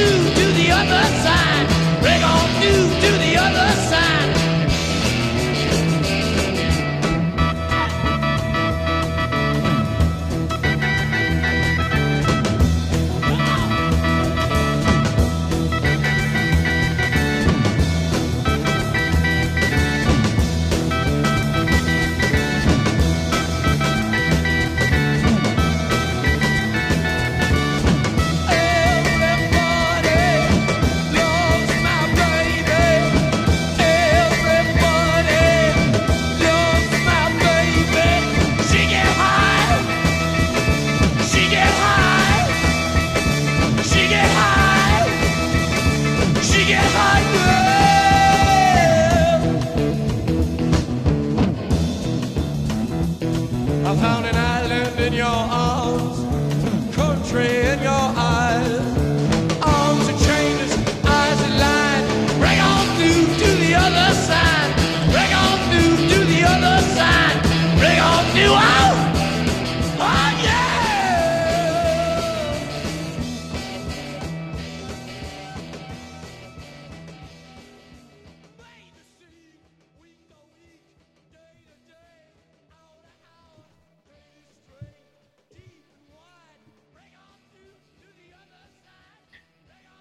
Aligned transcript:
through 0.00 0.34
to 0.34 0.46
the 0.52 0.70
other 0.70 1.02
side. 1.24 1.66
Break 2.00 2.22
on 2.24 2.48
through 2.60 2.99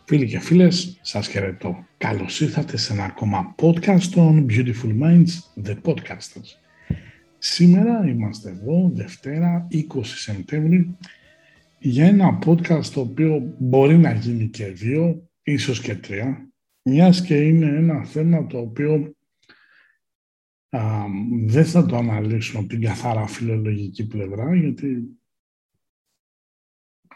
Φίλοι 0.09 0.27
και 0.27 0.39
φίλες, 0.39 0.99
σας 1.01 1.27
χαιρετώ. 1.27 1.85
Καλώς 1.97 2.41
ήρθατε 2.41 2.77
σε 2.77 2.93
ένα 2.93 3.03
ακόμα 3.03 3.55
podcast 3.61 4.01
των 4.01 4.45
Beautiful 4.49 4.99
Minds, 5.01 5.63
The 5.63 5.75
Podcasters. 5.83 6.57
Σήμερα 7.37 8.07
είμαστε 8.07 8.49
εδώ, 8.49 8.91
Δευτέρα, 8.93 9.67
20 9.71 10.01
Σεπτέμβρη, 10.03 10.97
για 11.79 12.05
ένα 12.05 12.39
podcast 12.45 12.85
το 12.85 12.99
οποίο 12.99 13.55
μπορεί 13.57 13.97
να 13.97 14.11
γίνει 14.11 14.47
και 14.47 14.65
δύο, 14.65 15.29
ίσως 15.43 15.81
και 15.81 15.95
τρία, 15.95 16.51
μιας 16.81 17.21
και 17.21 17.35
είναι 17.35 17.65
ένα 17.65 18.05
θέμα 18.05 18.47
το 18.47 18.57
οποίο 18.57 19.15
α, 20.69 20.81
δεν 21.45 21.65
θα 21.65 21.85
το 21.85 21.95
αναλύσουμε 21.95 22.59
από 22.59 22.67
την 22.67 22.81
καθαρά 22.81 23.27
φιλολογική 23.27 24.07
πλευρά, 24.07 24.55
γιατί 24.55 25.18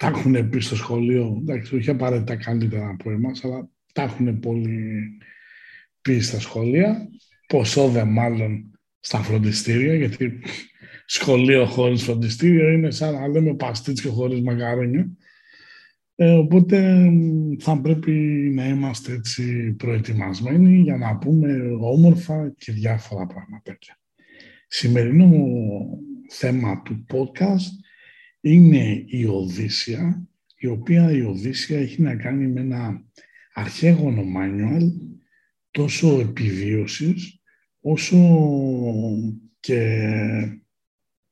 τα 0.04 0.10
έχουν 0.10 0.50
πει 0.50 0.60
στο 0.60 0.76
σχολείο, 0.76 1.38
εντάξει, 1.42 1.76
όχι 1.76 1.90
απαραίτητα 1.90 2.36
καλύτερα 2.36 2.90
από 2.90 3.12
εμάς, 3.12 3.44
αλλά 3.44 3.70
τα 3.94 4.02
έχουν 4.02 4.40
πολύ 4.40 5.04
πει 6.02 6.20
στα 6.20 6.40
σχολεία, 6.40 7.10
ποσό 7.48 7.90
δε 7.90 8.04
μάλλον 8.04 8.80
στα 9.00 9.18
φροντιστήρια, 9.18 9.96
γιατί 9.96 10.42
σχολείο 11.06 11.66
χωρίς 11.66 12.04
φροντιστήριο 12.04 12.70
είναι 12.70 12.92
σαν 12.92 13.14
να 13.14 13.28
λέμε 13.28 13.56
παστίτσιο 13.56 14.12
χωρίς 14.12 14.42
μαγαρόνια. 14.42 15.10
Ε, 16.16 16.32
οπότε 16.32 17.10
θα 17.60 17.82
πρέπει 17.82 18.12
να 18.56 18.68
είμαστε 18.68 19.14
έτσι 19.14 19.74
προετοιμασμένοι 19.74 20.78
για 20.78 20.98
να 20.98 21.18
πούμε 21.18 21.78
όμορφα 21.80 22.54
και 22.58 22.72
διάφορα 22.72 23.26
πράγματα. 23.26 23.78
Σημερινό 24.68 25.30
θέμα 26.30 26.82
του 26.82 27.06
podcast 27.14 27.84
είναι 28.44 29.04
η 29.08 29.26
Οδύσσια, 29.26 30.28
η 30.58 30.68
οποία 30.68 31.12
η 31.12 31.22
Οδύσσια 31.22 31.80
έχει 31.80 32.02
να 32.02 32.16
κάνει 32.16 32.48
με 32.48 32.62
ένα 32.62 33.04
αρχαίγωνο 33.54 34.24
manual 34.38 34.92
τόσο 35.72 36.20
επιβίωσης 36.20 37.42
όσο 37.80 38.18
και 39.60 40.10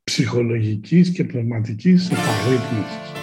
ψυχολογικής 0.03 1.11
και 1.11 1.23
πνευματικής 1.23 2.09
επαγρύπνησης. 2.11 3.20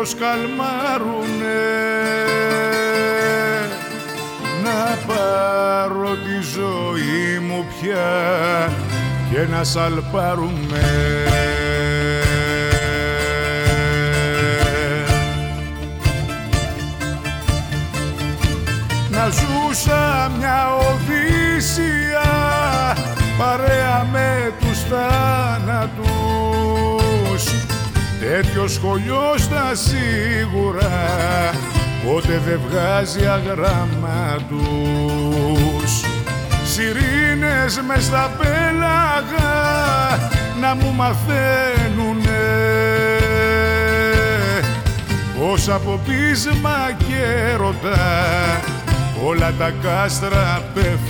Μήπως 0.00 0.14
καλμάρουνε 0.14 1.60
να 4.64 4.96
πάρω 5.06 6.08
τη 6.08 6.42
ζωή 6.54 7.38
μου 7.38 7.66
πια 7.80 8.72
και 9.30 9.46
να 9.50 9.64
σαλπάρουμε. 9.64 11.29
Τέτοιο 28.42 28.68
σχολείο 28.68 29.34
στα 29.36 29.74
σίγουρα 29.74 30.90
πότε 32.06 32.40
δεν 32.46 32.60
βγάζει 32.68 33.26
αγράμματους 33.26 34.04
σιρήνες 36.64 37.80
μες 37.86 38.04
στα 38.04 38.30
πέλαγα 38.38 39.52
να 40.60 40.74
μου 40.74 40.92
μαθαίνουνε. 40.92 42.38
Πως 45.38 45.68
από 45.68 46.00
πείσμα 46.06 46.96
και 46.98 47.54
ρωτά 47.56 48.60
όλα 49.26 49.52
τα 49.58 49.72
κάστρα 49.82 50.62
πέφτουνε 50.74 51.09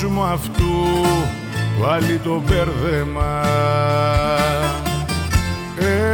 κόσμου 0.00 0.22
αυτού 0.22 1.04
πάλι 1.80 2.20
το 2.24 2.42
μπέρδεμα. 2.46 3.42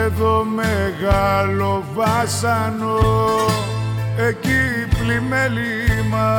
Εδώ 0.05 0.47
μεγάλο 0.55 1.85
βάσανο 1.95 2.99
εκεί 4.29 4.97
πλημέλημα 4.99 6.31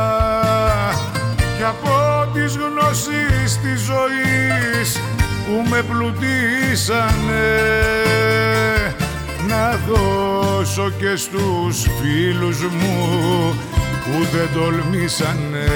κι 1.58 1.64
από 1.64 2.28
τις 2.34 2.58
γνώσεις 2.58 3.60
της 3.62 3.82
ζωής 3.82 5.00
που 5.46 5.70
με 5.70 5.82
πλουτίσανε 5.82 7.48
να 9.48 9.80
δώσω 9.88 10.90
και 11.00 11.16
στους 11.16 11.88
φίλους 12.02 12.62
μου 12.62 13.54
που 14.04 14.26
δεν 14.32 14.50
τολμήσανε 14.54 15.68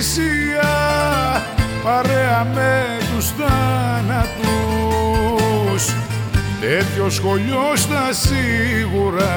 Οδύσσια 0.00 0.72
παρέα 1.82 2.46
με 2.54 2.98
τους 3.14 3.26
θάνατους. 3.38 4.22
Τέτοιο 6.60 7.10
σχολείο 7.10 7.72
στα 7.74 8.12
σίγουρα 8.12 9.34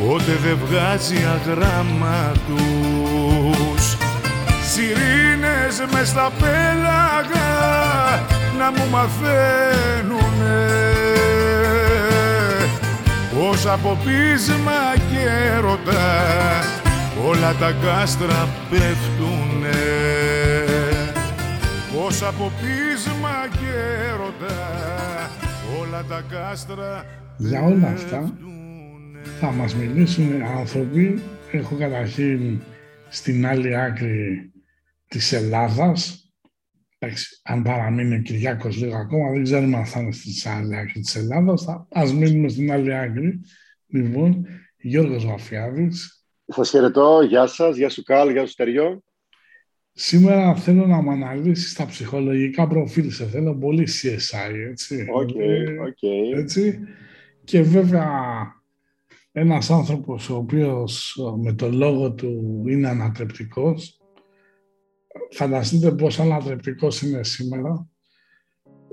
Πότε 0.00 0.32
δεν 0.42 0.58
βγάζει 0.66 1.16
αγράμματους 1.34 2.62
Σιρήνες 4.70 5.82
μες 5.92 6.08
στα 6.08 6.30
πέλαγα 6.40 7.52
να 8.58 8.70
μου 8.70 8.86
μαθαίνουνε. 8.90 10.66
Πως 13.34 13.66
από 13.66 13.98
πείσμα 14.04 14.94
και 15.10 15.20
έρωτα 15.56 16.77
όλα 17.26 17.54
τα 17.54 17.72
κάστρα 17.82 18.48
πέφτουνε 18.70 19.80
πως 21.94 22.22
από 22.22 22.52
πείσμα 22.60 23.48
και 23.50 23.70
έρωτα 24.08 24.56
όλα 25.80 26.04
τα 26.04 26.24
κάστρα 26.30 27.04
Για 27.38 27.62
όλα 27.62 27.88
αυτά 27.88 28.38
θα 29.40 29.52
μας 29.52 29.74
μιλήσουν 29.74 30.42
άνθρωποι. 30.42 31.22
Έχω 31.52 31.76
καταρχήν 31.76 32.60
στην 33.08 33.46
άλλη 33.46 33.76
άκρη 33.76 34.52
της 35.08 35.32
Ελλάδας. 35.32 36.32
Εντάξει, 36.98 37.40
αν 37.42 37.62
παραμείνει 37.62 38.14
ο 38.14 38.20
Κυριάκος 38.20 38.76
λίγο 38.76 38.96
ακόμα, 38.96 39.30
δεν 39.30 39.42
ξέρουμε 39.42 39.76
αν 39.76 39.86
θα 39.86 40.00
είναι 40.00 40.12
στην 40.12 40.50
άλλη 40.50 40.76
άκρη 40.76 41.00
της 41.00 41.16
Ελλάδας. 41.16 41.62
Θα, 41.62 41.86
ας 41.90 42.12
μείνουμε 42.12 42.48
στην 42.48 42.72
άλλη 42.72 42.94
άκρη. 42.94 43.40
Λοιπόν, 43.86 44.46
Γιώργος 44.76 45.26
Βαφιάδης. 45.26 46.17
Σας 46.50 46.70
χαιρετώ. 46.70 47.22
Γεια 47.22 47.46
σας. 47.46 47.76
Γεια 47.76 47.88
σου 47.88 48.02
Καλ. 48.02 48.30
Γεια 48.30 48.46
σου 48.46 48.52
Στεριό. 48.52 49.02
Σήμερα 49.92 50.54
θέλω 50.54 50.86
να 50.86 51.02
μου 51.02 51.10
αναλύσεις 51.10 51.74
τα 51.74 51.86
ψυχολογικά 51.86 52.66
προφίλ. 52.66 53.10
Σε 53.10 53.26
θέλω 53.26 53.56
πολύ 53.56 53.88
CSI, 54.02 54.68
έτσι. 54.70 55.06
Οκ, 55.10 55.30
οκ. 55.86 56.02
Έτσι. 56.36 56.78
Και 57.44 57.62
βέβαια 57.62 58.10
ένας 59.32 59.70
άνθρωπος 59.70 60.30
ο 60.30 60.36
οποίος 60.36 61.20
με 61.42 61.52
το 61.52 61.70
λόγο 61.70 62.12
του 62.12 62.64
είναι 62.68 62.88
ανατρεπτικός. 62.88 64.00
Φανταστείτε 65.30 65.90
πόσο 65.90 66.22
ανατρεπτικός 66.22 67.02
είναι 67.02 67.24
σήμερα. 67.24 67.88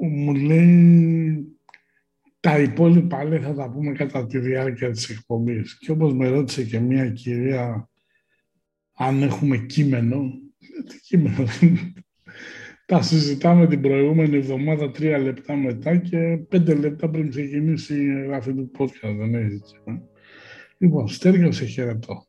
Μου 0.02 0.34
λέει 0.34 1.55
τα 2.46 2.60
υπόλοιπα 2.60 3.24
λέει 3.24 3.40
θα 3.40 3.54
τα 3.54 3.70
πούμε 3.70 3.92
κατά 3.92 4.26
τη 4.26 4.40
διάρκεια 4.40 4.92
της 4.92 5.10
εκπομπής. 5.10 5.78
Και 5.78 5.92
όπως 5.92 6.14
με 6.14 6.28
ρώτησε 6.28 6.64
και 6.64 6.80
μια 6.80 7.10
κυρία 7.10 7.90
αν 8.94 9.24
έχουμε 9.24 9.58
κείμενο, 9.58 10.32
τι 10.88 11.00
κείμενο 11.00 11.46
τα 12.86 13.02
συζητάμε 13.02 13.68
την 13.68 13.82
προηγούμενη 13.82 14.38
εβδομάδα 14.38 14.92
τρία 14.92 15.18
λεπτά 15.18 15.56
μετά 15.56 15.98
και 15.98 16.38
πέντε 16.50 16.74
λεπτά 16.74 17.10
πριν 17.10 17.30
ξεκινήσει 17.30 17.96
η 17.96 18.24
γραφή 18.26 18.54
του 18.54 18.72
podcast, 18.78 19.16
δεν 19.18 19.28
είναι 19.28 19.40
έτσι. 19.40 19.76
Ε; 19.86 19.92
Λοιπόν, 20.78 21.08
Στέργιο, 21.08 21.52
σε 21.52 21.66
χαιρετώ. 21.66 22.26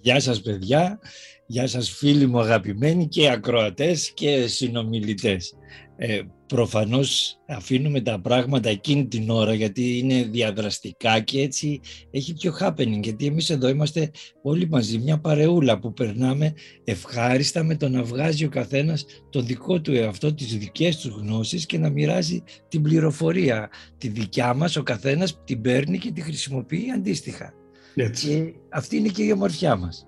Γεια 0.00 0.20
σας 0.20 0.40
παιδιά, 0.40 0.98
γεια 1.46 1.66
σας 1.66 1.90
φίλοι 1.90 2.26
μου 2.26 2.40
αγαπημένοι 2.40 3.08
και 3.08 3.30
ακροατές 3.30 4.12
και 4.14 4.46
συνομιλητές. 4.46 5.54
Ε, 5.96 6.20
προφανώς 6.46 7.38
αφήνουμε 7.48 8.00
τα 8.00 8.20
πράγματα 8.20 8.68
εκείνη 8.68 9.06
την 9.06 9.30
ώρα 9.30 9.54
γιατί 9.54 9.98
είναι 9.98 10.22
διαδραστικά 10.22 11.20
και 11.20 11.40
έτσι 11.40 11.80
έχει 12.10 12.34
πιο 12.34 12.54
happening 12.60 13.00
γιατί 13.02 13.26
εμείς 13.26 13.50
εδώ 13.50 13.68
είμαστε 13.68 14.10
όλοι 14.42 14.68
μαζί 14.68 14.98
μια 14.98 15.18
παρεούλα 15.18 15.78
που 15.78 15.92
περνάμε 15.92 16.52
ευχάριστα 16.84 17.64
με 17.64 17.76
το 17.76 17.88
να 17.88 18.02
βγάζει 18.02 18.44
ο 18.44 18.48
καθένας 18.48 19.04
το 19.30 19.40
δικό 19.40 19.80
του 19.80 19.92
εαυτό, 19.92 20.34
τις 20.34 20.56
δικές 20.56 20.96
τους 20.96 21.14
γνώσεις 21.14 21.66
και 21.66 21.78
να 21.78 21.90
μοιράζει 21.90 22.42
την 22.68 22.82
πληροφορία. 22.82 23.70
Τη 23.98 24.08
δικιά 24.08 24.54
μας 24.54 24.76
ο 24.76 24.82
καθένας 24.82 25.40
την 25.44 25.60
παίρνει 25.60 25.98
και 25.98 26.12
τη 26.12 26.20
χρησιμοποιεί 26.20 26.90
αντίστοιχα. 26.94 27.52
Έτσι. 27.94 28.54
αυτή 28.68 28.96
είναι 28.96 29.08
και 29.08 29.22
η 29.22 29.32
ομορφιά 29.32 29.76
μας. 29.76 30.06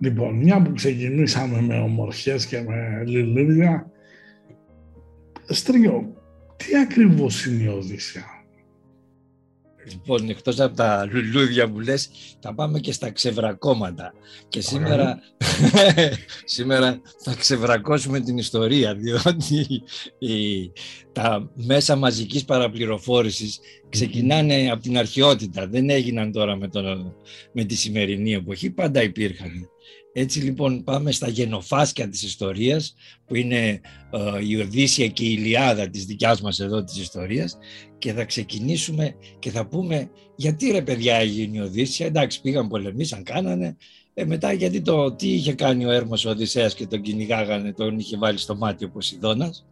Λοιπόν, 0.00 0.34
μια 0.34 0.62
που 0.62 0.72
ξεκινήσαμε 0.72 1.60
με 1.60 1.78
ομορφιές 1.78 2.46
και 2.46 2.60
με 2.60 3.02
λιλίδια, 3.06 3.90
Στρίγιο, 5.48 6.14
τι 6.56 6.76
ακριβώς 6.76 7.46
είναι 7.46 7.62
η 7.62 7.66
Οδύσσια; 7.66 8.24
Λοιπόν, 9.90 10.28
εκτός 10.28 10.60
από 10.60 10.76
τα 10.76 11.08
λουλούδια 11.12 11.70
που 11.70 11.80
λες, 11.80 12.10
θα 12.40 12.54
πάμε 12.54 12.78
και 12.78 12.92
στα 12.92 13.10
ξεβρακώματα. 13.10 14.12
Και 14.48 14.60
σήμερα, 14.60 15.18
σήμερα 16.44 17.00
θα 17.22 17.34
ξεβρακώσουμε 17.34 18.20
την 18.20 18.38
ιστορία, 18.38 18.94
διότι 18.94 19.82
η, 20.18 20.72
τα 21.12 21.50
μέσα 21.54 21.96
μαζικής 21.96 22.44
παραπληροφόρησης 22.44 23.58
ξεκινάνε 23.88 24.70
από 24.70 24.82
την 24.82 24.98
αρχαιότητα. 24.98 25.66
Δεν 25.66 25.90
έγιναν 25.90 26.32
τώρα 26.32 26.56
με, 26.56 26.68
το, 26.68 26.82
με 27.52 27.64
τη 27.64 27.74
σημερινή 27.74 28.32
εποχή, 28.32 28.70
πάντα 28.70 29.02
υπήρχαν. 29.02 29.70
Έτσι 30.12 30.40
λοιπόν 30.40 30.84
πάμε 30.84 31.12
στα 31.12 31.28
γενοφάσκια 31.28 32.08
της 32.08 32.22
ιστορίας 32.22 32.94
που 33.26 33.34
είναι 33.34 33.80
ε, 34.10 34.46
η 34.46 34.56
Οδύσσια 34.56 35.06
και 35.08 35.24
η 35.24 35.36
Ιλιάδα 35.38 35.88
της 35.88 36.04
δικιάς 36.04 36.40
μας 36.40 36.60
εδώ 36.60 36.84
της 36.84 36.98
ιστορίας 36.98 37.58
και 37.98 38.12
θα 38.12 38.24
ξεκινήσουμε 38.24 39.14
και 39.38 39.50
θα 39.50 39.66
πούμε 39.66 40.10
γιατί 40.36 40.70
ρε 40.70 40.82
παιδιά 40.82 41.16
έγινε 41.16 41.56
η 41.56 41.60
Οδύσσια, 41.60 42.06
εντάξει 42.06 42.40
πήγαν 42.40 42.68
πολεμήσαν, 42.68 43.22
κάνανε, 43.22 43.76
ε, 44.14 44.24
μετά 44.24 44.52
γιατί 44.52 44.80
το 44.80 45.12
τι 45.12 45.28
είχε 45.28 45.52
κάνει 45.52 45.84
ο 45.84 45.90
Έρμος 45.90 46.24
ο 46.24 46.30
Οδυσσέας 46.30 46.74
και 46.74 46.86
τον 46.86 47.00
κυνηγάγανε, 47.00 47.72
τον 47.72 47.98
είχε 47.98 48.16
βάλει 48.16 48.38
στο 48.38 48.56
μάτι 48.56 48.84
ο 48.84 48.90
Ποσειδώνας. 48.90 49.66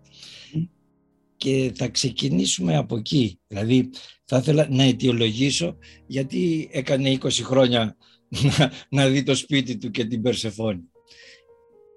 Και 1.37 1.73
θα 1.75 1.88
ξεκινήσουμε 1.88 2.76
από 2.76 2.97
εκεί. 2.97 3.38
Δηλαδή 3.47 3.90
θα 4.25 4.37
ήθελα 4.37 4.66
να 4.71 4.83
αιτιολογήσω 4.83 5.76
γιατί 6.07 6.69
έκανε 6.73 7.19
20 7.21 7.31
χρόνια 7.43 7.97
να, 8.28 8.73
να 9.02 9.09
δει 9.09 9.23
το 9.23 9.35
σπίτι 9.35 9.76
του 9.76 9.90
και 9.90 10.04
την 10.04 10.23
Περσεφόνη. 10.23 10.83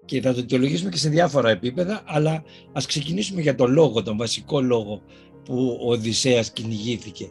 Και 0.05 0.21
θα 0.21 0.33
το 0.33 0.39
αιτιολογήσουμε 0.39 0.89
και 0.89 0.97
σε 0.97 1.09
διάφορα 1.09 1.49
επίπεδα, 1.49 2.03
αλλά 2.05 2.43
ας 2.73 2.85
ξεκινήσουμε 2.85 3.41
για 3.41 3.55
τον 3.55 3.71
λόγο, 3.71 4.03
τον 4.03 4.17
βασικό 4.17 4.61
λόγο 4.61 5.01
που 5.43 5.79
ο 5.81 5.91
Οδυσσέας 5.91 6.51
κυνηγήθηκε. 6.51 7.29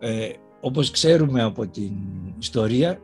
Ε, 0.00 0.30
όπως 0.60 0.90
ξέρουμε 0.90 1.42
από 1.42 1.66
την 1.68 1.92
ιστορία, 2.38 3.00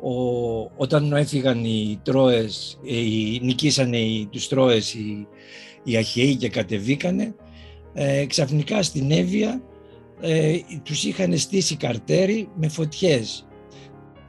ο, 0.00 0.60
όταν 0.76 1.12
έφυγαν 1.12 1.64
οι 1.64 2.00
Τρόες, 2.02 2.80
ε, 2.86 2.96
οι, 2.96 3.40
νικήσανε 3.42 3.98
οι, 3.98 4.26
τους 4.30 4.48
Τρόες 4.48 4.94
οι, 4.94 5.26
οι 5.84 5.96
Αχαιοί 5.96 6.36
και 6.36 6.48
κατεβήκανε, 6.48 7.34
ε, 7.92 8.26
ξαφνικά 8.26 8.82
στην 8.82 9.10
Εύβοια 9.10 9.62
ε, 10.20 10.58
τους 10.82 11.04
είχαν 11.04 11.38
στήσει 11.38 11.76
καρτέρι 11.76 12.48
με 12.54 12.68
φωτιές 12.68 13.47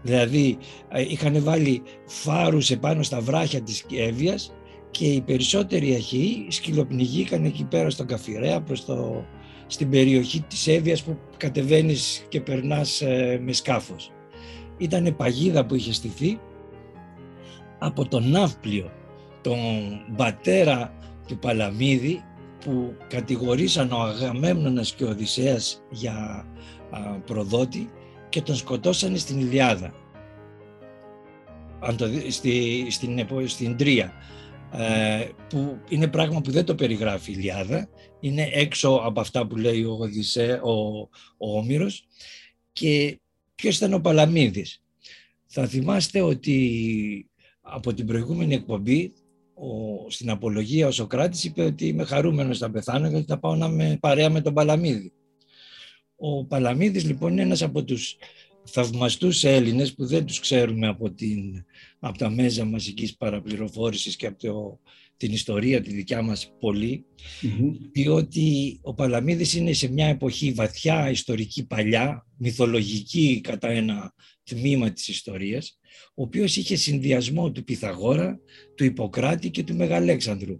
Δηλαδή 0.02 0.58
ε, 0.90 1.02
είχαν 1.02 1.44
βάλει 1.44 1.82
φάρους 2.06 2.72
επάνω 2.72 3.04
στα 3.04 3.20
βράχια 3.20 3.62
της 3.62 3.86
Εύβοιας 3.92 4.54
και 4.92 5.06
οι 5.06 5.22
περισσότεροι 5.22 5.94
αρχαίοι 5.94 6.46
σκυλοπνιγήκαν 6.50 7.46
εκεί 7.46 7.64
πέρα 7.64 7.90
στον 7.90 8.06
Καφιρέα 8.06 8.62
προς 8.62 8.86
το, 8.86 9.26
στην 9.68 9.90
περιοχή 9.90 10.42
της 10.42 10.68
Εύβοιας 10.68 11.04
που 11.04 11.18
κατεβαίνεις 11.38 12.26
και 12.30 12.42
περνάς 12.42 13.02
ε, 13.02 13.40
με 13.44 13.54
σκάφος. 13.54 14.12
Ήταν 14.78 15.16
παγίδα 15.16 15.66
που 15.66 15.76
είχε 15.76 15.94
στηθεί 15.94 16.40
από 17.80 18.08
τον 18.08 18.30
Ναύπλιο, 18.30 18.92
τον 19.42 19.58
πατέρα 20.16 20.94
του 21.28 21.38
Παλαμίδη 21.38 22.24
που 22.66 22.94
κατηγορήσαν 23.08 23.92
ο 23.92 24.00
Αγαμέμνονας 24.00 24.94
και 24.94 25.04
ο 25.04 25.10
Οδυσσέας 25.10 25.82
για 25.90 26.46
προδότη 27.26 27.90
και 28.30 28.42
τον 28.42 28.56
σκοτώσανε 28.56 29.18
στην 29.18 29.40
Ιλιάδα. 29.40 29.94
αν 31.82 31.98
το 31.98 32.08
δει- 32.08 32.32
στη, 32.32 32.86
στην, 32.90 33.20
επο- 33.20 33.48
στην 33.48 33.78
Τρία, 33.78 34.14
ε, 34.72 35.28
που 35.50 35.78
είναι 35.90 36.08
πράγμα 36.08 36.42
που 36.42 36.52
δεν 36.52 36.66
το 36.66 36.76
περιγράφει 36.76 37.32
η 37.32 37.36
Ιλιάδα, 37.38 37.90
είναι 38.20 38.50
έξω 38.54 39.02
από 39.04 39.20
αυτά 39.20 39.48
που 39.48 39.56
λέει 39.56 39.84
ο, 39.84 39.98
Οδυσσέ, 40.00 40.60
ο, 40.64 40.72
ο 41.38 41.58
Όμηρος 41.58 42.08
και 42.72 43.20
ποιος 43.56 43.78
ήταν 43.78 43.94
ο 43.94 44.00
Παλαμίδης. 44.00 44.82
Θα 45.46 45.68
θυμάστε 45.68 46.22
ότι 46.22 47.30
από 47.62 47.94
την 47.94 48.06
προηγούμενη 48.06 48.54
εκπομπή 48.54 49.14
ο, 49.54 50.10
στην 50.10 50.30
απολογία 50.30 50.88
ο 50.88 50.92
Σοκράτης 50.92 51.44
είπε 51.44 51.64
ότι 51.64 51.88
είμαι 51.88 52.04
χαρούμενος 52.04 52.60
να 52.60 52.72
πεθάνω 52.72 53.08
γιατί 53.08 53.26
θα 53.26 53.40
πάω 53.40 53.56
να 53.56 53.66
είμαι 53.66 53.98
παρέα 54.00 54.30
με 54.30 54.42
τον 54.42 54.54
Παλαμίδη. 54.54 55.12
Ο 56.20 56.46
Παλαμίδης 56.46 57.06
λοιπόν 57.06 57.32
είναι 57.32 57.42
ένας 57.42 57.62
από 57.62 57.84
τους 57.84 58.18
θαυμαστούς 58.64 59.44
Έλληνες 59.44 59.94
που 59.94 60.06
δεν 60.06 60.26
τους 60.26 60.40
ξέρουμε 60.40 60.88
από, 60.88 61.12
την, 61.12 61.66
από 62.00 62.18
τα 62.18 62.30
μέσα 62.30 62.66
μαζικής 62.66 63.16
παραπληροφόρησης 63.16 64.16
και 64.16 64.28
από 64.28 64.38
το, 64.40 64.80
την 65.18 65.32
ιστορία 65.32 65.82
τη 65.82 65.94
δικιά 65.94 66.22
μας 66.22 66.54
πολύ 66.60 67.06
Μμμ. 67.42 67.74
διότι 67.92 68.80
ο 68.82 68.94
Παλαμίδης 68.94 69.54
είναι 69.54 69.74
σε 69.74 69.92
μια 69.92 70.08
εποχή 70.08 70.52
βαθιά 70.52 71.10
ιστορική 71.10 71.66
παλιά, 71.66 72.28
μυθολογική 72.38 73.42
κατά 73.44 73.70
ένα 73.70 74.14
τμήμα 74.44 74.92
της 74.92 75.08
ιστορίας, 75.08 75.80
ο 76.16 76.24
οποίος 76.24 76.58
είχε 76.58 76.76
συνδυασμό 76.76 77.52
του 77.52 77.64
Πυθαγόρα, 77.64 78.40
του 78.76 78.84
Ιπποκράτη 78.84 79.50
και 79.50 79.64
του 79.64 79.76
Μεγαλέξανδρου. 79.76 80.60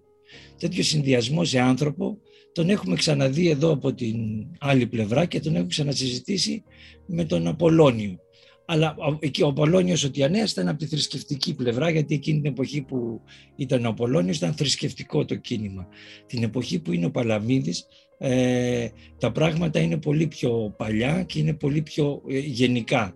Τέτοιο 0.58 0.84
συνδυασμό 0.84 1.46
σε 1.46 1.60
άνθρωπο 1.60 2.18
τον 2.52 2.70
έχουμε 2.70 2.96
ξαναδεί 2.96 3.50
εδώ 3.50 3.72
από 3.72 3.94
την 3.94 4.16
άλλη 4.60 4.88
πλευρά 4.88 5.26
και 5.26 5.40
τον 5.40 5.52
έχουμε 5.54 5.68
ξανασυζητήσει 5.68 6.64
με 7.06 7.24
τον 7.24 7.48
Απολώνιο. 7.48 8.18
Αλλά 8.66 8.96
ο- 8.98 9.18
εκεί 9.20 9.44
ο 9.44 9.48
Απολώνιος 9.48 10.04
ο 10.04 10.12
Τιανέας 10.12 10.52
ήταν 10.52 10.68
από 10.68 10.78
τη 10.78 10.86
θρησκευτική 10.86 11.56
πλευρά 11.56 11.90
γιατί 11.90 12.14
εκείνη 12.16 12.42
την 12.42 12.52
εποχή 12.52 12.82
που 12.82 13.22
ήταν 13.56 13.86
ο 13.86 13.90
Απολώνιος 13.90 14.38
ήταν 14.38 14.54
θρησκευτικό 14.54 15.26
το 15.26 15.36
κίνημα 15.36 15.88
την 16.26 16.44
εποχή 16.44 16.80
που 16.80 16.92
είναι 16.94 17.06
ο 17.06 17.12
Παλαμίδης 17.12 17.86
ε, 18.18 18.88
τα 19.20 19.32
πράγματα 19.32 19.80
είναι 19.80 19.98
πολύ 19.98 20.28
πιο 20.28 20.74
παλιά 20.78 21.24
και 21.24 21.40
είναι 21.40 21.54
πολύ 21.54 21.82
πιο 21.82 22.22
ε, 22.30 22.38
γενικά. 22.40 23.14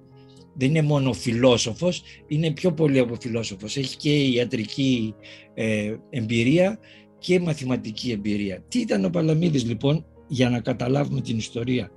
Δεν 0.55 0.69
είναι 0.69 0.81
μόνο 0.81 1.13
φιλόσοφος, 1.13 2.01
είναι 2.27 2.51
πιο 2.51 2.73
πολύ 2.73 2.99
από 2.99 3.15
φιλόσοφος. 3.21 3.77
Έχει 3.77 3.97
και 3.97 4.23
ιατρική 4.23 5.13
ε, 5.53 5.95
εμπειρία 6.09 6.79
και 7.23 7.39
μαθηματική 7.39 8.11
εμπειρία. 8.11 8.63
Τι 8.67 8.79
ήταν 8.79 9.05
ο 9.05 9.09
Παλαμίδης 9.09 9.65
λοιπόν 9.65 10.05
για 10.27 10.49
να 10.49 10.59
καταλάβουμε 10.59 11.21
την 11.21 11.37
ιστορία; 11.37 11.91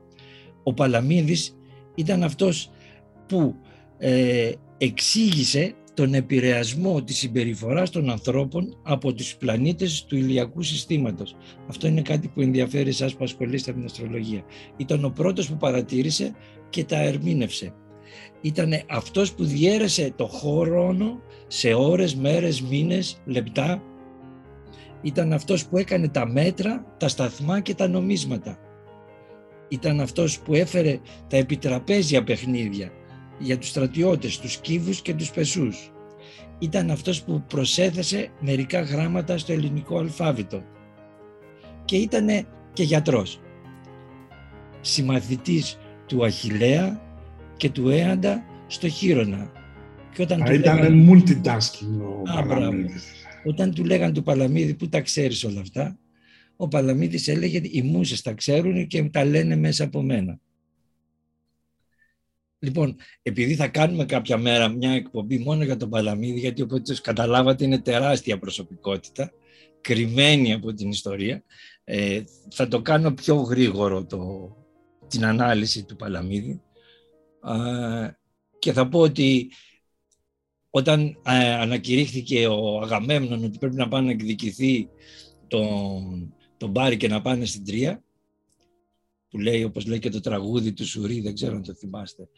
Ο 0.62 0.74
Παλαμίδης 0.74 1.56
ήταν 1.94 2.22
αυτός 2.22 2.70
που 3.28 3.54
ε, 3.98 4.52
εξήγησε 4.78 5.74
τον 5.94 6.14
επηρεασμό 6.14 7.02
της 7.02 7.18
συμπεριφοράς 7.18 7.90
των 7.90 8.10
ανθρώπων 8.10 8.80
από 8.82 9.12
τους 9.12 9.36
πλανήτες 9.36 10.04
του 10.04 10.16
ηλιακού 10.16 10.62
συστήματος. 10.62 11.36
Αυτό 11.68 11.86
είναι 11.86 12.02
κάτι 12.02 12.28
που 12.28 12.40
ενδιαφέρει 12.40 12.88
εσάς 12.88 13.14
που 13.14 13.24
ασχολείστε 13.24 13.70
με 13.70 13.76
την 13.76 13.86
αστρολογία. 13.86 14.44
Ήταν 14.76 15.04
ο 15.04 15.10
πρώτος 15.10 15.48
που 15.48 15.56
παρατήρησε 15.56 16.34
και 16.70 16.84
τα 16.84 17.00
ερμήνευσε. 17.00 17.74
Ήταν 18.40 18.72
αυτός 18.90 19.32
που 19.32 19.44
διέρεσε 19.44 20.12
το 20.16 20.26
χρόνο 20.26 21.20
σε 21.46 21.74
ώρες, 21.74 22.14
μέρες, 22.14 22.62
μήνες, 22.62 23.20
λεπτά. 23.24 23.82
Ήταν 25.06 25.32
αυτός 25.32 25.66
που 25.66 25.76
έκανε 25.76 26.08
τα 26.08 26.28
μέτρα, 26.28 26.84
τα 26.96 27.08
σταθμά 27.08 27.60
και 27.60 27.74
τα 27.74 27.88
νομίσματα. 27.88 28.58
Ήταν 29.68 30.00
αυτός 30.00 30.38
που 30.38 30.54
έφερε 30.54 31.00
τα 31.28 31.36
επιτραπέζια 31.36 32.24
παιχνίδια 32.24 32.90
για 33.38 33.58
τους 33.58 33.68
στρατιώτες, 33.68 34.38
τους 34.38 34.56
κύβους 34.56 35.02
και 35.02 35.14
τους 35.14 35.30
πεσούς. 35.30 35.92
Ήταν 36.58 36.90
αυτός 36.90 37.22
που 37.22 37.42
προσέθεσε 37.46 38.28
μερικά 38.40 38.80
γράμματα 38.80 39.38
στο 39.38 39.52
ελληνικό 39.52 39.98
αλφάβητο. 39.98 40.62
Και 41.84 41.96
ήταν 41.96 42.26
και 42.72 42.82
γιατρός. 42.82 43.40
Συμμαθητής 44.80 45.78
του 46.06 46.24
Αχιλέα 46.24 47.00
και 47.56 47.70
του 47.70 47.88
Έαντα 47.88 48.44
στο 48.66 48.88
Χείρονα. 48.88 49.50
Και 50.14 50.22
όταν 50.22 50.42
Α, 50.42 50.44
του, 50.44 50.52
ήταν 50.52 50.76
λέγαν, 50.78 51.08
multitasking 51.10 52.00
ο 52.00 52.38
Α, 52.38 52.42
Παλαμίδης. 52.46 53.25
Όταν 53.46 53.74
του 53.74 53.84
λέγαν 53.84 54.12
του 54.12 54.22
Παλαμίδη 54.22 54.74
που 54.74 54.88
τα 54.88 55.00
ξέρεις 55.00 55.44
όλα 55.44 55.60
αυτά, 55.60 55.98
ο 56.56 56.68
Παλαμίδης 56.68 57.28
έλεγε 57.28 57.60
οι 57.62 57.82
μουσες 57.82 58.22
τα 58.22 58.32
ξέρουν 58.32 58.86
και 58.86 59.02
τα 59.02 59.24
λένε 59.24 59.56
μέσα 59.56 59.84
από 59.84 60.02
μένα. 60.02 60.40
Λοιπόν, 62.58 62.96
επειδή 63.22 63.54
θα 63.54 63.68
κάνουμε 63.68 64.04
κάποια 64.04 64.36
μέρα 64.36 64.68
μια 64.68 64.90
εκπομπή 64.90 65.38
μόνο 65.38 65.64
για 65.64 65.76
τον 65.76 65.90
Παλαμίδη, 65.90 66.38
γιατί 66.38 66.62
όπως 66.62 67.00
καταλάβατε 67.00 67.64
είναι 67.64 67.78
τεράστια 67.78 68.38
προσωπικότητα, 68.38 69.32
κρυμμένη 69.80 70.52
από 70.52 70.72
την 70.74 70.88
ιστορία, 70.88 71.42
ε, 71.84 72.22
θα 72.50 72.68
το 72.68 72.82
κάνω 72.82 73.12
πιο 73.12 73.34
γρήγορο 73.34 74.04
το, 74.04 74.50
την 75.08 75.24
ανάλυση 75.24 75.84
του 75.84 75.96
Παλαμίδη 75.96 76.60
Α, 77.40 77.54
και 78.58 78.72
θα 78.72 78.88
πω 78.88 79.00
ότι 79.00 79.50
όταν 80.76 81.18
ε, 81.26 81.52
ανακηρύχθηκε 81.52 82.46
ο 82.46 82.80
Αγαμέμνον 82.80 83.44
ότι 83.44 83.58
πρέπει 83.58 83.74
να 83.74 83.88
πάνε 83.88 84.06
να 84.06 84.10
εκδικηθεί 84.10 84.88
τον, 85.46 86.34
τον 86.56 86.70
Μπάρι 86.70 86.96
και 86.96 87.08
να 87.08 87.22
πάνε 87.22 87.44
στην 87.44 87.64
Τρία, 87.64 88.02
που 89.30 89.38
λέει, 89.38 89.64
όπως 89.64 89.86
λέει 89.86 89.98
και 89.98 90.08
το 90.10 90.20
τραγούδι 90.20 90.72
του 90.72 90.86
Σουρή, 90.86 91.20
δεν 91.20 91.34
ξέρω 91.34 91.54
αν 91.54 91.62
το 91.62 91.74
θυμάστε, 91.74 92.28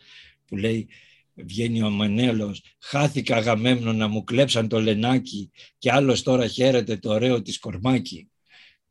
που 0.46 0.56
λέει 0.56 0.88
βγαίνει 1.34 1.82
ο 1.82 1.90
Μανέλος, 1.90 2.62
χάθηκα 2.78 3.36
Αγαμέμνον 3.36 3.96
να 3.96 4.08
μου 4.08 4.24
κλέψαν 4.24 4.68
το 4.68 4.80
λενάκι 4.80 5.50
και 5.78 5.92
άλλος 5.92 6.22
τώρα 6.22 6.46
χαίρεται 6.46 6.96
το 6.96 7.10
ωραίο 7.10 7.42
της 7.42 7.58
κορμάκι. 7.58 8.28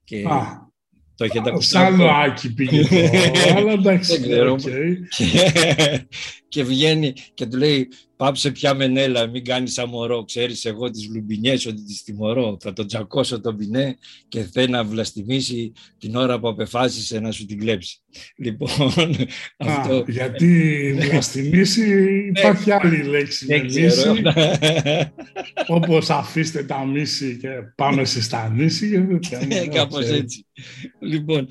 Και 0.03 0.23
Α, 0.27 0.71
το 1.15 1.23
έχετε 1.23 1.49
ακούσει 1.49 1.69
Σαν 1.69 1.93
αυτό; 1.93 2.09
Άκη 2.09 2.53
πήγε 2.53 2.81
το, 2.83 2.95
αλλά 3.55 3.71
εντάξει, 3.71 4.11
Δεν 4.11 4.21
ξέρω. 4.21 4.51
οκ. 4.51 4.59
και, 4.59 6.07
και 6.47 6.63
βγαίνει 6.63 7.13
και 7.33 7.45
του 7.45 7.57
λέει 7.57 7.87
πάψε 8.17 8.51
πια 8.51 8.73
μενέλα, 8.73 9.27
μην 9.27 9.43
κάνεις 9.43 9.73
σαν 9.73 9.89
μωρό, 9.89 10.23
ξέρεις 10.23 10.65
εγώ 10.65 10.89
τις 10.89 11.09
λουμπινιές 11.13 11.65
ότι 11.65 11.83
τις 11.83 12.03
τιμωρώ, 12.03 12.57
θα 12.61 12.73
τον 12.73 12.87
τσακώσω 12.87 13.41
τον 13.41 13.57
πινέ 13.57 13.97
και 14.27 14.41
θέλει 14.43 14.69
να 14.69 14.83
βλαστημίσει 14.83 15.71
την 15.97 16.15
ώρα 16.15 16.39
που 16.39 16.47
απεφάσισε 16.47 17.19
να 17.19 17.31
σου 17.31 17.45
την 17.45 17.59
κλέψει. 17.59 17.99
Λοιπόν, 18.37 18.69
αυτό 19.57 19.95
Α, 19.95 20.03
γιατί 20.07 20.93
βλαστημίση 20.99 22.07
υπάρχει 22.27 22.71
άλλη 22.71 23.03
λέξη 23.03 23.45
με 23.45 23.57
δεν 23.57 23.67
ξέρω. 23.67 24.13
μίση, 24.13 24.23
όπως 25.67 26.09
αφήστε 26.09 26.63
τα 26.63 26.85
μίση 26.85 27.37
και 27.37 27.49
πάμε 27.75 28.05
σε 28.05 28.21
στα 28.21 28.49
νήσι 28.49 28.89
και 28.89 28.99
τέτοια. 28.99 29.39
Ε, 29.39 29.45
Ναι, 29.45 29.67
κάπως 29.67 30.09
οκ. 30.09 30.15
έτσι. 30.15 30.45
Λοιπόν, 30.99 31.47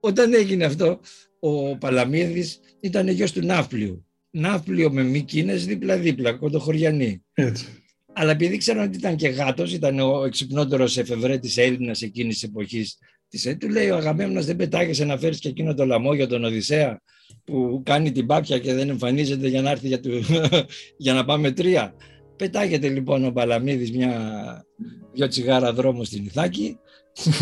όταν 0.00 0.34
έγινε 0.34 0.64
αυτό, 0.64 1.00
ο 1.40 1.76
Παλαμίδης 1.78 2.60
ήταν 2.80 3.08
γιος 3.08 3.32
του 3.32 3.44
Ναύπλιου. 3.44 4.05
Ναύπλιο 4.36 4.90
με 4.90 5.02
Μικίνες 5.02 5.66
δίπλα-δίπλα, 5.66 6.32
κοντοχωριανή. 6.32 7.22
Έτσι. 7.32 7.66
Αλλά 8.12 8.30
επειδή 8.30 8.56
ξέραν 8.56 8.86
ότι 8.88 8.96
ήταν 8.96 9.16
και 9.16 9.28
γάτος, 9.28 9.72
ήταν 9.72 9.98
ο 9.98 10.24
εξυπνότερος 10.24 10.96
εφευρέτης 10.96 11.56
Έλληνας 11.56 12.02
εκείνης 12.02 12.34
της 12.34 12.42
εποχής, 12.42 12.98
της, 13.28 13.46
ε, 13.46 13.54
του 13.54 13.68
λέει 13.68 13.90
ο 13.90 13.96
Αγαμέμνας 13.96 14.46
δεν 14.46 14.56
πετάγεσαι 14.56 15.04
να 15.04 15.18
φέρεις 15.18 15.38
και 15.38 15.48
εκείνο 15.48 15.74
το 15.74 15.86
λαμό 15.86 16.14
για 16.14 16.26
τον 16.26 16.44
Οδυσσέα 16.44 17.00
που 17.44 17.82
κάνει 17.84 18.12
την 18.12 18.26
πάπια 18.26 18.58
και 18.58 18.74
δεν 18.74 18.88
εμφανίζεται 18.88 19.48
για 19.48 19.62
να 19.62 19.70
έρθει 19.70 19.86
για, 19.86 20.00
του, 20.00 20.10
για 21.04 21.12
να 21.12 21.24
πάμε 21.24 21.50
τρία. 21.50 21.94
Πετάγεται 22.36 22.88
λοιπόν 22.88 23.24
ο 23.24 23.32
Παλαμίδης 23.32 23.92
μια, 23.92 24.64
δυο 25.12 25.28
τσιγάρα 25.28 25.72
δρόμο 25.72 26.04
στην 26.04 26.24
Ιθάκη, 26.24 26.78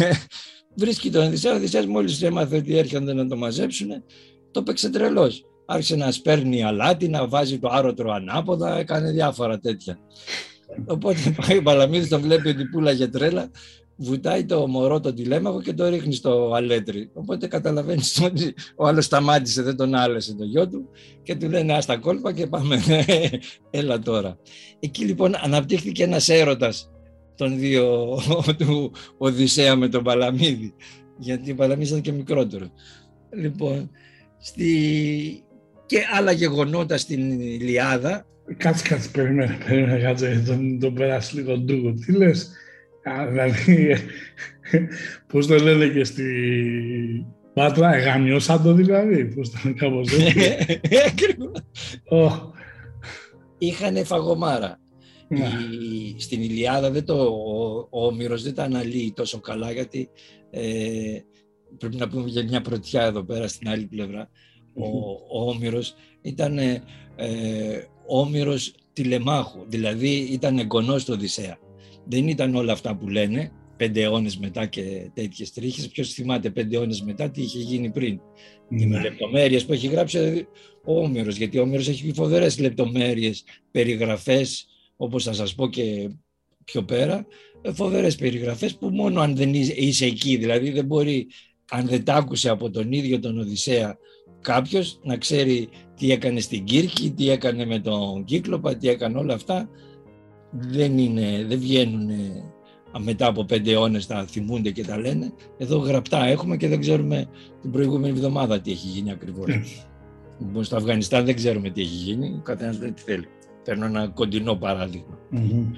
βρίσκει 0.80 1.10
τον 1.10 1.26
Οδυσσέα, 1.26 1.52
ο 1.52 1.56
Οδυσσέας 1.56 1.86
μόλις 1.86 2.22
έμαθε 2.22 2.56
ότι 2.56 2.76
έρχονται 2.76 3.12
να 3.12 3.26
το 3.26 3.36
μαζέψουν, 3.36 3.88
το 4.50 4.62
παίξε 4.62 4.90
τρελός. 4.90 5.44
Άρχισε 5.66 5.96
να 5.96 6.12
σπέρνει 6.12 6.64
αλάτι, 6.64 7.08
να 7.08 7.28
βάζει 7.28 7.58
το 7.58 7.68
άρωτρο 7.72 8.12
ανάποδα, 8.12 8.78
έκανε 8.78 9.10
διάφορα 9.10 9.58
τέτοια. 9.58 9.98
Οπότε 10.86 11.34
πάει 11.46 11.58
ο 11.58 11.62
Παλαμίδης, 11.62 12.08
τον 12.08 12.20
βλέπει 12.20 12.48
ότι 12.48 12.64
πουλάγε 12.64 13.06
τρέλα, 13.06 13.50
βουτάει 13.96 14.44
το 14.44 14.66
μωρό 14.66 15.00
το 15.00 15.12
τηλέμαχο 15.12 15.62
και 15.62 15.72
το 15.72 15.88
ρίχνει 15.88 16.14
στο 16.14 16.52
αλέτρι. 16.54 17.10
Οπότε 17.12 17.46
καταλαβαίνεις 17.46 18.20
ότι 18.24 18.54
ο 18.76 18.86
άλλος 18.86 19.04
σταμάτησε, 19.04 19.62
δεν 19.62 19.76
τον 19.76 19.94
άλεσε 19.94 20.34
το 20.34 20.44
γιο 20.44 20.68
του 20.68 20.88
και 21.22 21.34
του 21.34 21.50
λένε 21.50 21.72
Άστα 21.72 21.96
κόλπα 21.96 22.32
και 22.32 22.46
πάμε. 22.46 22.82
Έλα 23.70 23.98
τώρα. 23.98 24.38
Εκεί 24.80 25.04
λοιπόν 25.04 25.34
αναπτύχθηκε 25.42 26.02
ένας 26.02 26.28
έρωτας 26.28 26.90
των 27.36 27.58
δύο 27.58 28.16
του 28.58 28.92
Οδυσσέα 29.18 29.76
με 29.76 29.88
τον 29.88 30.02
Παλαμίδη. 30.02 30.74
Γιατί 31.18 31.50
ο 31.50 31.54
Παλαμίδης 31.54 31.90
ήταν 31.90 32.00
και 32.00 32.12
μικρότερο. 32.12 32.66
Λοιπόν, 33.30 33.90
στη... 34.38 35.43
και 35.86 35.98
άλλα 36.14 36.32
γεγονότα 36.32 36.98
στην 36.98 37.40
Ιλιάδα 37.40 38.26
Κάτσε, 38.56 38.88
κάτσε, 38.88 39.08
περίμενε, 39.12 39.58
περίμενε, 39.66 39.98
κάτσε, 40.00 40.42
τον, 40.46 40.78
τον 40.78 40.94
περάσεις 40.94 41.32
λίγο 41.32 41.58
ντούγο. 41.58 41.92
Τι 41.92 42.12
λες, 42.12 42.50
Α, 43.02 43.26
δηλαδή, 43.26 43.96
πώς 45.32 45.46
το 45.46 45.56
λένε 45.58 45.88
και 45.88 46.04
στη 46.04 46.24
Πάτρα, 47.54 47.94
εγαμιώσαν 47.94 48.62
το 48.62 48.72
δηλαδή, 48.72 49.24
πώς 49.24 49.50
το 49.50 49.58
λένε 49.64 49.76
κάπως 49.76 50.12
έτσι. 50.12 50.40
Ακριβώς. 51.08 51.60
Ω, 52.08 52.52
Είχανε 53.58 54.04
φαγωμάρα. 54.04 54.78
Ναι. 55.28 55.38
Η- 55.38 56.20
στην 56.20 56.42
Ηλιάδα 56.42 56.90
δεν 56.90 57.04
το, 57.04 57.14
ο, 57.22 57.88
ο 57.90 58.06
Όμηρος 58.06 58.42
δεν 58.42 58.54
τα 58.54 58.62
αναλύει 58.62 59.12
τόσο 59.16 59.40
καλά 59.40 59.72
γιατί 59.72 60.08
ε, 60.50 61.18
πρέπει 61.78 61.96
να 61.96 62.08
πούμε 62.08 62.24
για 62.28 62.44
μια 62.44 62.60
πρωτιά 62.60 63.02
εδώ 63.02 63.24
πέρα 63.24 63.48
στην 63.48 63.68
άλλη 63.68 63.86
πλευρά. 63.86 64.30
Ο, 64.74 64.86
ο 65.38 65.50
Όμηρος 65.50 65.94
ήταν 66.22 66.58
ε, 66.58 66.82
ε, 67.16 67.82
Όμηρος 68.06 68.74
τηλεμάχου, 68.92 69.64
δηλαδή 69.68 70.08
ήταν 70.30 70.58
εγγονός 70.58 71.04
του 71.04 71.12
Οδυσσέα. 71.16 71.58
Δεν 72.04 72.28
ήταν 72.28 72.54
όλα 72.54 72.72
αυτά 72.72 72.96
που 72.96 73.08
λένε, 73.08 73.50
πέντε 73.76 74.02
αιώνες 74.02 74.36
μετά 74.38 74.66
και 74.66 75.10
τέτοιες 75.14 75.52
τρίχες. 75.52 75.88
Ποιος 75.88 76.12
θυμάται 76.12 76.50
πέντε 76.50 76.76
αιώνες 76.76 77.02
μετά 77.02 77.30
τι 77.30 77.42
είχε 77.42 77.58
γίνει 77.58 77.90
πριν. 77.90 78.20
Και 78.78 78.86
με 78.86 78.96
Ναι. 78.96 79.00
λεπτομέρειες 79.00 79.64
που 79.64 79.72
έχει 79.72 79.86
γράψει 79.86 80.46
ο 80.84 81.00
Όμηρος, 81.02 81.36
γιατί 81.36 81.58
ο 81.58 81.62
Όμηρος 81.62 81.88
έχει 81.88 82.12
φοβερές 82.14 82.58
λεπτομέρειες, 82.58 83.44
περιγραφές, 83.70 84.66
όπως 84.96 85.24
θα 85.24 85.32
σας 85.32 85.54
πω 85.54 85.68
και 85.68 86.08
πιο 86.64 86.82
πέρα, 86.84 87.26
ε, 87.62 87.72
φοβερές 87.72 88.16
περιγραφές 88.16 88.74
που 88.76 88.88
μόνο 88.88 89.20
αν 89.20 89.36
δεν 89.36 89.54
είσαι- 89.54 89.74
είσαι 89.76 90.04
εκεί, 90.06 90.36
δηλαδή 90.36 90.70
δεν 90.70 90.84
μπορεί, 90.84 91.26
αν 91.70 91.86
δεν 91.86 92.04
τ' 92.04 92.10
άκουσε 92.10 92.48
από 92.48 92.70
τον 92.70 92.92
ίδιο 92.92 93.20
τον 93.20 93.38
Οδυσσέα 93.38 93.96
κάποιος 94.44 94.98
να 95.02 95.16
ξέρει 95.16 95.68
τι 95.96 96.12
έκανε 96.12 96.40
στην 96.40 96.64
Κύρκη, 96.64 97.10
τι 97.10 97.30
έκανε 97.30 97.66
με 97.66 97.78
τον 97.78 98.24
Κύκλοπα, 98.24 98.76
τι 98.76 98.88
έκανε 98.88 99.18
όλα 99.18 99.34
αυτά, 99.34 99.68
δεν, 100.50 100.98
είναι, 100.98 101.44
δεν 101.48 101.58
βγαίνουν 101.58 102.08
ε, 102.08 102.44
μετά 102.98 103.26
από 103.26 103.44
πέντε 103.44 103.72
αιώνες 103.72 104.06
τα 104.06 104.24
θυμούνται 104.24 104.70
και 104.70 104.84
τα 104.84 104.98
λένε. 104.98 105.32
Εδώ 105.58 105.78
γραπτά 105.78 106.24
έχουμε 106.24 106.56
και 106.56 106.68
δεν 106.68 106.80
ξέρουμε 106.80 107.26
την 107.60 107.70
προηγούμενη 107.70 108.16
εβδομάδα 108.16 108.60
τι 108.60 108.70
έχει 108.70 108.86
γίνει 108.86 109.10
ακριβώς. 109.10 109.46
Έτσι. 109.48 109.82
Λοιπόν, 110.38 110.64
στο 110.64 110.76
Αφγανιστάν 110.76 111.24
δεν 111.24 111.34
ξέρουμε 111.34 111.70
τι 111.70 111.80
έχει 111.80 111.94
γίνει, 111.94 112.34
ο 112.38 112.42
καθένας 112.42 112.78
λέει 112.80 112.92
τι 112.92 113.02
θέλει. 113.02 113.26
Παίρνω 113.64 113.84
ένα 113.84 114.08
κοντινό 114.08 114.54
παράδειγμα. 114.54 115.18
Μμμ. 115.30 115.72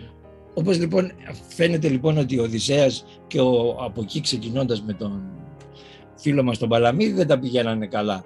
Όπως 0.54 0.78
λοιπόν 0.78 1.12
φαίνεται 1.49 1.88
λοιπόν 1.88 2.18
ότι 2.18 2.38
ο 2.38 2.42
Οδυσσέας 2.42 3.04
και 3.26 3.40
ο, 3.40 3.76
από 3.80 4.00
εκεί 4.00 4.20
ξεκινώντας 4.20 4.82
με 4.82 4.92
τον 4.92 5.23
φίλο 6.16 6.42
μας 6.42 6.58
τον 6.58 6.68
Παλαμίδη 6.68 7.12
δεν 7.12 7.26
τα 7.26 7.38
πηγαίνανε 7.38 7.87
καλά. 7.87 8.25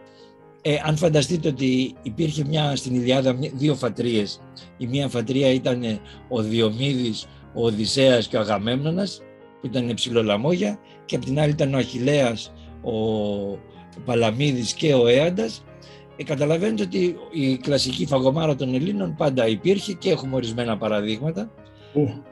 Ε, 0.63 0.77
αν 0.85 0.97
φανταστείτε 0.97 1.49
ότι 1.49 1.95
υπήρχε 2.03 2.45
μια 2.45 2.77
στην 2.77 2.95
Ιλιάδα 2.95 3.33
μια- 3.33 3.51
δύο 3.55 3.75
φατρίες. 3.75 4.41
Η 4.79 4.87
μία 4.87 5.09
φατρία 5.09 5.53
ήταν 5.53 5.83
ο 6.29 6.43
Διομήδης, 6.43 7.27
ο 7.55 7.67
Οδυσσέας 7.67 8.29
και 8.29 8.37
ο 8.37 8.41
Αγαμέμνονας 8.41 9.21
που 9.61 9.67
ήταν 9.67 9.95
ψηλολαμόγια 9.95 10.79
και 11.05 11.17
από 11.17 11.25
την 11.25 11.41
άλλη 11.41 11.51
ήταν 11.51 11.75
ο 11.75 11.77
Αχιλέας, 11.77 12.53
ο 12.83 12.93
Παλαμίδης 14.05 14.73
και 14.73 14.95
ο 14.95 15.07
Έαντας. 15.07 15.65
Ε, 16.17 16.23
καταλαβαίνετε 16.25 16.83
ότι 16.83 17.17
η 17.33 17.57
κλασική 17.57 18.07
φαγωμάρα 18.07 18.55
των 18.57 18.75
Ελλήνων 18.75 19.15
πάντα 19.17 19.47
υπήρχε 19.49 19.93
και 19.93 20.11
έχουμε 20.11 20.35
ορισμένα 20.35 20.77
παραδείγματα. 20.79 21.51
Ου, 21.95 22.23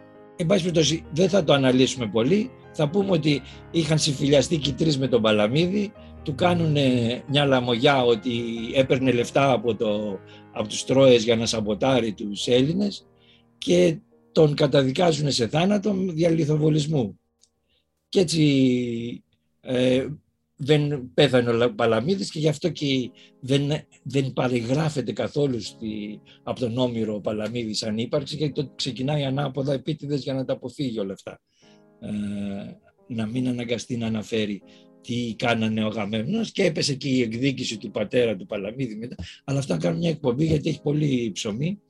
Εν 0.41 0.47
πάση 0.47 0.61
περιπτώσει, 0.61 1.05
δεν 1.13 1.29
θα 1.29 1.45
το 1.45 1.53
αναλύσουμε 1.53 2.07
πολύ. 2.07 2.51
Θα 2.73 2.89
πούμε 2.89 3.11
ότι 3.11 3.43
είχαν 3.71 3.99
συμφιλιαστεί 3.99 4.57
και 4.57 4.71
οι 4.71 4.73
τρεις 4.73 4.99
με 4.99 5.09
τον 5.09 5.23
Παλαμίδη, 5.23 5.93
του 6.23 6.35
κάνουν 6.35 6.77
μια 7.29 7.45
λαμογιά 7.45 8.05
ότι 8.05 8.33
έπαιρνε 8.75 9.13
λεφτά 9.13 9.53
από, 9.53 9.75
το, 9.77 10.19
από 10.53 10.69
τους 10.69 10.85
Τρόες 10.85 11.25
για 11.25 11.37
να 11.37 11.47
σαμποτάρει 11.47 12.13
τους 12.13 12.47
Έλληνες 12.47 13.07
και 13.59 13.99
τον 14.33 14.55
καταδικάζουν 14.55 15.31
σε 15.31 15.49
θάνατο 15.49 15.95
δια 15.95 16.31
λιθοβολισμού. 16.31 17.21
Και 18.09 18.21
έτσι 18.21 19.23
ε, 19.61 20.07
δεν 20.57 21.11
πέθανε 21.15 21.51
ο 21.51 21.53
Λα- 21.53 21.75
Παλαμίδης 21.75 22.31
και 22.31 22.39
γι' 22.39 22.49
αυτό 22.49 22.69
και 22.69 23.11
δεν, 23.41 23.71
δεν 24.03 24.33
παριγράφεται 24.33 25.13
καθόλου 25.13 25.61
στη, 25.61 26.21
από 26.43 26.61
τον 26.61 26.79
Όμηρο 26.79 27.15
ο 27.15 27.21
Παλαμίδης 27.21 27.83
αν 27.83 27.99
ύπαρξη 27.99 28.37
γιατί 28.37 28.53
το 28.53 28.73
ξεκινάει 28.75 29.25
ανάποδα 29.25 29.73
επίτηδες 29.73 30.23
για 30.23 30.35
να 30.35 30.45
τα 30.45 30.53
αποφύγει 30.53 30.99
όλα 30.99 31.13
αυτά. 31.13 31.41
Ε, 32.01 32.09
να 33.07 33.27
μην 33.27 33.49
αναγκαστεί 33.49 33.97
να 33.97 34.07
αναφέρει 34.07 34.63
τι 35.03 35.35
κάνανε 35.39 35.85
ο 35.85 35.87
Αγαμέμνος 35.87 36.53
και 36.53 36.65
έπεσε 36.65 36.95
και 36.95 37.09
η 37.09 37.23
εκδίκηση 37.23 37.79
του 37.79 37.91
πατέρα 37.91 38.37
του 38.37 38.47
Παλαμίδη 38.47 38.95
μετά. 38.95 39.15
Αλλά 39.45 39.59
αυτό 39.59 39.73
να 39.73 39.79
κάνουμε 39.79 40.01
μια 40.01 40.11
εκπομπή 40.11 40.45
γιατί 40.45 40.69
έχει 40.69 40.83
πολύ 40.83 41.31
ψωμί 41.35 41.81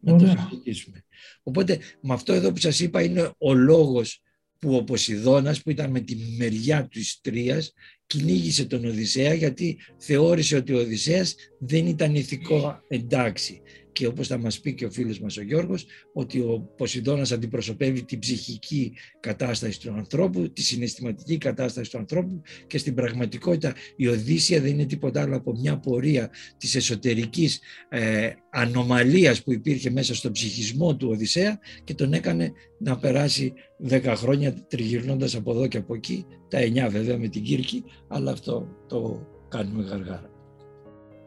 να 0.00 0.16
το 0.16 0.24
Ωραία. 0.24 0.48
συζητήσουμε. 0.50 1.04
Οπότε 1.42 1.78
με 2.00 2.14
αυτό 2.14 2.32
εδώ 2.32 2.52
που 2.52 2.60
σας 2.60 2.80
είπα 2.80 3.02
είναι 3.02 3.32
ο 3.38 3.54
λόγος 3.54 4.20
που 4.58 4.74
ο 4.74 4.84
Ποσειδώνας 4.84 5.62
που 5.62 5.70
ήταν 5.70 5.90
με 5.90 6.00
τη 6.00 6.16
μεριά 6.36 6.88
του 6.88 7.00
Τρίας 7.20 7.72
κυνήγησε 8.06 8.64
τον 8.64 8.84
Οδυσσέα 8.84 9.34
γιατί 9.34 9.78
θεώρησε 9.98 10.56
ότι 10.56 10.72
ο 10.72 10.78
Οδυσσέας 10.78 11.34
δεν 11.58 11.86
ήταν 11.86 12.14
ηθικό 12.14 12.80
εντάξει. 12.88 13.62
Και 13.96 14.06
όπως 14.06 14.26
θα 14.26 14.38
μας 14.38 14.60
πει 14.60 14.74
και 14.74 14.84
ο 14.84 14.90
φίλος 14.90 15.20
μας 15.20 15.36
ο 15.36 15.42
Γιώργος, 15.42 15.86
ότι 16.12 16.38
ο 16.40 16.72
Ποσειδώνας 16.76 17.32
αντιπροσωπεύει 17.32 18.04
την 18.04 18.18
ψυχική 18.18 18.92
κατάσταση 19.20 19.80
του 19.80 19.92
ανθρώπου, 19.92 20.52
τη 20.52 20.62
συναισθηματική 20.62 21.38
κατάσταση 21.38 21.90
του 21.90 21.98
ανθρώπου 21.98 22.42
και 22.66 22.78
στην 22.78 22.94
πραγματικότητα 22.94 23.74
η 23.96 24.06
Οδύσσια 24.06 24.60
δεν 24.60 24.70
είναι 24.70 24.84
τίποτα 24.84 25.22
άλλο 25.22 25.36
από 25.36 25.52
μια 25.52 25.78
πορεία 25.78 26.30
της 26.56 26.74
εσωτερικής 26.74 27.60
ε, 27.88 28.30
ανομαλίας 28.50 29.42
που 29.42 29.52
υπήρχε 29.52 29.90
μέσα 29.90 30.14
στον 30.14 30.32
ψυχισμό 30.32 30.96
του 30.96 31.08
Οδυσσέα 31.10 31.58
και 31.84 31.94
τον 31.94 32.12
έκανε 32.12 32.52
να 32.78 32.98
περάσει 32.98 33.52
10 33.88 34.12
χρόνια 34.16 34.66
τριγυρνώντας 34.68 35.34
από 35.34 35.50
εδώ 35.50 35.66
και 35.66 35.78
από 35.78 35.94
εκεί, 35.94 36.26
τα 36.48 36.58
9 36.86 36.90
βέβαια 36.90 37.18
με 37.18 37.28
την 37.28 37.42
Κύρκη, 37.42 37.84
αλλά 38.08 38.32
αυτό 38.32 38.68
το 38.88 39.26
κάνουμε 39.48 39.82
γαργάρα. 39.82 40.30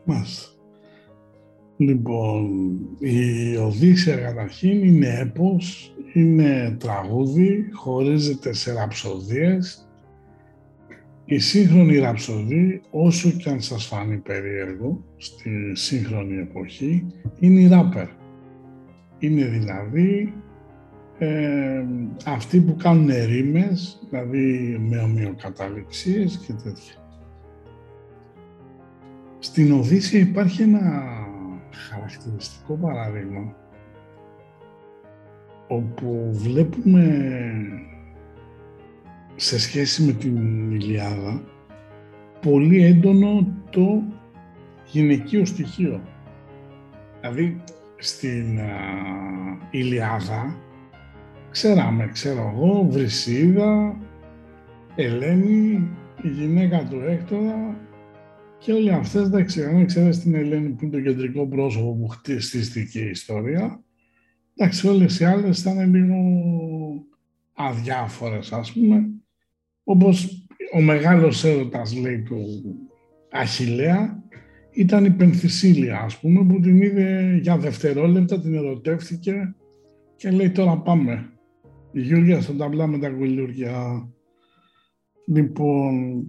Μάλιστα. 0.06 0.59
Λοιπόν, 1.82 2.50
η 3.00 3.56
Οδύσσια 3.56 4.16
καταρχήν 4.16 4.84
είναι 4.84 5.20
έπος, 5.20 5.96
είναι 6.14 6.76
τραγούδι, 6.80 7.70
χωρίζεται 7.74 8.54
σε 8.54 8.74
ραψοδίες. 8.74 9.90
Η 11.26 11.40
σύγχρονη 11.40 11.98
ραψοδή, 11.98 12.82
όσο 12.90 13.32
και 13.32 13.50
αν 13.50 13.62
σας 13.62 13.86
φάνει 13.86 14.18
περίεργο 14.18 15.04
στη 15.18 15.50
σύγχρονη 15.74 16.38
εποχή, 16.38 17.06
είναι 17.40 17.60
η 17.60 17.68
ράπερ. 17.68 18.08
Είναι 19.20 19.46
δηλαδή 19.46 20.34
ε, 21.18 21.84
αυτοί 22.26 22.60
που 22.60 22.76
κάνουν 22.76 23.10
ρήμες, 23.26 24.00
δηλαδή 24.10 24.78
με 24.90 24.98
ομοιοκαταληξίες 24.98 26.38
και 26.38 26.54
τέτοια. 26.54 26.96
Στην 29.40 29.72
Οδύσσια 29.72 30.20
υπάρχει 30.20 30.62
ένα 30.62 31.19
χαρακτηριστικό 31.72 32.74
παράδειγμα 32.74 33.56
όπου 35.68 36.30
βλέπουμε 36.32 37.24
σε 39.36 39.60
σχέση 39.60 40.04
με 40.04 40.12
την 40.12 40.72
Ηλιάδα 40.72 41.42
πολύ 42.42 42.84
έντονο 42.84 43.48
το 43.70 44.04
γυναικείο 44.86 45.46
στοιχείο. 45.46 46.02
Δηλαδή 47.20 47.64
στην 47.98 48.60
α, 48.60 48.70
Ηλιάδα 49.70 50.56
ξέραμε, 51.50 52.10
ξέρω 52.12 52.54
εγώ, 52.56 52.88
Βρυσίδα, 52.90 53.96
Ελένη, 54.96 55.90
η 56.22 56.28
γυναίκα 56.28 56.84
του 56.90 57.02
Έκτορα 57.08 57.76
και 58.60 58.74
όλοι 58.74 58.92
αυτές, 58.92 59.26
εντάξει, 59.26 59.64
αν 59.64 59.86
ξέρεις 59.86 60.20
την 60.20 60.36
Ελένη 60.36 60.70
που 60.70 60.86
είναι 60.86 60.92
το 60.92 61.02
κεντρικό 61.02 61.48
πρόσωπο 61.48 61.96
που 61.96 62.08
χτίστηκε 62.08 63.00
η 63.00 63.10
ιστορία, 63.10 63.84
εντάξει, 64.56 64.88
όλες 64.88 65.20
οι 65.20 65.26
άλλες 65.26 65.60
ήταν 65.60 65.96
λίγο 65.96 66.18
αδιάφορες, 67.54 68.52
ας 68.52 68.74
πούμε, 68.74 69.10
όπως 69.84 70.48
ο 70.74 70.82
μεγάλος 70.82 71.44
έρωτας, 71.44 71.96
λέει, 71.96 72.22
του 72.22 72.38
Αχιλέα, 73.32 74.24
ήταν 74.72 75.06
η 75.06 75.12
Πενθυσίλια, 75.12 76.00
ας 76.00 76.20
πούμε, 76.20 76.46
που 76.46 76.60
την 76.60 76.82
είδε 76.82 77.40
για 77.42 77.58
δευτερόλεπτα, 77.58 78.42
την 78.42 78.54
ερωτεύτηκε 78.54 79.56
και 80.16 80.32
λέει 80.32 80.52
τώρα 80.52 80.78
πάμε. 80.78 81.30
Η 81.92 82.02
Γιούργια 82.02 82.42
στον 82.42 82.58
ταμπλά 82.58 82.88
με 82.88 83.00
τα 83.00 83.10
κουλούρια. 83.10 84.10
Λοιπόν, 85.28 86.24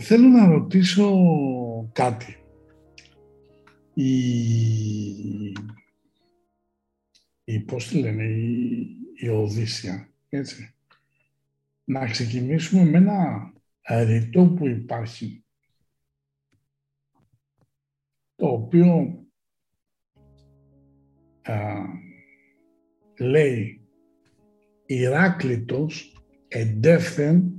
θέλω 0.00 0.28
να 0.28 0.46
ρωτήσω 0.46 1.10
κάτι. 1.92 2.36
Η, 3.94 4.10
η 7.44 7.60
πώς 7.60 7.88
τη 7.88 7.98
λένε, 7.98 8.24
η, 8.24 8.86
η 9.14 9.28
Οδύσσια, 9.28 10.08
έτσι. 10.28 10.74
Να 11.84 12.06
ξεκινήσουμε 12.06 12.84
με 12.84 12.98
ένα 12.98 13.52
ρητό 14.04 14.46
που 14.46 14.66
υπάρχει, 14.66 15.44
το 18.34 18.46
οποίο 18.46 19.18
α, 21.42 21.84
λέει 23.18 23.80
Ηράκλητος 24.86 26.22
εντεύθεν 26.48 27.57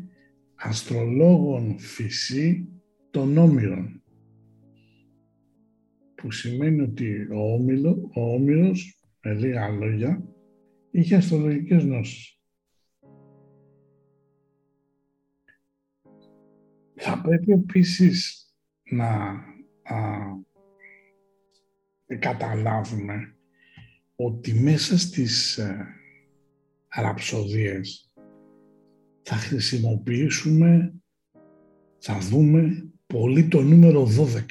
αστρολόγων 0.60 1.80
φυσί 1.80 2.68
των 3.12 3.38
Όμηρων. 3.38 3.94
που 6.16 6.32
σημαίνει 6.32 6.82
ότι 6.82 7.28
ο, 7.32 7.54
Όμιλο, 7.54 8.10
ο 8.14 8.34
Όμηρος, 8.34 9.00
με 9.22 9.34
λίγα 9.34 9.70
λόγια, 9.70 10.24
είχε 10.92 11.16
αστρολογικές 11.16 11.84
γνώσεις. 11.84 12.40
Θα 16.96 17.22
πρέπει 17.22 17.52
επίσης 17.52 18.48
να 18.84 19.08
α, 19.84 20.06
καταλάβουμε 22.20 23.36
ότι 24.16 24.54
μέσα 24.54 24.98
στις 24.98 25.58
ε, 25.58 25.88
ραψοδίες 26.88 28.09
θα 29.32 29.36
χρησιμοποιήσουμε, 29.36 30.94
θα 31.98 32.20
δούμε 32.20 32.92
πολύ 33.08 33.48
το 33.48 33.62
νούμερο 33.62 34.04
12. 34.04 34.42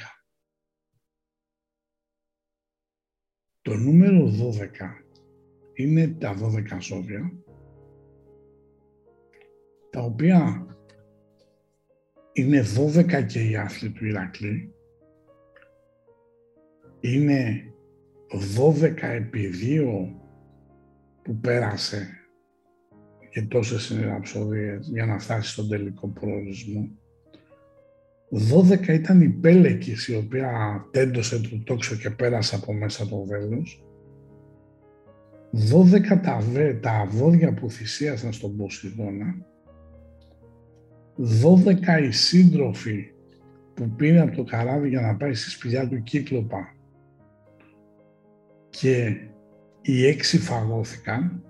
Το 3.61 3.75
νούμερο 3.75 4.27
12 4.27 4.31
είναι 5.75 6.09
τα 6.09 6.35
12 6.35 6.79
ζώδια, 6.81 7.33
τα 9.91 10.01
οποία 10.01 10.67
είναι 12.33 12.63
12 12.97 13.27
και 13.27 13.49
οι 13.49 13.57
άθλοι 13.57 13.91
του 13.91 14.05
Ηρακλή, 14.07 14.75
είναι 17.01 17.73
12 18.59 19.03
επί 19.03 19.51
2 19.63 20.15
που 21.23 21.37
πέρασε 21.37 22.18
και 23.31 23.43
τόσες 23.43 23.91
είναι 23.91 24.07
ραψοδίες 24.07 24.89
για 24.93 25.07
να 25.07 25.19
φτάσει 25.19 25.51
στον 25.51 25.69
τελικό 25.69 26.09
προορισμό. 26.09 26.89
12 28.31 28.89
ήταν 28.89 29.21
η 29.21 29.29
Πέλεκης 29.29 30.09
η 30.09 30.17
οποία 30.17 30.51
τέντωσε 30.91 31.41
το 31.41 31.63
τόξο 31.65 31.97
και 31.97 32.11
πέρασε 32.11 32.57
από 32.57 32.73
μέσα 32.73 33.09
το 33.09 33.25
βέλος. 33.25 33.83
12 35.53 36.21
τα, 36.23 36.39
βέ, 36.53 36.75
τα 36.75 37.07
βόδια 37.11 37.55
που 37.55 37.71
θυσίασαν 37.71 38.33
στον 38.33 38.57
Ποσειδώνα. 38.57 39.35
12 41.19 42.03
οι 42.03 42.11
σύντροφοι 42.11 43.13
που 43.75 43.91
πήρε 43.91 44.21
από 44.21 44.37
το 44.37 44.45
καράβι 44.45 44.89
για 44.89 45.01
να 45.01 45.17
πάει 45.17 45.35
στη 45.35 45.51
σπηλιά 45.51 45.89
του 45.89 46.03
Κύκλοπα 46.03 46.75
και 48.71 49.17
οι 49.83 50.07
έξι 50.07 50.39
φαγώθηκαν 50.39 51.43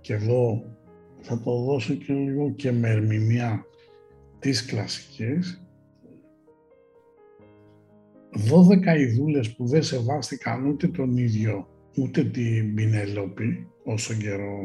και 0.00 0.14
εδώ 0.14 0.64
θα 1.20 1.40
το 1.40 1.64
δώσω 1.64 1.94
και 1.94 2.12
λίγο 2.12 2.50
και 2.50 2.72
με 2.72 2.88
ερμηνεία 2.88 3.64
της 4.38 4.64
κλασικής 4.64 5.64
12 8.32 8.98
ειδούλες 8.98 9.54
που 9.54 9.66
δεν 9.66 9.82
σεβάστηκαν 9.82 10.66
ούτε 10.66 10.88
τον 10.88 11.16
ίδιο 11.16 11.68
ούτε 11.96 12.24
την 12.24 12.74
Πινελόπη 12.74 13.66
όσο 13.84 14.14
καιρό 14.14 14.58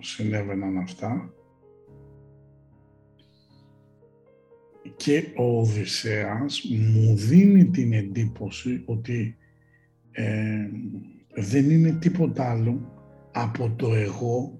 συνέβαιναν 0.00 0.78
αυτά. 0.78 1.32
Και 4.96 5.24
ο 5.36 5.60
Οδυσσέας 5.60 6.62
μου 6.92 7.16
δίνει 7.16 7.66
την 7.66 7.92
εντύπωση 7.92 8.82
ότι 8.86 9.36
ε, 10.10 10.68
δεν 11.34 11.70
είναι 11.70 11.92
τίποτα 11.92 12.50
άλλο 12.50 12.92
από 13.32 13.70
το 13.76 13.94
εγώ 13.94 14.57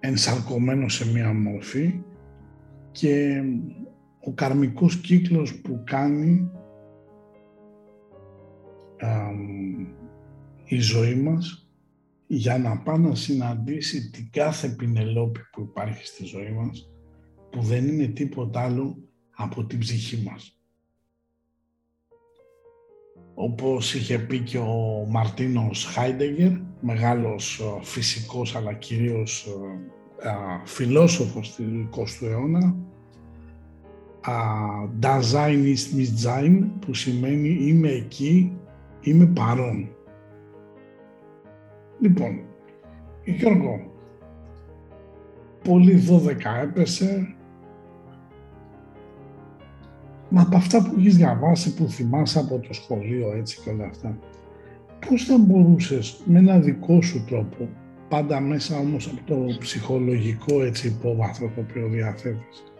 ενσαρκωμένος 0.00 0.94
σε 0.94 1.12
μία 1.12 1.32
μορφή 1.32 2.02
και 2.90 3.42
ο 4.20 4.32
καρμικός 4.32 4.96
κύκλος 4.96 5.60
που 5.60 5.82
κάνει 5.84 6.50
η 10.64 10.78
ζωή 10.78 11.14
μας 11.14 11.68
για 12.26 12.58
να 12.58 12.78
πάει 12.78 12.98
να 12.98 13.14
συναντήσει 13.14 14.10
την 14.10 14.30
κάθε 14.30 14.68
πινελόπη 14.68 15.40
που 15.52 15.60
υπάρχει 15.60 16.06
στη 16.06 16.24
ζωή 16.24 16.50
μας 16.52 16.90
που 17.50 17.62
δεν 17.62 17.88
είναι 17.88 18.06
τίποτα 18.06 18.60
άλλο 18.60 18.96
από 19.30 19.66
την 19.66 19.78
ψυχή 19.78 20.22
μας 20.22 20.57
όπως 23.40 23.94
είχε 23.94 24.18
πει 24.18 24.38
και 24.38 24.58
ο 24.58 25.06
Μαρτίνος 25.08 25.84
Χάιντεγκερ, 25.84 26.50
μεγάλος 26.80 27.60
ε, 27.60 27.84
φυσικός 27.84 28.56
αλλά 28.56 28.72
κυρίως 28.72 29.46
ε, 30.22 30.30
φιλόσοφος 30.64 31.54
του 31.54 31.88
20ου 31.94 32.26
αιώνα, 32.26 32.76
Dasein 35.00 35.64
ist 35.64 35.94
nicht 35.94 36.18
sein, 36.18 36.70
που 36.80 36.94
σημαίνει 36.94 37.48
είμαι 37.60 37.88
εκεί, 37.88 38.52
είμαι 39.00 39.26
παρόν. 39.26 39.88
Λοιπόν, 42.00 42.40
Γιώργο, 43.24 43.92
πολύ 45.62 46.02
12 46.08 46.62
έπεσε, 46.62 47.37
Μα 47.37 47.37
από 50.34 50.56
αυτά 50.56 50.82
που 50.82 50.94
έχεις 50.98 51.16
διαβάσει, 51.16 51.74
που 51.74 51.88
θυμάσαι 51.88 52.38
από 52.38 52.58
το 52.58 52.72
σχολείο 52.72 53.32
έτσι 53.36 53.60
και 53.64 53.70
όλα 53.70 53.84
αυτά, 53.84 54.18
πώς 55.08 55.24
θα 55.24 55.38
μπορούσες 55.38 56.20
με 56.24 56.38
ένα 56.38 56.58
δικό 56.58 57.02
σου 57.02 57.24
τρόπο, 57.24 57.68
πάντα 58.08 58.40
μέσα 58.40 58.78
όμως 58.78 59.06
από 59.06 59.20
το 59.26 59.56
ψυχολογικό 59.58 60.62
έτσι 60.62 60.86
υπόβαθρο 60.86 61.50
το 61.54 61.60
οποίο 61.60 61.88
διαθέτεις, 61.88 62.72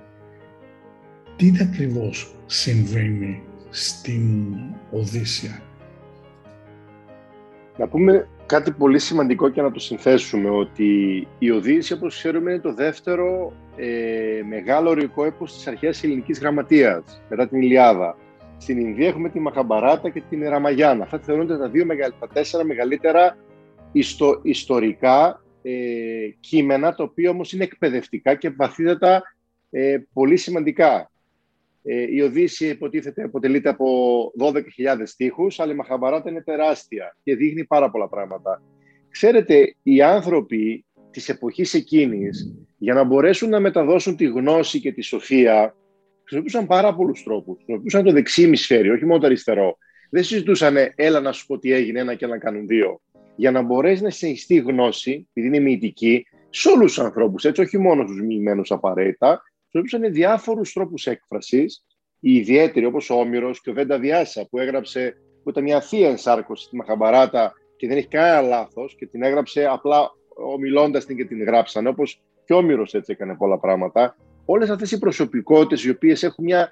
τι 1.36 1.52
ακριβώς 1.60 2.34
συμβαίνει 2.46 3.42
στην 3.70 4.54
Οδύσσια; 4.90 5.62
Να 7.78 7.88
πούμε 7.88 8.28
κάτι 8.48 8.70
πολύ 8.70 8.98
σημαντικό 8.98 9.48
και 9.48 9.62
να 9.62 9.70
το 9.70 9.80
συνθέσουμε, 9.80 10.50
ότι 10.50 11.26
η 11.38 11.50
Οδύσσια, 11.50 11.96
όπως 11.96 12.16
ξέρουμε, 12.16 12.50
είναι 12.50 12.60
το 12.60 12.74
δεύτερο 12.74 13.52
ε, 13.76 14.42
μεγάλο 14.48 14.90
ορικό 14.90 15.24
έπος 15.24 15.52
της 15.54 15.66
αρχαίας 15.66 16.04
ελληνικής 16.04 16.38
γραμματείας, 16.38 17.22
μετά 17.28 17.48
την 17.48 17.62
Ιλιάδα. 17.62 18.16
Στην 18.58 18.78
Ινδία 18.78 19.08
έχουμε 19.08 19.28
τη 19.28 19.40
Μαχαμπαράτα 19.40 20.10
και 20.10 20.22
την 20.28 20.48
Ραμαγιάννα. 20.48 21.04
Αυτά 21.04 21.18
θεωρούνται 21.18 21.58
τα, 21.58 21.68
δύο, 21.68 21.86
τα 22.18 22.28
τέσσερα 22.32 22.64
μεγαλύτερα 22.64 23.36
ιστο, 23.92 24.40
ιστορικά 24.42 25.42
ε, 25.62 25.72
κείμενα, 26.40 26.94
τα 26.94 27.02
οποία 27.02 27.30
όμως 27.30 27.52
είναι 27.52 27.64
εκπαιδευτικά 27.64 28.34
και 28.34 28.50
βαθύτατα 28.50 29.22
ε, 29.70 29.98
πολύ 30.12 30.36
σημαντικά. 30.36 31.10
Ε, 31.90 32.06
η 32.14 32.20
Οδύσσια 32.20 32.68
υποτίθεται 32.68 33.22
αποτελείται 33.22 33.68
από 33.68 33.86
12.000 34.38 34.62
στίχους, 35.04 35.60
αλλά 35.60 35.72
η 35.72 35.74
Μαχαμπαράτα 35.74 36.30
είναι 36.30 36.42
τεράστια 36.42 37.16
και 37.22 37.36
δείχνει 37.36 37.64
πάρα 37.64 37.90
πολλά 37.90 38.08
πράγματα. 38.08 38.62
Ξέρετε, 39.10 39.74
οι 39.82 40.02
άνθρωποι 40.02 40.84
της 41.10 41.28
εποχής 41.28 41.74
εκείνης, 41.74 42.54
για 42.78 42.94
να 42.94 43.04
μπορέσουν 43.04 43.48
να 43.48 43.60
μεταδώσουν 43.60 44.16
τη 44.16 44.24
γνώση 44.24 44.80
και 44.80 44.92
τη 44.92 45.02
σοφία, 45.02 45.76
χρησιμοποιούσαν 46.20 46.66
πάρα 46.66 46.94
πολλούς 46.94 47.22
τρόπους. 47.22 47.56
Χρησιμοποιούσαν 47.56 48.04
το 48.04 48.12
δεξί 48.12 48.42
ημισφαίριο, 48.42 48.92
όχι 48.92 49.06
μόνο 49.06 49.20
το 49.20 49.26
αριστερό. 49.26 49.76
Δεν 50.10 50.22
συζητούσαν, 50.22 50.76
έλα 50.94 51.20
να 51.20 51.32
σου 51.32 51.46
πω 51.46 51.58
τι 51.58 51.72
έγινε, 51.72 52.00
ένα 52.00 52.14
και 52.14 52.26
να 52.26 52.38
κάνουν 52.38 52.66
δύο. 52.66 53.00
Για 53.36 53.50
να 53.50 53.62
μπορέσει 53.62 54.02
να 54.02 54.10
συνεχιστεί 54.10 54.56
γνώση, 54.56 55.28
επειδή 55.32 55.56
είναι 55.56 55.64
μυητική, 55.64 56.26
σε 56.50 56.68
όλους 56.68 56.94
τους 56.94 57.04
ανθρώπους, 57.04 57.44
έτσι, 57.44 57.60
όχι 57.60 57.78
μόνο 57.78 58.06
στους 58.06 58.20
μοιημένους 58.20 58.70
απαραίτητα, 58.70 59.42
χρησιμοποιούσαν 59.70 60.12
διάφορους 60.12 60.72
τρόπους 60.72 61.06
έκφρασης. 61.06 61.84
Οι 62.20 62.34
ιδιαίτεροι, 62.34 62.86
όπως 62.86 63.10
ο 63.10 63.14
Όμηρος 63.14 63.60
και 63.60 63.70
ο 63.70 63.72
Βέντα 63.72 63.98
Διάσα, 63.98 64.46
που 64.50 64.58
έγραψε, 64.58 65.16
που 65.42 65.50
ήταν 65.50 65.62
μια 65.62 65.80
θεία 65.80 66.08
ενσάρκωση 66.08 66.64
στη 66.64 66.76
Μαχαμπαράτα 66.76 67.52
και 67.76 67.86
δεν 67.86 67.96
έχει 67.96 68.08
κανένα 68.08 68.40
λάθος 68.40 68.94
και 68.98 69.06
την 69.06 69.22
έγραψε 69.22 69.66
απλά 69.66 70.10
ομιλώντας 70.34 71.04
την 71.04 71.16
και 71.16 71.24
την 71.24 71.44
γράψανε, 71.44 71.88
όπως 71.88 72.22
και 72.44 72.52
ο 72.52 72.56
Όμηρος 72.56 72.94
έτσι 72.94 73.12
έκανε 73.12 73.34
πολλά 73.34 73.58
πράγματα. 73.58 74.16
Όλες 74.44 74.70
αυτές 74.70 74.90
οι 74.90 74.98
προσωπικότητες 74.98 75.84
οι 75.84 75.90
οποίες 75.90 76.22
έχουν 76.22 76.44
μια 76.44 76.70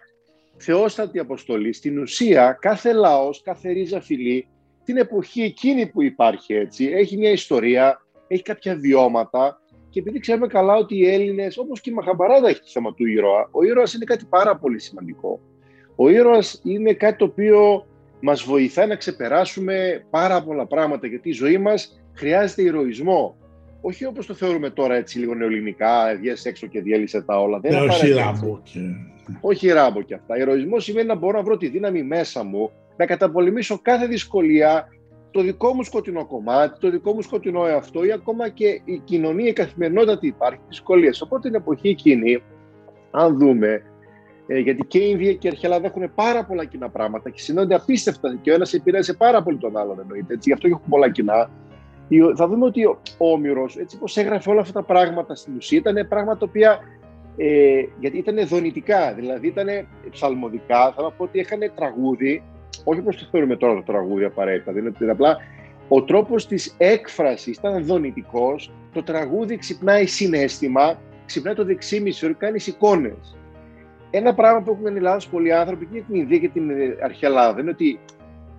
θεόστατη 0.56 1.18
αποστολή, 1.18 1.72
στην 1.72 1.98
ουσία 1.98 2.58
κάθε 2.60 2.92
λαός, 2.92 3.42
κάθε 3.42 3.70
ρίζα 3.70 4.00
φυλή, 4.00 4.48
την 4.84 4.96
εποχή 4.96 5.42
εκείνη 5.42 5.86
που 5.86 6.02
υπάρχει 6.02 6.54
έτσι, 6.54 6.84
έχει 6.84 7.16
μια 7.16 7.30
ιστορία, 7.30 8.00
έχει 8.26 8.42
κάποια 8.42 8.76
βιώματα 8.76 9.60
και 9.96 10.02
επειδή 10.02 10.18
ξέρουμε 10.18 10.46
καλά 10.46 10.74
ότι 10.76 10.96
οι 10.96 11.08
Έλληνες, 11.08 11.58
όπως 11.58 11.80
και 11.80 11.90
η 11.90 11.92
Μαχαμπαράδα 11.92 12.48
έχει 12.48 12.60
το 12.60 12.66
θέμα 12.68 12.94
του 12.94 13.06
ήρωα, 13.06 13.48
ο 13.50 13.64
ήρωας 13.64 13.94
είναι 13.94 14.04
κάτι 14.04 14.24
πάρα 14.28 14.56
πολύ 14.56 14.80
σημαντικό. 14.80 15.40
Ο 15.96 16.08
ήρωας 16.08 16.60
είναι 16.64 16.92
κάτι 16.92 17.16
το 17.16 17.24
οποίο 17.24 17.86
μας 18.20 18.42
βοηθάει 18.42 18.86
να 18.86 18.96
ξεπεράσουμε 18.96 20.06
πάρα 20.10 20.42
πολλά 20.42 20.66
πράγματα, 20.66 21.06
γιατί 21.06 21.28
η 21.28 21.32
ζωή 21.32 21.58
μας 21.58 22.02
χρειάζεται 22.12 22.62
ηρωισμό 22.62 23.36
όχι 23.80 24.04
όπως 24.04 24.26
το 24.26 24.34
θεωρούμε 24.34 24.70
τώρα 24.70 24.94
έτσι 24.94 25.18
λίγο 25.18 25.34
νεοελληνικά, 25.34 26.16
βγες 26.18 26.44
έξω 26.44 26.66
και 26.66 26.80
διέλυσε 26.80 27.22
τα 27.22 27.40
όλα. 27.40 27.58
Δεν 27.58 27.72
είναι 27.72 27.80
όχι 27.80 28.12
ράμπο 28.12 28.60
και... 28.62 28.80
Όχι 29.40 29.68
ράμπο 29.68 30.02
και 30.02 30.14
αυτά. 30.14 30.38
Ηρωισμός 30.38 30.84
σημαίνει 30.84 31.06
να 31.06 31.14
μπορώ 31.14 31.36
να 31.36 31.44
βρω 31.44 31.56
τη 31.56 31.68
δύναμη 31.68 32.02
μέσα 32.02 32.44
μου, 32.44 32.70
να 32.96 33.06
καταπολεμήσω 33.06 33.78
κάθε 33.82 34.06
δυσκολία, 34.06 34.88
το 35.36 35.42
δικό 35.42 35.74
μου 35.74 35.82
σκοτεινό 35.82 36.26
κομμάτι, 36.26 36.80
το 36.80 36.90
δικό 36.90 37.12
μου 37.12 37.22
σκοτεινό 37.22 37.66
εαυτό 37.66 38.04
ή 38.04 38.12
ακόμα 38.12 38.48
και 38.48 38.80
η 38.84 39.00
κοινωνία, 39.04 39.48
η 39.48 39.52
καθημερινότητα 39.52 40.18
υπάρχει, 40.20 40.60
δυσκολίες. 40.68 41.20
Οπότε 41.20 41.48
την 41.48 41.56
εποχή 41.56 41.88
εκείνη, 41.88 42.42
αν 43.10 43.38
δούμε, 43.38 43.82
Ε, 44.48 44.58
γιατί 44.58 44.86
και 44.86 44.98
η 44.98 45.08
Ινδία 45.10 45.32
και 45.32 45.48
η 45.48 45.58
Ελλάδα 45.62 45.86
έχουν 45.86 46.14
πάρα 46.14 46.44
πολλά 46.44 46.64
κοινά 46.64 46.88
πράγματα 46.88 47.30
και 47.30 47.40
συνδέονται 47.40 47.74
απίστευτα 47.74 48.38
και 48.42 48.50
ο 48.50 48.54
ένας 48.54 48.72
επηρέασε 48.72 49.14
πάρα 49.14 49.42
πολύ 49.42 49.56
τον 49.58 49.76
άλλον 49.76 50.00
εννοείται. 50.00 50.34
Έτσι, 50.34 50.48
γι' 50.48 50.54
αυτό 50.54 50.68
έχουν 50.68 50.82
πολλά 50.88 51.10
κοινά. 51.10 51.50
Θα 52.36 52.48
δούμε 52.48 52.64
ότι 52.64 52.84
ο 52.84 52.98
Όμηρος, 53.18 53.76
έτσι 53.76 53.96
όπω 54.00 54.20
έγραφε 54.20 54.50
όλα 54.50 54.60
αυτά 54.60 54.72
τα 54.72 54.82
πράγματα 54.82 55.34
στην 55.34 55.56
ουσία, 55.56 55.78
ήταν 55.78 56.08
πράγματα 56.08 56.38
τα 56.38 56.46
οποία 56.48 56.78
ε, 57.36 57.82
γιατί 58.00 58.18
ήταν 58.18 58.46
δονητικά, 58.46 59.12
δηλαδή 59.14 59.46
ήταν 59.46 59.66
ψαλμοδικά. 60.10 60.92
Θα 60.96 61.12
πω 61.16 61.24
ότι 61.24 61.38
είχαν 61.38 61.72
τραγούδι, 61.74 62.42
όχι 62.88 63.00
όπως 63.00 63.16
το 63.16 63.28
θεωρούμε 63.30 63.56
τώρα 63.56 63.74
το 63.74 63.82
τραγούδι 63.82 64.24
απαραίτητα, 64.24 64.72
δηλαδή 64.72 65.08
απλά 65.10 65.36
ο 65.88 66.04
τρόπος 66.04 66.46
της 66.46 66.74
έκφρασης 66.78 67.56
ήταν 67.56 67.84
δονητικός, 67.84 68.72
το 68.92 69.02
τραγούδι 69.02 69.56
ξυπνάει 69.56 70.06
συνέστημα, 70.06 70.98
ξυπνάει 71.26 71.54
το 71.54 71.64
δεξί 71.64 72.00
μισό, 72.00 72.34
κάνει 72.34 72.60
εικόνες. 72.66 73.36
Ένα 74.10 74.34
πράγμα 74.34 74.62
που 74.62 74.70
έχουν 74.70 74.96
Ελλάδα 74.96 75.20
πολλοί 75.30 75.52
άνθρωποι 75.52 75.86
και 75.86 76.00
την 76.00 76.14
Ινδία 76.14 76.38
και 76.38 76.48
την 76.48 76.70
αρχαία 77.02 77.30
Ελλάδα 77.30 77.60
είναι 77.60 77.70
ότι 77.70 77.98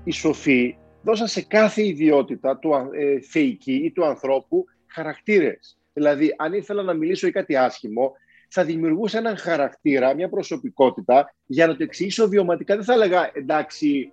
οι 0.04 0.12
σοφοί 0.12 0.78
δώσαν 1.02 1.28
σε 1.28 1.42
κάθε 1.42 1.86
ιδιότητα 1.86 2.58
του 2.58 2.72
ε, 2.92 3.20
θεϊκή 3.20 3.76
ή 3.76 3.92
του 3.92 4.06
ανθρώπου 4.06 4.66
χαρακτήρες. 4.88 5.78
Δηλαδή, 5.94 6.34
αν 6.38 6.54
ήθελα 6.54 6.84
να 6.84 6.94
μιλήσω 6.94 7.28
για 7.28 7.42
κάτι 7.42 7.56
άσχημο, 7.56 8.12
θα 8.48 8.64
δημιουργούσα 8.64 9.18
έναν 9.18 9.38
χαρακτήρα, 9.38 10.16
μια 10.16 10.30
προσωπικότητα, 10.30 11.36
για 11.46 11.68
να 11.68 11.76
το 11.76 11.84
εξηγήσω 11.84 12.28
βιωματικά. 12.28 12.76
Δεν 12.76 12.84
θα 12.84 12.94
έλεγα, 12.94 13.32
εντάξει, 13.34 14.12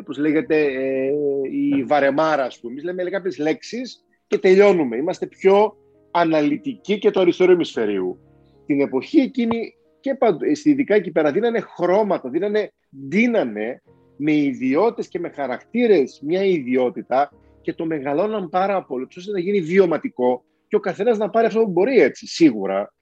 όπως 0.00 0.18
λέγεται, 0.18 0.56
ε, 0.56 1.10
η 1.50 1.84
βαρεμάρα, 1.84 2.44
ας 2.44 2.60
πούμε. 2.60 2.72
Εμείς 2.72 2.84
λέμε 2.84 3.10
κάποιες 3.10 3.38
λέξεις 3.38 4.04
και 4.26 4.38
τελειώνουμε. 4.38 4.96
Είμαστε 4.96 5.26
πιο 5.26 5.76
αναλυτικοί 6.10 6.98
και 6.98 7.10
το 7.10 7.20
αριστερό 7.20 7.52
ημισφαιρίου. 7.52 8.18
Την 8.66 8.80
εποχή 8.80 9.18
εκείνη 9.20 9.74
και 10.00 10.16
στη 10.54 10.70
ειδικά 10.70 10.94
εκεί 10.94 11.10
πέρα 11.10 11.32
δίνανε 11.32 11.60
χρώματα, 11.60 12.28
δίνανε, 12.28 12.72
δίνανε 13.08 13.82
με 14.16 14.32
ιδιότητες 14.32 15.08
και 15.08 15.18
με 15.18 15.28
χαρακτήρες 15.28 16.20
μια 16.24 16.44
ιδιότητα 16.44 17.32
και 17.60 17.74
το 17.74 17.86
μεγαλώναν 17.86 18.48
πάρα 18.48 18.84
πολύ, 18.84 19.06
ώστε 19.16 19.32
να 19.32 19.38
γίνει 19.38 19.60
βιωματικό 19.60 20.44
και 20.68 20.76
ο 20.76 20.80
καθένας 20.80 21.18
να 21.18 21.30
πάρει 21.30 21.46
αυτό 21.46 21.60
που 21.60 21.70
μπορεί 21.70 22.00
έτσι, 22.00 22.26
σίγουρα. 22.26 22.94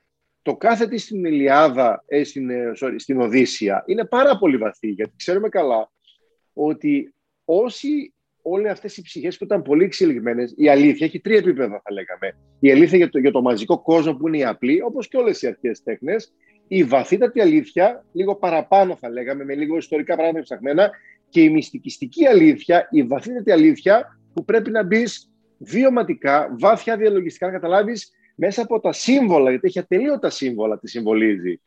Το 0.43 0.57
κάθε 0.57 0.87
τι 0.89 0.99
στην 0.99 1.25
Ηλιάδα, 1.25 2.05
ε, 2.07 2.25
στην, 2.25 2.51
ε, 2.51 2.73
sorry, 2.81 2.95
στην 2.97 3.21
Οδύσσια 3.21 3.85
είναι 3.87 4.05
πάρα 4.05 4.39
πολύ 4.39 4.57
βαθύ, 4.57 4.89
γιατί 4.89 5.13
ξέρουμε 5.17 5.49
καλά 5.49 5.91
ότι 6.53 7.15
όσοι 7.45 8.13
όλες 8.43 8.73
αυτές 8.73 8.97
οι 8.97 9.03
ψυχές 9.03 9.39
που 9.39 9.45
ήταν 9.45 9.63
πολύ 9.63 9.85
εξελιγμένες, 9.85 10.55
η 10.57 10.69
αλήθεια 10.69 11.07
έχει 11.07 11.21
τρία 11.21 11.37
επίπεδα, 11.37 11.83
θα 11.85 11.93
λέγαμε. 11.93 12.37
Η 12.61 12.71
αλήθεια 12.71 12.97
για 12.99 13.09
το, 13.09 13.19
για 13.19 13.31
το 13.31 13.43
μαζικό 13.43 13.83
κόσμο 13.83 14.15
που 14.15 14.29
είναι 14.29 14.37
η 14.37 14.45
απλή, 14.45 14.83
όπως 14.83 15.09
και 15.09 15.17
όλες 15.17 15.43
οι 15.43 15.47
αρχαίε 15.47 15.73
τέχνες. 15.85 16.33
Η 16.69 16.85
βαθύτατη 16.85 17.41
αλήθεια, 17.41 18.05
λίγο 18.13 18.37
παραπάνω 18.37 18.97
θα 18.97 19.11
λέγαμε, 19.11 19.45
με 19.45 19.55
λίγο 19.55 19.77
ιστορικά 19.77 20.17
πράγματα 20.17 20.43
ψαχμένα. 20.43 20.91
Και 21.29 21.43
η 21.43 21.51
μυστικιστική 21.51 22.27
αλήθεια, 22.27 22.89
η 22.91 23.03
βαθύτατη 23.03 23.51
αλήθεια, 23.51 24.19
που 24.35 24.45
πρέπει 24.45 24.71
να 24.71 24.83
μπεις 24.83 25.31
βιωματικά, 25.59 26.55
βάθια 26.59 26.97
διαλογιστικά, 26.97 27.47
να 27.47 27.53
καταλάβεις 27.53 28.11
μέσα 28.35 28.63
από 28.63 28.81
τα 28.81 28.93
σύμβολα, 28.93 29.51
γιατί 29.51 29.67
έχει 29.67 29.79
ατελείωτα 29.79 30.31
σύμβολα 30.31 30.79
τη 30.79 30.89
συμβολίζει. 30.89 31.61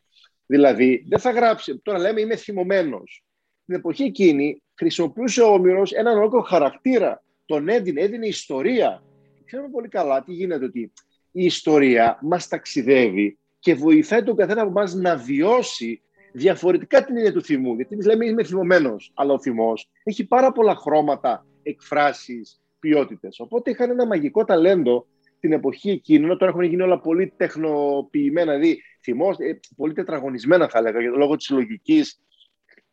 Δηλαδή, 0.46 1.04
δεν 1.08 1.18
θα 1.18 1.30
γράψει, 1.30 1.78
τώρα 1.78 1.98
λέμε 1.98 2.20
είμαι 2.20 2.36
θυμωμένος. 2.36 3.24
Την 3.66 3.74
εποχή 3.74 4.02
εκείνη 4.02 4.62
χρησιμοποιούσε 4.74 5.42
ο 5.42 5.52
Όμηρο 5.52 5.82
έναν 5.96 6.18
ολόκληρο 6.18 6.44
χαρακτήρα. 6.44 7.22
Τον 7.46 7.68
έδινε, 7.68 8.00
έδινε 8.00 8.26
ιστορία. 8.26 9.02
Ξέρουμε 9.44 9.68
πολύ 9.68 9.88
καλά 9.88 10.24
τι 10.24 10.32
γίνεται, 10.32 10.64
ότι 10.64 10.92
η 11.32 11.44
ιστορία 11.44 12.18
μας 12.22 12.48
ταξιδεύει 12.48 13.38
και 13.58 13.74
βοηθάει 13.74 14.22
τον 14.22 14.36
καθένα 14.36 14.60
από 14.60 14.70
εμάς 14.70 14.94
να 14.94 15.16
βιώσει 15.16 16.02
διαφορετικά 16.32 17.04
την 17.04 17.16
έννοια 17.16 17.32
του 17.32 17.42
θυμού. 17.42 17.74
Γιατί 17.74 17.94
εμείς 17.94 18.06
λέμε 18.06 18.26
είμαι 18.26 18.44
θυμωμένος, 18.44 19.12
αλλά 19.14 19.32
ο 19.32 19.40
θυμός 19.40 19.90
έχει 20.02 20.26
πάρα 20.26 20.52
πολλά 20.52 20.74
χρώματα, 20.74 21.46
εκφράσεις, 21.62 22.60
ποιότητες. 22.78 23.40
Οπότε 23.40 23.70
είχαν 23.70 23.90
ένα 23.90 24.06
μαγικό 24.06 24.44
ταλέντο 24.44 25.06
την 25.40 25.52
εποχή 25.52 25.90
εκείνη, 25.90 26.24
ενώ 26.24 26.36
τώρα 26.36 26.50
έχουν 26.50 26.62
γίνει 26.62 26.82
όλα 26.82 27.00
πολύ 27.00 27.32
τεχνοποιημένα, 27.36 28.52
δηλαδή 28.52 28.82
θυμό, 29.02 29.28
ε, 29.28 29.58
πολύ 29.76 29.92
τετραγωνισμένα 29.92 30.68
θα 30.68 30.78
έλεγα, 30.78 31.00
λόγω 31.00 31.36
της 31.36 31.50
λογική 31.50 32.02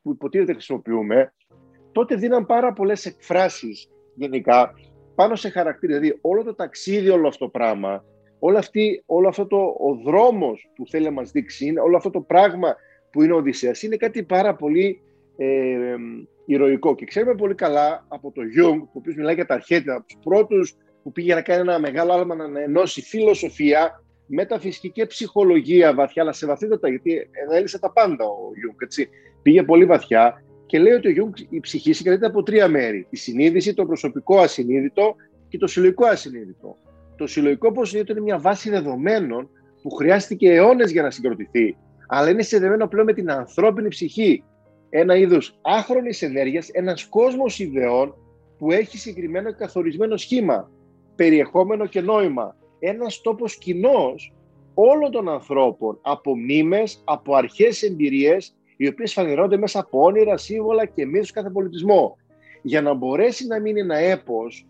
που 0.02 0.12
υποτίθεται 0.12 0.54
χρησιμοποιούμε, 0.54 1.34
τότε 1.92 2.16
δίναν 2.16 2.46
πάρα 2.46 2.74
πολλές 2.74 3.06
εκφράσεις 3.06 3.90
γενικά 4.16 4.74
πάνω 5.16 5.36
σε 5.36 5.50
χαρακτήρια. 5.50 6.00
Δηλαδή, 6.00 6.20
όλο 6.22 6.44
το 6.44 6.56
ταξίδι, 6.56 7.10
όλο 7.10 7.28
αυτό 7.28 7.46
το 7.46 7.52
πράγμα, 7.52 8.04
όλο, 8.40 8.58
αυτή, 8.58 9.04
όλο 9.06 9.28
αυτό 9.28 9.48
το, 9.48 9.58
ο 9.58 9.96
δρόμος 10.06 10.72
που 10.76 10.88
θέλει 10.88 11.06
να 11.06 11.12
μας 11.12 11.32
δείξει, 11.32 11.74
όλο 11.84 11.98
αυτό 11.98 12.10
το 12.10 12.22
πράγμα 12.22 12.76
που 13.12 13.24
είναι 13.24 13.34
ο 13.34 13.38
Οδυσσέας, 13.38 13.82
είναι 13.82 13.96
κάτι 13.96 14.24
πάρα 14.24 14.56
πολύ 14.56 15.02
ε, 15.38 15.96
ηρωικό. 16.46 16.96
Και 16.96 17.06
ξέρουμε 17.06 17.36
πολύ 17.36 17.56
καλά 17.56 18.06
από 18.08 18.32
το 18.32 18.42
Jung, 18.58 18.80
ο 18.80 18.92
οποίος 18.92 19.16
μιλάει 19.16 19.36
για 19.36 19.46
τα 19.46 19.54
αρχέτητα, 19.54 19.96
από 19.96 20.06
τους 20.06 20.18
πρώτους 20.24 20.76
που 21.04 21.12
πήγε 21.12 21.34
να 21.34 21.42
κάνει 21.42 21.60
ένα 21.60 21.80
μεγάλο 21.80 22.14
άλμα 22.14 22.36
να 22.36 22.62
ενώσει 22.62 23.02
φιλοσοφία, 23.02 24.04
μεταφυσική 24.26 24.90
και 24.90 25.06
ψυχολογία 25.06 25.94
βαθιά, 25.94 26.22
αλλά 26.22 26.32
σε 26.32 26.46
βαθύτατα, 26.46 26.90
γιατί 26.90 27.30
έλυσε 27.52 27.80
τα 27.80 27.92
πάντα 27.92 28.26
ο 28.26 28.50
Jung, 28.50 28.76
έτσι. 28.84 29.10
Πήγε 29.42 29.64
πολύ 29.64 29.86
βαθιά 29.86 30.44
και 30.66 30.80
λέει 30.80 30.94
ότι 30.94 31.08
ο 31.08 31.12
Γιουνγκ 31.12 31.34
η 31.50 31.60
ψυχή 31.60 31.94
συγκροτείται 31.94 32.26
από 32.26 32.44
τρία 32.44 32.68
μέρη. 32.68 33.08
Τη 33.10 33.16
συνείδηση, 33.16 33.74
το 33.74 33.86
προσωπικό 33.86 34.38
ασυνείδητο 34.38 35.16
και 35.48 35.58
το 35.58 35.68
συλλογικό 35.68 36.06
ασυνείδητο. 36.06 36.78
Το 37.16 37.28
συλλογικό, 37.28 37.68
όπως 37.72 37.94
είναι 37.94 38.22
μια 38.22 38.40
βάση 38.40 38.70
δεδομένων 38.70 39.50
που 39.82 39.90
χρειάστηκε 39.90 40.52
αιώνες 40.52 40.92
για 40.92 41.02
να 41.02 41.12
συγκροτηθεί, 41.12 41.78
αλλά 42.08 42.30
είναι 42.30 42.42
συνδεδεμένο 42.42 42.88
πλέον 42.88 43.06
με 43.06 43.14
την 43.14 43.32
ανθρώπινη 43.32 43.88
ψυχή. 43.88 44.44
Ένα 44.90 45.16
είδος 45.16 45.60
άχρονης 45.62 46.22
ενέργειας, 46.22 46.70
ένας 46.70 47.06
κόσμος 47.06 47.60
ιδεών 47.60 48.16
που 48.58 48.72
έχει 48.72 48.98
συγκεκριμένο 48.98 49.50
και 49.50 49.56
καθορισμένο 49.58 50.18
σχήμα, 50.18 50.72
περιεχόμενο 51.16 51.86
και 51.86 52.02
νόημα. 52.02 52.56
Ένας 52.80 53.22
τόπος 53.22 53.58
κοινός 53.58 54.34
όλων 54.74 55.12
των 55.12 55.30
ανθρώπων 55.30 56.00
από 56.02 56.38
μνήμες, 56.38 57.02
από 57.04 57.36
αρχές 57.36 57.84
εμπειρίες 57.84 58.56
οι 58.78 58.88
οποίες 58.88 59.14
φανερώνται 59.14 59.58
μέσα 59.58 59.80
από 59.80 60.02
όνειρα, 60.02 60.38
σύμβολα 60.38 60.86
και 60.86 61.06
μύθους 61.06 61.32
κάθε 61.32 61.50
πολιτισμό. 61.50 62.18
Για 62.62 62.82
να 62.82 62.94
μπορέσει 62.94 63.48
να 63.48 63.60
μείνει 63.60 63.80
ένα 63.80 63.98
έπος, 63.98 64.68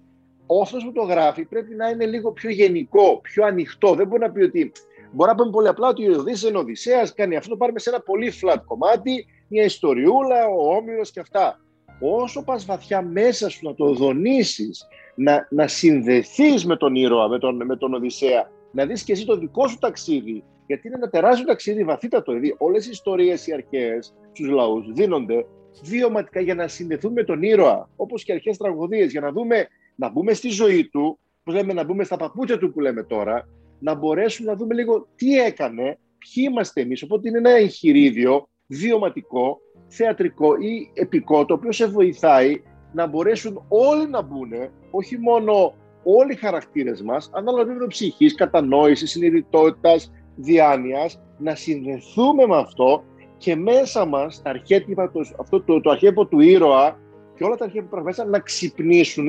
αυτός 0.61 0.83
που 0.83 0.91
το 0.91 1.01
γράφει 1.01 1.45
πρέπει 1.45 1.75
να 1.75 1.89
είναι 1.89 2.05
λίγο 2.05 2.31
πιο 2.31 2.49
γενικό, 2.49 3.19
πιο 3.21 3.45
ανοιχτό. 3.45 3.93
Δεν 3.93 4.07
μπορεί 4.07 4.21
να 4.21 4.31
πει 4.31 4.41
ότι. 4.41 4.71
Μπορεί 5.11 5.29
να 5.29 5.35
πούμε 5.35 5.51
πολύ 5.51 5.67
απλά 5.67 5.87
ότι 5.87 6.09
ο 6.09 6.19
Οδύσσεας 6.19 6.49
είναι 6.49 6.57
Οδυσσέας, 6.57 7.13
κάνει 7.13 7.35
αυτό, 7.35 7.49
το 7.49 7.57
πάρουμε 7.57 7.79
σε 7.79 7.89
ένα 7.89 7.99
πολύ 7.99 8.31
flat 8.41 8.61
κομμάτι, 8.65 9.25
μια 9.47 9.63
ιστοριούλα, 9.63 10.47
ο 10.47 10.75
Όμηρος 10.75 11.11
και 11.11 11.19
αυτά. 11.19 11.59
Όσο 11.99 12.43
πας 12.43 12.65
βαθιά 12.65 13.01
μέσα 13.01 13.49
σου 13.49 13.67
να 13.67 13.73
το 13.73 13.93
δονήσεις, 13.93 14.87
να, 15.15 15.47
να 15.49 15.67
συνδεθείς 15.67 16.65
με 16.65 16.77
τον 16.77 16.95
ήρωα, 16.95 17.27
με 17.27 17.39
τον, 17.39 17.65
με 17.65 17.75
τον 17.75 17.93
Οδυσσέα, 17.93 18.51
να 18.71 18.85
δεις 18.85 19.03
και 19.03 19.11
εσύ 19.11 19.25
το 19.25 19.37
δικό 19.37 19.67
σου 19.67 19.77
ταξίδι, 19.77 20.43
γιατί 20.65 20.87
είναι 20.87 20.95
ένα 20.95 21.09
τεράστιο 21.09 21.45
ταξίδι 21.45 21.83
βαθύτατο. 21.83 22.31
Δηλαδή, 22.31 22.55
όλες 22.57 22.85
οι 22.85 22.89
ιστορίες 22.91 23.47
οι 23.47 23.53
αρχαίε 23.53 23.99
στους 24.31 24.47
λαούς 24.47 24.91
δίνονται 24.91 25.45
βιωματικά 25.83 26.39
για 26.39 26.55
να 26.55 26.67
συνδεθούν 26.67 27.11
με 27.11 27.23
τον 27.23 27.41
ήρωα, 27.41 27.89
όπως 27.95 28.23
και 28.23 28.33
αρχές 28.33 28.57
τραγωδίες, 28.57 29.11
για 29.11 29.21
να 29.21 29.31
δούμε, 29.31 29.67
να 29.95 30.09
μπούμε 30.09 30.33
στη 30.33 30.49
ζωή 30.49 30.89
του, 30.89 31.19
που 31.43 31.51
λέμε 31.51 31.73
να 31.73 31.83
μπούμε 31.83 32.03
στα 32.03 32.17
παπούτσια 32.17 32.57
του 32.57 32.71
που 32.71 32.79
λέμε 32.79 33.03
τώρα, 33.03 33.47
να 33.79 33.93
μπορέσουμε 33.93 34.51
να 34.51 34.57
δούμε 34.57 34.73
λίγο 34.73 35.07
τι 35.15 35.39
έκανε, 35.39 35.97
ποιοι 36.17 36.47
είμαστε 36.49 36.81
εμείς. 36.81 37.03
Οπότε 37.03 37.29
είναι 37.29 37.37
ένα 37.37 37.51
εγχειρίδιο 37.51 38.47
βιωματικό, 38.67 39.59
θεατρικό 39.87 40.55
ή 40.55 40.91
επικό, 40.93 41.45
το 41.45 41.53
οποίο 41.53 41.71
σε 41.71 41.87
βοηθάει 41.87 42.61
να 42.93 43.07
μπορέσουν 43.07 43.65
όλοι 43.67 44.09
να 44.09 44.21
μπουν, 44.21 44.51
όχι 44.91 45.17
μόνο 45.17 45.73
όλοι 46.03 46.33
οι 46.33 46.35
χαρακτήρες 46.35 47.01
μας, 47.01 47.29
ανάλογα 47.33 47.73
με 47.73 47.87
ψυχής, 47.87 48.35
κατανόησης, 48.35 49.11
συνειδητότητας, 49.11 50.11
διάνοιας, 50.35 51.21
να 51.37 51.55
συνδεθούμε 51.55 52.47
με 52.47 52.57
αυτό 52.57 53.03
και 53.37 53.55
μέσα 53.55 54.05
μας 54.05 54.41
τα 54.41 54.49
αρχέτυπα, 54.49 55.11
το, 55.11 55.19
αυτό 55.39 55.61
το, 55.61 55.81
το 55.81 55.89
αρχέπο 55.89 56.25
του 56.25 56.39
ήρωα 56.39 56.99
και 57.35 57.43
όλα 57.43 57.55
τα 57.55 57.65
αρχέπα 57.65 57.97
που 57.97 58.03
μέσα 58.03 58.25
να 58.25 58.39
ξυπνήσουν, 58.39 59.27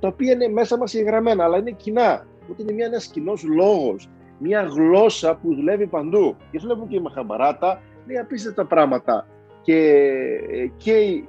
τα 0.00 0.08
οποία 0.08 0.32
είναι 0.32 0.48
μέσα 0.48 0.78
μας 0.78 0.94
εγγραμμένα, 0.94 1.44
αλλά 1.44 1.58
είναι 1.58 1.70
κοινά. 1.70 2.26
Ότι 2.50 2.62
είναι 2.62 2.72
μια, 2.72 2.86
ένας 2.86 3.06
κοινός 3.06 3.42
λόγος, 3.42 4.08
μια 4.38 4.62
γλώσσα 4.62 5.34
που 5.36 5.54
δουλεύει 5.54 5.86
παντού. 5.86 6.36
Και 6.50 6.56
αυτό 6.56 6.68
βλέπουμε 6.68 6.86
και 6.90 6.96
η 6.96 7.00
Μαχαμπαράτα, 7.00 7.80
λέει 8.06 8.18
απίστευτα 8.18 8.66
πράγματα. 8.66 9.26
Και, 9.64 9.90
και, 10.76 10.92
η, 10.92 11.26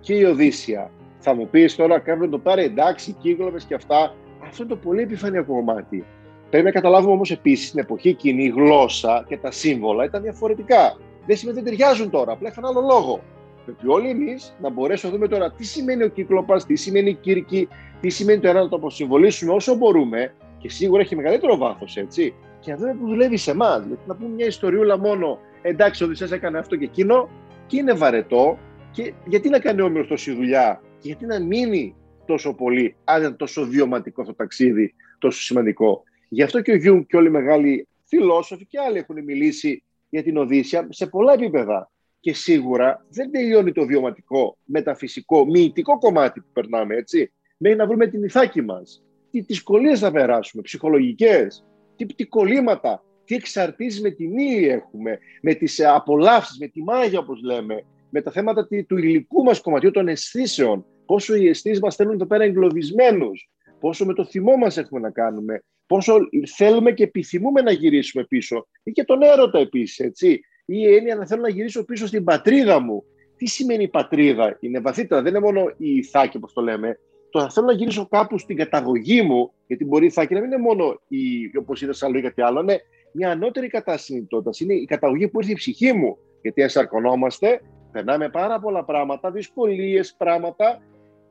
και 0.00 0.14
η 0.14 0.24
Οδύσσια. 0.24 0.90
Θα 1.18 1.34
μου 1.34 1.48
πεις 1.48 1.76
τώρα, 1.76 1.98
κάποιον 1.98 2.30
το 2.30 2.38
πάρει 2.38 2.62
εντάξει, 2.62 3.12
κύκλοπες 3.12 3.64
και 3.64 3.74
αυτά. 3.74 4.14
Αυτό 4.42 4.62
είναι 4.62 4.72
το 4.72 4.78
πολύ 4.78 5.02
επιφανειακό 5.02 5.54
κομμάτι. 5.54 6.04
Πρέπει 6.50 6.64
να 6.64 6.70
καταλάβουμε 6.70 7.12
όμως 7.12 7.30
επίσης 7.30 7.68
στην 7.68 7.80
εποχή 7.80 8.08
εκείνη 8.08 8.44
η 8.44 8.48
γλώσσα 8.48 9.24
και 9.28 9.36
τα 9.36 9.50
σύμβολα 9.50 10.04
ήταν 10.04 10.22
διαφορετικά. 10.22 10.96
Δεν 11.26 11.36
σημαίνει 11.36 11.58
ότι 11.58 11.68
δεν 11.68 11.78
ταιριάζουν 11.78 12.10
τώρα, 12.10 12.32
απλά 12.32 12.48
είχαν 12.48 12.64
άλλο 12.64 12.80
λόγο. 12.80 13.20
Πρέπει 13.64 13.88
όλοι 13.88 14.08
εμείς 14.08 14.56
να 14.60 14.70
μπορέσουμε 14.70 15.12
να 15.12 15.18
δούμε 15.18 15.28
τώρα 15.28 15.52
τι 15.52 15.64
σημαίνει 15.64 16.02
ο 16.02 16.08
κύκλοπας, 16.08 16.66
τι 16.66 16.76
σημαίνει 16.76 17.10
η 17.10 17.14
κύρκη, 17.14 17.68
τι 18.00 18.08
σημαίνει 18.08 18.40
το 18.40 18.48
ένα, 18.48 18.62
να 18.62 18.68
το 18.68 18.76
αποσυμβολήσουμε 18.76 19.52
όσο 19.52 19.74
μπορούμε 19.74 20.34
και 20.58 20.70
σίγουρα 20.70 21.00
έχει 21.00 21.16
μεγαλύτερο 21.16 21.56
βάθος 21.56 21.96
έτσι. 21.96 22.34
Και 22.60 22.70
να 22.70 22.76
δούμε 22.76 22.94
που 23.00 23.06
δουλεύει 23.06 23.36
σε 23.36 23.50
εμάς. 23.50 23.84
Γιατί 23.86 24.02
να 24.06 24.14
πούμε 24.14 24.34
μια 24.34 24.46
ιστοριούλα 24.46 24.98
μόνο 24.98 25.38
εντάξει, 25.62 26.02
ο 26.02 26.06
Οδυσσέας 26.06 26.32
έκανε 26.32 26.58
αυτό 26.58 26.76
και 26.76 26.84
εκείνο 26.84 27.28
και 27.66 27.76
είναι 27.76 27.92
βαρετό. 27.92 28.58
Και 28.90 29.12
γιατί 29.26 29.48
να 29.48 29.58
κάνει 29.58 29.80
ο 29.80 29.84
Όμηρος 29.84 30.06
τόση 30.06 30.32
δουλειά, 30.32 30.80
και 30.98 31.08
γιατί 31.08 31.26
να 31.26 31.40
μείνει 31.40 31.94
τόσο 32.26 32.54
πολύ, 32.54 32.96
αν 33.04 33.22
είναι 33.22 33.30
τόσο 33.30 33.66
βιωματικό 33.66 34.20
αυτό 34.20 34.32
το 34.32 34.38
ταξίδι, 34.38 34.94
τόσο 35.18 35.40
σημαντικό. 35.40 36.02
Γι' 36.28 36.42
αυτό 36.42 36.60
και 36.60 36.72
ο 36.72 36.76
Γιουνγκ 36.76 37.02
και 37.02 37.16
όλοι 37.16 37.26
οι 37.26 37.30
μεγάλοι 37.30 37.88
φιλόσοφοι 38.04 38.66
και 38.66 38.78
άλλοι 38.78 38.98
έχουν 38.98 39.24
μιλήσει 39.24 39.82
για 40.08 40.22
την 40.22 40.36
Οδύσσεια 40.36 40.86
σε 40.90 41.06
πολλά 41.06 41.32
επίπεδα. 41.32 41.90
Και 42.20 42.34
σίγουρα 42.34 43.06
δεν 43.10 43.30
τελειώνει 43.30 43.72
το 43.72 43.86
βιωματικό, 43.86 44.58
μεταφυσικό, 44.64 45.46
μυητικό 45.46 45.98
κομμάτι 45.98 46.40
που 46.40 46.48
περνάμε, 46.52 46.94
έτσι. 46.94 47.32
Μέχρι 47.56 47.78
να 47.78 47.86
βρούμε 47.86 48.06
την 48.06 48.24
Ιθάκη 48.24 48.62
μας. 48.62 49.02
Τι 49.30 49.40
δυσκολίες 49.40 49.98
θα 49.98 50.10
περάσουμε, 50.10 50.62
ψυχολογικές, 50.62 51.64
τι, 51.96 52.06
τι 52.06 52.24
κολλήματα, 52.26 53.04
τι 53.28 53.34
εξαρτήσεις 53.34 54.00
με 54.00 54.10
την 54.10 54.38
ύλη 54.38 54.68
έχουμε, 54.68 55.18
με 55.42 55.54
τις 55.54 55.80
απολαύσεις, 55.84 56.58
με 56.58 56.66
τη 56.66 56.82
μάγια 56.82 57.18
όπως 57.18 57.42
λέμε, 57.42 57.84
με 58.10 58.22
τα 58.22 58.30
θέματα 58.30 58.68
του 58.86 58.98
υλικού 58.98 59.42
μας 59.42 59.60
κομματιού, 59.60 59.90
των 59.90 60.08
αισθήσεων. 60.08 60.84
Πόσο 61.06 61.34
οι 61.34 61.48
αισθήσεις 61.48 61.80
μας 61.80 61.94
θέλουν 61.94 62.12
εδώ 62.12 62.26
πέρα 62.26 62.44
εγκλωβισμένους, 62.44 63.50
πόσο 63.80 64.04
με 64.04 64.14
το 64.14 64.24
θυμό 64.24 64.56
μας 64.56 64.76
έχουμε 64.76 65.00
να 65.00 65.10
κάνουμε, 65.10 65.62
πόσο 65.86 66.18
θέλουμε 66.56 66.92
και 66.92 67.02
επιθυμούμε 67.02 67.60
να 67.60 67.70
γυρίσουμε 67.70 68.24
πίσω. 68.24 68.66
Ή 68.82 68.90
και 68.90 69.04
τον 69.04 69.22
έρωτα 69.22 69.58
επίσης, 69.58 69.98
έτσι. 69.98 70.28
Ή 70.64 70.76
η 70.78 70.94
έννοια 70.94 71.14
να 71.14 71.26
θέλω 71.26 71.40
να 71.40 71.48
γυρίσω 71.48 71.84
πίσω 71.84 72.06
στην 72.06 72.24
πατρίδα 72.24 72.80
μου. 72.80 73.04
Τι 73.36 73.46
σημαίνει 73.46 73.88
πατρίδα, 73.88 74.56
είναι 74.60 74.80
βαθύτερα, 74.80 75.22
δεν 75.22 75.34
είναι 75.34 75.44
μόνο 75.44 75.72
η 75.76 75.96
Ιθάκη, 75.96 76.36
όπως 76.36 76.52
το 76.52 76.60
λέμε. 76.60 76.98
Το 77.30 77.38
να 77.38 77.50
θέλω 77.50 77.66
να 77.66 77.72
γυρίσω 77.72 78.08
κάπου 78.08 78.38
στην 78.38 78.56
καταγωγή 78.56 79.22
μου, 79.22 79.52
γιατί 79.66 79.84
μπορεί 79.84 80.04
η 80.04 80.06
Ιθάκη 80.06 80.34
να 80.34 80.40
μην 80.40 80.52
είναι 80.52 80.62
μόνο 80.62 81.00
η, 81.08 81.18
όπως 81.58 81.82
είδα 81.82 81.92
άλλο 82.00 82.18
ή 82.18 82.22
κάτι 82.22 82.42
άλλο, 82.42 82.60
είναι 82.60 82.80
μια 83.12 83.30
ανώτερη 83.30 83.66
κατάσταση 83.68 84.26
Είναι 84.58 84.74
η 84.74 84.84
καταγωγή 84.84 85.28
που 85.28 85.38
ήρθε 85.40 85.52
η 85.52 85.54
ψυχή 85.54 85.92
μου. 85.92 86.18
Γιατί 86.42 86.62
ενσαρκωνόμαστε, 86.62 87.60
περνάμε 87.92 88.28
πάρα 88.28 88.60
πολλά 88.60 88.84
πράγματα, 88.84 89.30
δυσκολίες, 89.30 90.14
πράγματα, 90.18 90.82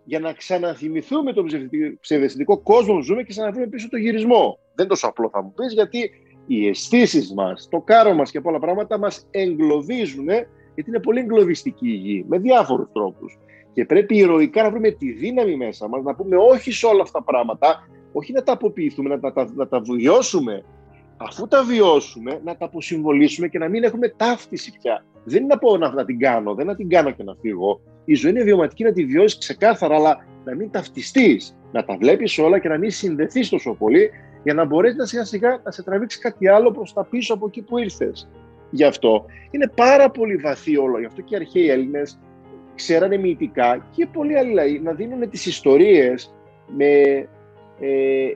για 0.04 0.20
να 0.20 0.34
ξαναθυμηθούμε 0.34 1.34
τον 1.34 1.46
ψευδεστητικό 2.00 2.58
κόσμο 2.58 2.94
που 2.94 3.02
ζούμε 3.02 3.24
και 3.24 3.42
να 3.42 3.52
βρούμε 3.52 3.68
πίσω 3.68 3.90
το 3.90 3.98
γυρισμό. 3.98 4.60
Δεν 4.76 4.88
τόσο 4.88 5.08
απλό 5.08 5.30
θα 5.30 5.44
μου 5.44 5.54
πεις, 5.54 5.74
γιατί 5.74 6.12
οι 6.48 6.68
αισθήσεις 6.68 7.34
μας, 7.34 7.68
το 7.72 7.80
κάρο 7.80 8.14
μας 8.14 8.32
και 8.32 8.42
πολλά 8.42 8.60
πράγματα 8.60 8.98
μας 8.98 9.28
εγκλωβίζουν, 9.32 10.26
γιατί 10.76 10.90
είναι 10.90 11.00
πολύ 11.00 11.20
εγκλωβιστική 11.20 11.88
η 11.88 11.96
γη, 11.96 12.26
με 12.28 12.38
διάφορους 12.38 12.90
τρόπους. 12.94 13.38
Και 13.74 13.86
πρέπει 13.86 14.18
ηρωικά 14.18 14.64
να 14.64 14.70
βρούμε 14.70 14.92
τη 14.92 15.12
δύναμη 15.12 15.56
μέσα 15.56 15.88
μας, 15.88 16.04
να 16.04 16.16
πούμε 16.16 16.38
όχι 16.38 16.72
σε 16.72 16.86
όλα 16.86 17.02
αυτά 17.02 17.20
τα 17.20 17.24
πράγματα, 17.24 17.88
όχι 18.12 18.34
να 18.34 18.44
τα 18.44 18.52
αποποιηθούμε, 18.52 19.10
να 19.10 19.20
τα, 19.20 19.32
να, 19.36 19.52
να 19.56 19.68
τα 19.68 19.80
βιώσουμε. 19.80 20.64
Αφού 21.18 21.48
τα 21.48 21.64
βιώσουμε, 21.64 22.40
να 22.44 22.58
τα 22.58 22.66
αποσυμβολήσουμε 22.66 23.48
και 23.48 23.58
να 23.58 23.68
μην 23.68 23.84
έχουμε 23.84 24.08
ταύτιση 24.10 24.74
πια. 24.82 25.06
Δεν 25.24 25.38
είναι 25.44 25.54
να 25.54 25.60
πω 25.60 25.78
να, 25.78 25.94
να 25.94 26.06
την 26.06 26.20
κάνω, 26.20 26.54
δεν 26.54 26.66
να 26.66 26.76
την 26.76 26.90
κάνω 26.90 27.12
και 27.12 27.24
να 27.24 27.36
φύγω. 27.42 27.82
Η 28.06 28.14
ζωή 28.14 28.32
είναι 28.32 28.44
βιωματική 28.44 28.84
να 28.84 28.92
τη 28.92 29.06
βιώσεις 29.06 29.38
ξεκάθαρα, 29.38 29.96
αλλά 29.96 30.26
να 30.44 30.56
μην 30.56 30.72
ταυτιστείς, 30.72 31.58
να 31.72 31.84
τα 31.84 31.98
βλέπεις 31.98 32.38
όλα 32.38 32.60
και 32.60 32.68
να 32.68 32.78
μην 32.78 32.92
συνδεθείς 32.92 33.50
τόσο 33.50 33.74
πολύ, 33.74 34.10
για 34.44 34.54
να 34.54 34.66
μπορέσεις 34.66 34.98
να 34.98 35.06
σιγά 35.06 35.26
σιγά 35.26 35.62
να 35.64 35.72
σε 35.72 35.84
τραβήξει 35.84 36.20
κάτι 36.20 36.48
άλλο 36.48 36.72
προς 36.72 36.94
τα 36.94 37.04
πίσω 37.06 37.34
από 37.34 37.46
εκεί 37.48 37.62
που 37.62 37.78
ήρθες. 37.78 38.30
Γι' 38.70 38.84
αυτό 38.84 39.26
είναι 39.52 39.72
πάρα 39.76 40.10
πολύ 40.10 40.36
βαθύ 40.36 40.78
όλο. 40.78 41.00
Γι' 41.00 41.06
αυτό 41.06 41.22
και 41.22 41.34
οι 41.34 41.38
αρχαίοι 41.38 41.70
Έλληνες 41.70 42.20
ξέρανε 42.76 43.18
μυητικά 43.18 43.88
και 43.92 44.06
πολλοί 44.06 44.38
άλλοι 44.38 44.54
λαοί 44.54 44.80
να 44.80 44.94
δίνουν 44.94 45.30
τις 45.30 45.46
ιστορίες 45.46 46.36
με, 46.68 46.86
ε, 47.80 48.32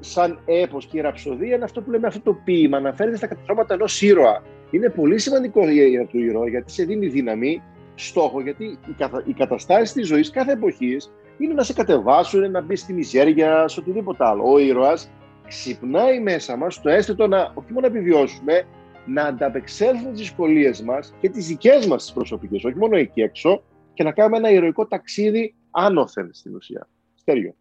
σαν 0.00 0.40
έπος 0.44 0.86
και 0.86 0.98
η 0.98 1.00
ραψοδία 1.00 1.54
είναι 1.54 1.64
αυτό 1.64 1.82
που 1.82 1.90
λέμε 1.90 2.06
αυτό 2.06 2.20
το 2.20 2.34
ποίημα, 2.44 2.76
αναφέρεται 2.76 3.16
στα 3.16 3.26
καταστρώματα 3.26 3.74
ενός 3.74 4.02
ήρωα. 4.02 4.42
Είναι 4.70 4.88
πολύ 4.88 5.18
σημαντικό 5.18 5.68
για 5.68 6.06
το 6.06 6.18
ήρωα 6.18 6.48
γιατί 6.48 6.72
σε 6.72 6.84
δίνει 6.84 7.06
δύναμη, 7.06 7.62
στόχο, 7.94 8.40
γιατί 8.40 8.64
οι, 8.64 8.92
κατα... 8.98 9.22
οι 9.26 9.32
καταστάσεις 9.32 9.92
της 9.92 10.06
ζωής 10.06 10.30
κάθε 10.30 10.52
εποχής 10.52 11.12
είναι 11.38 11.54
να 11.54 11.62
σε 11.62 11.72
κατεβάσουν, 11.72 12.50
να 12.50 12.60
μπεις 12.60 12.80
στη 12.80 12.92
μιζέρια, 12.92 13.68
σε 13.68 13.80
οτιδήποτε 13.80 14.24
άλλο. 14.24 14.52
Ο 14.52 14.58
ήρωας 14.58 15.10
ξυπνάει 15.46 16.20
μέσα 16.20 16.56
μας 16.56 16.80
το 16.80 16.90
αίσθητο 16.90 17.26
να 17.26 17.52
όχι 17.54 17.72
μόνο 17.72 17.88
να 17.88 17.96
επιβιώσουμε, 17.96 18.62
να 19.06 19.22
ανταπεξέλθουμε 19.22 20.10
τις 20.10 20.20
δυσκολίες 20.20 20.82
μας 20.82 21.14
και 21.20 21.28
τις 21.28 21.46
δικές 21.46 21.86
μας 21.86 22.02
τις 22.02 22.12
προσωπικές, 22.12 22.64
όχι 22.64 22.76
μόνο 22.76 22.96
εκεί 22.96 23.20
έξω, 23.20 23.62
και 23.94 24.02
να 24.02 24.12
κάνουμε 24.12 24.36
ένα 24.36 24.50
ηρωικό 24.50 24.86
ταξίδι 24.86 25.54
άνωθεν 25.70 26.28
στην 26.32 26.54
ουσία. 26.54 26.88
Στέριο. 27.14 27.54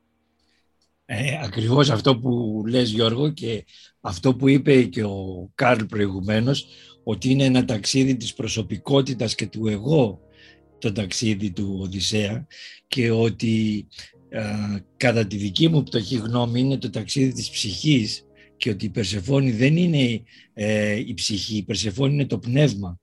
Ε, 1.12 1.40
ακριβώς 1.44 1.90
αυτό 1.90 2.18
που 2.18 2.64
λες 2.68 2.90
Γιώργο 2.90 3.30
και 3.30 3.66
αυτό 4.02 4.36
που 4.36 4.50
είπε 4.50 4.84
και 4.84 5.04
ο 5.04 5.50
Κάρλ 5.56 5.84
προηγουμένως 5.84 6.68
ότι 7.04 7.30
είναι 7.30 7.44
ένα 7.44 7.66
ταξίδι 7.66 8.18
της 8.18 8.34
προσωπικότητας 8.34 9.36
και 9.36 9.48
του 9.48 9.68
εγώ 9.68 10.20
το 10.80 10.92
ταξίδι 10.92 11.52
του 11.52 11.78
Οδυσσέα 11.82 12.48
και 12.88 13.12
ότι 13.12 13.88
κατά 14.98 15.28
τη 15.28 15.38
δική 15.38 15.68
μου 15.68 15.84
πτωχή 15.84 16.16
γνώμη 16.16 16.60
είναι 16.60 16.78
το 16.78 16.90
ταξίδι 16.90 17.34
της 17.34 17.50
ψυχής 17.50 18.26
και 18.58 18.70
ότι 18.70 18.86
η 18.86 18.90
Περσεφόνη 18.90 19.52
δεν 19.52 19.78
είναι 19.78 20.24
ε, 20.54 20.96
η 20.96 21.14
ψυχή, 21.14 21.58
η 21.58 21.64
Περσεφόνη 21.64 22.14
είναι 22.14 22.26
το 22.26 22.40
πνεύμα 22.40 23.00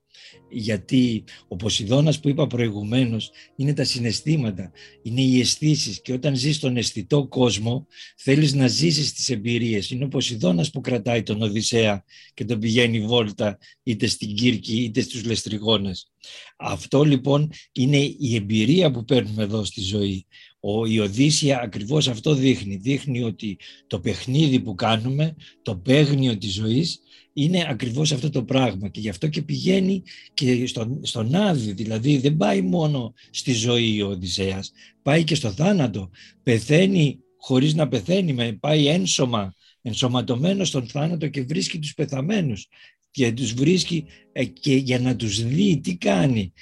γιατί 0.48 1.24
ο 1.48 1.56
Ποσειδώνας 1.56 2.20
που 2.20 2.28
είπα 2.28 2.46
προηγουμένως 2.46 3.30
είναι 3.56 3.74
τα 3.74 3.84
συναισθήματα, 3.84 4.72
είναι 5.02 5.20
οι 5.20 5.40
αισθήσεις 5.40 6.00
και 6.00 6.12
όταν 6.12 6.36
ζεις 6.36 6.56
στον 6.56 6.76
αισθητό 6.76 7.26
κόσμο 7.26 7.86
θέλεις 8.16 8.54
να 8.54 8.66
ζήσεις 8.66 9.12
τις 9.12 9.28
εμπειρίες. 9.28 9.90
Είναι 9.90 10.04
ο 10.04 10.08
Ποσειδώνας 10.08 10.70
που 10.70 10.80
κρατάει 10.80 11.22
τον 11.22 11.42
Οδυσσέα 11.42 12.04
και 12.34 12.44
τον 12.44 12.58
πηγαίνει 12.58 13.00
βόλτα 13.00 13.58
είτε 13.82 14.06
στην 14.06 14.34
Κύρκη 14.34 14.82
είτε 14.82 15.00
στους 15.00 15.24
Λεστριγόνες. 15.24 16.10
Αυτό 16.56 17.02
λοιπόν 17.02 17.52
είναι 17.72 17.96
η 18.18 18.34
εμπειρία 18.34 18.90
που 18.90 19.04
παίρνουμε 19.04 19.42
εδώ 19.42 19.64
στη 19.64 19.80
ζωή. 19.80 20.26
Ο, 20.68 20.86
η 20.86 20.98
Οδύσσια 20.98 21.60
ακριβώς 21.60 22.08
αυτό 22.08 22.34
δείχνει. 22.34 22.76
Δείχνει 22.76 23.22
ότι 23.22 23.58
το 23.86 24.00
παιχνίδι 24.00 24.60
που 24.60 24.74
κάνουμε, 24.74 25.36
το 25.62 25.76
παίγνιο 25.76 26.38
της 26.38 26.52
ζωής 26.52 27.00
είναι 27.32 27.66
ακριβώς 27.68 28.12
αυτό 28.12 28.30
το 28.30 28.44
πράγμα. 28.44 28.88
Και 28.88 29.00
γι' 29.00 29.08
αυτό 29.08 29.28
και 29.28 29.42
πηγαίνει 29.42 30.02
και 30.34 30.66
στον, 30.66 31.00
στον 31.02 31.34
Άδη, 31.34 31.72
δηλαδή 31.72 32.18
δεν 32.18 32.36
πάει 32.36 32.62
μόνο 32.62 33.14
στη 33.30 33.52
ζωή 33.52 34.02
ο 34.02 34.08
Οδυσσέας, 34.08 34.72
πάει 35.02 35.24
και 35.24 35.34
στο 35.34 35.50
θάνατο, 35.50 36.10
πεθαίνει 36.42 37.18
χωρίς 37.38 37.74
να 37.74 37.88
πεθαίνει, 37.88 38.52
πάει 38.52 38.86
ένσωμα, 38.86 39.54
ενσωματωμένο 39.82 40.64
στον 40.64 40.86
θάνατο 40.86 41.28
και 41.28 41.42
βρίσκει 41.42 41.78
τους 41.78 41.94
πεθαμένους. 41.94 42.68
Και 43.10 43.32
τους 43.32 43.52
βρίσκει 43.52 44.04
ε, 44.32 44.44
και 44.44 44.74
για 44.74 44.98
να 44.98 45.16
τους 45.16 45.44
δει 45.44 45.80
τι 45.80 45.96
κάνει, 45.96 46.52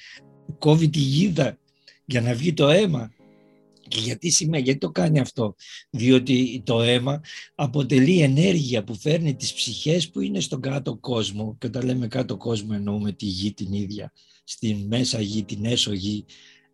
κόβει 0.59 0.89
τη 0.89 0.99
γίδα 0.99 1.59
για 2.05 2.21
να 2.21 2.35
βγει 2.35 2.53
το 2.53 2.69
αίμα 2.69 3.14
και 3.89 4.01
γιατί 4.01 4.31
σημαίνει, 4.31 4.63
γιατί 4.63 4.79
το 4.79 4.91
κάνει 4.91 5.21
αυτό. 5.21 5.55
Διότι 5.91 6.63
το 6.65 6.83
αίμα 6.83 7.21
αποτελεί 7.55 8.21
ενέργεια 8.21 8.85
που 8.85 8.95
φέρνει 8.95 9.35
τις 9.35 9.53
ψυχές 9.53 10.11
που 10.11 10.21
είναι 10.21 10.41
στον 10.41 10.61
κάτω 10.61 10.97
κόσμο. 10.97 11.57
Και 11.59 11.67
όταν 11.67 11.85
λέμε 11.85 12.07
κάτω 12.07 12.37
κόσμο 12.37 12.71
εννοούμε 12.73 13.13
τη 13.13 13.27
γη 13.27 13.53
την 13.53 13.73
ίδια, 13.73 14.13
στην 14.45 14.77
μέσα 14.87 15.21
γη, 15.21 15.45
την 15.45 15.65
έσω 15.65 15.93
γη, 15.93 16.25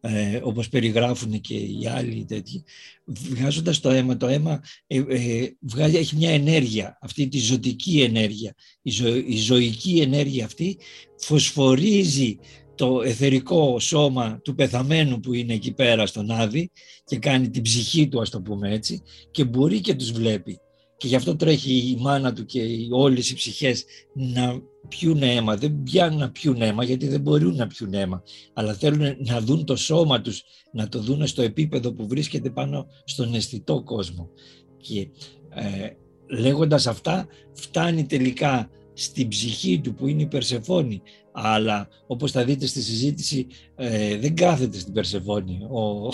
ε, 0.00 0.40
όπως 0.42 0.68
περιγράφουν 0.68 1.40
και 1.40 1.54
οι 1.54 1.86
άλλοι 1.86 2.24
τέτοιοι. 2.24 2.64
Βγάζοντας 3.04 3.80
το 3.80 3.90
αίμα, 3.90 4.16
το 4.16 4.26
αίμα 4.26 4.62
ε, 4.86 5.02
ε, 5.08 5.56
βγάζει, 5.60 5.96
έχει 5.96 6.16
μια 6.16 6.30
ενέργεια, 6.30 6.98
αυτή 7.00 7.28
τη 7.28 7.38
ζωτική 7.38 8.00
ενέργεια. 8.00 8.54
Η, 8.82 8.92
η 9.26 9.36
ζωική 9.36 10.00
ενέργεια 10.00 10.44
αυτή 10.44 10.78
φωσφορίζει 11.16 12.38
το 12.80 13.02
εθερικό 13.05 13.78
σώμα 13.78 14.40
του 14.44 14.55
πεθαμένου 14.55 15.20
που 15.20 15.34
είναι 15.34 15.55
εκεί 15.55 15.72
πέρα 15.72 16.07
στον 16.07 16.30
Άδη 16.30 16.70
και 17.05 17.18
κάνει 17.18 17.50
την 17.50 17.62
ψυχή 17.62 18.09
του, 18.09 18.20
ας 18.20 18.30
το 18.30 18.40
πούμε 18.40 18.72
έτσι, 18.72 19.02
και 19.30 19.44
μπορεί 19.44 19.80
και 19.80 19.94
τους 19.94 20.12
βλέπει. 20.12 20.61
Και 20.96 21.07
γι' 21.07 21.14
αυτό 21.14 21.36
τρέχει 21.36 21.72
η 21.72 21.96
μάνα 22.00 22.32
του 22.32 22.44
και 22.44 22.61
όλες 22.90 23.30
οι 23.30 23.34
ψυχές 23.34 23.84
να 24.14 24.61
πιούν 24.88 25.22
αίμα. 25.22 25.57
Δεν 25.57 25.82
πιάνουν 25.82 26.18
να 26.18 26.30
πιούν 26.30 26.62
αίμα 26.62 26.84
γιατί 26.84 27.09
δεν 27.09 27.20
μπορούν 27.20 27.57
να 27.57 27.66
πιούν 27.66 27.94
αίμα. 27.94 28.22
Αλλά 28.52 28.74
θέλουν 28.74 29.16
να 29.18 29.40
δουν 29.40 29.64
το 29.64 29.76
σώμα 29.76 30.20
τους, 30.20 30.42
να 30.72 30.88
το 30.88 31.00
δουν 31.00 31.26
στο 31.26 31.42
επίπεδο 31.42 31.92
που 31.92 32.07
βρίσκεται 32.09 32.50
πάνω 32.50 32.86
στον 33.05 33.34
αισθητό 33.34 33.82
κόσμο. 33.82 34.28
Και 34.76 35.09
ε, 35.48 35.88
λέγοντας 36.36 36.86
αυτά 36.86 37.26
φτάνει 37.52 38.07
τελικά 38.07 38.70
στην 38.92 39.28
ψυχή 39.28 39.80
του 39.80 39.94
που 39.94 40.07
είναι 40.07 40.22
η 40.22 40.26
Περσεφόνη 40.26 41.02
αλλά 41.43 41.88
όπως 42.07 42.30
θα 42.30 42.45
δείτε 42.45 42.66
στη 42.66 42.82
συζήτηση 42.82 43.47
ε, 43.76 44.16
δεν 44.16 44.34
κάθεται 44.34 44.78
στην 44.78 44.93
Περσεφόνη 44.93 45.61
ο, 45.70 45.80
ο, 45.80 46.11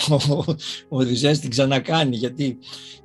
ο 0.89 0.97
Οδυσσέας 0.97 1.39
την 1.39 1.49
ξανακάνει 1.49 2.15
γιατί 2.15 2.57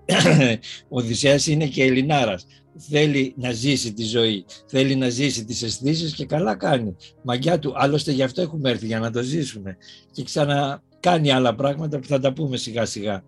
ο 0.88 0.98
Οδυσσέας 0.98 1.46
είναι 1.46 1.66
και 1.66 1.82
Ελληνάρας 1.82 2.46
θέλει 2.78 3.34
να 3.36 3.52
ζήσει 3.52 3.92
τη 3.92 4.04
ζωή, 4.04 4.44
θέλει 4.66 4.94
να 4.94 5.08
ζήσει 5.08 5.44
τις 5.44 5.62
αισθήσεις 5.62 6.14
και 6.14 6.26
καλά 6.26 6.54
κάνει. 6.54 6.96
Μαγιά 7.22 7.58
του, 7.58 7.72
άλλωστε 7.76 8.12
γι' 8.12 8.22
αυτό 8.22 8.42
έχουμε 8.42 8.70
έρθει 8.70 8.86
για 8.86 8.98
να 8.98 9.10
το 9.10 9.22
ζήσουμε 9.22 9.76
και 10.12 10.22
ξανακάνει 10.22 11.30
άλλα 11.30 11.54
πράγματα 11.54 11.98
που 11.98 12.06
θα 12.06 12.20
τα 12.20 12.32
πούμε 12.32 12.56
σιγά 12.56 12.84
σιγά. 12.84 13.24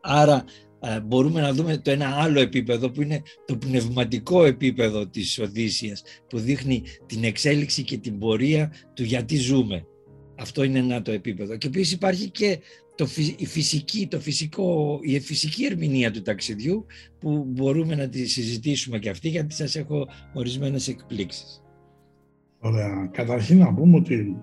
Άρα 0.00 0.34
ε, 0.36 0.44
μπορούμε 1.04 1.40
να 1.40 1.52
δούμε 1.52 1.76
το 1.76 1.90
ένα 1.90 2.16
άλλο 2.16 2.40
επίπεδο 2.40 2.90
που 2.90 3.02
είναι 3.02 3.22
το 3.44 3.56
πνευματικό 3.56 4.44
επίπεδο 4.44 5.06
της 5.06 5.38
Οδύσσιας 5.38 6.02
που 6.28 6.38
δείχνει 6.38 6.82
την 7.06 7.24
εξέλιξη 7.24 7.82
και 7.82 7.98
την 7.98 8.18
πορεία 8.18 8.72
του 8.94 9.02
γιατί 9.02 9.36
ζούμε. 9.36 9.86
Αυτό 10.38 10.62
είναι 10.62 10.78
ένα 10.78 11.02
το 11.02 11.10
επίπεδο. 11.10 11.56
Και 11.56 11.66
επίσης 11.66 11.92
υπάρχει 11.92 12.30
και 12.30 12.58
το, 12.94 13.08
η, 13.36 13.46
φυσική, 13.46 14.06
το 14.06 14.20
φυσικό, 14.20 14.98
η 15.02 15.20
φυσική 15.20 15.64
ερμηνεία 15.64 16.10
του 16.10 16.22
ταξιδιού 16.22 16.86
που 17.18 17.44
μπορούμε 17.48 17.94
να 17.94 18.08
τη 18.08 18.26
συζητήσουμε 18.26 18.98
και 18.98 19.08
αυτή 19.08 19.28
γιατί 19.28 19.54
σας 19.54 19.76
έχω 19.76 20.08
ορισμένες 20.34 20.88
εκπλήξεις. 20.88 21.62
Ωραία. 22.58 23.10
Καταρχήν 23.12 23.58
να 23.58 23.74
πούμε 23.74 23.96
ότι 23.96 24.36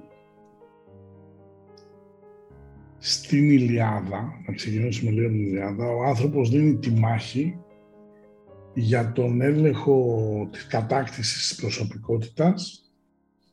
στην 3.07 3.51
Ιλιάδα, 3.51 4.43
να 4.47 4.53
ξεκινήσουμε 4.53 5.11
λίγο 5.11 5.27
την 5.27 5.47
Ιλιάδα, 5.47 5.87
ο 5.87 6.03
άνθρωπος 6.03 6.49
δίνει 6.49 6.77
τη 6.77 6.91
μάχη 6.91 7.57
για 8.73 9.11
τον 9.11 9.41
έλεγχο 9.41 10.49
της 10.51 10.67
κατάκτησης 10.67 11.47
της 11.47 11.55
προσωπικότητας, 11.55 12.91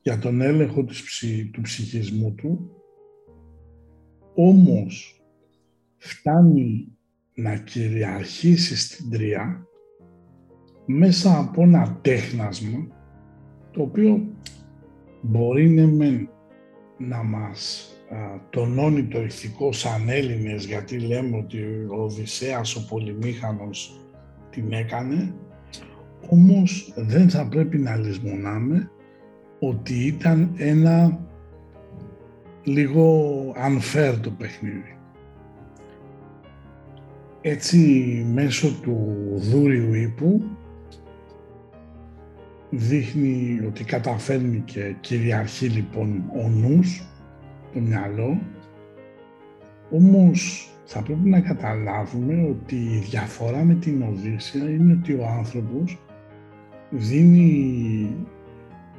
για 0.01 0.19
τον 0.19 0.41
έλεγχο 0.41 0.83
της 0.83 1.23
του 1.51 1.61
ψυχισμού 1.61 2.33
του, 2.33 2.71
όμως 4.35 5.23
φτάνει 5.97 6.97
να 7.33 7.55
κυριαρχήσει 7.55 8.77
στην 8.77 9.09
τρία 9.09 9.67
μέσα 10.85 11.39
από 11.39 11.61
ένα 11.61 11.99
τέχνασμα 12.01 12.87
το 13.71 13.81
οποίο 13.81 14.27
μπορεί 15.21 15.69
ναι 15.69 16.27
να 16.97 17.23
μας 17.23 17.92
τονώνει 18.49 19.03
το 19.03 19.23
ηθικό 19.23 19.71
σαν 19.71 20.09
Έλληνες 20.09 20.65
γιατί 20.65 20.97
λέμε 20.97 21.37
ότι 21.37 21.57
ο 21.91 22.03
Οδυσσέας 22.03 22.75
ο 22.75 22.85
Πολυμήχανος 22.85 23.99
την 24.49 24.71
έκανε 24.71 25.33
όμως 26.29 26.93
δεν 26.95 27.29
θα 27.29 27.47
πρέπει 27.47 27.77
να 27.77 27.95
λησμονάμε 27.95 28.91
ότι 29.59 29.93
ήταν 29.93 30.53
ένα 30.57 31.19
λίγο 32.63 33.29
unfair 33.51 34.17
το 34.21 34.29
παιχνίδι. 34.29 34.97
Έτσι 37.41 37.77
μέσω 38.33 38.71
του 38.81 39.17
δούριου 39.35 39.93
ύπου 39.93 40.43
δείχνει 42.69 43.61
ότι 43.67 43.83
καταφέρνει 43.83 44.61
και 44.65 44.95
κυριαρχεί 45.01 45.67
λοιπόν 45.67 46.23
ο 46.43 46.49
νους, 46.49 47.07
το 47.73 47.79
μυαλό, 47.79 48.41
όμως 49.91 50.67
θα 50.85 51.01
πρέπει 51.01 51.29
να 51.29 51.39
καταλάβουμε 51.41 52.47
ότι 52.49 52.75
η 52.75 52.97
διαφορά 53.09 53.63
με 53.63 53.73
την 53.73 54.01
Οδύσσια 54.01 54.69
είναι 54.69 54.93
ότι 54.93 55.13
ο 55.13 55.25
άνθρωπος 55.37 55.97
δίνει 56.89 58.15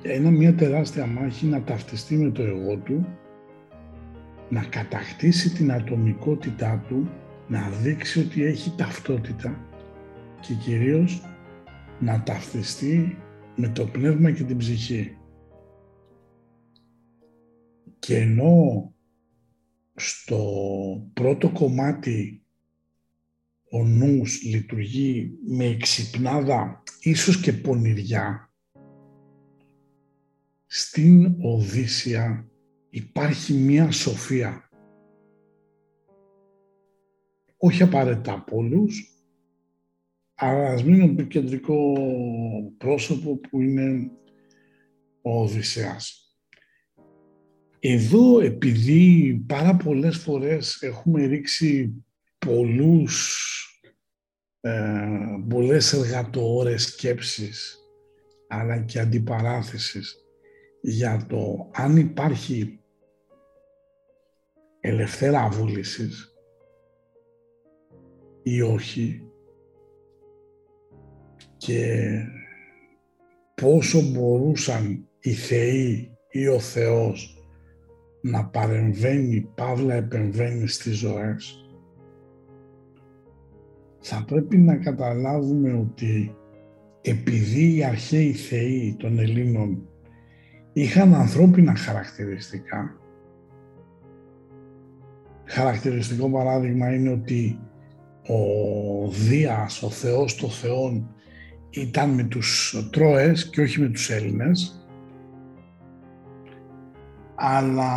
ένα 0.02 0.30
μια 0.30 0.54
τεράστια 0.54 1.06
μάχη 1.06 1.46
να 1.46 1.62
ταυτιστεί 1.62 2.16
με 2.16 2.30
το 2.30 2.42
εγώ 2.42 2.76
του, 2.76 3.06
να 4.48 4.64
κατακτήσει 4.64 5.54
την 5.54 5.72
ατομικότητά 5.72 6.84
του, 6.88 7.10
να 7.48 7.68
δείξει 7.82 8.20
ότι 8.20 8.44
έχει 8.44 8.74
ταυτότητα 8.76 9.60
και 10.40 10.54
κυρίως 10.54 11.22
να 12.00 12.22
ταυτιστεί 12.22 13.18
με 13.56 13.68
το 13.68 13.84
πνεύμα 13.84 14.30
και 14.30 14.42
την 14.42 14.56
ψυχή. 14.56 15.16
Και 18.04 18.16
ενώ 18.16 18.94
στο 19.94 20.40
πρώτο 21.12 21.50
κομμάτι 21.50 22.44
ο 23.70 23.84
νους 23.84 24.42
λειτουργεί 24.42 25.38
με 25.46 25.64
εξυπνάδα, 25.64 26.82
ίσως 27.00 27.40
και 27.40 27.52
πονηριά, 27.52 28.52
στην 30.66 31.36
Οδύσσια 31.40 32.48
υπάρχει 32.90 33.54
μία 33.54 33.90
σοφία. 33.90 34.68
Όχι 37.56 37.82
απαραίτητα 37.82 38.32
από 38.32 38.56
όλους, 38.56 39.24
αλλά 40.34 40.68
ας 40.68 40.84
μείνουμε 40.84 41.14
το 41.14 41.22
κεντρικό 41.22 41.92
πρόσωπο 42.78 43.36
που 43.36 43.60
είναι 43.60 44.10
ο 45.22 45.42
Οδυσσέας. 45.42 46.23
Εδώ 47.86 48.40
επειδή 48.40 49.34
πάρα 49.46 49.76
πολλές 49.76 50.16
φορές 50.16 50.82
έχουμε 50.82 51.24
ρίξει 51.24 52.04
πολλούς, 52.38 53.38
ε, 54.60 55.08
πολλές 55.48 55.92
εργατοώρες 55.92 56.82
σκέψεις 56.82 57.78
αλλά 58.48 58.78
και 58.78 59.00
αντιπαράθεσης 59.00 60.16
για 60.80 61.26
το 61.28 61.70
αν 61.72 61.96
υπάρχει 61.96 62.80
ελευθέρα 64.80 65.48
βούλησης 65.48 66.34
ή 68.42 68.60
όχι 68.60 69.22
και 71.56 72.10
πόσο 73.54 74.00
μπορούσαν 74.00 75.08
οι 75.20 75.32
θεοί 75.32 76.16
ή 76.30 76.48
ο 76.48 76.60
Θεός 76.60 77.33
να 78.26 78.44
παρεμβαίνει, 78.44 79.48
παύλα 79.54 79.94
επεμβαίνει 79.94 80.68
στις 80.68 80.96
ζωές, 80.96 81.68
θα 84.00 84.24
πρέπει 84.26 84.58
να 84.58 84.76
καταλάβουμε 84.76 85.72
ότι 85.72 86.34
επειδή 87.00 87.76
οι 87.76 87.84
αρχαίοι 87.84 88.32
θεοί 88.32 88.96
των 88.98 89.18
Ελλήνων 89.18 89.88
είχαν 90.72 91.14
ανθρώπινα 91.14 91.74
χαρακτηριστικά, 91.74 92.96
χαρακτηριστικό 95.44 96.30
παράδειγμα 96.30 96.94
είναι 96.94 97.10
ότι 97.10 97.58
ο 98.26 99.08
Δίας, 99.10 99.82
ο 99.82 99.90
Θεός 99.90 100.36
των 100.36 100.50
Θεών, 100.50 101.14
ήταν 101.70 102.10
με 102.10 102.22
τους 102.22 102.76
Τρώες 102.92 103.48
και 103.48 103.60
όχι 103.60 103.80
με 103.80 103.88
τους 103.88 104.10
Έλληνες. 104.10 104.83
Αλλά 107.46 107.92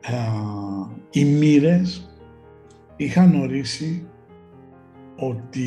ε, 0.00 0.14
οι 1.10 1.24
μοίρες 1.24 2.16
είχαν 2.96 3.34
ορίσει 3.34 4.06
ότι 5.16 5.66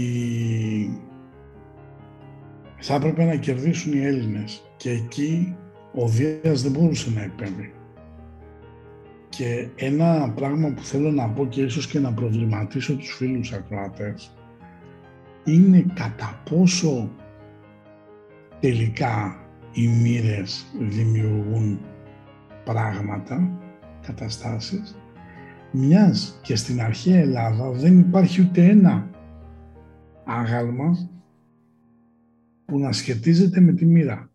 θα 2.78 2.96
έπρεπε 2.96 3.24
να 3.24 3.36
κερδίσουν 3.36 3.94
οι 3.94 4.06
Έλληνες 4.06 4.72
και 4.78 4.90
εκεί 4.90 5.56
ο 5.94 6.08
Δίας 6.08 6.62
δεν 6.62 6.72
μπορούσε 6.72 7.12
να 7.16 7.22
επέμβει. 7.22 7.74
Και 9.30 9.68
ένα 9.76 10.32
πράγμα 10.36 10.70
που 10.70 10.84
θέλω 10.84 11.12
να 11.12 11.30
πω 11.30 11.46
και 11.46 11.62
ίσως 11.62 11.88
και 11.88 12.00
να 12.00 12.14
προβληματίσω 12.14 12.96
τους 12.96 13.16
φίλους 13.16 13.52
ακροατές 13.52 14.36
είναι 15.44 15.86
κατά 15.94 16.42
πόσο 16.50 17.10
τελικά 18.60 19.41
οι 19.74 19.88
μοίρες 19.88 20.66
δημιουργούν 20.80 21.80
πράγματα, 22.64 23.60
καταστάσεις, 24.02 24.96
μιας 25.72 26.40
και 26.44 26.56
στην 26.56 26.82
αρχαία 26.82 27.20
Ελλάδα 27.20 27.72
δεν 27.72 28.00
υπάρχει 28.00 28.42
ούτε 28.42 28.66
ένα 28.66 29.10
άγαλμα 30.26 31.10
που 32.66 32.80
να 32.80 32.92
σχετίζεται 32.92 33.60
με 33.60 33.74
τη 33.74 33.86
μοίρα. 33.86 34.32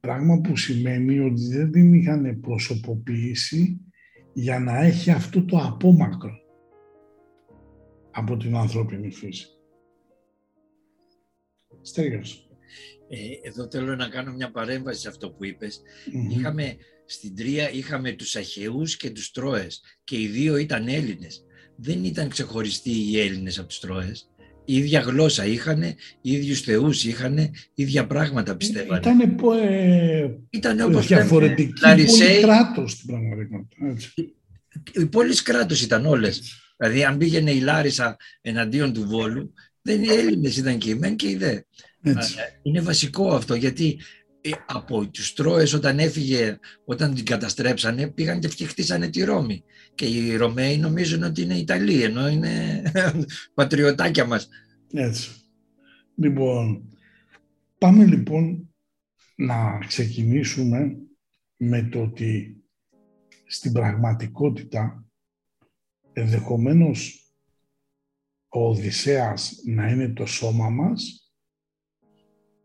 Πράγμα 0.00 0.40
που 0.40 0.56
σημαίνει 0.56 1.18
ότι 1.18 1.56
δεν 1.56 1.70
την 1.70 1.94
είχαν 1.94 2.40
προσωποποιήσει 2.40 3.80
για 4.32 4.58
να 4.58 4.82
έχει 4.82 5.10
αυτό 5.10 5.44
το 5.44 5.58
απόμακρο 5.58 6.32
από 8.10 8.36
την 8.36 8.56
ανθρώπινη 8.56 9.10
φύση. 9.10 9.46
Στέγιος. 11.82 12.51
Ε, 13.08 13.48
εδώ 13.48 13.68
θέλω 13.70 13.96
να 13.96 14.08
κάνω 14.08 14.32
μια 14.32 14.50
παρέμβαση 14.50 15.00
σε 15.00 15.08
αυτό 15.08 15.30
που 15.30 15.44
ειπες 15.44 15.80
Είχαμε, 16.30 16.76
στην 17.06 17.36
Τρία 17.36 17.70
είχαμε 17.72 18.12
τους 18.12 18.36
Αχαιούς 18.36 18.96
και 18.96 19.10
τους 19.10 19.30
Τρώες 19.30 19.80
και 20.04 20.20
οι 20.20 20.26
δύο 20.26 20.56
ήταν 20.56 20.88
Έλληνες. 20.88 21.44
Δεν 21.76 22.04
ήταν 22.04 22.28
ξεχωριστοί 22.28 22.90
οι 22.90 23.20
Έλληνες 23.20 23.58
από 23.58 23.68
τους 23.68 23.80
Τρώες. 23.80 24.26
Η 24.64 24.76
ίδια 24.76 25.00
γλώσσα 25.00 25.46
είχαν, 25.46 25.82
οι 26.20 26.32
ίδιους 26.32 26.60
θεούς 26.60 27.04
είχαν, 27.04 27.50
ίδια 27.74 28.06
πράγματα 28.06 28.56
πιστεύανε. 28.56 28.98
Ήταν, 28.98 29.20
ε, 29.62 30.30
ήταν 30.50 30.80
όπως 30.80 31.06
διαφορετική 31.06 31.72
πόλη 31.80 32.40
κράτος 32.40 32.92
στην 32.92 33.06
πραγματικότητα. 33.06 33.96
Οι 34.92 35.06
πόλεις 35.06 35.42
κράτος 35.42 35.82
ήταν 35.82 36.06
όλες. 36.06 36.42
Δηλαδή, 36.76 37.04
αν 37.04 37.18
πήγαινε 37.18 37.50
η 37.50 37.60
Λάρισα 37.60 38.16
εναντίον 38.40 38.92
του 38.92 39.06
Βόλου, 39.08 39.52
δεν 39.82 40.02
είναι 40.02 40.12
Έλληνες 40.12 40.56
ήταν 40.56 40.78
και 40.78 40.90
οι 40.90 40.94
μεν 40.94 41.16
και 41.16 41.28
οι 41.28 41.36
δε. 41.36 41.60
Είναι 42.62 42.80
βασικό 42.80 43.34
αυτό 43.34 43.54
γιατί 43.54 43.98
ε, 44.40 44.50
από 44.66 45.06
τους 45.06 45.32
Τρόες 45.32 45.72
όταν 45.72 45.98
έφυγε, 45.98 46.58
όταν 46.84 47.14
την 47.14 47.24
καταστρέψανε, 47.24 48.06
πήγαν 48.10 48.40
και 48.40 48.66
χτίσανε 48.66 49.08
τη 49.08 49.24
Ρώμη. 49.24 49.64
Και 49.94 50.06
οι 50.06 50.36
Ρωμαίοι 50.36 50.78
νομίζουν 50.78 51.22
ότι 51.22 51.42
είναι 51.42 51.54
Ιταλοί, 51.54 52.02
ενώ 52.02 52.28
είναι 52.28 52.82
πατριωτάκια 53.54 54.24
μας. 54.24 54.48
Έτσι. 54.92 55.30
Λοιπόν, 56.14 56.88
πάμε 57.78 58.04
λοιπόν 58.04 58.74
να 59.34 59.78
ξεκινήσουμε 59.86 60.96
με 61.56 61.82
το 61.82 62.02
ότι 62.02 62.56
στην 63.46 63.72
πραγματικότητα 63.72 65.04
ενδεχομένως 66.12 67.26
ο 68.48 68.68
Οδυσσέας 68.68 69.54
να 69.66 69.90
είναι 69.90 70.08
το 70.08 70.26
σώμα 70.26 70.70
μας, 70.70 71.21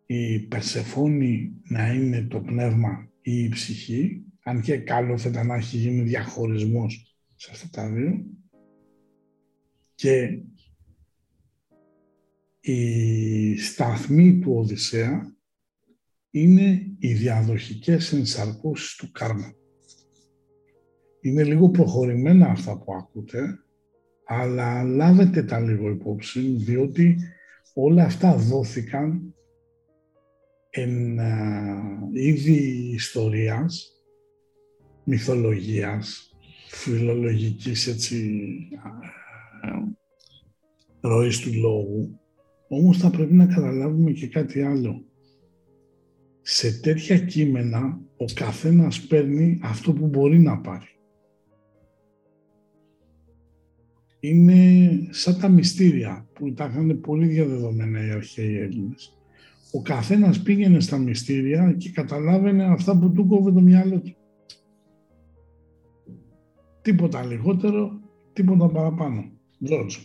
η 0.09 0.39
Περσεφόνη 0.39 1.51
να 1.63 1.93
είναι 1.93 2.21
το 2.21 2.39
πνεύμα 2.39 3.11
ή 3.21 3.43
η 3.43 3.49
ψυχή, 3.49 4.23
αν 4.43 4.61
και 4.61 4.77
καλό 4.77 5.17
θα 5.17 5.29
ήταν 5.29 5.47
να 5.47 5.55
έχει 5.55 5.77
γίνει 5.77 6.01
διαχωρισμός 6.01 7.17
σε 7.35 7.49
αυτά 7.51 7.69
τα 7.71 7.89
δύο. 7.89 8.25
Και 9.95 10.39
η 12.59 13.57
σταθμή 13.57 14.39
του 14.39 14.53
Οδυσσέα 14.55 15.35
είναι 16.31 16.95
οι 16.99 17.13
διαδοχικές 17.13 18.13
ενσαρκώσεις 18.13 18.95
του 18.95 19.11
κάρμα. 19.11 19.53
Είναι 21.21 21.43
λίγο 21.43 21.69
προχωρημένα 21.69 22.47
αυτά 22.47 22.77
που 22.77 22.93
ακούτε, 22.93 23.59
αλλά 24.25 24.83
λάβετε 24.83 25.43
τα 25.43 25.59
λίγο 25.59 25.89
υπόψη, 25.89 26.39
διότι 26.39 27.17
όλα 27.73 28.03
αυτά 28.03 28.35
δόθηκαν 28.35 29.35
εν 30.79 31.19
είδη 32.13 32.91
ιστορίας, 32.93 33.91
μυθολογίας, 35.03 36.35
φιλολογικής 36.69 37.87
έτσι, 37.87 38.47
ροής 40.99 41.39
του 41.39 41.53
λόγου, 41.53 42.19
όμως 42.67 42.97
θα 42.97 43.09
πρέπει 43.09 43.33
να 43.33 43.45
καταλάβουμε 43.45 44.11
και 44.11 44.27
κάτι 44.27 44.61
άλλο. 44.61 45.05
Σε 46.41 46.79
τέτοια 46.79 47.17
κείμενα 47.19 47.99
ο 48.17 48.25
καθένας 48.33 49.01
παίρνει 49.01 49.59
αυτό 49.63 49.93
που 49.93 50.07
μπορεί 50.07 50.39
να 50.39 50.57
πάρει. 50.57 50.97
είναι 54.19 54.89
σαν 55.09 55.39
τα 55.39 55.49
μυστήρια 55.49 56.27
που 56.33 56.53
τα 56.53 56.65
είχαν 56.65 56.99
πολύ 57.01 57.27
διαδεδομένα 57.27 58.05
οι 58.05 58.09
αρχαίοι 58.09 58.57
Έλληνες. 58.57 59.16
Ο 59.77 59.81
καθένας 59.81 60.41
πήγαινε 60.41 60.79
στα 60.79 60.97
μυστήρια 60.97 61.75
και 61.77 61.89
καταλάβαινε 61.89 62.63
αυτά 62.63 62.99
που 62.99 63.11
του 63.11 63.27
κόβε 63.27 63.51
το 63.51 63.59
μυαλό 63.59 63.99
του. 63.99 64.15
Τίποτα 66.81 67.23
λιγότερο, 67.23 67.99
τίποτα 68.33 68.67
παραπάνω. 68.67 69.31
Τζόρτζο. 69.63 69.99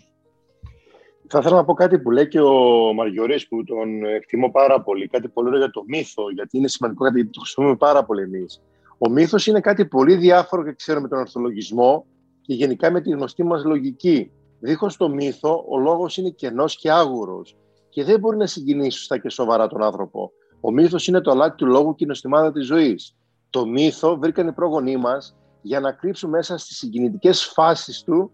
Θα 1.29 1.39
ήθελα 1.39 1.57
να 1.57 1.65
πω 1.65 1.75
κάτι 1.75 1.99
που 1.99 2.11
λέει 2.11 2.29
και 2.29 2.41
ο 2.41 2.93
Μαριωρής 2.95 3.49
που 3.49 3.65
τον 3.65 4.05
εκτιμώ 4.05 4.51
πάρα 4.51 4.83
πολύ. 4.83 5.09
Κάτι 5.09 5.29
πολύ 5.29 5.49
ωραίο 5.49 5.61
για 5.61 5.71
το 5.71 5.83
μύθο, 5.87 6.31
γιατί 6.31 6.59
είναι 6.59 6.69
σημαντικό 6.69 7.05
κάτι 7.05 7.27
το 7.27 7.41
χρησιμοποιούμε 7.41 7.79
πάρα 7.79 8.05
πολύ 8.05 8.23
εμείς. 8.23 8.63
Ο 8.99 9.11
μύθος 9.11 9.47
είναι 9.47 9.61
κάτι 9.61 9.87
πολύ 9.87 10.17
διάφορο 10.17 10.65
και 10.65 10.73
ξέρουμε 10.73 11.09
τον 11.09 11.19
ορθολογισμό 11.19 12.07
και 12.41 12.55
γενικά 12.55 12.91
με 12.91 13.01
τη 13.01 13.11
γνωστή 13.11 13.45
μας 13.45 13.65
λογική. 13.65 14.31
Δίχως 14.61 14.97
το 14.97 15.09
μύθο, 15.09 15.65
ο 15.69 15.79
λόγος 15.79 16.17
είναι 16.17 16.31
κενός 16.31 16.77
και 16.77 16.91
άγουρος 16.91 17.57
και 17.93 18.05
δεν 18.05 18.21
μπορεί 18.21 18.37
να 18.37 18.47
συγκινήσεις 18.47 18.95
σωστά 18.95 19.19
και 19.19 19.29
σοβαρά 19.29 19.67
τον 19.67 19.83
άνθρωπο. 19.83 20.33
Ο 20.61 20.71
μύθος 20.71 21.07
είναι 21.07 21.21
το 21.21 21.31
αλάτι 21.31 21.57
του 21.57 21.67
λόγου 21.67 21.95
και 21.95 22.05
η 22.05 22.07
νοστιμάδα 22.07 22.53
της 22.53 22.67
ζωής. 22.67 23.17
Το 23.51 23.67
μύθο 23.67 24.17
βρήκαν 24.17 24.49
οι 24.49 24.53
πρόγονοί 24.53 24.97
μας 24.97 25.37
για 25.63 25.81
να 25.81 25.93
κρύψουν 25.93 26.31
μέσα 26.31 26.59
στις 26.59 26.77
συγκινητικές 26.77 27.45
φάσεις 27.45 28.03
του 28.03 28.31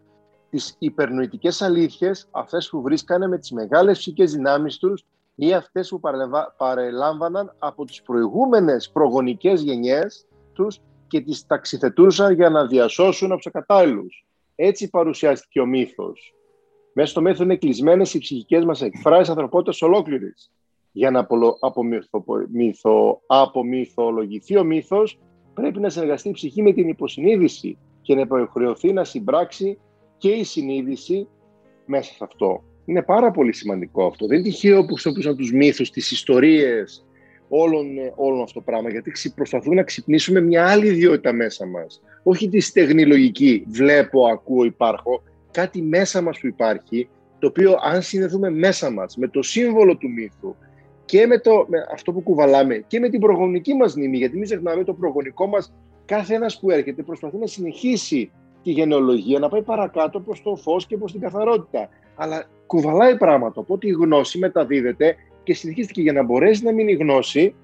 τις 0.51 0.77
υπερνοητικές 0.79 1.63
αλήθειες, 1.63 2.29
αυτές 2.31 2.69
που 2.69 2.83
βρίσκανε 2.83 3.29
με 3.29 3.39
τις 3.39 3.51
μεγάλες 3.51 3.99
ψυχικές 3.99 4.33
δυνάμεις 4.33 4.77
τους 4.79 5.05
ή 5.35 5.53
αυτές 5.53 5.89
που 5.89 6.01
παρελάμβαναν 6.57 7.55
από 7.59 7.85
τις 7.85 8.03
προηγούμενες 8.03 8.91
προγονικές 8.91 9.63
γενιές 9.63 10.27
τους 10.53 10.81
και 11.07 11.21
τις 11.21 11.47
ταξιθετούσαν 11.47 12.35
για 12.35 12.51
να 12.51 12.67
διασώσουν 12.67 13.33
από 13.33 13.37
τους 13.37 13.47
ακατάλληλους. 13.47 14.27
Έτσι 14.55 14.91
παρουσιάστηκε 14.91 15.61
ο 15.61 15.67
μύθος. 15.67 16.35
Μέσα 17.01 17.11
στο 17.11 17.21
μύθο 17.21 17.43
είναι 17.43 17.57
κλεισμένες 17.57 18.15
οι 18.15 18.19
ψυχικές 18.19 18.65
μας 18.65 18.83
εκφράσεις 18.83 19.29
ανθρωπότητας 19.29 19.83
ολόκληρης. 19.83 20.51
Για 20.93 21.11
να 21.11 21.27
απομυθο, 21.61 23.21
απομυθολογηθεί 23.27 24.59
ο 24.59 24.65
μύθος, 24.65 25.19
πρέπει 25.55 25.81
να 25.81 25.89
συνεργαστεί 25.89 26.29
η 26.29 26.33
ψυχή 26.33 26.63
με 26.63 26.73
την 26.73 26.89
υποσυνείδηση 26.89 27.79
και 28.03 28.15
να 28.15 28.21
υποχρεωθεί 28.21 28.93
να 28.93 29.05
συμπράξει 29.05 29.79
και 30.19 30.29
η 30.29 30.45
συνείδηση 30.45 31.29
μέσα 31.87 32.13
σε 32.13 32.25
αυτό. 32.25 32.63
Είναι 32.85 33.03
πάρα 33.03 33.31
πολύ 33.31 33.53
σημαντικό 33.53 34.07
αυτό. 34.07 34.27
Δεν 34.27 34.39
είναι 34.39 34.49
τυχαίο 34.49 34.81
που 34.85 34.93
χρησιμοποιούσαν 34.93 35.37
τους 35.37 35.53
μύθους, 35.53 35.91
τις 35.91 36.11
ιστορίες, 36.11 37.07
όλων, 37.49 37.87
όλων 38.17 38.43
αυτό 38.43 38.59
το 38.59 38.65
πράγμα, 38.65 38.91
γιατί 38.91 39.13
προσπαθούμε 39.35 39.75
να 39.75 39.83
ξυπνήσουμε 39.83 40.41
μια 40.41 40.71
άλλη 40.71 40.87
ιδιότητα 40.87 41.33
μέσα 41.33 41.67
μας. 41.67 42.03
Όχι 42.23 42.49
τη 42.49 42.61
στεγνή 42.61 43.07
λογική, 43.07 43.65
βλέπω, 43.69 44.27
ακούω, 44.27 44.65
υπάρχω, 44.65 45.23
κάτι 45.51 45.83
μέσα 45.83 46.23
μας 46.23 46.39
που 46.39 46.47
υπάρχει, 46.47 47.09
το 47.39 47.47
οποίο 47.47 47.77
αν 47.83 48.03
συνδεθούμε 48.03 48.51
μέσα 48.51 48.91
μας 48.91 49.17
με 49.17 49.29
το 49.29 49.43
σύμβολο 49.43 49.97
του 49.97 50.11
μύθου 50.11 50.55
και 51.05 51.27
με, 51.27 51.39
το, 51.39 51.67
με 51.69 51.79
αυτό 51.93 52.13
που 52.13 52.21
κουβαλάμε 52.21 52.85
και 52.87 53.01
με 53.01 53.09
την 53.09 53.21
προγονική 53.21 53.75
μας 53.75 53.97
μνήμη, 53.97 54.17
γιατί 54.17 54.35
μην 54.35 54.45
ξεχνάμε 54.45 54.85
το 54.85 54.95
προγονικό 54.95 55.47
μας, 55.47 55.73
κάθε 56.05 56.35
ένας 56.35 56.61
που 56.61 56.71
έρχεται 56.71 57.03
προσπαθεί 57.03 57.37
να 57.37 57.47
συνεχίσει 57.47 58.31
τη 58.63 58.71
γενεολογία, 58.71 59.39
να 59.39 59.49
πάει 59.49 59.63
παρακάτω 59.63 60.21
προς 60.21 60.43
το 60.43 60.57
φως 60.57 60.87
και 60.87 60.97
προς 60.97 61.13
την 61.13 61.21
καθαρότητα. 61.21 61.89
Αλλά 62.17 62.45
κουβαλάει 62.67 63.17
πράγματα, 63.17 63.61
οπότε 63.61 63.87
η 63.87 63.91
γνώση 63.91 64.39
μεταδίδεται 64.39 65.17
και 65.43 65.55
συνεχίστηκε 65.55 66.01
για 66.01 66.13
να 66.13 66.23
μπορέσει 66.23 66.65
να 66.65 66.73
μείνει 66.73 66.93
γνώση, 66.93 67.55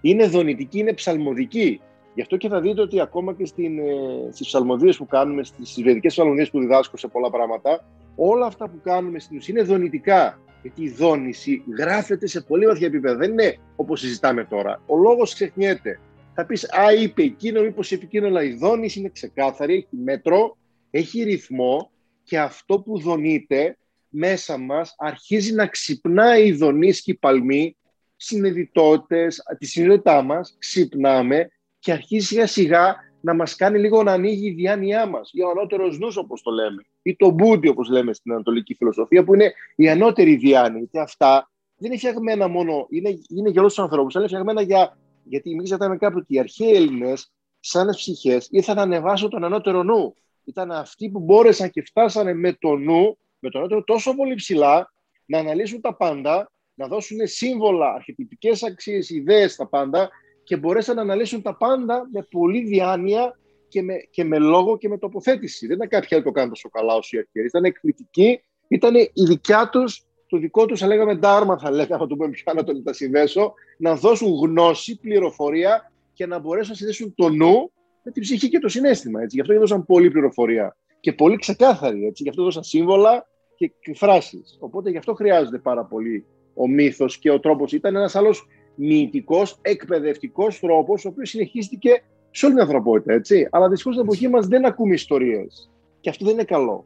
είναι 0.00 0.26
δονητική, 0.26 0.78
είναι 0.78 0.92
ψαλμοδική. 0.92 1.80
Γι' 2.14 2.20
αυτό 2.20 2.36
και 2.36 2.48
θα 2.48 2.60
δείτε 2.60 2.80
ότι 2.80 3.00
ακόμα 3.00 3.34
και 3.34 3.46
στην, 3.46 3.78
ε, 3.78 4.28
στις 4.30 4.46
ψαλμοδίες 4.46 4.96
που 4.96 5.06
κάνουμε, 5.06 5.44
στις 5.44 5.82
βεδικές 5.82 6.12
ψαλμοδίες 6.12 6.50
που 6.50 6.58
διδάσκω 6.58 6.96
σε 6.96 7.08
πολλά 7.08 7.30
πράγματα, 7.30 7.84
όλα 8.16 8.46
αυτά 8.46 8.68
που 8.68 8.80
κάνουμε 8.82 9.18
στην 9.18 9.36
ουσία 9.36 9.54
είναι 9.56 9.66
δονητικά. 9.66 10.40
Γιατί 10.62 10.82
η 10.82 10.90
δόνηση 10.90 11.64
γράφεται 11.78 12.26
σε 12.26 12.40
πολύ 12.40 12.66
βαθιά 12.66 12.86
επίπεδα. 12.86 13.16
Δεν 13.16 13.30
είναι 13.30 13.56
όπως 13.76 14.00
συζητάμε 14.00 14.44
τώρα. 14.44 14.82
Ο 14.86 14.96
λόγος 14.96 15.34
ξεχνιέται. 15.34 16.00
Θα 16.34 16.46
πεις, 16.46 16.72
α, 16.72 16.92
είπε 16.92 17.22
εκείνο, 17.22 17.62
μήπως 17.62 17.90
είπε 17.90 18.04
εκείνο, 18.04 18.26
αλλά 18.26 18.42
η 18.42 18.54
δόνηση 18.54 18.98
είναι 18.98 19.08
ξεκάθαρη, 19.08 19.74
έχει 19.74 19.96
μέτρο, 20.04 20.56
έχει 20.90 21.22
ρυθμό 21.22 21.90
και 22.22 22.38
αυτό 22.38 22.80
που 22.80 22.98
δονείται 22.98 23.76
μέσα 24.08 24.58
μας 24.58 24.94
αρχίζει 24.98 25.54
να 25.54 25.66
ξυπνάει 25.66 26.46
η 26.46 26.52
δονής 26.52 27.02
και 27.02 27.10
η 27.10 27.14
παλμή, 27.14 27.76
συνειδητότητες, 28.16 29.42
τη 29.58 29.66
συνειδητά 29.66 30.22
μας, 30.22 30.56
ξυπνάμε 30.58 31.50
και 31.82 31.92
αρχίζει 31.92 32.26
σιγά 32.26 32.46
σιγά 32.46 32.96
να 33.20 33.34
μας 33.34 33.56
κάνει 33.56 33.78
λίγο 33.78 34.02
να 34.02 34.12
ανοίγει 34.12 34.46
η 34.46 34.52
διάνοιά 34.52 35.06
μας, 35.06 35.30
ή 35.32 35.42
ο 35.42 35.50
ανώτερος 35.50 35.98
νους 35.98 36.16
όπως 36.16 36.42
το 36.42 36.50
λέμε, 36.50 36.84
ή 37.02 37.16
το 37.16 37.30
μπούντι 37.30 37.68
όπως 37.68 37.88
λέμε 37.88 38.12
στην 38.12 38.32
Ανατολική 38.32 38.74
Φιλοσοφία, 38.74 39.24
που 39.24 39.34
είναι 39.34 39.52
η 39.76 39.88
ανώτερη 39.88 40.36
διάνοια. 40.36 40.84
Και 40.90 41.00
αυτά 41.00 41.50
δεν 41.76 41.90
είναι 41.90 41.98
φτιαγμένα 41.98 42.48
μόνο, 42.48 42.86
είναι, 42.90 43.08
είναι 43.28 43.50
για 43.50 43.60
όλους 43.60 43.74
τους 43.74 43.82
ανθρώπους, 43.82 44.16
αλλά 44.16 44.24
είναι 44.24 44.34
φτιαγμένα 44.34 44.62
για, 44.62 44.98
γιατί 45.24 45.54
μην 45.54 45.64
ξεχνάμε 45.64 45.96
κάπου 45.96 46.16
ότι 46.18 46.34
οι 46.34 46.38
αρχαίοι 46.38 46.74
Έλληνες, 46.74 47.32
σαν 47.60 47.88
ψυχές, 47.88 48.48
ήρθαν 48.50 48.76
να 48.76 48.82
ανεβάσουν 48.82 49.30
τον 49.30 49.44
ανώτερο 49.44 49.82
νου. 49.82 50.14
Ήταν 50.44 50.72
αυτοί 50.72 51.10
που 51.10 51.20
μπόρεσαν 51.20 51.70
και 51.70 51.82
φτάσανε 51.82 52.34
με 52.34 52.52
το 52.52 52.76
νου 52.76 53.18
με 53.38 53.50
τον 53.50 53.62
ότερο 53.62 53.84
τόσο 53.84 54.14
πολύ 54.14 54.34
ψηλά 54.34 54.92
να 55.26 55.38
αναλύσουν 55.38 55.80
τα 55.80 55.96
πάντα, 55.96 56.52
να 56.74 56.86
δώσουν 56.86 57.18
σύμβολα, 57.22 57.92
αρχιτυπικές 57.92 58.62
αξίες, 58.62 59.10
ιδέες 59.10 59.52
στα 59.52 59.68
πάντα 59.68 60.10
και 60.52 60.58
μπορέσαν 60.58 60.96
να 60.96 61.02
αναλύσουν 61.02 61.42
τα 61.42 61.56
πάντα 61.56 62.08
με 62.12 62.26
πολύ 62.30 62.64
διάνοια 62.64 63.38
και 63.68 63.82
με, 63.82 63.94
και 64.10 64.24
με 64.24 64.38
λόγο 64.38 64.78
και 64.78 64.88
με 64.88 64.98
τοποθέτηση. 64.98 65.66
Δεν 65.66 65.76
ήταν 65.76 65.88
κάποιοι 65.88 66.08
άλλοι 66.12 66.24
το 66.24 66.30
κάνουν 66.30 66.48
τόσο 66.48 66.68
καλά 66.68 66.94
όσο 66.94 67.16
οι 67.16 67.18
αρχαίοι. 67.18 67.44
Ήταν 67.44 67.64
εκπληκτικοί, 67.64 68.40
ήταν 68.68 68.94
η 68.94 69.24
δικιά 69.26 69.68
τους, 69.68 70.04
το 70.26 70.38
δικό 70.38 70.66
τους, 70.66 70.80
θα 70.80 70.86
λέγαμε 70.86 71.14
ντάρμα, 71.14 71.58
θα 71.58 71.70
λέγαμε, 71.70 72.02
να 72.02 72.06
το 72.06 72.16
πούμε 72.16 72.30
πιο 72.30 72.52
να 72.52 72.64
το 72.64 72.82
τα 72.82 72.92
συνδέσω, 72.92 73.54
να 73.78 73.94
δώσουν 73.94 74.32
γνώση, 74.32 74.98
πληροφορία 75.00 75.92
και 76.12 76.26
να 76.26 76.38
μπορέσουν 76.38 76.70
να 76.70 76.76
συνδέσουν 76.76 77.14
το 77.14 77.28
νου 77.28 77.72
με 78.02 78.10
την 78.10 78.22
ψυχή 78.22 78.48
και 78.48 78.58
το 78.58 78.68
συνέστημα. 78.68 79.22
Έτσι. 79.22 79.36
Γι' 79.36 79.40
αυτό 79.40 79.52
έδωσαν 79.52 79.86
πολλή 79.86 80.10
πληροφορία 80.10 80.76
και 81.00 81.12
πολύ 81.12 81.36
ξεκάθαρη. 81.36 82.06
Έτσι. 82.06 82.22
Γι' 82.22 82.28
αυτό 82.28 82.42
δώσαν 82.42 82.62
σύμβολα 82.62 83.26
και 83.56 83.94
φράσεις. 83.94 84.56
Οπότε 84.60 84.90
γι' 84.90 84.98
αυτό 84.98 85.14
χρειάζεται 85.14 85.58
πάρα 85.58 85.84
πολύ 85.84 86.24
ο 86.54 86.68
μύθος 86.68 87.18
και 87.18 87.30
ο 87.30 87.40
τρόπος. 87.40 87.72
Ήταν 87.72 87.96
ένας 87.96 88.14
άλλος 88.14 88.46
μυητικός, 88.74 89.58
εκπαιδευτικός 89.62 90.60
τρόπος, 90.60 91.04
ο 91.04 91.08
οποίος 91.08 91.28
συνεχίστηκε 91.28 92.02
σε 92.30 92.46
όλη 92.46 92.54
την 92.54 92.62
ανθρωπότητα, 92.64 93.12
έτσι. 93.12 93.48
Αλλά 93.50 93.68
δυστυχώς 93.68 93.94
στην 93.94 94.06
εποχή 94.06 94.28
μας 94.28 94.46
δεν 94.46 94.64
ακούμε 94.66 94.94
ιστορίες. 94.94 95.70
Και 96.00 96.08
αυτό 96.10 96.24
δεν 96.24 96.34
είναι 96.34 96.44
καλό. 96.44 96.84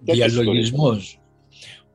Διαλογισμός. 0.00 1.20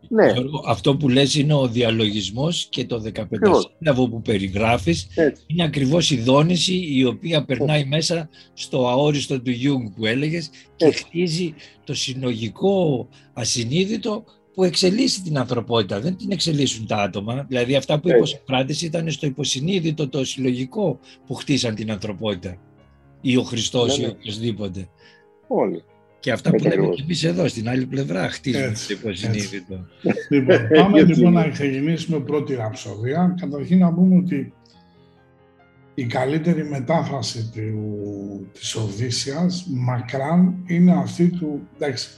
Ναι, 0.10 0.32
Γιώργο, 0.32 0.64
αυτό 0.68 0.98
που 0.98 1.10
λες 1.10 1.36
είναι 1.36 1.54
ο 1.54 1.68
διαλογισμός 1.68 2.68
και 2.70 2.86
το 2.86 3.00
15 3.00 3.22
Ακριβώς. 3.22 3.72
σύλλαβο 3.78 4.10
που 4.10 4.22
περιγράφεις 4.22 5.08
έτσι. 5.16 5.44
είναι 5.48 5.64
ακριβώς 5.64 6.12
η 6.12 6.18
δόνηση 6.18 6.88
η 6.94 7.06
οποία 7.06 7.46
περνάει 7.46 7.86
μέσα 7.86 8.30
στο 8.54 8.88
αόριστο 8.88 9.42
του 9.42 9.52
Γιουνγκ 9.52 9.88
που 9.96 10.06
έλεγες 10.06 10.50
και 10.76 10.86
Έτσι. 10.86 11.04
χτίζει 11.04 11.54
το 11.84 11.94
συλλογικό 11.94 13.08
ασυνείδητο 13.34 14.24
που 14.56 14.64
εξελίσσει 14.64 15.22
την 15.22 15.38
ανθρωπότητα. 15.38 16.00
Δεν 16.00 16.16
την 16.18 16.32
εξελίσσουν 16.32 16.88
τα 16.88 16.98
άτομα. 16.98 17.46
Δηλαδή 17.48 17.76
αυτά 17.76 18.00
που 18.00 18.08
είπε 18.08 18.18
ο 18.18 18.20
Έτσι. 18.20 18.36
Σοκράτης 18.38 18.82
ήταν 18.82 19.12
στο 19.12 19.26
υποσυνείδητο 19.28 20.10
το 20.10 20.26
συλλογικό 20.26 21.00
που 21.28 21.34
χτίσαν 21.34 21.76
την 21.76 21.92
ανθρωπότητα. 21.92 22.58
Ή 23.22 23.38
ο 23.38 23.42
Χριστός 23.44 23.98
Ναι, 23.98 24.04
ή 24.04 24.08
ναι. 24.08 24.12
οποιοδήποτε. 24.14 24.90
Όλοι. 25.48 25.84
Και 26.20 26.32
αυτά 26.32 26.50
που 26.50 26.56
Έτσι 26.56 26.68
λέμε 26.68 26.80
ακριβώς. 26.82 26.98
και 26.98 27.04
εμείς 27.04 27.24
εδώ 27.24 27.48
στην 27.48 27.70
άλλη 27.70 27.86
πλευρά 27.86 28.30
χτίζουμε 28.30 28.66
Έτσι, 28.66 28.88
το 28.88 28.94
υποσυνείδητο. 28.94 29.86
Λοιπόν, 30.30 30.58
πάμε 30.76 31.00
Έτσι 31.00 31.12
λοιπόν 31.14 31.32
είναι. 31.34 31.42
να 31.42 31.50
ξεκινήσουμε 31.50 32.20
πρώτη 32.20 32.56
ραψοδία. 32.56 33.36
Καταρχήν 33.40 33.78
να 33.80 33.94
πούμε 33.94 34.18
ότι 34.18 34.54
η 35.96 36.06
καλύτερη 36.06 36.70
μετάφραση 36.70 37.52
του, 37.54 38.48
της 38.54 38.76
Οδύσσιας 38.76 39.66
μακράν 39.70 40.56
είναι 40.68 40.92
αυτή 40.98 41.28
του, 41.30 41.68
εντάξει, 41.76 42.10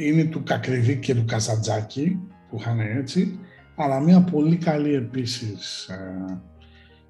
είναι 0.00 0.24
του 0.24 0.42
Κακριβή 0.42 0.98
και 0.98 1.14
του 1.14 1.24
Καζαντζάκη 1.24 2.18
που 2.48 2.56
είχαν 2.58 2.80
έτσι, 2.80 3.38
αλλά 3.76 4.00
μια 4.00 4.24
πολύ 4.24 4.56
καλή 4.56 4.94
επίσης 4.94 5.88
ε, 5.88 6.42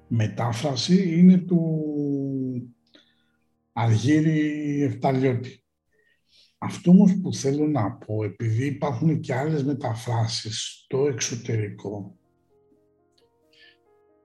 μετάφραση 0.07 1.17
είναι 1.17 1.37
του 1.37 1.81
Αργύρη 3.73 4.81
Εφταλιώτη. 4.83 5.61
Αυτό 6.57 6.91
όμως 6.91 7.19
που 7.21 7.33
θέλω 7.33 7.67
να 7.67 7.91
πω, 7.91 8.23
επειδή 8.23 8.65
υπάρχουν 8.65 9.19
και 9.19 9.33
άλλες 9.33 9.63
μεταφράσεις 9.63 10.81
στο 10.83 11.07
εξωτερικό, 11.07 12.17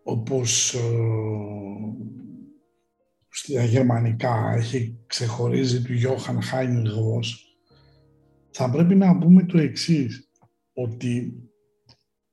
όπως 0.02 0.74
ε, 0.74 0.80
στα 3.28 3.64
γερμανικά 3.64 4.54
έχει 4.56 4.98
ξεχωρίζει 5.06 5.82
του 5.82 5.92
Johann 5.92 6.38
Heinrich 6.52 6.86
Voss, 6.86 7.51
θα 8.52 8.70
πρέπει 8.70 8.94
να 8.94 9.18
πούμε 9.18 9.42
το 9.42 9.58
εξής, 9.58 10.30
ότι 10.72 11.34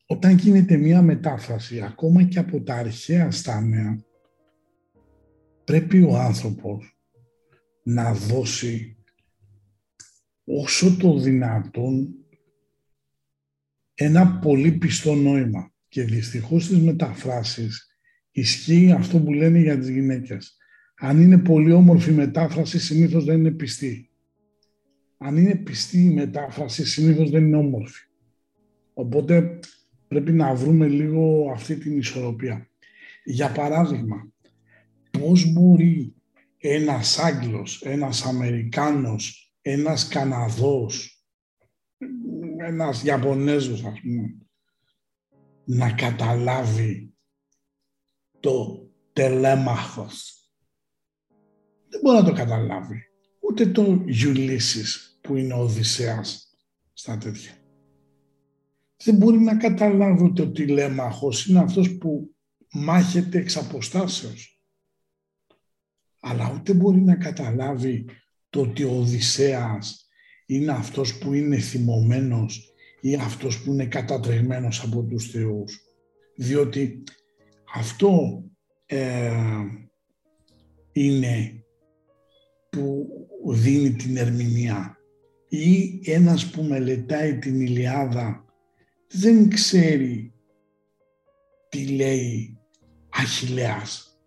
όταν 0.06 0.38
γίνεται 0.38 0.78
μία 0.78 1.02
μετάφραση, 1.02 1.82
ακόμα 1.82 2.24
και 2.24 2.40
από 2.40 2.62
τα 2.62 2.76
αρχαία 2.76 3.32
στάμεα, 3.32 4.04
πρέπει 5.64 6.02
ο 6.02 6.18
άνθρωπος 6.18 6.98
να 7.84 8.14
δώσει 8.14 8.98
όσο 10.44 10.98
το 10.98 11.20
δυνατόν 11.20 12.16
ένα 13.94 14.40
πολύ 14.40 14.72
πιστό 14.72 15.16
νόημα. 15.16 15.74
Και 15.88 16.04
δυστυχώς 16.04 16.64
στις 16.64 16.80
μεταφράσεις 16.80 17.88
ισχύει 18.32 18.92
αυτό 18.92 19.20
που 19.20 19.34
λένε 19.34 19.60
για 19.60 19.78
τις 19.80 19.90
γυναίκες. 19.90 20.58
Αν 20.96 21.22
είναι 21.22 21.38
πολύ 21.38 21.72
όμορφη 21.72 22.12
η 22.12 22.14
μετάφραση, 22.14 22.80
συνήθως 22.80 23.26
δεν 23.26 23.38
είναι 23.40 23.52
πιστή. 23.52 24.09
Αν 25.22 25.38
είναι 25.38 25.56
πιστή 25.56 26.00
η 26.00 26.14
μετάφραση, 26.14 26.86
συνήθως 26.86 27.30
δεν 27.30 27.46
είναι 27.46 27.58
όμορφη. 27.58 28.08
Οπότε 28.94 29.60
πρέπει 30.08 30.32
να 30.32 30.56
βρούμε 30.56 30.88
λίγο 30.88 31.52
αυτή 31.52 31.78
την 31.78 31.98
ισορροπία. 31.98 32.70
Για 33.24 33.52
παράδειγμα, 33.52 34.32
πώς 35.12 35.54
μπορεί 35.54 36.14
ένας 36.58 37.20
Άγγλος, 37.20 37.82
ένας 37.82 38.26
Αμερικάνος, 38.26 39.54
ένας 39.62 40.08
Καναδός, 40.08 41.24
ένας 42.58 43.04
Ιαπωνέζος 43.04 43.84
ας 43.86 44.00
πούμε, 44.02 44.36
να 45.66 45.92
καταλάβει 45.92 47.14
το 48.40 48.88
τελέμαχος. 49.14 50.34
Δεν 51.90 52.00
μπορεί 52.02 52.18
να 52.18 52.24
το 52.24 52.34
καταλάβει. 52.34 53.04
Ούτε 53.40 53.66
το 53.66 54.04
Γιουλίσης 54.06 55.09
που 55.30 55.36
είναι 55.36 55.54
ο 55.54 55.58
Οδυσσέας 55.58 56.58
στα 56.94 57.18
τέτοια. 57.18 57.52
Δεν 59.04 59.16
μπορεί 59.16 59.40
να 59.40 59.58
καταλάβει 59.58 60.24
ότι 60.24 60.42
ο 60.42 60.52
τηλέμαχος 60.52 61.46
είναι 61.46 61.60
αυτός 61.60 61.98
που 61.98 62.36
μάχεται 62.72 63.38
εξ 63.38 63.58
αποστάσεως. 63.58 64.62
Αλλά 66.20 66.54
ούτε 66.54 66.74
μπορεί 66.74 67.02
να 67.02 67.16
καταλάβει 67.16 68.06
το 68.50 68.62
ότι 68.62 68.84
ο 68.84 68.92
Οδυσσέας 68.92 70.10
είναι 70.46 70.72
αυτός 70.72 71.18
που 71.18 71.34
είναι 71.34 71.58
θυμωμένος 71.58 72.74
ή 73.02 73.16
αυτός 73.16 73.62
που 73.62 73.72
είναι 73.72 73.86
κατατρεγμένος 73.86 74.84
από 74.84 75.04
τους 75.04 75.30
θεούς. 75.30 75.80
Διότι 76.36 77.04
αυτό 77.76 78.44
ε, 78.86 79.32
είναι 80.92 81.64
που 82.70 83.08
δίνει 83.54 83.92
την 83.92 84.18
ερμηνεία. 84.18 84.99
Ή 85.50 86.00
ένας 86.04 86.50
που 86.50 86.64
μελετάει 86.64 87.38
την 87.38 87.62
Ηλιάδα 87.62 88.46
δεν 89.08 89.50
ξέρει 89.50 90.34
τι 91.70 91.88
λέει 91.88 92.58
Αχιλέας. 93.10 94.20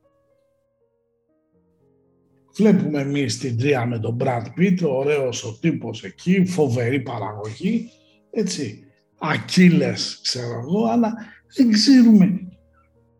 Βλέπουμε 2.54 3.00
εμείς 3.00 3.38
την 3.38 3.58
τρία 3.58 3.86
με 3.86 3.98
τον 3.98 4.16
Brad 4.20 4.42
Pitt, 4.58 4.78
ωραίος 4.82 5.44
ο 5.44 5.58
τύπος 5.60 6.04
εκεί, 6.04 6.44
φοβερή 6.44 7.00
παραγωγή, 7.00 7.88
έτσι, 8.30 8.84
Ακύλες 9.18 10.20
ξέρω 10.22 10.58
εγώ, 10.58 10.84
αλλά 10.84 11.14
δεν 11.56 11.70
ξέρουμε 11.70 12.48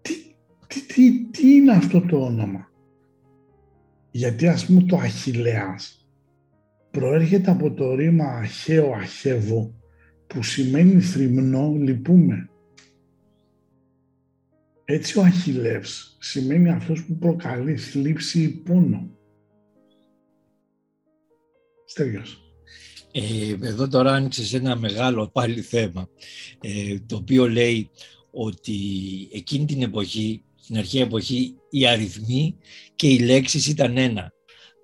τι, 0.03 0.13
τι, 0.67 0.87
τι, 0.87 1.25
τι 1.31 1.55
είναι 1.55 1.73
αυτό 1.73 2.01
το 2.01 2.25
όνομα. 2.25 2.71
Γιατί 4.11 4.49
ας 4.49 4.67
πούμε 4.67 4.83
το 4.83 4.97
Αχιλέας 4.97 6.02
προέρχεται 6.93 7.51
από 7.51 7.73
το 7.73 7.95
ρήμα 7.95 8.25
αχαίο 8.25 8.93
αχεύω 8.93 9.75
που 10.27 10.43
σημαίνει 10.43 11.01
θρυμνό 11.01 11.75
λυπούμε. 11.79 12.51
Έτσι 14.85 15.19
ο 15.19 15.23
Αχιλεύς 15.23 16.17
σημαίνει 16.21 16.71
αυτός 16.71 17.05
που 17.05 17.19
προκαλεί 17.19 17.77
θλίψη 17.77 18.43
ή 18.43 18.49
πόνο. 18.49 19.11
Στέργιος. 21.85 22.43
Ε, 23.13 23.69
εδώ 23.69 23.89
τώρα 23.89 24.13
άνοιξε 24.13 24.57
ένα 24.57 24.77
μεγάλο 24.77 25.29
πάλι 25.29 25.61
θέμα, 25.61 26.09
ε, 26.61 26.99
το 27.07 27.17
οποίο 27.17 27.49
λέει 27.49 27.91
ότι 28.31 28.75
εκείνη 29.33 29.65
την 29.65 29.83
εποχή, 29.83 30.45
στην 30.55 30.77
αρχαία 30.77 31.03
εποχή, 31.03 31.55
οι 31.71 31.87
αριθμοί 31.87 32.57
και 32.97 33.09
οι 33.09 33.19
λέξεις 33.19 33.67
ήταν 33.67 33.97
ένα. 33.97 34.33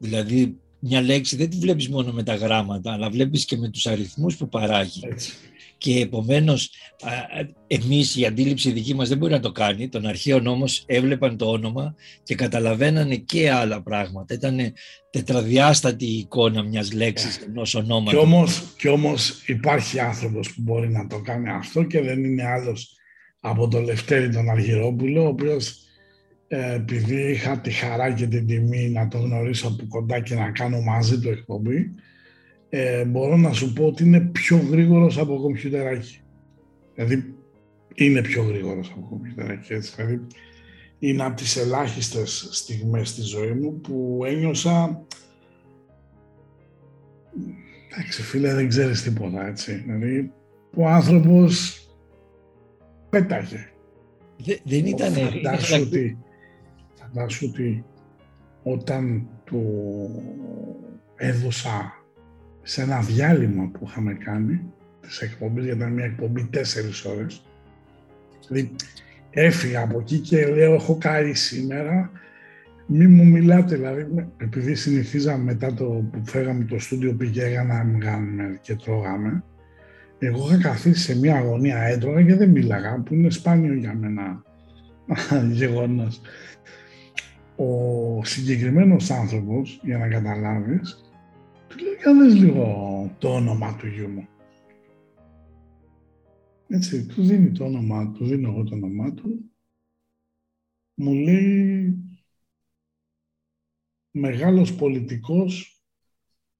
Δηλαδή, 0.00 0.60
μια 0.80 1.02
λέξη 1.02 1.36
δεν 1.36 1.50
τη 1.50 1.56
βλέπεις 1.56 1.88
μόνο 1.88 2.12
με 2.12 2.22
τα 2.22 2.34
γράμματα, 2.34 2.92
αλλά 2.92 3.10
βλέπεις 3.10 3.44
και 3.44 3.56
με 3.56 3.68
τους 3.68 3.86
αριθμούς 3.86 4.36
που 4.36 4.48
παράγει. 4.48 5.00
Έτσι. 5.10 5.32
Και 5.78 6.00
επομένως, 6.00 6.70
α, 7.02 7.10
εμείς 7.66 8.16
η 8.16 8.26
αντίληψη 8.26 8.70
δική 8.70 8.94
μας 8.94 9.08
δεν 9.08 9.18
μπορεί 9.18 9.32
να 9.32 9.40
το 9.40 9.52
κάνει. 9.52 9.88
Τον 9.88 10.06
αρχαίων 10.06 10.46
όμως 10.46 10.82
έβλεπαν 10.86 11.36
το 11.36 11.50
όνομα 11.50 11.94
και 12.22 12.34
καταλαβαίνανε 12.34 13.16
και 13.16 13.50
άλλα 13.50 13.82
πράγματα. 13.82 14.34
Ήταν 14.34 14.58
τετραδιάστατη 15.10 16.04
η 16.06 16.18
εικόνα 16.18 16.62
μιας 16.62 16.92
λέξης 16.92 17.36
ενός 17.36 17.70
Κι 17.70 17.76
ονόματος. 17.76 18.22
όμως, 18.22 18.62
κι 18.78 18.88
όμως 18.88 19.42
υπάρχει 19.46 20.00
άνθρωπος 20.00 20.54
που 20.54 20.60
μπορεί 20.62 20.90
να 20.90 21.06
το 21.06 21.20
κάνει 21.20 21.50
αυτό 21.50 21.82
και 21.82 22.00
δεν 22.00 22.24
είναι 22.24 22.46
άλλος 22.46 22.92
από 23.40 23.68
τον 23.68 23.84
Λευτέρη 23.84 24.30
τον 24.30 24.50
Αργυρόπουλο, 24.50 25.22
ο 25.24 25.26
οποίος 25.28 25.68
ε, 25.68 25.72
επειδή 26.48 27.30
είχα 27.30 27.58
τη 27.60 27.70
χαρά 27.70 28.12
και 28.12 28.26
την 28.26 28.46
τιμή 28.46 28.90
να 28.90 29.08
τον 29.08 29.20
γνωρίσω 29.20 29.68
από 29.68 29.84
κοντά 29.88 30.20
και 30.20 30.34
να 30.34 30.50
κάνω 30.50 30.80
μαζί 30.80 31.20
του 31.20 31.28
εκπομπή, 31.28 31.94
ε, 32.68 33.04
μπορώ 33.04 33.36
να 33.36 33.52
σου 33.52 33.72
πω 33.72 33.84
ότι 33.84 34.04
είναι 34.04 34.20
πιο 34.20 34.56
γρήγορος 34.70 35.18
από 35.18 35.36
κομπιουτεράκι. 35.36 36.20
Δηλαδή, 36.94 37.34
είναι 37.94 38.22
πιο 38.22 38.42
γρήγορος 38.42 38.90
από 38.90 39.06
κομπιουτεράκι. 39.10 39.72
Έτσι. 39.72 39.92
Δηλαδή, 39.96 40.26
είναι 40.98 41.24
από 41.24 41.36
τις 41.36 41.56
ελάχιστες 41.56 42.48
στιγμές 42.50 43.08
στη 43.08 43.22
ζωή 43.22 43.52
μου 43.52 43.80
που 43.80 44.22
ένιωσα 44.26 45.06
Εντάξει, 47.92 48.22
φίλε, 48.22 48.54
δεν 48.54 48.68
ξέρεις 48.68 49.02
τίποτα, 49.02 49.46
έτσι. 49.46 49.74
Δηλαδή, 49.74 50.32
ο 50.76 50.88
άνθρωπος 50.88 51.82
πέταγε. 53.10 53.68
Δε- 54.36 54.58
δεν 54.64 54.86
ήταν... 54.86 55.12
Φαντάσου 55.12 55.82
ότι, 55.82 56.18
φαντάσου 57.12 57.48
ότι 57.50 57.84
όταν 58.62 59.28
το 59.44 59.60
έδωσα 61.16 61.92
σε 62.62 62.82
ένα 62.82 63.00
διάλειμμα 63.00 63.70
που 63.72 63.84
είχαμε 63.88 64.14
κάνει 64.14 64.60
της 65.00 65.20
εκπομπής, 65.20 65.64
γιατί 65.64 65.78
ήταν 65.78 65.92
μια 65.92 66.04
εκπομπή 66.04 66.44
τέσσερις 66.44 67.04
ώρες, 67.04 67.42
δηλαδή 68.48 68.70
έφυγα 69.30 69.82
από 69.82 69.98
εκεί 69.98 70.18
και 70.18 70.46
λέω 70.46 70.74
έχω 70.74 70.98
καεί 70.98 71.34
σήμερα, 71.34 72.10
μη 72.86 73.06
μου 73.06 73.24
μιλάτε, 73.26 73.76
δηλαδή, 73.76 74.06
με- 74.14 74.28
επειδή 74.36 74.74
συνηθίζαμε 74.74 75.44
μετά 75.44 75.74
το 75.74 75.84
που 75.84 76.22
φέγαμε 76.24 76.64
το 76.64 76.78
στούντιο 76.78 77.14
πήγαιναμε 77.14 78.58
και 78.60 78.74
τρώγαμε, 78.76 79.42
Εγώ 80.20 80.46
είχα 80.48 80.60
καθίσει 80.60 81.00
σε 81.00 81.18
μια 81.18 81.36
αγωνία 81.36 81.78
έντρογα 81.78 82.22
και 82.22 82.34
δεν 82.34 82.50
μίλαγα, 82.50 83.02
που 83.02 83.14
είναι 83.14 83.30
σπάνιο 83.30 83.74
για 83.74 83.94
μένα 83.94 84.42
γεγονός. 85.50 86.20
Ο 87.60 88.24
συγκεκριμένος 88.24 89.10
άνθρωπος, 89.10 89.80
για 89.82 89.98
να 89.98 90.08
καταλάβεις, 90.08 91.12
του 91.68 91.78
λέει 91.78 91.94
κάνεις 91.94 92.34
λίγο 92.34 92.66
το 93.18 93.34
όνομα 93.34 93.76
του 93.76 93.86
γιού 93.86 94.08
μου. 94.08 94.28
Έτσι, 96.68 97.06
του 97.06 97.22
δίνει 97.22 97.52
το 97.52 97.64
όνομά 97.64 98.12
του, 98.12 98.24
δίνω 98.24 98.48
εγώ 98.48 98.64
το 98.64 98.74
όνομά 98.74 99.14
του. 99.14 99.50
Μου 100.94 101.12
λέει 101.12 101.94
μεγάλος 104.10 104.74
πολιτικός, 104.74 105.82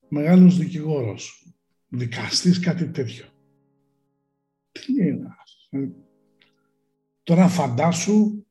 μεγάλος 0.09 0.59
δικηγόρος, 0.59 1.55
δικαστής, 1.89 2.61
κάτι 2.61 2.89
τέτοιο. 2.91 3.25
Τι 4.73 4.93
λέει 4.93 5.21
ε, 5.71 5.89
Τώρα 7.23 7.49
φαντάσου 7.49 8.47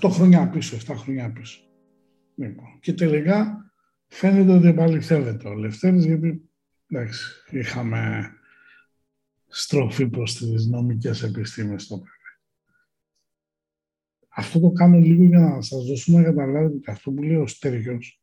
8 0.00 0.08
χρόνια 0.10 0.48
πίσω, 0.48 0.76
7 0.76 0.94
χρόνια 0.96 1.32
πίσω. 1.32 1.60
Λοιπόν, 2.34 2.78
και 2.80 2.92
τελικά 2.92 3.70
φαίνεται 4.06 4.52
ότι 4.52 4.66
επαληθεύεται 4.66 5.48
ο 5.48 5.54
Λευτέρης 5.54 6.04
γιατί 6.04 6.50
εντάξει, 6.86 7.24
είχαμε 7.50 8.30
στροφή 9.46 10.08
προς 10.08 10.34
τις 10.34 10.66
νομικές 10.66 11.22
επιστήμες 11.22 11.82
στο 11.82 11.96
παιδί. 11.96 12.10
Αυτό 14.28 14.60
το 14.60 14.70
κάνω 14.70 14.98
λίγο 14.98 15.24
για 15.24 15.38
να 15.38 15.60
σας 15.60 15.84
δώσουμε 15.84 16.18
να 16.18 16.24
καταλάβετε 16.24 16.90
αυτό 16.90 17.10
που 17.10 17.22
λέει 17.22 17.36
ο 17.36 17.46
Στέργιος. 17.46 18.22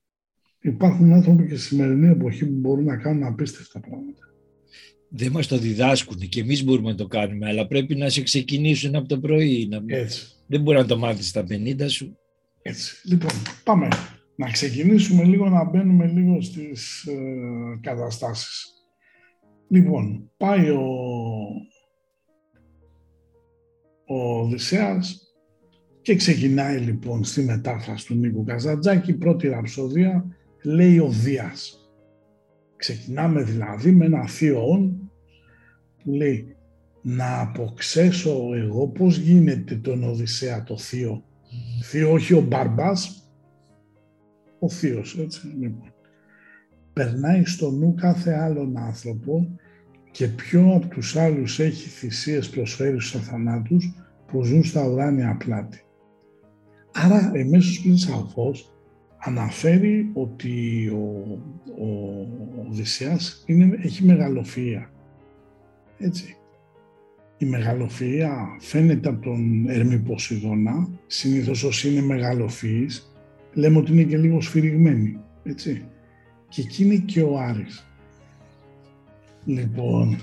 Υπάρχουν 0.62 1.14
άνθρωποι 1.14 1.47
και 1.47 1.55
στη 1.55 1.66
σημερινή 1.66 2.07
εποχή 2.07 2.45
που 2.45 2.60
μπορούν 2.60 2.86
να 2.86 2.97
κάνουν 2.97 3.24
απίστευτα 3.24 3.80
πράγματα. 3.80 4.34
Δεν 5.10 5.32
μας 5.32 5.47
το 5.47 5.57
διδάσκουν 5.57 6.18
και 6.18 6.39
εμείς 6.39 6.64
μπορούμε 6.64 6.89
να 6.89 6.97
το 6.97 7.07
κάνουμε, 7.07 7.47
αλλά 7.47 7.68
πρέπει 7.68 7.95
να 7.95 8.10
σε 8.10 8.24
ξεκινήσουν 8.24 8.95
από 8.95 9.07
το 9.07 9.20
πρωί. 9.20 9.68
Να... 9.68 9.84
Έτσι. 9.86 10.39
Δεν 10.50 10.62
μπορεί 10.62 10.78
να 10.78 10.86
το 10.86 10.97
μάθεις 10.97 11.28
στα 11.28 11.43
50 11.50 11.86
σου. 11.88 12.18
Έτσι. 12.62 13.08
Λοιπόν, 13.08 13.32
πάμε 13.64 13.88
να 14.36 14.50
ξεκινήσουμε 14.50 15.24
λίγο 15.24 15.50
να 15.50 15.64
μπαίνουμε 15.64 16.08
λίγο 16.08 16.41
στις 16.41 17.06
ε, 17.06 17.80
καταστάσεις. 17.82 18.74
Λοιπόν, 19.68 20.32
πάει 20.38 20.70
ο, 20.70 20.86
ο 24.06 24.39
Οδυσσέας 24.39 25.34
και 26.02 26.16
ξεκινάει 26.16 26.78
λοιπόν 26.78 27.24
στη 27.24 27.41
μετάφραση 27.41 28.06
του 28.06 28.16
Νίκου 28.16 28.43
Καζαντζάκη, 28.43 29.14
πρώτη 29.14 29.47
ραψοδία, 29.47 30.26
λέει 30.64 31.00
ο 31.00 31.10
Δίας. 31.10 31.89
Ξεκινάμε 32.76 33.43
δηλαδή 33.43 33.91
με 33.91 34.06
ένα 34.06 34.28
θείο 34.28 34.62
που 36.04 36.12
λέει 36.12 36.56
να 37.02 37.41
αποξέσω 37.41 38.50
εγώ 38.56 38.88
πώς 38.88 39.18
γίνεται 39.18 39.76
τον 39.76 40.04
Οδυσσέα 40.04 40.64
το 40.64 40.78
θείο. 40.78 41.24
Θείο 41.84 42.12
όχι 42.12 42.34
ο 42.34 42.41
Μπαρμπάς, 42.41 43.32
ο 44.60 44.70
θείος, 44.70 45.18
έτσι 45.18 45.47
λοιπόν 45.60 45.93
περνάει 47.00 47.45
στο 47.45 47.72
νου 47.72 47.93
κάθε 47.93 48.34
άλλον 48.34 48.78
άνθρωπο 48.78 49.60
και 50.12 50.28
ποιο 50.28 50.74
από 50.76 50.88
τους 50.88 51.16
άλλους 51.16 51.60
έχει 51.60 51.89
θυσίες 51.89 52.50
προσφέρει 52.50 53.02
στους 53.02 53.16
αθανάτους 53.22 53.93
που 54.28 54.43
ζουν 54.43 54.64
στα 54.64 54.88
ουράνια 54.88 55.36
πλάτη. 55.39 55.84
Άρα 56.93 57.32
εμέσως 57.34 57.82
πριν 57.82 57.97
σαφώς 57.97 58.74
αναφέρει 59.18 60.10
ότι 60.14 60.88
ο, 60.88 61.24
ο 61.84 62.68
Οδυσσέας 62.70 63.43
είναι, 63.47 63.80
έχει 63.82 64.06
μεγαλοφυΐα. 64.08 64.89
Έτσι. 65.97 66.38
Η 67.42 67.46
μεγαλοφυΐα 67.46 68.58
φαίνεται 68.60 69.10
από 69.10 69.22
τον 69.22 69.70
Ερμή 69.70 69.98
Ποσειδώνα, 69.98 70.90
συνήθως 71.08 71.64
όσοι 71.64 71.90
είναι 71.90 72.02
μεγαλοφυείς, 72.02 73.14
λέμε 73.54 73.78
ότι 73.78 73.92
είναι 73.92 74.04
και 74.04 74.18
λίγο 74.18 74.42
σφυριγμένοι. 74.42 75.20
Έτσι. 75.44 75.86
Και 76.50 76.62
εκεί 76.62 76.84
είναι 76.84 76.96
και 76.96 77.22
ο 77.22 77.40
Άρης. 77.40 77.86
Λοιπόν... 79.46 80.20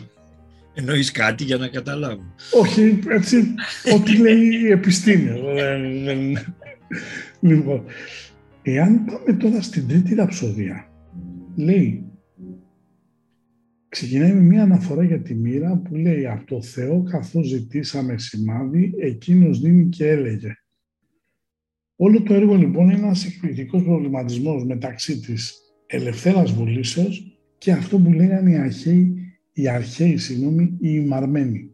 Εννοείς 0.75 1.11
κάτι 1.11 1.45
για 1.45 1.57
να 1.57 1.69
καταλάβω. 1.69 2.23
Όχι, 2.61 2.99
έτσι, 3.09 3.45
ό,τι 3.95 4.17
λέει 4.17 4.63
η 4.63 4.71
επιστήμη. 4.71 5.31
λοιπόν, 7.41 7.85
εάν 8.63 9.05
πάμε 9.05 9.39
τώρα 9.39 9.63
στην 9.63 9.89
τρίτη 9.89 10.15
ραψοδία, 10.15 10.89
λέει, 11.55 12.06
ξεκινάει 13.89 14.33
με 14.33 14.41
μια 14.41 14.63
αναφορά 14.63 15.05
για 15.05 15.23
τη 15.23 15.35
μοίρα 15.35 15.77
που 15.79 15.95
λέει 15.95 16.27
«Από 16.27 16.47
το 16.47 16.63
Θεό 16.63 17.03
καθώς 17.03 17.47
ζητήσαμε 17.47 18.19
σημάδι, 18.19 18.95
εκείνος 18.99 19.61
δίνει 19.61 19.89
και 19.89 20.09
έλεγε». 20.09 20.55
Όλο 21.97 22.23
το 22.23 22.35
έργο 22.35 22.55
λοιπόν 22.55 22.85
είναι 22.85 22.99
ένας 22.99 23.27
εκπληκτικός 23.27 23.83
προβληματισμός 23.83 24.65
μεταξύ 24.65 25.21
της 25.21 25.55
ελευθέρας 25.87 26.53
βουλήσεως 26.53 27.41
και 27.59 27.73
αυτό 27.73 27.99
που 27.99 28.13
λέγανε 28.13 28.51
οι 28.51 28.57
αρχαίοι, 28.57 29.15
οι 29.53 29.69
αρχαίοι 29.69 30.17
συγγνώμη, 30.17 30.63
οι 30.63 30.79
ημαρμένοι. 30.81 31.71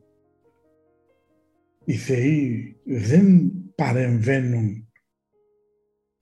Οι 1.85 1.95
θεοί 1.95 2.77
δεν 2.85 3.53
παρεμβαίνουν 3.75 4.89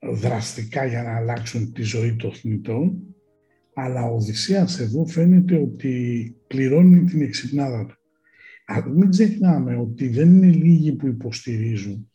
δραστικά 0.00 0.84
για 0.84 1.02
να 1.02 1.16
αλλάξουν 1.16 1.72
τη 1.72 1.82
ζωή 1.82 2.16
των 2.16 2.32
θνητών, 2.32 3.09
αλλά 3.82 4.04
ο 4.04 4.14
Οδυσσέας 4.14 4.80
εδώ 4.80 5.06
φαίνεται 5.06 5.56
ότι 5.56 6.34
πληρώνει 6.46 7.04
την 7.04 7.20
εξυπνάδα 7.20 7.86
του. 7.86 7.94
Αλλά 8.66 8.88
μην 8.88 9.10
ξεχνάμε 9.10 9.76
ότι 9.76 10.08
δεν 10.08 10.34
είναι 10.34 10.52
λίγοι 10.52 10.92
που 10.92 11.06
υποστηρίζουν 11.06 12.10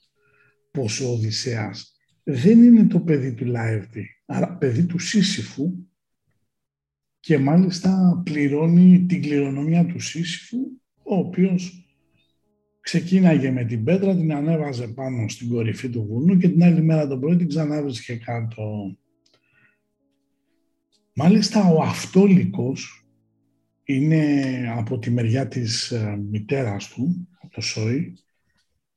πως 0.72 1.00
ο 1.00 1.12
Οδυσσέας 1.12 1.96
δεν 2.24 2.64
είναι 2.64 2.84
το 2.84 3.00
παιδί 3.00 3.34
του 3.34 3.46
Λαεύτη, 3.46 4.08
άρα 4.26 4.58
παιδί 4.58 4.86
του 4.86 5.00
Σύσυφου 5.00 5.74
και 7.20 7.38
μάλιστα 7.38 8.22
πληρώνει 8.26 9.06
την 9.06 9.22
κληρονομιά 9.22 9.86
του 9.86 10.00
Σύσυφου, 10.00 10.58
ο 11.04 11.16
οποίος 11.16 11.86
ξεκίναγε 12.80 13.52
με 13.52 13.66
την 13.66 13.84
πέτρα, 13.84 14.16
την 14.16 14.34
ανέβαζε 14.34 14.88
πάνω 14.88 15.28
στην 15.28 15.50
κορυφή 15.50 15.90
του 15.90 16.06
βουνού 16.06 16.38
και 16.38 16.50
την 16.50 16.64
άλλη 16.64 16.82
μέρα 16.82 17.08
το 17.08 17.18
πρωί 17.18 17.36
την 17.36 17.48
ξανάβρισκε 17.48 18.16
κάτω. 18.16 18.98
Μάλιστα 21.18 21.68
ο 21.68 21.82
αυτόλικος 21.82 23.06
είναι 23.84 24.44
από 24.78 25.00
τη 25.00 25.12
μεριά 25.12 25.48
της 25.48 25.92
ε, 25.92 26.20
μητέρας 26.32 26.88
του, 26.88 27.28
από 27.42 27.54
το 27.54 27.62
Σόι, 27.62 28.14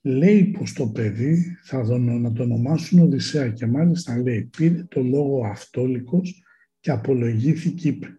λέει 0.01 0.45
πως 0.45 0.73
το 0.73 0.89
παιδί 0.89 1.57
θα 1.63 1.87
τον, 1.87 2.21
να 2.21 2.33
το 2.33 2.43
ονομάσουν 2.43 2.99
Οδυσσέα 2.99 3.49
και 3.49 3.67
μάλιστα 3.67 4.17
λέει 4.17 4.51
πήρε 4.57 4.85
το 4.89 5.03
λόγο 5.03 5.47
αυτόλικος 5.47 6.43
και 6.81 6.91
απολογήθηκε 6.91 7.89
είπε 7.89 8.19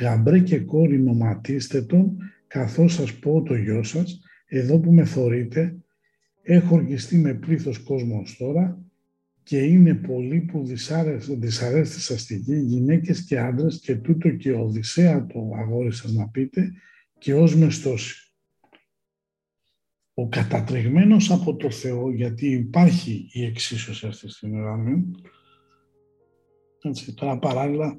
«Γαμπρέ 0.00 0.38
και 0.38 0.58
κόρη 0.58 0.98
νοματίστε 0.98 1.82
τον 1.82 2.16
καθώς 2.46 2.92
σας 2.92 3.14
πω 3.18 3.42
το 3.42 3.54
γιο 3.54 3.82
σας 3.82 4.20
εδώ 4.46 4.78
που 4.78 4.92
με 4.92 5.04
θωρείτε 5.04 5.76
έχω 6.42 6.74
ορκιστεί 6.74 7.16
με 7.16 7.34
πλήθος 7.34 7.78
κόσμος 7.78 8.36
τώρα 8.36 8.85
και 9.46 9.58
είναι 9.58 9.94
πολλοί 9.94 10.40
που 10.40 10.64
δυσαρέστησα 11.38 12.18
στη 12.18 12.36
γη, 12.36 12.58
γυναίκες 12.58 13.24
και 13.24 13.38
άντρες 13.38 13.80
και 13.80 13.94
τούτο 13.94 14.30
και 14.30 14.52
Οδυσσέα 14.52 15.26
το 15.26 15.50
αγόρι 15.56 15.92
σας 15.92 16.12
να 16.12 16.28
πείτε 16.28 16.72
και 17.18 17.34
ως 17.34 17.56
μεστώσει 17.56 18.32
ο 20.14 20.28
κατατρεγμένος 20.28 21.30
από 21.30 21.56
το 21.56 21.70
Θεό, 21.70 22.10
γιατί 22.10 22.50
υπάρχει 22.50 23.28
η 23.32 23.44
εξίσωση 23.44 24.06
αυτή 24.06 24.28
στην 24.28 24.54
ουρανή. 24.54 25.10
Έτσι, 26.82 27.14
τώρα 27.14 27.38
παράλληλα 27.38 27.96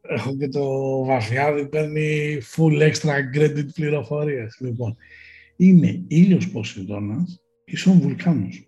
έχω 0.00 0.36
και 0.36 0.48
το 0.48 0.64
Βαθιάδη 1.04 1.68
παίρνει 1.68 2.38
full 2.56 2.92
extra 2.92 3.36
credit 3.36 3.66
πληροφορίες. 3.74 4.58
Λοιπόν, 4.60 4.96
είναι 5.56 6.04
ήλιος 6.08 6.50
Ποσειδώνας 6.50 7.42
ίσον 7.64 8.00
βουλκάνος. 8.00 8.65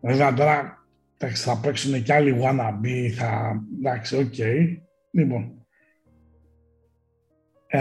Βέβαια 0.00 0.34
τώρα 0.34 0.86
θα 1.34 1.60
παίξουν 1.62 2.02
και 2.02 2.12
άλλοι 2.12 2.40
wannabe, 2.42 3.08
θα, 3.16 3.62
εντάξει, 3.78 4.16
OK. 4.16 4.34
Okay. 4.36 4.76
Λοιπόν, 5.10 5.66
ε, 7.66 7.80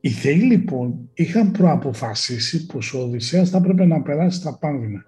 οι 0.00 0.10
θεοί 0.10 0.40
λοιπόν 0.40 1.10
είχαν 1.14 1.50
προαποφασίσει 1.50 2.66
πως 2.66 2.94
ο 2.94 3.02
Οδυσσέας 3.02 3.50
θα 3.50 3.56
έπρεπε 3.56 3.84
να 3.84 4.02
περάσει 4.02 4.38
στα 4.38 4.58
πάνδεινα. 4.58 5.04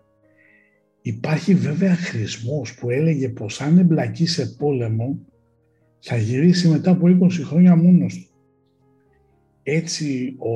Υπάρχει 1.03 1.55
βέβαια 1.55 1.95
χρησμός 1.95 2.74
που 2.74 2.91
έλεγε 2.91 3.28
πως 3.28 3.61
αν 3.61 3.78
εμπλακεί 3.78 4.26
σε 4.26 4.47
πόλεμο 4.47 5.18
θα 5.99 6.16
γυρίσει 6.16 6.68
μετά 6.68 6.91
από 6.91 7.07
20 7.07 7.30
χρόνια 7.30 7.76
μόνος 7.76 8.14
του. 8.14 8.35
Έτσι 9.62 10.37
ο... 10.39 10.53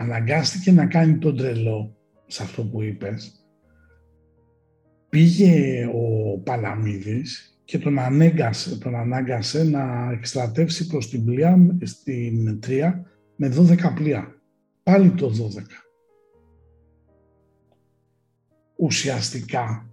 αναγκάστηκε 0.00 0.72
να 0.72 0.86
κάνει 0.86 1.18
τον 1.18 1.36
τρελό 1.36 1.96
σε 2.26 2.42
αυτό 2.42 2.64
που 2.64 2.82
είπες. 2.82 3.46
Πήγε 5.08 5.86
ο 5.86 6.38
Παλαμίδης 6.38 7.58
και 7.64 7.78
τον 7.78 7.98
ανάγκασε, 7.98 8.78
τον 8.78 8.94
ανάγκασε 8.94 9.64
να 9.64 10.10
εκστρατεύσει 10.12 10.86
προς 10.86 11.08
την 11.08 11.24
πλοία 11.24 11.76
στην 11.82 12.60
Τρία 12.60 13.06
με 13.36 13.48
12 13.48 13.94
πλοία. 13.94 14.42
Πάλι 14.82 15.10
το 15.10 15.28
12. 15.28 15.84
Ουσιαστικά, 18.76 19.90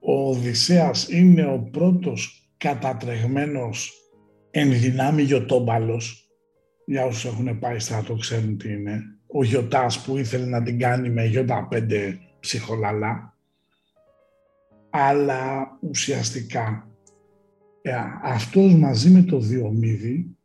ο 0.00 0.28
Οδυσσέας 0.28 1.08
είναι 1.08 1.52
ο 1.52 1.68
πρώτος 1.72 2.52
κατατρεγμένος 2.56 3.92
εν 4.50 4.80
δυνάμει 4.80 5.22
γιοτόμπαλος. 5.22 6.30
Για 6.86 7.04
όσους 7.04 7.24
έχουν 7.24 7.58
πάει 7.58 7.78
στρατό 7.78 8.14
ξέρουν 8.14 8.58
τι 8.58 8.72
είναι. 8.72 9.17
Ο 9.32 9.44
γιοτάς 9.44 10.04
που 10.04 10.16
ήθελε 10.16 10.46
να 10.46 10.62
την 10.62 10.78
κάνει 10.78 11.10
με 11.10 11.24
γιώτα 11.24 11.66
πέντε 11.68 12.18
ψυχολαλά 12.40 13.38
αλλά 14.90 15.78
ουσιαστικά 15.80 16.88
ε, 17.82 17.94
αυτός 18.22 18.74
μαζί 18.74 19.10
με 19.10 19.22
το 19.22 19.38
Διομήδη 19.38 20.36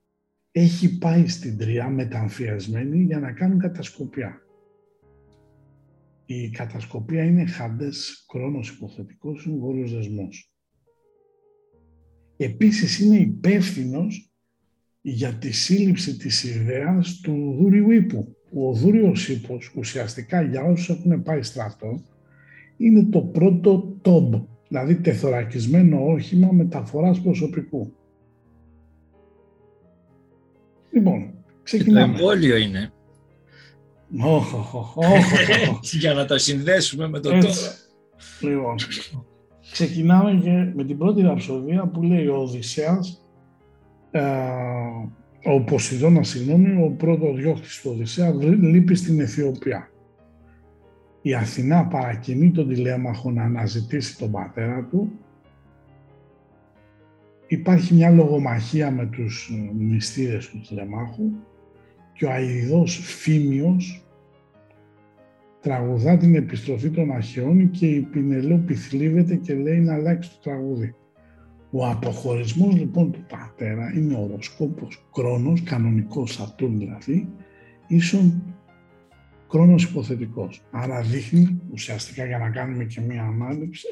έχει 0.51 0.97
πάει 0.97 1.27
στην 1.27 1.57
Τρία 1.57 1.89
μεταμφιασμένη 1.89 3.03
για 3.03 3.19
να 3.19 3.31
κάνουν 3.31 3.59
κατασκοπία. 3.59 4.41
Η 6.25 6.49
κατασκοπία 6.49 7.23
είναι 7.23 7.45
χαντές 7.45 8.25
κρόνος 8.27 8.69
υποθετικός 8.69 9.47
βόρειος 9.59 9.93
δεσμός. 9.93 10.53
Επίσης 12.37 12.99
είναι 12.99 13.17
υπεύθυνος 13.17 14.33
για 15.01 15.33
τη 15.33 15.51
σύλληψη 15.51 16.17
της 16.17 16.43
ιδέας 16.43 17.19
του 17.19 17.55
Δούριου 17.59 17.91
Ήπου. 17.91 18.35
Ο 18.55 18.71
Δούριος 18.71 19.29
Ήπος 19.29 19.73
ουσιαστικά 19.77 20.41
για 20.41 20.63
όσους 20.63 20.89
έχουν 20.89 21.23
πάει 21.23 21.41
στρατό 21.41 22.01
είναι 22.77 23.03
το 23.03 23.21
πρώτο 23.21 23.97
τόμπ, 24.01 24.33
δηλαδή 24.67 24.95
τεθωρακισμένο 24.95 26.05
όχημα 26.05 26.51
μεταφοράς 26.51 27.21
προσωπικού. 27.21 27.93
Λοιπόν, 30.91 31.33
ξεκινάμε. 31.63 32.05
το 32.05 32.11
εμβόλιο 32.11 32.57
είναι. 32.57 32.91
Όχι, 34.21 34.55
όχι, 34.95 35.97
Για 35.99 36.13
να 36.13 36.25
τα 36.25 36.37
συνδέσουμε 36.37 37.07
με 37.07 37.19
το 37.19 37.29
τώρα. 37.29 37.49
Λοιπόν, 38.41 38.75
ξεκινάμε 39.71 40.39
και 40.43 40.71
με 40.75 40.83
την 40.83 40.97
πρώτη 40.97 41.21
ραψοδία 41.21 41.87
που 41.87 42.03
λέει 42.03 42.27
ο 42.27 42.35
Οδυσσέας, 42.35 43.21
ε, 44.11 44.21
ο 45.43 45.61
Ποσειδώνας, 45.61 46.27
συγγνώμη, 46.27 46.83
ο 46.83 46.89
πρώτο 46.97 47.33
διώχτης 47.33 47.81
του 47.81 47.91
Οδυσσέα, 47.93 48.33
λείπει 48.61 48.95
στην 48.95 49.19
Αιθιοπία 49.19 49.87
η 51.25 51.33
Αθηνά 51.33 51.85
παρακινεί 51.85 52.51
τον 52.51 52.67
τηλέμαχο 52.67 53.31
να 53.31 53.43
αναζητήσει 53.43 54.17
τον 54.17 54.31
πατέρα 54.31 54.87
του. 54.89 55.11
Υπάρχει 57.47 57.93
μια 57.93 58.09
λογομαχία 58.09 58.91
με 58.91 59.05
τους 59.05 59.51
μυστήρες 59.77 60.49
του 60.49 60.61
τηλεμάχου 60.67 61.31
και 62.13 62.25
ο 62.25 62.31
αηδός 62.31 62.97
Φίμιος 62.97 64.05
τραγουδά 65.61 66.17
την 66.17 66.35
επιστροφή 66.35 66.89
των 66.89 67.11
αρχαιών 67.11 67.69
και 67.69 67.87
η 67.87 68.01
Πινελόπη 68.01 68.75
θλίβεται 68.75 69.35
και 69.35 69.53
λέει 69.53 69.79
να 69.79 69.93
αλλάξει 69.93 70.29
το 70.29 70.37
τραγούδι. 70.43 70.95
Ο 71.75 71.87
αποχωρισμός 71.87 72.75
λοιπόν 72.75 73.11
του 73.11 73.25
πατέρα 73.29 73.93
είναι 73.95 74.15
ο 74.15 74.19
οροσκόπος 74.19 75.05
Κρόνος, 75.13 75.63
κανονικός 75.63 76.33
Σατούρν 76.33 76.77
δηλαδή, 76.77 77.29
ίσον 77.87 78.43
χρόνος 79.49 79.83
υποθετικός. 79.83 80.61
Άρα 80.71 81.01
δείχνει 81.01 81.61
ουσιαστικά 81.71 82.25
για 82.25 82.37
να 82.37 82.49
κάνουμε 82.49 82.83
και 82.83 83.01
μία 83.01 83.23
ανάληψη, 83.23 83.87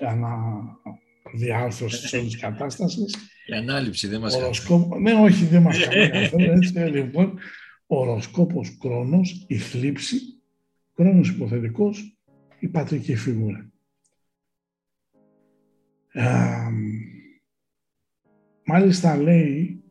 αναδιάρθρωση 1.25 2.01
της 2.01 2.13
όλης 2.13 2.37
κατάστασης. 2.45 3.15
Η 3.45 3.53
ανάληψη 3.53 4.07
δεν 4.07 4.19
μας 4.21 4.35
οροσκόπο, 4.35 4.99
Ναι, 4.99 5.13
όχι, 5.13 5.45
δεν 5.45 5.61
μας 5.61 5.79
κάνει 5.87 6.09
καθόλου. 6.09 6.51
Έτσι, 6.51 6.73
λοιπόν, 6.79 7.39
οροσκόπος 7.85 8.77
χρόνος, 8.81 9.45
η 9.47 9.57
θλίψη, 9.57 10.17
χρόνος 10.95 11.29
υποθετικός, 11.29 12.17
η 12.59 12.67
πατρική 12.67 13.15
φιγούρα. 13.15 13.71
Μάλιστα 18.65 19.17
λέει, 19.17 19.83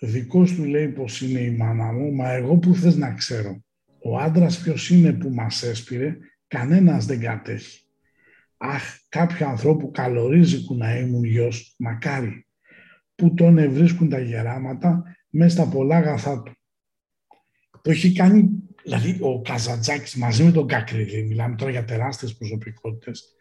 δικός 0.00 0.54
του 0.54 0.64
λέει 0.64 0.88
πως 0.88 1.20
είναι 1.20 1.40
η 1.40 1.50
μάνα 1.50 1.92
μου, 1.92 2.12
μα 2.12 2.30
εγώ 2.30 2.56
που 2.56 2.74
θες 2.74 2.96
να 2.96 3.12
ξέρω. 3.12 3.64
Ο 4.02 4.18
άντρας 4.18 4.58
ποιος 4.58 4.90
είναι 4.90 5.12
που 5.12 5.30
μας 5.30 5.62
έσπηρε, 5.62 6.16
κανένας 6.46 7.06
δεν 7.06 7.20
κατέχει. 7.20 7.80
Αχ, 8.56 8.82
κάποιο 9.08 9.48
ανθρώπου 9.48 9.90
καλορίζει 9.90 10.64
που 10.64 10.74
να 10.74 10.98
ήμουν 10.98 11.24
γιος, 11.24 11.74
μακάρι, 11.78 12.46
που 13.14 13.34
τον 13.34 13.58
ευρίσκουν 13.58 14.08
τα 14.08 14.18
γεράματα 14.18 15.02
μέσα 15.30 15.50
στα 15.50 15.68
πολλά 15.68 15.96
αγαθά 15.96 16.42
του. 16.42 16.52
Το 17.82 17.90
έχει 17.90 18.12
κάνει, 18.12 18.48
δηλαδή 18.84 19.16
ο 19.20 19.42
Καζαντζάκης 19.42 20.14
μαζί 20.14 20.44
με 20.44 20.52
τον 20.52 20.66
Κακριδί, 20.66 21.22
μιλάμε 21.22 21.56
τώρα 21.56 21.70
για 21.70 21.84
τεράστιες 21.84 22.36
προσωπικότητες, 22.36 23.34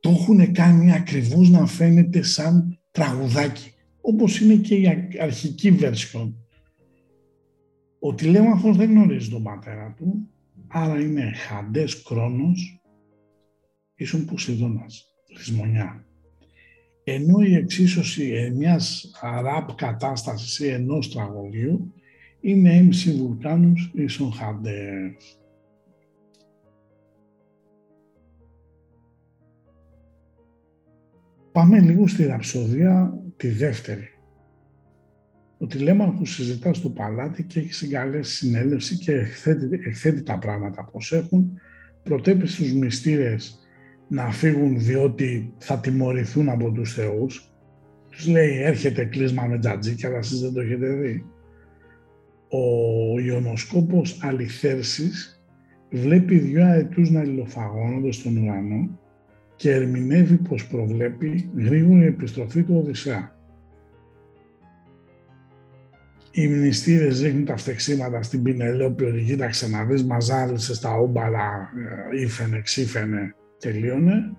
το 0.00 0.10
έχουν 0.10 0.52
κάνει 0.52 0.92
ακριβώς 0.92 1.50
να 1.50 1.66
φαίνεται 1.66 2.22
σαν 2.22 2.80
τραγουδάκι, 2.90 3.74
όπως 4.08 4.40
είναι 4.40 4.54
και 4.54 4.74
η 4.74 4.86
αρχική 5.20 5.76
version 5.80 6.32
ο 7.98 8.14
τηλέμαχος 8.14 8.76
δεν 8.76 8.90
γνωρίζει 8.90 9.30
τον 9.30 9.42
πατέρα 9.42 9.94
του, 9.96 10.28
άρα 10.68 11.00
είναι 11.00 11.32
χαντές 11.32 11.94
χρόνος, 12.06 12.80
ίσον 13.94 14.24
Πουσιδώνας, 14.24 15.14
λησμονιά. 15.36 16.04
Ενώ 17.04 17.40
η 17.40 17.54
εξίσωση 17.54 18.52
μιας 18.54 19.10
ραπ 19.42 19.74
κατάστασης 19.74 20.58
ή 20.58 20.68
ενός 20.68 21.10
τραγωδίου 21.10 21.92
είναι 22.40 22.88
MC 22.90 23.16
Βουλκάνους 23.16 23.90
ίσον 23.94 24.32
χαντές. 24.32 25.40
Πάμε 31.52 31.80
λίγο 31.80 32.06
στη 32.06 32.24
ραψοδία 32.24 33.25
τη 33.36 33.48
δεύτερη. 33.48 34.08
Ο 35.58 35.66
τηλέμαχος 35.66 36.34
συζητάς 36.34 36.76
στο 36.76 36.90
παλάτι 36.90 37.42
και 37.42 37.58
έχεις 37.58 37.76
συγκαλέσει 37.76 38.34
συνέλευση 38.36 38.98
και 38.98 39.12
εκθέτει, 39.70 40.22
τα 40.22 40.38
πράγματα 40.38 40.84
πώς 40.84 41.12
έχουν, 41.12 41.60
προτέπει 42.02 42.46
στους 42.46 42.72
μυστήρες 42.72 43.60
να 44.08 44.30
φύγουν 44.30 44.78
διότι 44.78 45.54
θα 45.58 45.80
τιμωρηθούν 45.80 46.48
από 46.48 46.70
τους 46.72 46.94
θεούς. 46.94 47.50
Τους 48.10 48.26
λέει 48.26 48.62
έρχεται 48.62 49.04
κλείσμα 49.04 49.46
με 49.46 49.58
τζατζίκια, 49.58 50.08
αλλά 50.08 50.18
εσείς 50.18 50.40
δεν 50.40 50.52
το 50.52 50.60
έχετε 50.60 50.88
δει. 50.92 51.24
Ο 52.48 53.20
Ιωνοσκόπος 53.20 54.18
Αληθέρσης 54.22 55.42
βλέπει 55.90 56.38
δυο 56.38 56.64
αετούς 56.64 57.10
να 57.10 57.22
υλοφαγώνονται 57.22 58.12
στον 58.12 58.36
ουρανό 58.36 58.98
και 59.56 59.72
ερμηνεύει 59.72 60.36
πως 60.36 60.66
προβλέπει 60.66 61.50
γρήγορη 61.56 62.04
επιστροφή 62.04 62.62
του 62.62 62.76
Οδυσσέα. 62.76 63.34
Οι 66.30 66.48
μνηστήρες 66.48 67.20
ρίχνουν 67.20 67.44
τα 67.44 67.56
φτεξίματα 67.56 68.22
στην 68.22 68.42
Πινελόπη 68.42 69.04
ότι 69.04 69.24
κοίταξε 69.24 69.68
να 69.68 69.84
δεις, 69.84 70.04
μαζάρισε 70.04 70.74
στα 70.74 70.94
όμπαλα, 70.94 71.70
ε, 72.12 72.20
ήφαινε, 72.20 72.60
ξήφαινε, 72.60 73.34
τελείωνε. 73.58 74.36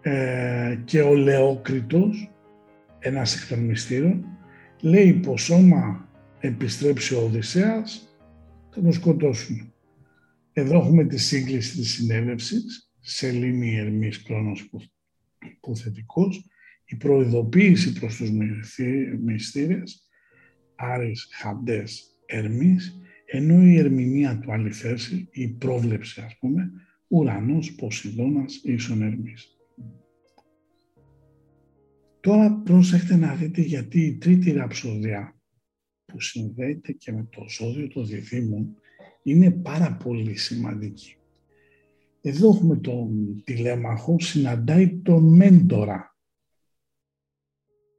Ε, 0.00 0.78
και 0.84 1.02
ο 1.02 1.14
Λεόκριτος, 1.14 2.30
ένας 2.98 3.36
εκ 3.36 3.48
των 3.48 3.58
μυστήρων, 3.58 4.24
λέει 4.80 5.12
πως 5.12 5.50
όμα 5.50 6.08
επιστρέψει 6.40 7.14
ο 7.14 7.22
Οδυσσέας, 7.24 8.16
θα 8.70 8.80
τον 8.80 8.92
σκοτώσουν. 8.92 9.72
Εδώ 10.52 10.78
έχουμε 10.78 11.04
τη 11.04 11.18
σύγκληση 11.18 11.76
της 11.76 11.90
συνέλευσης, 11.90 12.91
σελήνη 13.02 13.76
Ερμής 13.76 14.22
Κρόνος 14.22 14.70
Πουθετικός, 15.60 16.46
η 16.84 16.96
προειδοποίηση 16.96 17.92
προς 17.92 18.16
τους 18.16 18.30
μυστήρες, 19.20 20.08
Άρης, 20.74 21.28
Χαντές, 21.32 22.18
Ερμής, 22.26 23.00
ενώ 23.26 23.62
η 23.62 23.78
ερμηνεία 23.78 24.38
του 24.38 24.52
αληθέσει, 24.52 25.28
η 25.30 25.48
πρόβλεψη 25.48 26.20
ας 26.20 26.38
πούμε, 26.38 26.70
ουρανός, 27.08 27.74
Ποσειδώνας, 27.74 28.60
ίσον 28.62 29.02
Ερμής. 29.02 29.56
Τώρα 32.20 32.54
πρόσεχτε 32.64 33.16
να 33.16 33.34
δείτε 33.34 33.60
γιατί 33.60 34.00
η 34.00 34.16
τρίτη 34.16 34.52
ραψοδιά 34.52 35.40
που 36.04 36.20
συνδέεται 36.20 36.92
και 36.92 37.12
με 37.12 37.28
το 37.30 37.44
ζώδιο 37.48 37.88
των 37.88 38.06
διδήμων 38.06 38.76
είναι 39.22 39.50
πάρα 39.50 39.96
πολύ 39.96 40.36
σημαντική. 40.36 41.16
Εδώ 42.24 42.48
έχουμε 42.48 42.76
τον 42.76 43.42
τηλέμαχο, 43.44 44.16
συναντάει 44.20 44.98
τον 44.98 45.34
μέντορα 45.36 46.12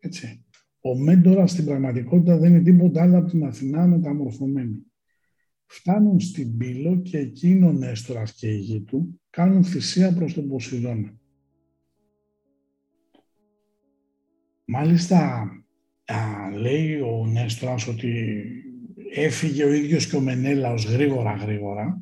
έτσι. 0.03 0.45
Ο 0.81 0.97
μέντορας 0.97 1.51
στην 1.51 1.65
πραγματικότητα 1.65 2.37
δεν 2.37 2.53
είναι 2.53 2.63
τίποτα 2.63 3.01
άλλο 3.01 3.17
από 3.17 3.29
την 3.29 3.45
Αθηνά 3.45 3.87
μεταμορφωμένη. 3.87 4.77
Φτάνουν 5.65 6.19
στην 6.19 6.57
Πύλο 6.57 7.01
και 7.01 7.17
εκεί 7.17 7.61
ο 7.63 7.71
Νέστορας 7.71 8.33
και 8.33 8.47
η 8.47 8.57
γη 8.57 8.81
του 8.81 9.21
κάνουν 9.29 9.63
θυσία 9.63 10.13
προς 10.13 10.33
τον 10.33 10.47
Ποσειδώνα. 10.47 11.17
Μάλιστα, 14.65 15.41
α, 16.05 16.51
λέει 16.51 16.99
ο 16.99 17.25
Νέστρας 17.25 17.87
ότι 17.87 18.43
έφυγε 19.13 19.63
ο 19.63 19.73
ίδιος 19.73 20.09
και 20.09 20.15
ο 20.15 20.21
Μενέλαος 20.21 20.85
γρήγορα 20.85 21.33
γρήγορα, 21.33 22.01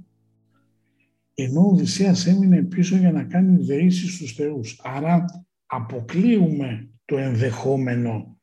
ενώ 1.34 1.62
ο 1.62 1.70
Οδυσσέας 1.70 2.28
έμεινε 2.28 2.62
πίσω 2.62 2.96
για 2.96 3.12
να 3.12 3.24
κάνει 3.24 3.64
δεήσεις 3.64 4.14
στους 4.14 4.34
θεούς. 4.34 4.80
Άρα 4.84 5.26
αποκλείουμε 5.66 6.90
το 7.06 7.18
ενδεχόμενο 7.18 8.40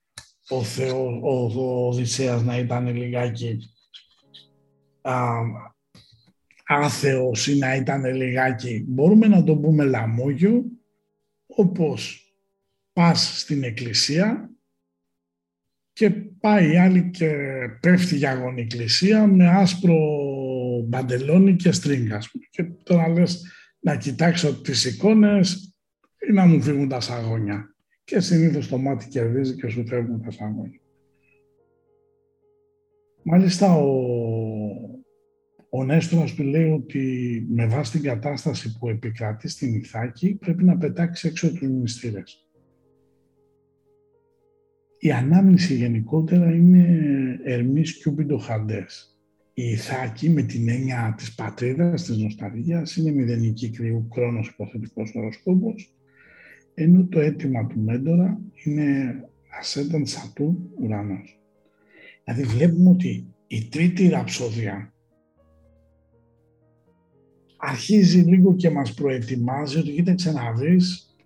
ο, 0.49 0.63
Θεό, 0.63 1.21
ο, 1.23 1.53
ο 1.55 1.89
Οδυσσέας 1.89 2.43
να 2.43 2.59
ήταν 2.59 2.97
λιγάκι 2.97 3.59
α, 5.01 5.41
άθεος 6.65 7.47
ή 7.47 7.59
να 7.59 7.75
ήταν 7.75 8.05
λιγάκι, 8.05 8.85
μπορούμε 8.89 9.27
να 9.27 9.45
το 9.45 9.57
πούμε 9.57 9.85
λαμόγιο, 9.85 10.65
όπως 11.47 12.33
πας 12.93 13.41
στην 13.41 13.63
εκκλησία 13.63 14.51
και 15.93 16.11
πάει 16.11 16.77
άλλη 16.77 17.11
και 17.11 17.33
πέφτει 17.81 18.17
για 18.17 18.31
αγωνικκλησία 18.31 19.27
με 19.27 19.49
άσπρο 19.49 19.97
μπαντελόνι 20.89 21.57
και 21.57 21.73
στρίγγα. 21.73 22.19
Και 22.51 22.63
τώρα 22.83 23.09
λες 23.09 23.45
να 23.81 23.97
κοιτάξω 23.97 24.61
τις 24.61 24.85
εικόνες 24.85 25.75
ή 26.29 26.33
να 26.33 26.47
μου 26.47 26.63
φύγουν 26.63 26.89
τα 26.89 27.01
σαγόνια. 27.01 27.75
Και 28.05 28.21
συνήθως 28.21 28.69
το 28.69 28.79
μάτι 28.79 29.09
κερδίζει 29.09 29.55
και 29.55 29.69
σου 29.69 29.87
φεύγουν 29.87 30.23
τα 30.23 30.31
σαγόνια. 30.31 30.81
Μάλιστα 33.23 33.75
ο, 33.75 33.91
ο 35.71 35.85
Νέστορας 35.85 36.35
του 36.35 36.43
λέει 36.43 36.71
ότι 36.71 37.47
με 37.51 37.67
βάση 37.67 37.93
την 37.93 38.03
κατάσταση 38.03 38.79
που 38.79 38.89
επικρατεί 38.89 39.49
στην 39.49 39.75
Ιθάκη 39.75 40.35
πρέπει 40.35 40.65
να 40.65 40.77
πετάξει 40.77 41.29
έξω 41.29 41.53
τους 41.53 41.69
μυστήρες 41.69 42.49
η 44.99 45.13
ανάμνηση 45.13 45.75
γενικότερα 45.75 46.55
είναι 46.55 46.87
ερμής 47.45 47.99
κιούπιντο 47.99 48.39
χαντές. 48.39 49.18
Η 49.59 49.71
Ιθάκη 49.71 50.31
με 50.31 50.43
την 50.43 50.69
έννοια 50.69 51.15
της 51.17 51.35
πατρίδας, 51.35 52.03
της 52.03 52.17
νοσταλγίας, 52.17 52.97
είναι 52.97 53.11
μηδενική 53.11 53.71
κρυού 53.71 54.09
κρόνος 54.15 54.49
υποθετικός 54.49 55.13
οροσκόπος, 55.15 55.95
ενώ 56.75 57.07
το 57.07 57.21
αίτημα 57.21 57.67
του 57.67 57.81
Μέντορα 57.81 58.41
είναι 58.65 59.15
ασένταν 59.59 60.07
σατού 60.07 60.71
ουρανός. 60.79 61.41
Δηλαδή 62.25 62.43
βλέπουμε 62.43 62.91
ότι 62.91 63.35
η 63.47 63.69
τρίτη 63.69 64.09
ραψόδια 64.09 64.93
αρχίζει 67.57 68.19
λίγο 68.19 68.55
και 68.55 68.71
μας 68.71 68.95
προετοιμάζει 68.95 69.79
ότι 69.79 69.91
κοίταξε 69.91 70.33
να 70.33 70.53
δεις 70.53 71.17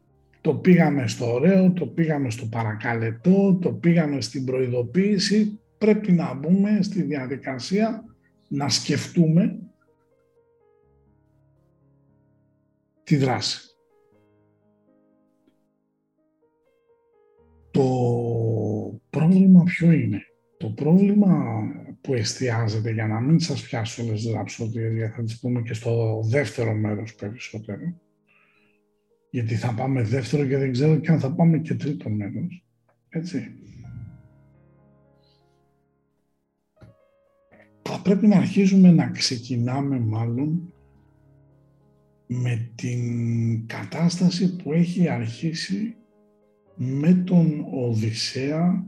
το 0.40 0.54
πήγαμε 0.54 1.08
στο 1.08 1.32
ωραίο, 1.32 1.72
το 1.72 1.86
πήγαμε 1.86 2.30
στο 2.30 2.46
παρακαλετό, 2.46 3.58
το 3.60 3.72
πήγαμε 3.72 4.20
στην 4.20 4.44
προειδοποίηση. 4.44 5.60
Πρέπει 5.78 6.12
να 6.12 6.34
μπούμε 6.34 6.78
στη 6.82 7.02
διαδικασία 7.02 8.06
να 8.52 8.68
σκεφτούμε 8.68 9.58
τη 13.02 13.16
δράση. 13.16 13.60
Το 17.70 17.88
πρόβλημα 19.10 19.62
ποιο 19.62 19.90
είναι; 19.90 20.22
Το 20.56 20.68
πρόβλημα 20.70 21.62
που 22.00 22.14
εστιάζεται, 22.14 22.92
για 22.92 23.06
να 23.06 23.20
μην 23.20 23.40
σας 23.40 23.62
πιάσω 23.62 24.02
όλες 24.02 24.22
τις 24.22 24.32
ραψοδίες, 24.32 24.94
γιατί 24.94 25.14
θα 25.14 25.22
τις 25.22 25.40
πούμε 25.40 25.62
και 25.62 25.74
στο 25.74 26.20
δεύτερο 26.24 26.74
μέρος 26.74 27.14
περισσότερο, 27.14 28.00
γιατί 29.30 29.54
θα 29.54 29.74
πάμε 29.74 30.02
δεύτερο 30.02 30.46
και 30.46 30.56
δεν 30.56 30.72
ξέρω 30.72 30.96
και 30.96 31.10
αν 31.10 31.20
θα 31.20 31.34
πάμε 31.34 31.58
και 31.58 31.74
τρίτο 31.74 32.10
μέρος. 32.10 32.66
Έτσι. 33.08 33.56
Θα 37.82 38.00
πρέπει 38.02 38.26
να 38.26 38.36
αρχίζουμε 38.36 38.90
να 38.90 39.10
ξεκινάμε 39.10 39.98
μάλλον 39.98 40.72
με 42.26 42.72
την 42.74 43.66
κατάσταση 43.66 44.56
που 44.56 44.72
έχει 44.72 45.08
αρχίσει 45.08 45.96
με 46.76 47.14
τον 47.14 47.66
Οδυσσέα 47.72 48.86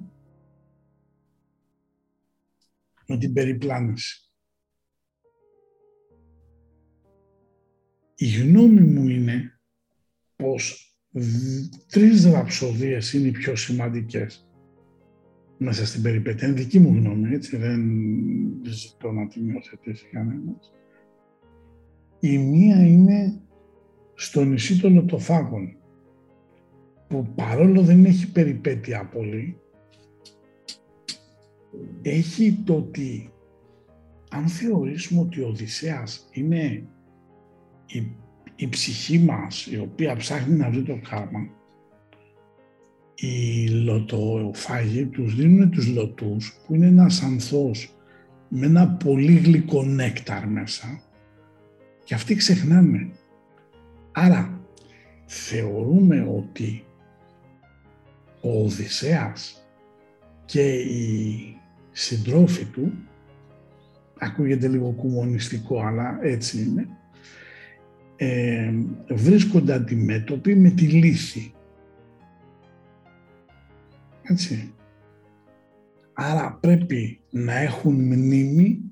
με 3.06 3.18
την 3.18 3.32
περιπλάνηση. 3.32 4.18
Η 8.14 8.26
γνώμη 8.26 8.80
μου 8.80 9.08
είναι 9.08 9.60
πως 10.36 10.96
τρεις 11.86 12.24
ραψοδίες 12.24 13.12
είναι 13.12 13.28
οι 13.28 13.30
πιο 13.30 13.56
σημαντικές 13.56 14.48
μέσα 15.64 15.86
στην 15.86 16.02
περιπέτεια. 16.02 16.48
Είναι 16.48 16.56
δική 16.56 16.78
μου 16.78 16.94
γνώμη, 16.98 17.34
έτσι, 17.34 17.56
δεν 17.56 17.80
ζητώ 18.62 19.12
να 19.12 19.28
την 19.28 19.48
υιοθετήσει 19.48 20.08
κανένας. 20.12 20.72
Η 22.20 22.38
μία 22.38 22.86
είναι 22.86 23.40
στο 24.14 24.44
νησί 24.44 24.80
των 24.80 24.94
Λοτοφάγων, 24.94 25.76
που 27.08 27.26
παρόλο 27.34 27.82
δεν 27.82 28.04
έχει 28.04 28.32
περιπέτεια 28.32 29.08
πολύ, 29.12 29.58
έχει 32.02 32.62
το 32.64 32.74
ότι 32.74 33.30
αν 34.30 34.48
θεωρήσουμε 34.48 35.20
ότι 35.20 35.40
ο 35.40 35.48
Οδυσσέας 35.48 36.28
είναι 36.32 36.88
η 37.86 38.16
η 38.56 38.68
ψυχή 38.68 39.18
μας 39.18 39.66
η 39.66 39.78
οποία 39.78 40.16
ψάχνει 40.16 40.56
να 40.56 40.70
βρει 40.70 40.82
το 40.82 41.00
κάρμα 41.08 41.48
οι 43.14 43.68
λωτοφάγοι 43.68 45.04
τους 45.04 45.34
δίνουν 45.34 45.70
τους 45.70 45.86
λωτούς 45.86 46.52
που 46.66 46.74
είναι 46.74 46.86
ένας 46.86 47.22
ανθός 47.22 47.94
με 48.48 48.66
ένα 48.66 48.88
πολύ 48.88 49.34
γλυκό 49.34 49.84
νέκταρ 49.84 50.46
μέσα 50.48 51.00
και 52.04 52.14
αυτοί 52.14 52.34
ξεχνάνε. 52.34 53.10
Άρα 54.12 54.60
θεωρούμε 55.26 56.26
ότι 56.36 56.84
ο 58.40 58.62
Οδυσσέας 58.62 59.66
και 60.44 60.72
οι 60.72 61.56
συντρόφοι 61.90 62.64
του 62.64 62.92
ακούγεται 64.18 64.68
λίγο 64.68 64.90
κουμονιστικό 64.90 65.80
αλλά 65.80 66.18
έτσι 66.22 66.62
είναι 66.62 66.88
ε, 68.16 68.72
βρίσκονται 69.08 69.72
αντιμέτωποι 69.72 70.54
με 70.54 70.70
τη 70.70 70.84
λύθη. 70.84 71.52
Έτσι. 74.26 74.74
Άρα 76.12 76.54
πρέπει 76.54 77.20
να 77.30 77.52
έχουν 77.52 77.94
μνήμη 77.94 78.82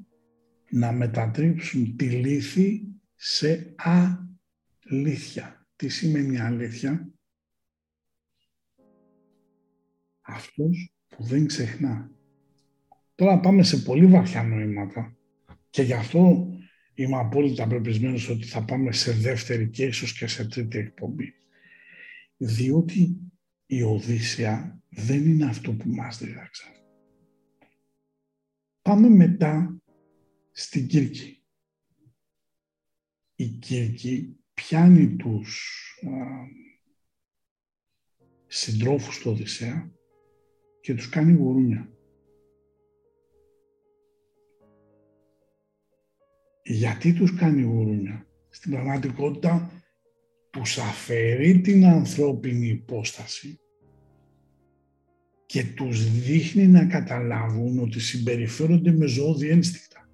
να 0.70 0.92
μετατρέψουν 0.92 1.96
τη 1.96 2.10
λύθη 2.10 2.82
σε 3.14 3.74
αλήθεια. 4.84 5.66
Τι 5.76 5.88
σημαίνει 5.88 6.38
αλήθεια; 6.38 7.12
Αυτός 10.20 10.94
που 11.08 11.22
δεν 11.24 11.46
ξεχνά. 11.46 12.10
Τώρα 13.14 13.40
πάμε 13.40 13.62
σε 13.62 13.76
πολύ 13.76 14.06
βαθιά 14.06 14.42
νοήματα 14.42 15.16
και 15.70 15.82
γι' 15.82 15.92
αυτό 15.92 16.48
είμαι 16.94 17.16
απόλυτα 17.16 17.66
πεπισμένος 17.66 18.28
ότι 18.28 18.46
θα 18.46 18.64
πάμε 18.64 18.92
σε 18.92 19.12
δεύτερη 19.12 19.68
και 19.68 19.84
ίσως 19.84 20.18
και 20.18 20.26
σε 20.26 20.48
τρίτη 20.48 20.78
εκπομπή. 20.78 21.34
Διότι 22.36 23.31
η 23.72 23.82
Οδύσσια 23.82 24.82
δεν 24.88 25.28
είναι 25.28 25.44
αυτό 25.44 25.72
που 25.72 25.88
μας 25.88 26.18
δίδαξαν. 26.18 26.72
Πάμε 28.82 29.08
μετά 29.08 29.82
στην 30.50 30.86
Κύρκη. 30.86 31.42
Η 33.34 33.46
Κύρκη 33.48 34.36
πιάνει 34.54 35.16
τους 35.16 35.70
α, 36.06 36.10
συντρόφους 38.46 39.18
του 39.18 39.30
Οδυσσέα 39.30 39.92
και 40.80 40.94
τους 40.94 41.08
κάνει 41.08 41.32
γουρούνια. 41.32 41.92
Γιατί 46.62 47.12
τους 47.12 47.34
κάνει 47.34 47.62
γουρούνια; 47.62 48.26
Στην 48.48 48.70
πραγματικότητα 48.70 49.70
τους 50.50 50.78
αφαιρεί 50.78 51.60
την 51.60 51.84
ανθρώπινη 51.84 52.66
υπόσταση 52.68 53.61
και 55.52 55.64
τους 55.64 56.10
δείχνει 56.10 56.66
να 56.66 56.86
καταλάβουν 56.86 57.78
ότι 57.78 58.00
συμπεριφέρονται 58.00 58.92
με 58.92 59.06
ζώδη 59.06 59.48
ένστικτα. 59.48 60.08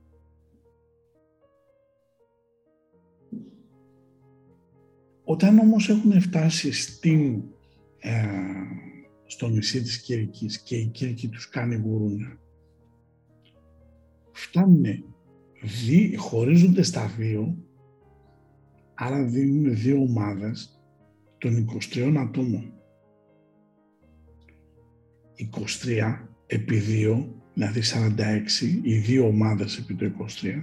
Όταν 5.24 5.59
όμως 5.59 5.89
έχουν 5.89 6.20
φτάσει 6.20 6.72
στην, 6.72 7.43
ε, 7.99 8.24
στο 9.26 9.49
νησί 9.49 9.82
της 9.82 10.01
Κυρικής 10.01 10.62
και 10.62 10.76
η 10.76 10.86
Κύρκη 10.86 11.28
τους 11.28 11.49
κάνει 11.49 11.76
γουρούνια, 11.76 12.41
φτάνουν 14.32 14.84
δι, 15.62 16.16
χωρίζονται 16.16 16.82
στα 16.82 17.07
δύο, 17.07 17.59
άρα 18.95 19.24
δίνουν 19.24 19.76
δύο 19.76 20.01
ομάδες 20.01 20.80
των 21.39 21.57
23 21.57 22.16
ατόμων. 22.16 22.78
23 25.39 26.26
επί 26.47 26.82
2, 27.07 27.26
δηλαδή 27.55 27.80
46, 28.61 28.82
οι 28.82 28.95
δύο 28.95 29.26
ομάδες 29.26 29.78
επί 29.78 29.95
το 29.95 30.11
23, 30.43 30.62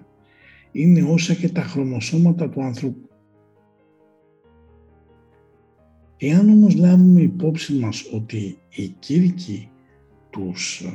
είναι 0.71 1.03
όσα 1.03 1.33
και 1.33 1.49
τα 1.49 1.61
χρονοσώματα 1.61 2.49
του 2.49 2.63
ανθρώπου. 2.63 3.09
Εάν 6.17 6.49
όμως 6.49 6.75
λάβουμε 6.75 7.21
υπόψη 7.21 7.73
μας 7.73 8.09
ότι 8.13 8.57
οι 8.69 8.87
κήρυκοι 8.87 9.69
τους 10.29 10.81
ε, 10.81 10.91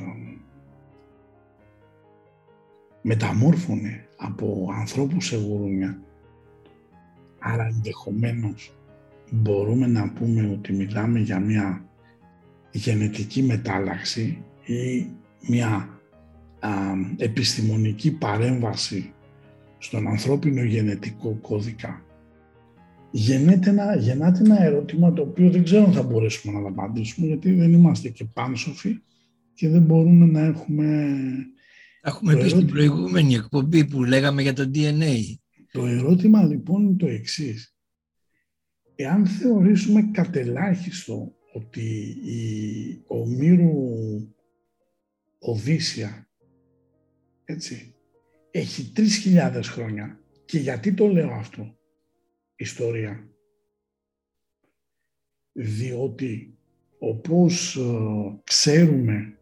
μεταμόρφωνε 3.03 4.09
από 4.17 4.69
ανθρώπους 4.73 5.27
σε 5.27 5.37
γουρούνια, 5.37 6.03
άρα 7.39 7.65
ενδεχομένως 7.67 8.75
μπορούμε 9.31 9.87
να 9.87 10.13
πούμε 10.13 10.51
ότι 10.53 10.73
μιλάμε 10.73 11.19
για 11.19 11.41
μια 11.41 11.90
γενετική 12.71 13.43
μετάλλαξη 13.43 14.45
ή 14.65 15.07
μια 15.49 16.01
επιστημονική 17.17 18.11
παρέμβαση 18.11 19.13
στον 19.79 20.09
ανθρώπινο 20.09 20.63
γενετικό 20.63 21.39
κώδικα 21.41 22.05
γεννάται 23.11 23.71
ένα, 23.71 23.97
γεννάται 23.97 24.41
ένα 24.45 24.63
ερώτημα 24.63 25.13
το 25.13 25.23
οποίο 25.23 25.51
δεν 25.51 25.65
ξέρω 25.65 25.85
αν 25.85 25.93
θα 25.93 26.03
μπορέσουμε 26.03 26.53
να 26.53 26.61
το 26.63 26.69
απαντήσουμε 26.69 27.27
γιατί 27.27 27.53
δεν 27.53 27.73
είμαστε 27.73 28.09
και 28.09 28.25
πάνσοφοι 28.25 29.01
και 29.55 29.69
δεν 29.69 29.83
μπορούμε 29.83 30.27
να 30.27 30.41
έχουμε... 30.41 31.17
Έχουμε 32.03 32.37
πει 32.37 32.49
στην 32.49 32.67
προηγούμενη 32.67 33.35
εκπομπή 33.35 33.85
που 33.85 34.05
λέγαμε 34.05 34.43
για 34.43 34.53
το 34.53 34.71
DNA. 34.75 35.17
Το 35.73 35.87
ερώτημα 35.87 36.43
λοιπόν 36.43 36.83
είναι 36.83 36.97
το 36.97 37.07
εξής. 37.07 37.75
Εάν 38.95 39.27
θεωρήσουμε 39.27 40.03
κατελάχιστο 40.13 41.33
ότι 41.53 42.17
η 42.25 43.05
Ομήρου 43.07 43.73
Οδύσσια 45.39 46.29
έτσι, 47.45 47.95
έχει 48.51 48.93
3.000 48.97 49.61
χρόνια 49.63 50.21
και 50.45 50.59
γιατί 50.59 50.95
το 50.95 51.07
λέω 51.07 51.31
αυτό 51.31 51.79
ιστορία; 52.57 53.29
Διότι 55.53 56.59
όπως 56.99 57.77
ε, 57.77 58.41
ξέρουμε 58.45 59.39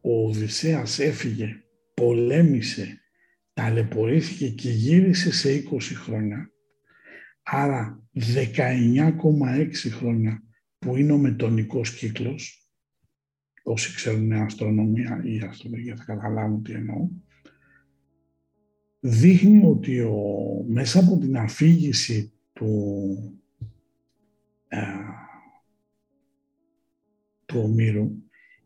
ο 0.00 0.26
Οδυσσέας 0.28 0.98
έφυγε, 0.98 1.62
πολέμησε, 1.94 3.00
ταλαιπωρήθηκε 3.52 4.48
και 4.48 4.70
γύρισε 4.70 5.32
σε 5.32 5.62
20 5.70 5.80
χρόνια. 5.80 6.50
Άρα 7.42 8.02
19,6 8.14 9.70
χρόνια 9.90 10.42
που 10.84 10.96
είναι 10.96 11.12
ο 11.12 11.18
μετονικός 11.18 11.94
κύκλος, 11.94 12.68
όσοι 13.62 13.94
ξέρουν 13.94 14.32
αστρονομία 14.32 15.20
ή 15.24 15.38
αστρολογία 15.38 15.96
θα 15.96 16.04
καταλάβουν 16.04 16.62
τι 16.62 16.72
εννοώ, 16.72 17.08
δείχνει 19.00 19.64
ότι 19.64 20.00
ο, 20.00 20.14
μέσα 20.68 21.00
από 21.00 21.18
την 21.18 21.36
αφήγηση 21.36 22.32
του, 22.52 22.70
ε, 24.68 24.78
του 27.44 27.60
Ομήρου, 27.64 28.10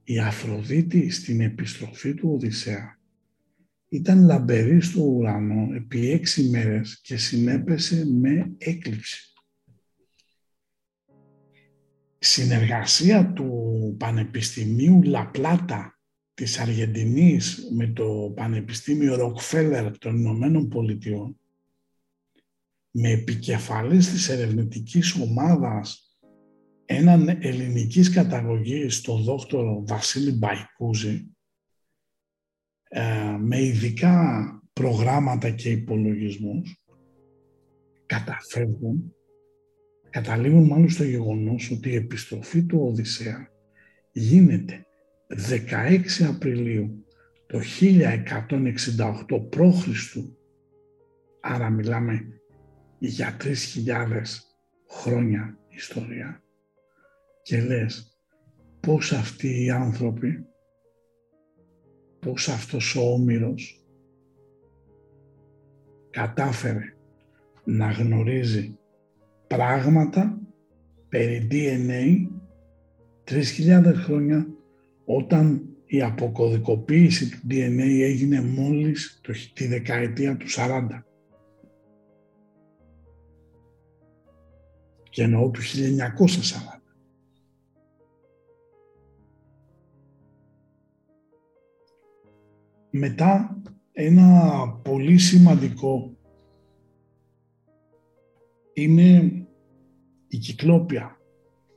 η 0.04 0.18
Αφροδίτη 0.18 1.10
στην 1.10 1.40
επιστροφή 1.40 2.14
του 2.14 2.30
Οδυσσέα 2.32 2.98
ήταν 3.88 4.24
λαμπερής 4.24 4.86
στο 4.86 5.02
ουρανό 5.02 5.74
επί 5.74 6.10
έξι 6.10 6.48
μέρες 6.48 7.00
και 7.00 7.16
συνέπεσε 7.16 8.06
με 8.10 8.54
έκλειψη. 8.58 9.32
Συνεργασία 12.18 13.32
του 13.32 13.94
Πανεπιστημίου 13.98 15.02
Λαπλάτα 15.02 15.98
της 16.34 16.58
Αργεντινής 16.58 17.68
με 17.76 17.86
το 17.86 18.32
Πανεπιστήμιο 18.36 19.16
Ροκφέλερ 19.16 19.98
των 19.98 20.16
Ηνωμένων 20.16 20.68
Πολιτειών 20.68 21.40
με 22.90 23.10
επικεφαλής 23.10 24.10
της 24.10 24.28
ερευνητικής 24.28 25.14
ομάδας 25.14 26.08
έναν 26.90 27.28
ελληνικής 27.28 28.10
καταγωγής, 28.10 29.00
τον 29.00 29.22
δόκτωρο 29.22 29.84
Βασίλη 29.86 30.32
Μπαϊκούζη, 30.32 31.36
ε, 32.88 33.36
με 33.38 33.62
ειδικά 33.62 34.52
προγράμματα 34.72 35.50
και 35.50 35.70
υπολογισμούς, 35.70 36.84
καταφεύγουν, 38.06 39.14
καταλήγουν 40.20 40.66
μάλλον 40.66 40.88
στο 40.88 41.04
γεγονός 41.04 41.70
ότι 41.70 41.90
η 41.90 41.94
επιστροφή 41.94 42.62
του 42.62 42.80
Οδυσσέα 42.80 43.48
γίνεται 44.12 44.86
16 45.70 46.00
Απριλίου 46.28 47.04
το 47.46 47.60
1168 47.80 49.48
π.Χ. 49.48 50.16
Άρα 51.40 51.70
μιλάμε 51.70 52.40
για 52.98 53.36
τρεις 53.38 53.64
χιλιάδες 53.64 54.56
χρόνια 54.88 55.58
ιστορία 55.68 56.42
και 57.42 57.62
λες 57.62 58.18
πώς 58.80 59.12
αυτοί 59.12 59.64
οι 59.64 59.70
άνθρωποι, 59.70 60.46
πώς 62.18 62.48
αυτός 62.48 62.96
ο 62.96 63.12
Όμηρος 63.12 63.86
κατάφερε 66.10 66.84
να 67.64 67.90
γνωρίζει 67.90 68.78
πράγματα 69.48 70.38
περί 71.08 71.48
DNA 71.50 72.28
3.000 73.30 73.92
χρόνια 73.94 74.46
όταν 75.04 75.62
η 75.86 76.02
αποκωδικοποίηση 76.02 77.30
του 77.30 77.38
DNA 77.50 78.00
έγινε 78.02 78.40
μόλις 78.40 79.20
το, 79.22 79.32
τη 79.54 79.66
δεκαετία 79.66 80.36
του 80.36 80.46
40. 80.48 81.02
και 85.18 85.24
εννοώ 85.24 85.50
του 85.50 85.60
1940. 85.60 86.80
Μετά 92.90 93.60
ένα 93.92 94.68
πολύ 94.82 95.18
σημαντικό 95.18 96.17
είναι 98.82 99.32
η 100.28 100.36
Κυκλόπια. 100.36 101.16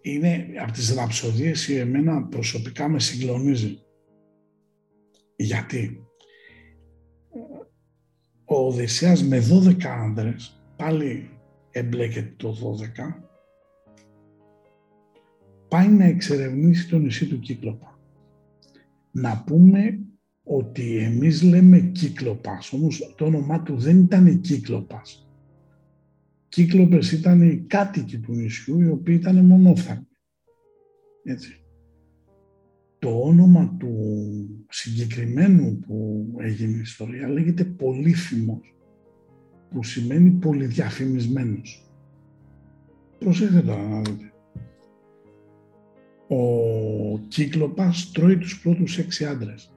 Είναι 0.01 0.47
από 0.61 0.71
τις 0.71 0.93
ραψοδίες 0.93 1.67
η 1.67 1.78
εμένα 1.78 2.23
προσωπικά 2.23 2.89
με 2.89 2.99
συγκλονίζει. 2.99 3.79
Γιατί; 5.36 6.05
Ο 8.45 8.55
Οδυσσέας 8.55 9.23
με 9.23 9.39
12 9.39 9.87
άνδρες, 9.87 10.63
πάλι 10.75 11.29
εμπλέκεται 11.71 12.33
το 12.37 12.51
12, 12.51 13.29
πάει 15.67 15.87
να 15.87 16.05
εξερευνήσει 16.05 16.89
το 16.89 16.97
νησί 16.97 17.28
του 17.28 17.39
Κύκλοπα. 17.39 17.99
Να 19.11 19.43
πούμε 19.45 19.99
ότι 20.43 20.97
εμείς 20.97 21.41
λέμε 21.41 21.79
Κύκλοπας, 21.79 22.73
όμως 22.73 23.13
το 23.17 23.25
όνομά 23.25 23.63
του 23.63 23.78
δεν 23.78 23.99
ήταν 23.99 24.28
η 24.28 24.36
Κύκλοπας. 24.36 25.30
Κύκλοπες 26.51 27.11
ήταν 27.11 27.41
οι 27.41 27.65
κάτοικοι 27.67 28.19
του 28.19 28.33
νησιού, 28.33 28.82
οι 28.82 28.87
οποίοι 28.87 29.17
ήταν 29.19 29.45
μονόφθαλμοι. 29.45 30.07
Έτσι. 31.23 31.65
Το 32.99 33.19
όνομα 33.21 33.75
του 33.79 33.95
συγκεκριμένου 34.69 35.79
που 35.79 36.25
έγινε 36.37 36.78
η 36.78 36.79
ιστορία 36.79 37.29
λέγεται 37.29 37.63
Πολύφημος, 37.63 38.75
που 39.69 39.83
σημαίνει 39.83 40.29
πολυδιαφημισμένος. 40.29 41.91
Προσέξτε 43.17 43.61
τώρα 43.61 43.87
να 43.87 44.01
δείτε 44.01 44.33
ο 46.28 47.19
Κύκλοπας 47.28 48.11
τρώει 48.11 48.37
τους 48.37 48.61
πρώτους 48.61 48.97
έξι 48.97 49.25
άντρες. 49.25 49.73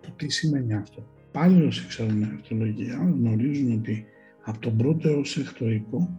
Το 0.00 0.10
τι 0.16 0.28
σημαίνει 0.28 0.74
αυτό; 0.74 1.06
Πάλι 1.32 1.62
όσοι 1.62 1.86
ξέρουν 1.86 2.22
αρτολογία 2.22 2.96
γνωρίζουν 2.96 3.72
ότι 3.72 4.06
από 4.48 4.58
τον 4.58 4.76
πρώτο 4.76 5.08
έως 5.08 5.36
εκτοικό 5.36 6.18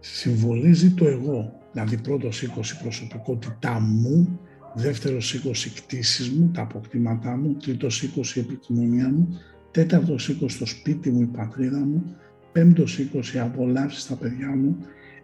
συμβολίζει 0.00 0.90
το 0.90 1.06
εγώ. 1.06 1.52
Δηλαδή 1.72 1.96
πρώτος 1.96 2.42
οίκος 2.42 2.70
η 2.70 2.78
προσωπικότητά 2.82 3.80
μου, 3.80 4.40
δεύτερος 4.74 5.34
οίκος 5.34 5.64
οι 5.64 5.70
κτήσεις 5.70 6.30
μου, 6.30 6.50
τα 6.54 6.62
αποκτήματά 6.62 7.36
μου, 7.36 7.54
τρίτος 7.54 8.02
οίκος 8.02 8.36
η 8.36 8.40
επικοινωνία 8.40 9.08
μου, 9.08 9.28
τέταρτος 9.70 10.28
οίκος 10.28 10.58
το 10.58 10.66
σπίτι 10.66 11.10
μου, 11.10 11.20
η 11.20 11.26
πατρίδα 11.26 11.78
μου, 11.78 12.16
πέμπτος 12.52 12.98
οίκος 12.98 13.34
οι 13.34 13.38
απολαύσεις 13.38 14.02
στα 14.02 14.14
παιδιά 14.14 14.56
μου, 14.56 14.76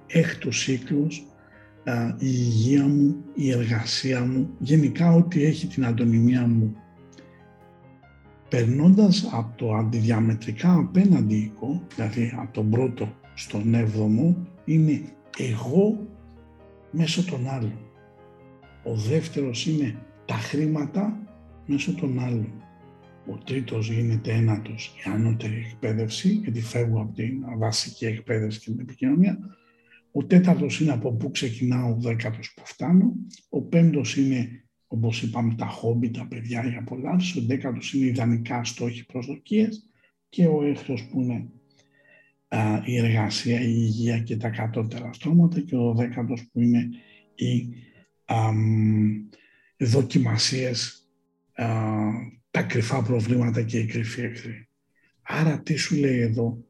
έκτος 0.06 0.68
οίκος 0.68 1.26
η 2.18 2.26
υγεία 2.26 2.86
μου, 2.86 3.16
η 3.34 3.50
εργασία 3.50 4.24
μου, 4.24 4.50
γενικά 4.58 5.12
ό,τι 5.12 5.44
έχει 5.44 5.66
την 5.66 5.84
αντωνυμία 5.84 6.46
μου. 6.46 6.76
Περνώντας 8.48 9.28
από 9.32 9.56
το 9.56 9.74
αντιδιαμετρικά 9.74 10.74
απέναντι 10.74 11.34
οίκο, 11.34 11.82
δηλαδή 11.94 12.32
από 12.36 12.52
τον 12.52 12.70
πρώτο 12.70 13.12
στον 13.34 13.74
έβδομο, 13.74 14.46
είναι 14.64 15.02
εγώ 15.38 16.06
μέσω 16.90 17.24
των 17.24 17.48
άλλων. 17.48 17.78
Ο 18.84 18.94
δεύτερος 18.94 19.66
είναι 19.66 19.96
τα 20.24 20.34
χρήματα 20.34 21.18
μέσω 21.66 21.94
των 21.94 22.18
άλλων. 22.18 22.52
Ο 23.30 23.38
τρίτος 23.44 23.90
γίνεται 23.90 24.32
ένατος 24.32 24.86
η 24.86 25.10
ανώτερη 25.10 25.66
εκπαίδευση, 25.70 26.28
γιατί 26.28 26.60
φεύγω 26.60 27.00
από 27.00 27.14
την 27.14 27.44
βασική 27.58 28.06
εκπαίδευση 28.06 28.58
και 28.58 28.70
την 28.70 28.80
επικοινωνία. 28.80 29.38
Ο 30.12 30.24
τέταρτος 30.24 30.80
είναι 30.80 30.92
από 30.92 31.12
πού 31.12 31.30
ξεκινάω, 31.30 31.90
ο 31.90 31.96
δέκατος 32.00 32.52
που 32.56 32.66
φτάνω. 32.66 33.12
Ο 33.48 33.62
πέμπτος 33.62 34.16
είναι, 34.16 34.64
όπως 34.88 35.22
είπαμε, 35.22 35.54
τα 35.54 35.66
χόμπι, 35.66 36.10
τα 36.10 36.26
παιδιά, 36.26 36.72
η 36.72 36.74
απολαύση. 36.74 37.38
Ο 37.38 37.42
δέκατος 37.42 37.92
είναι 37.92 38.06
ιδανικά 38.06 38.64
στόχοι 38.64 39.04
προσδοκίες. 39.06 39.90
Και 40.28 40.46
ο 40.46 40.62
έκτος 40.62 41.04
που 41.04 41.20
είναι 41.20 41.50
α, 42.48 42.82
η 42.84 42.96
εργασία, 42.96 43.60
η 43.60 43.74
υγεία 43.76 44.18
και 44.18 44.36
τα 44.36 44.50
κατώτερα 44.50 45.12
στρώματα. 45.12 45.60
Και 45.60 45.76
ο 45.76 45.94
δέκατος 45.94 46.48
που 46.52 46.60
είναι 46.60 46.88
οι 47.34 47.68
α, 48.24 48.50
δοκιμασίες, 49.76 51.02
τα 52.50 52.62
κρυφά 52.62 53.02
προβλήματα 53.02 53.62
και 53.62 53.78
οι 53.78 53.86
κρυφοί 53.86 54.20
εχθροί. 54.20 54.68
Άρα 55.22 55.62
τι 55.62 55.76
σου 55.76 55.96
λέει 55.96 56.18
εδώ, 56.18 56.64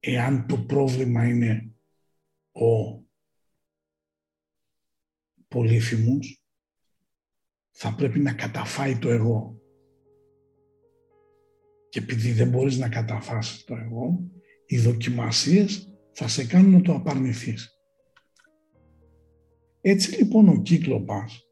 εάν 0.00 0.46
το 0.46 0.58
πρόβλημα 0.58 1.28
είναι 1.28 1.70
ο 2.52 3.04
πολύφημος, 5.48 6.45
θα 7.78 7.94
πρέπει 7.94 8.18
να 8.18 8.32
καταφάει 8.32 8.96
το 8.98 9.08
εγώ. 9.08 9.60
Και 11.88 11.98
επειδή 11.98 12.32
δεν 12.32 12.48
μπορείς 12.48 12.78
να 12.78 12.88
καταφάσεις 12.88 13.64
το 13.64 13.76
εγώ, 13.76 14.30
οι 14.66 14.78
δοκιμασίες 14.78 15.92
θα 16.12 16.28
σε 16.28 16.46
κάνουν 16.46 16.72
να 16.72 16.80
το 16.80 16.94
απαρνηθείς. 16.94 17.80
Έτσι 19.80 20.16
λοιπόν 20.16 20.48
ο 20.48 20.62
κύκλοπας 20.62 21.48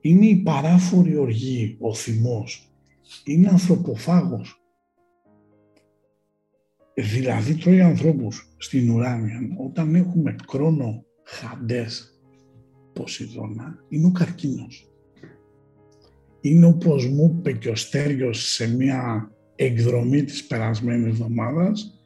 είναι 0.00 0.26
η 0.26 0.36
παράφορη 0.36 1.16
οργή, 1.16 1.76
ο 1.80 1.94
θυμός, 1.94 2.74
είναι 3.24 3.48
ανθρωποφάγος. 3.48 4.62
Δηλαδή 6.94 7.54
τρώει 7.54 7.80
ανθρώπους 7.80 8.54
στην 8.56 8.90
ουράνια. 8.90 9.40
Όταν 9.66 9.94
έχουμε 9.94 10.34
κρόνο 10.46 11.04
χαντές 11.24 12.08
Ποσειδώνα, 12.92 13.84
είναι 13.88 14.06
ο 14.06 14.10
καρκίνος. 14.10 14.93
Είναι 16.44 16.66
όπως 16.66 17.08
μου 17.08 17.36
είπε 17.38 17.52
και 17.52 17.68
ο 17.68 17.74
Στέργιος 17.74 18.52
σε 18.52 18.74
μια 18.74 19.30
εκδρομή 19.54 20.24
της 20.24 20.46
περασμένης 20.46 21.06
εβδομάδας 21.06 22.00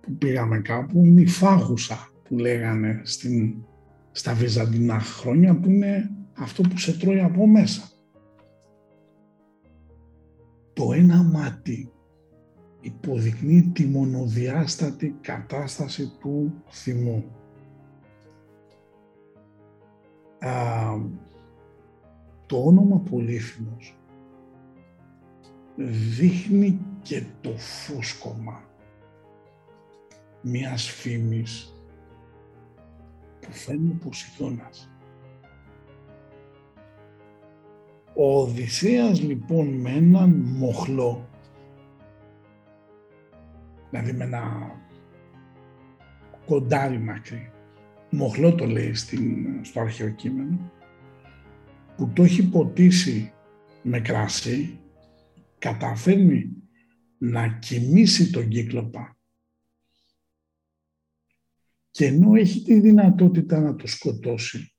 που 0.00 0.14
πήγαμε 0.14 0.58
κάπου, 0.58 1.04
είναι 1.04 1.20
η 1.20 1.26
φάγουσα 1.26 2.08
που 2.24 2.38
λέγανε 2.38 3.00
στην, 3.04 3.54
στα 4.12 4.34
βυζαντινά 4.34 5.00
χρόνια 5.00 5.58
που 5.58 5.70
είναι 5.70 6.10
αυτό 6.38 6.62
που 6.62 6.78
σε 6.78 6.98
τρώει 6.98 7.20
από 7.20 7.46
μέσα. 7.46 7.82
Το 10.72 10.92
ένα 10.92 11.22
μάτι 11.22 11.92
υποδεικνύει 12.80 13.70
τη 13.74 13.84
μονοδιάστατη 13.84 15.16
κατάσταση 15.20 16.12
του 16.20 16.62
θυμού. 16.70 17.24
Το 22.46 22.64
όνομα 22.64 22.98
Πολύφημος 22.98 23.96
δείχνει 26.16 26.80
και 27.02 27.22
το 27.40 27.50
φούσκωμα 27.50 28.62
μιας 30.42 30.90
φήμης 30.90 31.74
που 33.40 33.52
φέρνει 33.52 33.90
ο 33.90 34.04
Ποσειδώνας. 34.04 34.88
Ο 38.14 38.40
Οδυσσέας 38.40 39.22
λοιπόν 39.22 39.66
με 39.68 39.90
έναν 39.90 40.30
μοχλό, 40.30 41.28
δηλαδή 43.90 44.12
με 44.12 44.24
ένα 44.24 44.74
κοντάρι 46.46 46.98
μακρύ, 46.98 47.50
μοχλό 48.10 48.54
το 48.54 48.66
λέει 48.66 48.94
στην, 48.94 49.46
στο 49.64 49.80
αρχαίο 49.80 50.08
κείμενο, 50.08 50.72
που 51.96 52.12
το 52.14 52.22
έχει 52.22 52.48
ποτίσει 52.48 53.32
με 53.82 54.00
κρασί, 54.00 54.78
καταφέρνει 55.58 56.52
να 57.18 57.48
κοιμήσει 57.58 58.30
τον 58.30 58.48
κύκλοπα. 58.48 59.16
Και 61.90 62.06
ενώ 62.06 62.34
έχει 62.34 62.62
τη 62.62 62.80
δυνατότητα 62.80 63.60
να 63.60 63.74
το 63.76 63.86
σκοτώσει, 63.86 64.74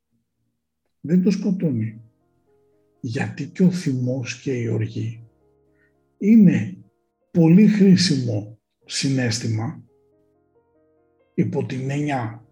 δεν 1.02 1.24
το 1.24 1.32
σκοτώνει 1.32 2.02
γιατί 3.00 3.48
και 3.48 3.64
ο 3.64 3.72
θυμός 3.72 4.42
και 4.42 4.54
η 4.54 4.68
οργή 4.68 5.28
είναι 6.18 6.78
πολύ 7.32 7.68
χρήσιμο 7.68 8.60
συνέστημα 8.86 9.84
υπό 11.34 11.66
την 11.66 11.90
έννοια 11.90 12.46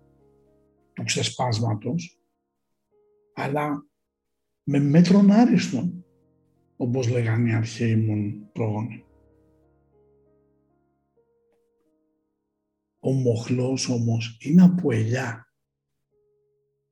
του 0.94 1.04
ξεσπάσματος, 1.04 2.20
αλλά 3.34 3.88
με 4.64 4.80
μέτρον 4.80 5.32
άριστον, 5.32 6.06
όπως 6.76 7.10
λέγανε 7.10 7.50
οι 7.50 7.54
αρχαίοι 7.54 7.96
μου 7.96 8.50
πρόγονοι. 8.54 9.04
Ο 13.00 13.12
μοχλός 13.12 13.90
όμως 13.90 14.38
είναι 14.42 14.64
από 14.64 14.92
ελιά 14.92 15.54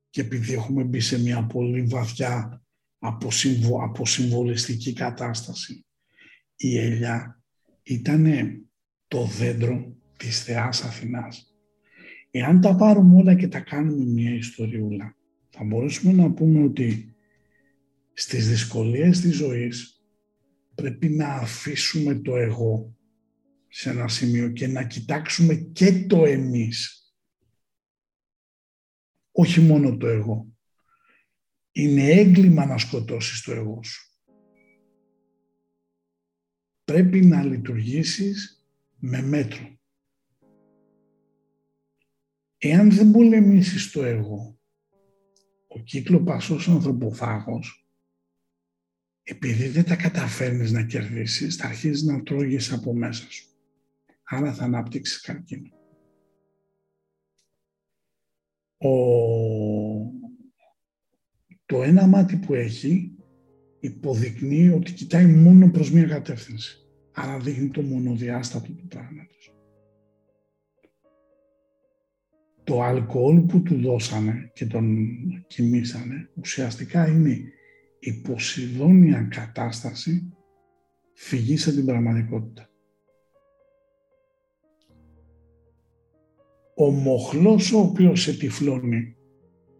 και 0.09 0.21
επειδή 0.21 0.53
έχουμε 0.53 0.83
μπει 0.83 0.99
σε 0.99 1.19
μια 1.19 1.45
πολύ 1.45 1.81
βαθιά 1.81 2.63
από, 2.99 4.05
συμβολιστική 4.05 4.93
κατάσταση. 4.93 5.85
Η 6.55 6.77
ελιά 6.77 7.41
ήταν 7.83 8.25
το 9.07 9.25
δέντρο 9.25 9.95
της 10.17 10.43
Θεάς 10.43 10.83
Αθηνάς. 10.83 11.55
Εάν 12.31 12.61
τα 12.61 12.75
πάρουμε 12.75 13.15
όλα 13.15 13.35
και 13.35 13.47
τα 13.47 13.59
κάνουμε 13.59 14.05
μια 14.05 14.35
ιστοριούλα, 14.35 15.15
θα 15.49 15.63
μπορέσουμε 15.63 16.11
να 16.13 16.31
πούμε 16.31 16.63
ότι 16.63 17.10
στις 18.21 18.49
δυσκολίες 18.49 19.19
της 19.19 19.35
ζωής 19.35 20.03
πρέπει 20.75 21.09
να 21.09 21.27
αφήσουμε 21.27 22.15
το 22.15 22.35
εγώ 22.35 22.95
σε 23.67 23.89
ένα 23.89 24.07
σημείο 24.07 24.51
και 24.51 24.67
να 24.67 24.83
κοιτάξουμε 24.83 25.55
και 25.55 26.05
το 26.05 26.25
εμείς. 26.25 27.05
Όχι 29.31 29.59
μόνο 29.59 29.97
το 29.97 30.07
εγώ 30.07 30.47
είναι 31.71 32.03
έγκλημα 32.03 32.65
να 32.65 32.77
σκοτώσεις 32.77 33.41
το 33.41 33.51
εγώ 33.51 33.83
σου. 33.83 34.09
Πρέπει 36.83 37.25
να 37.25 37.43
λειτουργήσεις 37.43 38.65
με 38.97 39.21
μέτρο. 39.21 39.79
Εάν 42.57 42.91
δεν 42.91 43.11
πολεμήσεις 43.11 43.91
το 43.91 44.03
εγώ, 44.03 44.59
ο 45.67 45.79
κύκλο 45.79 46.23
πασός 46.23 46.67
ανθρωποφάγος, 46.67 47.80
επειδή 49.31 49.67
δεν 49.67 49.83
τα 49.83 49.95
καταφέρνεις 49.95 50.71
να 50.71 50.83
κερδίσεις, 50.83 51.55
θα 51.55 51.67
αρχίσεις 51.67 52.03
να 52.03 52.23
τρώγεις 52.23 52.71
από 52.71 52.93
μέσα 52.93 53.31
σου. 53.31 53.45
Άρα 54.23 54.53
θα 54.53 54.63
αναπτύξεις 54.63 55.21
καρκίνο. 55.21 55.69
Ο 58.77 58.89
το 61.65 61.83
ένα 61.83 62.07
μάτι 62.07 62.37
που 62.37 62.53
έχει 62.53 63.15
υποδεικνύει 63.79 64.69
ότι 64.69 64.93
κοιτάει 64.93 65.25
μόνο 65.25 65.71
προς 65.71 65.91
μία 65.91 66.07
κατεύθυνση. 66.07 66.77
Άρα 67.11 67.39
δείχνει 67.39 67.69
το 67.69 67.81
μονοδιάστατο 67.81 68.71
του 68.71 68.87
πράγματος. 68.87 69.55
Το 72.63 72.81
αλκοόλ 72.81 73.39
που 73.39 73.61
του 73.61 73.81
δώσανε 73.81 74.51
και 74.53 74.65
τον 74.65 75.07
κοιμήσανε 75.47 76.29
ουσιαστικά 76.35 77.07
είναι 77.07 77.41
η 78.03 78.13
ποσειδόνια 78.13 79.21
κατάσταση 79.21 80.33
φυγή 81.13 81.57
σε 81.57 81.73
την 81.73 81.85
πραγματικότητα. 81.85 82.69
Ο 86.75 86.91
μοχλός 86.91 87.71
ο 87.71 87.79
οποίος 87.79 88.21
σε 88.21 88.37
τυφλώνει 88.37 89.15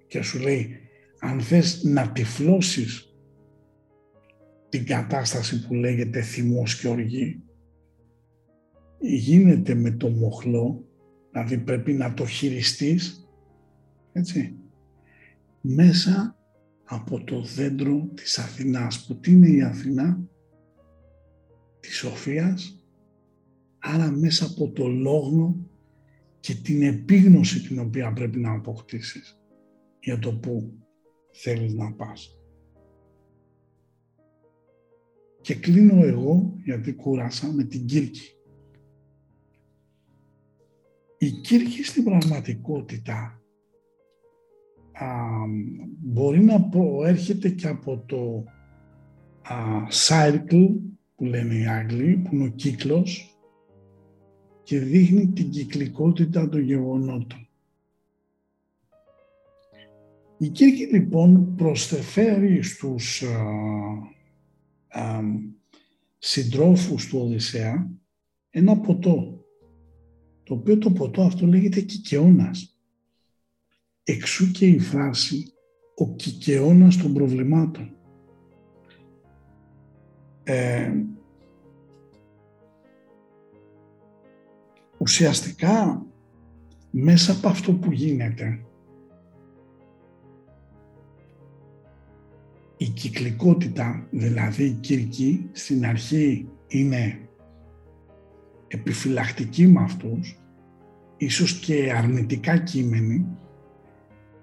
και 0.07 0.21
σου 0.21 0.39
λέει 0.39 0.77
αν 1.19 1.41
θες 1.41 1.83
να 1.83 2.11
τυφλώσεις 2.11 3.15
την 4.69 4.85
κατάσταση 4.85 5.67
που 5.67 5.73
λέγεται 5.73 6.21
θυμός 6.21 6.79
και 6.79 6.87
οργή, 6.87 7.43
γίνεται 8.99 9.73
με 9.73 9.91
το 9.91 10.09
μοχλό, 10.09 10.85
δηλαδή 11.31 11.57
πρέπει 11.57 11.93
να 11.93 12.13
το 12.13 12.25
χειριστείς, 12.25 13.29
έτσι, 14.11 14.55
μέσα 15.61 16.40
από 16.93 17.23
το 17.23 17.41
δέντρο 17.41 18.09
της 18.13 18.37
Αθηνάς, 18.37 19.05
που 19.05 19.19
τι 19.19 19.31
είναι 19.31 19.47
η 19.47 19.61
Αθηνά, 19.61 20.29
της 21.79 21.95
Σοφίας, 21.97 22.85
άρα 23.79 24.11
μέσα 24.11 24.45
από 24.45 24.71
το 24.71 24.87
λόγο 24.87 25.69
και 26.39 26.55
την 26.55 26.81
επίγνωση 26.81 27.61
την 27.61 27.79
οποία 27.79 28.13
πρέπει 28.13 28.39
να 28.39 28.51
αποκτήσεις. 28.51 29.35
για 29.99 30.19
το 30.19 30.33
πού 30.33 30.73
θέλεις 31.31 31.73
να 31.73 31.93
πας. 31.93 32.39
Και 35.41 35.55
κλείνω 35.55 36.05
εγώ, 36.05 36.53
γιατί 36.63 36.93
κούρασα, 36.93 37.51
με 37.51 37.63
την 37.63 37.85
Κύρκη. 37.85 38.35
Η 41.17 41.29
Κύρκη 41.29 41.83
στην 41.83 42.03
πραγματικότητα 42.03 43.40
α, 45.03 45.07
μπορεί 45.99 46.43
να 46.43 46.69
έρχεται 47.05 47.49
και 47.49 47.67
από 47.67 48.03
το 48.05 48.43
α, 49.41 49.55
cycle 50.07 50.69
που 51.15 51.25
λένε 51.25 51.55
οι 51.55 51.65
Άγγλοι, 51.67 52.17
που 52.17 52.35
είναι 52.35 52.43
ο 52.43 52.51
κύκλος 52.51 53.39
και 54.63 54.79
δείχνει 54.79 55.27
την 55.27 55.49
κυκλικότητα 55.49 56.49
των 56.49 56.61
γεγονότων. 56.61 57.47
Η 60.37 60.47
Κύρκη 60.47 60.85
λοιπόν 60.85 61.55
προσφέρει 61.55 62.63
στους 62.63 63.23
α, 63.23 63.39
α, 64.99 65.21
συντρόφους 66.17 67.07
του 67.07 67.19
Οδυσσέα 67.19 67.89
ένα 68.49 68.77
ποτό, 68.77 69.45
το 70.43 70.53
οποίο 70.53 70.77
το 70.77 70.91
ποτό 70.91 71.21
αυτό 71.23 71.45
λέγεται 71.45 71.81
κικαιώνας. 71.81 72.70
Εξού 74.03 74.51
και 74.51 74.65
η 74.65 74.79
φράση 74.79 75.53
«ο 75.95 76.15
κικαιώνας 76.15 76.97
των 76.97 77.13
προβλημάτων». 77.13 77.95
Ε, 80.43 80.91
ουσιαστικά 84.97 86.05
μέσα 86.91 87.31
από 87.31 87.47
αυτό 87.47 87.73
που 87.73 87.91
γίνεται 87.91 88.65
η 92.81 92.87
κυκλικότητα, 92.87 94.07
δηλαδή 94.11 94.63
η 94.63 94.77
Κυρική, 94.79 95.49
στην 95.51 95.85
αρχή 95.85 96.49
είναι 96.67 97.29
επιφυλακτική 98.67 99.67
με 99.67 99.81
αυτούς, 99.81 100.39
ίσως 101.17 101.59
και 101.59 101.93
αρνητικά 101.95 102.57
κείμενη 102.57 103.27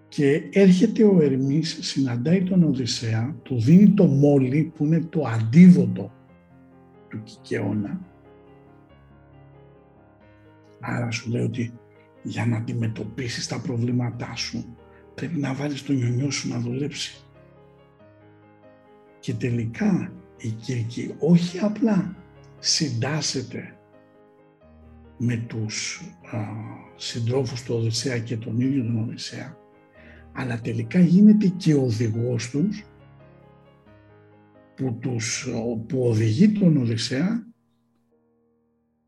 και 0.09 0.49
έρχεται 0.53 1.05
ο 1.05 1.21
Ερμής, 1.23 1.79
συναντάει 1.81 2.43
τον 2.43 2.63
Οδυσσέα, 2.63 3.37
του 3.43 3.61
δίνει 3.61 3.91
το 3.91 4.05
μόλι 4.05 4.73
που 4.77 4.85
είναι 4.85 5.01
το 5.01 5.23
αντίδοτο 5.27 6.13
του 7.09 7.23
Κικαιώνα. 7.23 8.01
Άρα 10.81 11.11
σου 11.11 11.31
λέει 11.31 11.43
ότι 11.43 11.73
για 12.23 12.47
να 12.47 12.57
αντιμετωπίσεις 12.57 13.47
τα 13.47 13.61
προβλήματά 13.61 14.35
σου 14.37 14.77
πρέπει 15.15 15.39
να 15.39 15.55
βάλεις 15.55 15.83
τον 15.83 15.97
νιονιό 15.97 16.31
σου 16.31 16.49
να 16.49 16.59
δουλέψει. 16.59 17.25
Και 19.19 19.35
τελικά 19.35 20.13
η 20.37 20.49
Κυρκή 20.49 21.15
όχι 21.19 21.59
απλά 21.59 22.17
συντάσσεται 22.59 23.77
με 25.19 25.37
τους 25.37 26.03
α, 26.31 26.39
συντρόφους 26.97 27.63
του 27.63 27.75
Οδυσσέα 27.75 28.19
και 28.19 28.37
τον 28.37 28.61
ίδιο 28.61 28.83
τον 28.83 29.03
Οδυσσέα, 29.03 29.58
αλλά 30.39 30.61
τελικά 30.61 31.01
γίνεται 31.01 31.49
και 31.49 31.75
οδηγός 31.75 32.51
τους 32.51 32.85
που, 34.77 34.99
τους, 35.01 35.49
που 35.89 36.03
οδηγεί 36.03 36.53
τον 36.53 36.77
Οδυσσέα 36.77 37.47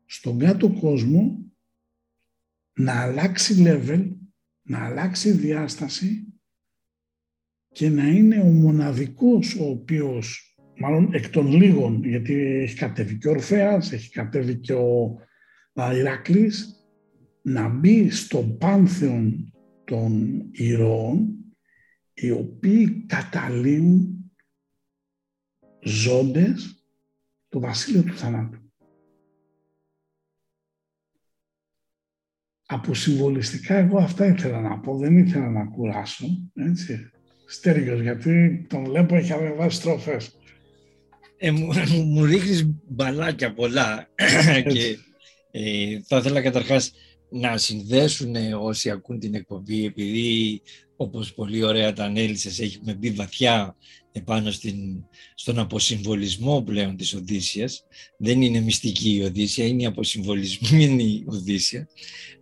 στον 0.05 0.39
κάτω 0.39 0.69
κόσμο 0.69 1.51
να 2.73 3.01
αλλάξει 3.01 3.63
level, 3.65 4.11
να 4.61 4.85
αλλάξει 4.85 5.31
διάσταση 5.31 6.33
και 7.67 7.89
να 7.89 8.07
είναι 8.07 8.39
ο 8.39 8.51
μοναδικός 8.51 9.55
ο 9.55 9.69
οποίος, 9.69 10.57
μάλλον 10.77 11.13
εκ 11.13 11.29
των 11.29 11.51
λίγων, 11.51 12.03
γιατί 12.03 12.33
έχει 12.33 12.75
κατέβει 12.75 13.17
και 13.17 13.27
ο 13.27 13.31
Ορφέας, 13.31 13.91
έχει 13.91 14.09
κατέβει 14.09 14.55
και 14.55 14.73
ο 14.73 15.15
Ηρακλής, 15.95 16.85
να 17.41 17.69
μπει 17.69 18.09
στο 18.09 18.43
πάνθεον 18.59 19.50
των 19.91 20.41
ηρώων, 20.51 21.35
οι 22.13 22.31
οποίοι 22.31 23.05
καταλύουν 23.07 24.31
ζώντες 25.83 26.85
το 27.49 27.59
βασίλειο 27.59 28.03
του 28.03 28.17
θανάτου. 28.17 28.71
Αποσυμβολιστικά 32.65 33.75
εγώ 33.75 33.97
αυτά 33.97 34.25
ήθελα 34.25 34.61
να 34.61 34.79
πω, 34.79 34.97
δεν 34.97 35.17
ήθελα 35.17 35.49
να 35.49 35.65
κουράσω, 35.65 36.25
έτσι. 36.53 37.11
Στέργιος, 37.45 38.01
γιατί 38.01 38.65
τον 38.69 38.83
βλέπω 38.83 39.15
έχει 39.15 39.33
ανεβάσει 39.33 39.77
στροφές. 39.77 40.37
Ε, 41.37 41.51
μου, 41.51 41.73
μου 42.05 42.25
ρίχνεις 42.25 42.65
μπαλάκια 42.87 43.53
πολλά 43.53 44.09
και 44.73 44.97
ε, 45.51 45.99
θα 46.03 46.17
ήθελα 46.17 46.41
καταρχάς 46.41 46.93
να 47.31 47.57
συνδέσουν 47.57 48.35
όσοι 48.53 48.89
ακούν 48.89 49.19
την 49.19 49.35
εκπομπή 49.35 49.85
επειδή 49.85 50.61
όπως 50.95 51.33
πολύ 51.33 51.63
ωραία 51.63 51.93
τα 51.93 52.03
ανέλησες 52.03 52.59
έχουμε 52.59 52.93
μπει 52.93 53.09
βαθιά 53.09 53.75
επάνω 54.11 54.51
στην, 54.51 54.75
στον 55.35 55.59
αποσυμβολισμό 55.59 56.61
πλέον 56.61 56.95
της 56.97 57.13
Οδύσσιας. 57.13 57.83
Δεν 58.17 58.41
είναι 58.41 58.59
μυστική 58.59 59.15
η 59.15 59.23
Οδύσσια, 59.23 59.65
είναι 59.65 59.81
η 59.81 59.85
αποσυμβολισμένη 59.85 61.23
Οδύσσια. 61.27 61.87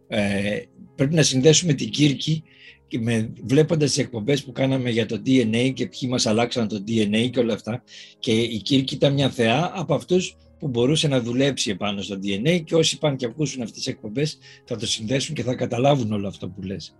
Ε, 0.07 0.59
πρέπει 0.95 1.15
να 1.15 1.23
συνδέσουμε 1.23 1.73
την 1.73 1.89
Κύρκη 1.89 2.43
και 2.87 2.99
με, 2.99 3.33
βλέποντας 3.43 3.89
τις 3.89 4.03
εκπομπές 4.03 4.43
που 4.43 4.51
κάναμε 4.51 4.89
για 4.89 5.05
το 5.05 5.21
DNA 5.25 5.71
και 5.73 5.87
ποιοι 5.87 6.09
μας 6.11 6.25
αλλάξαν 6.25 6.67
το 6.67 6.83
DNA 6.87 7.29
και 7.31 7.39
όλα 7.39 7.53
αυτά 7.53 7.83
και 8.19 8.31
η 8.31 8.61
Κύρκη 8.61 8.95
ήταν 8.95 9.13
μια 9.13 9.29
θεά 9.29 9.71
από 9.75 9.93
αυτούς 9.93 10.37
που 10.59 10.67
μπορούσε 10.67 11.07
να 11.07 11.21
δουλέψει 11.21 11.69
επάνω 11.71 12.01
στο 12.01 12.19
DNA 12.23 12.61
και 12.63 12.75
όσοι 12.75 12.97
πάνε 12.97 13.15
και 13.15 13.25
ακούσουν 13.25 13.61
αυτές 13.61 13.77
τις 13.77 13.87
εκπομπές 13.93 14.37
θα 14.65 14.75
το 14.75 14.87
συνδέσουν 14.87 15.35
και 15.35 15.43
θα 15.43 15.55
καταλάβουν 15.55 16.11
όλο 16.11 16.27
αυτό 16.27 16.49
που 16.49 16.61
λες. 16.61 16.95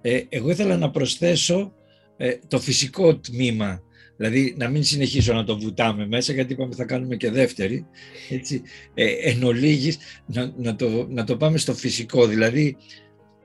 Ε, 0.00 0.22
εγώ 0.28 0.50
ήθελα 0.50 0.76
να 0.76 0.90
προσθέσω 0.90 1.72
ε, 2.16 2.38
το 2.48 2.58
φυσικό 2.60 3.18
τμήμα 3.18 3.82
Δηλαδή 4.16 4.54
να 4.58 4.68
μην 4.68 4.84
συνεχίσω 4.84 5.32
να 5.32 5.44
το 5.44 5.58
βουτάμε 5.58 6.06
μέσα 6.06 6.32
γιατί 6.32 6.52
είπαμε 6.52 6.74
θα 6.74 6.84
κάνουμε 6.84 7.16
και 7.16 7.30
δεύτερη. 7.30 7.86
Έτσι, 8.30 8.62
ε, 8.94 9.10
εν 9.10 9.44
ολίγης, 9.44 9.98
να, 10.26 10.52
να, 10.56 10.76
το, 10.76 11.06
να 11.08 11.24
το 11.24 11.36
πάμε 11.36 11.58
στο 11.58 11.74
φυσικό. 11.74 12.26
Δηλαδή 12.26 12.76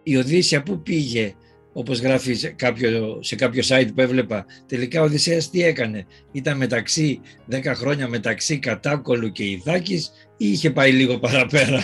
η 0.03 0.17
Οδύσσια 0.17 0.63
που 0.63 0.81
πήγε 0.81 1.33
όπως 1.79 1.99
γράφει 1.99 2.33
σε 2.33 2.49
κάποιο, 2.49 3.19
σε 3.21 3.35
κάποιο 3.35 3.63
site 3.67 3.89
που 3.95 4.01
έβλεπα, 4.01 4.45
τελικά 4.67 5.01
ο 5.01 5.03
Οδυσσέας 5.03 5.49
τι 5.49 5.63
έκανε. 5.63 6.05
Ήταν 6.31 6.57
μεταξύ 6.57 7.21
10 7.51 7.61
χρόνια 7.75 8.07
μεταξύ 8.07 8.59
Κατάκολου 8.59 9.31
και 9.31 9.49
Ιδάκης 9.49 10.05
ή 10.05 10.28
είχε 10.47 10.71
πάει 10.71 10.91
λίγο 10.91 11.19
παραπέρα. 11.19 11.83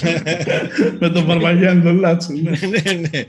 Με 1.00 1.10
τον 1.10 1.26
Παρμαγιάννη 1.26 1.84
τον 1.84 2.00
Λάτσο. 2.00 2.34
Ναι. 2.34 2.50
ναι, 2.68 2.92
ναι. 2.94 3.24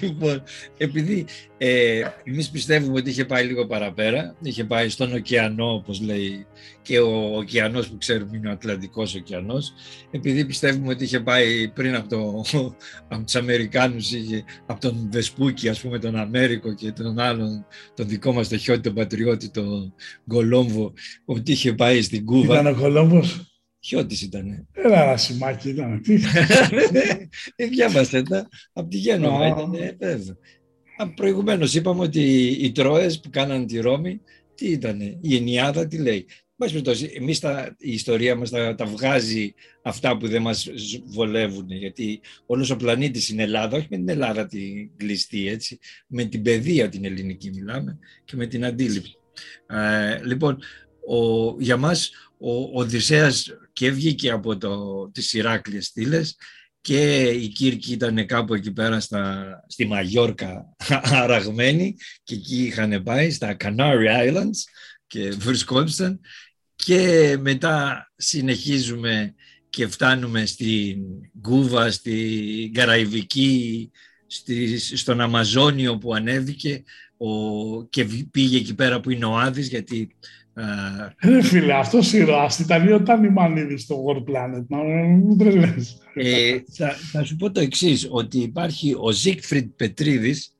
Λοιπόν, 0.00 0.42
επειδή 0.76 1.26
ε, 1.58 2.00
εμείς 2.24 2.50
πιστεύουμε 2.50 2.98
ότι 2.98 3.10
είχε 3.10 3.24
πάει 3.24 3.44
λίγο 3.44 3.66
παραπέρα, 3.66 4.36
είχε 4.42 4.64
πάει 4.64 4.88
στον 4.88 5.12
ωκεανό, 5.12 5.74
όπως 5.74 6.00
λέει, 6.00 6.46
και 6.82 7.00
ο 7.00 7.36
ωκεανός 7.36 7.88
που 7.88 7.98
ξέρουμε 7.98 8.36
είναι 8.36 8.48
ο 8.48 8.50
Ατλαντικός 8.50 9.14
ωκεανός, 9.14 9.72
επειδή 10.10 10.44
πιστεύουμε 10.44 10.92
ότι 10.92 11.04
είχε 11.04 11.20
πάει 11.20 11.68
πριν 11.68 11.94
από, 11.94 12.08
το, 12.08 12.44
από 13.08 13.24
τους 13.24 13.34
Αμερικάνους, 13.34 14.10
από 14.66 14.80
τον 14.80 15.08
Βεσπούκη, 15.12 15.68
ας 15.68 15.80
πούμε, 15.80 15.98
τον 15.98 16.16
Αμέρικο 16.16 16.74
και 16.74 16.92
τον 16.92 17.18
άλλον, 17.18 17.66
τον 17.94 18.08
δικό 18.08 18.32
μας 18.32 18.48
το 18.48 18.56
χιότι, 18.56 18.80
τον 18.80 18.94
πατριώτη, 18.94 19.50
τον 19.50 19.94
Κολόμβο, 20.26 20.92
ότι 21.24 21.52
είχε 21.52 21.72
πάει 21.72 22.02
στην 22.02 22.24
Κούβα. 22.24 22.60
Ήταν 22.60 22.66
ο 22.66 22.80
Κολόμβος. 22.80 23.55
Χιώτης 23.86 24.22
ήταν. 24.22 24.68
Ένα 24.72 25.04
ρασιμάκι 25.04 25.68
ήταν. 25.68 26.00
Τι 26.02 26.16
Δεν 27.56 27.68
διάβαστε 27.68 28.22
τα. 28.22 28.48
Από 28.72 28.88
τη 28.88 28.96
Γένοβα 28.96 29.46
ήταν, 29.46 29.70
βέβαια. 29.98 30.36
Προηγουμένως 31.14 31.74
είπαμε 31.74 32.02
ότι 32.02 32.46
οι 32.46 32.72
Τρόες 32.72 33.20
που 33.20 33.30
κάνανε 33.30 33.64
τη 33.64 33.78
Ρώμη, 33.78 34.20
τι 34.54 34.66
ήταν, 34.66 35.00
η 35.20 35.36
Ενιάδα 35.36 35.86
τι 35.86 35.98
λέει. 35.98 36.26
Μας 36.56 36.70
περιπτώσει, 36.70 37.12
εμείς 37.14 37.40
τα, 37.40 37.76
η 37.78 37.92
ιστορία 37.92 38.36
μας 38.36 38.50
τα, 38.50 38.74
τα, 38.74 38.86
βγάζει 38.86 39.54
αυτά 39.82 40.16
που 40.16 40.28
δεν 40.28 40.42
μας 40.42 40.68
βολεύουν, 41.04 41.70
γιατί 41.70 42.20
όλος 42.46 42.70
ο 42.70 42.76
πλανήτης 42.76 43.28
είναι 43.28 43.42
Ελλάδα, 43.42 43.76
όχι 43.76 43.86
με 43.90 43.96
την 43.96 44.08
Ελλάδα 44.08 44.46
την 44.46 44.90
κλειστή, 44.96 45.48
έτσι, 45.48 45.78
με 46.06 46.24
την 46.24 46.42
παιδεία 46.42 46.88
την 46.88 47.04
ελληνική 47.04 47.50
μιλάμε 47.54 47.98
και 48.24 48.36
με 48.36 48.46
την 48.46 48.64
αντίληψη. 48.64 49.18
Ε, 49.66 50.24
λοιπόν, 50.24 50.58
ο, 51.06 51.54
για 51.60 51.76
μας 51.76 52.10
ο 52.38 52.80
Οδυσσέας 52.80 53.50
και 53.76 53.90
βγήκε 53.90 54.30
από 54.30 54.56
το, 54.56 55.08
τις 55.10 55.32
Ηράκλειες 55.32 55.86
στήλες 55.86 56.36
και 56.80 57.22
η 57.28 57.48
Κύρκη 57.48 57.92
ήταν 57.92 58.26
κάπου 58.26 58.54
εκεί 58.54 58.72
πέρα 58.72 59.00
στα, 59.00 59.46
στη 59.68 59.86
Μαγιόρκα 59.86 60.74
αραγμένη 61.22 61.96
και 62.22 62.34
εκεί 62.34 62.62
είχαν 62.62 63.02
πάει 63.02 63.30
στα 63.30 63.56
Canary 63.60 64.06
Islands 64.28 64.58
και 65.06 65.30
βρισκόντουσαν. 65.30 66.20
Και 66.76 67.36
μετά 67.40 68.06
συνεχίζουμε 68.16 69.34
και 69.68 69.86
φτάνουμε 69.86 70.46
στην 70.46 70.98
Κούβα, 71.40 71.90
στην 71.90 72.72
Καραϊβική 72.72 73.90
στις, 74.26 74.92
στον 74.94 75.20
Αμαζόνιο 75.20 75.98
που 75.98 76.14
ανέβηκε. 76.14 76.82
Ο, 77.16 77.84
και 77.84 78.06
πήγε 78.30 78.56
εκεί 78.56 78.74
πέρα 78.74 79.00
που 79.00 79.10
είναι 79.10 79.24
ο 79.24 79.38
Άδης 79.38 79.68
γιατί 79.68 80.16
Ρε 81.22 81.42
φίλε, 81.42 81.74
αυτό 81.74 81.98
ήρωας 82.12 82.58
ήταν 82.58 82.88
ή 82.88 82.92
όταν 82.92 83.24
η 83.24 83.78
στο 83.78 84.04
World 84.06 84.30
Planet, 84.30 84.64
να 84.68 84.78
μου 84.78 85.36
τρελές. 85.36 85.98
Ε, 86.14 86.58
θα, 86.72 86.90
θα 86.90 87.24
σου 87.24 87.36
πω 87.36 87.50
το 87.50 87.60
εξής 87.60 88.08
ότι 88.10 88.38
υπάρχει 88.38 88.94
ο 88.98 89.10
Ζίγκφριντ 89.10 89.70
Πετρίδης, 89.76 90.52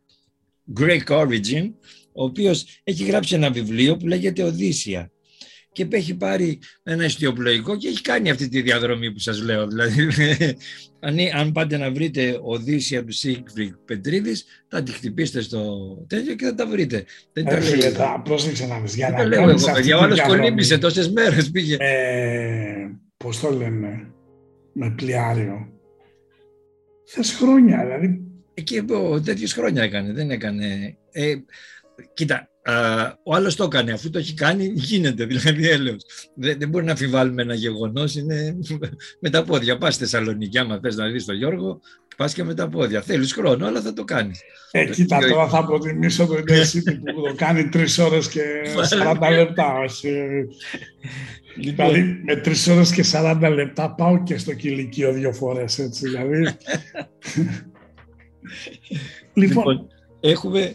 Greek 0.81 1.07
Origin, 1.07 1.71
ο 2.13 2.25
οποίος 2.25 2.81
έχει 2.85 3.05
γράψει 3.05 3.35
ένα 3.35 3.51
βιβλίο 3.51 3.97
που 3.97 4.07
λέγεται 4.07 4.43
Οδύσσια 4.43 5.11
και 5.77 5.87
έχει 5.91 6.15
πάρει 6.15 6.59
ένα 6.83 7.05
ιστιοπλοϊκό 7.05 7.77
και 7.77 7.89
έχει 7.89 8.01
κάνει 8.01 8.31
αυτή 8.31 8.49
τη 8.49 8.63
διαδρομή 8.63 9.13
που 9.13 9.19
σας 9.19 9.43
λέω. 9.43 9.67
Δηλαδή, 9.67 10.09
αν, 11.07 11.17
αν 11.35 11.53
πάτε 11.53 11.77
να 11.77 11.91
βρείτε 11.91 12.39
Οδύσσια 12.43 13.05
του 13.05 13.13
Σίγκφριντ 13.13 13.73
Πετρίδης, 13.85 14.45
θα 14.69 14.83
τη 14.83 14.93
χτυπήσετε 14.93 15.41
στο 15.41 15.61
τέτοιο 16.07 16.35
και 16.35 16.45
θα 16.45 16.55
τα 16.55 16.67
βρείτε. 16.67 17.05
Δεν 17.33 17.45
τα 17.45 17.59
λέω. 17.59 17.91
Θα 17.91 18.23
πρόσεξε 18.25 18.67
να 18.67 18.81
δεις. 18.81 18.95
Για 18.95 19.11
να 19.11 19.25
λέω 19.25 19.49
εγώ, 19.49 19.73
παιδιά. 19.73 19.99
Ο 19.99 20.03
άλλος 20.03 20.23
κολύμπησε 20.23 20.79
τόσες 20.79 21.11
μέρες 21.11 21.51
πήγε. 21.51 21.77
Ε, 21.79 22.91
πώς 23.17 23.41
το 23.41 23.51
λένε, 23.51 24.13
με 24.73 24.93
πλοιάριο. 24.97 25.69
Θες 27.07 27.33
χρόνια, 27.33 27.85
δηλαδή. 27.85 28.21
Εκεί 28.55 28.85
ο 28.91 29.21
τέτοιος 29.21 29.53
χρόνια 29.53 29.83
έκανε, 29.83 30.13
δεν 30.13 30.31
έκανε. 30.31 30.97
Ε, 31.11 31.35
κοίτα, 32.15 32.49
ο 33.23 33.35
άλλος 33.35 33.57
το 33.57 33.65
έκανε. 33.65 33.93
Αφού 33.93 34.11
το 34.11 34.19
έχει 34.19 34.35
κάνει, 34.35 34.73
γίνεται. 34.75 35.25
Δηλαδή, 35.25 35.69
έλεος. 35.69 36.05
Δεν, 36.35 36.59
δεν 36.59 36.69
μπορεί 36.69 36.85
να 36.85 36.93
αφιβάλλουμε 36.93 37.43
ένα 37.43 37.55
γεγονός. 37.55 38.15
Είναι 38.15 38.57
με 39.21 39.31
τα 39.31 39.45
πόδια. 39.45 39.79
Πας 39.79 39.95
στη 39.95 40.03
Θεσσαλονίκη, 40.03 40.59
άμα 40.59 40.79
θες 40.83 40.97
να 40.97 41.09
δεις 41.09 41.25
τον 41.25 41.37
Γιώργο, 41.37 41.81
πας 42.17 42.35
και 42.35 42.45
με 42.45 42.55
τα 42.55 42.69
πόδια. 42.69 43.03
Θέλεις 43.03 43.33
χρόνο, 43.33 43.67
αλλά 43.67 43.81
θα 43.81 43.93
το 43.93 44.05
κάνεις. 44.05 44.41
Ε, 44.71 44.85
κοίτα, 44.85 45.19
τώρα 45.19 45.49
θα 45.49 45.65
προτιμήσω 45.65 46.27
το 46.27 46.35
Intercity 46.35 46.99
που 47.15 47.23
το 47.23 47.35
κάνει 47.37 47.69
τρεις 47.69 47.99
ώρες 47.99 48.29
και 48.29 48.43
40 49.21 49.31
λεπτά. 49.31 49.73
Λοιπόν. 51.57 51.87
Δηλαδή, 51.89 52.21
με 52.25 52.37
τρεις 52.37 52.67
ώρες 52.69 52.93
και 52.93 53.05
40 53.13 53.51
λεπτά 53.55 53.95
πάω 53.95 54.23
και 54.23 54.39
στο 54.39 54.55
κηλικείο 54.55 55.13
δύο 55.13 55.33
φορές. 55.33 55.79
Έτσι, 55.79 56.09
δηλαδή. 56.09 56.43
λοιπόν, 59.35 59.65
λοιπόν, 59.65 59.87
έχουμε 60.21 60.61
ε, 60.61 60.75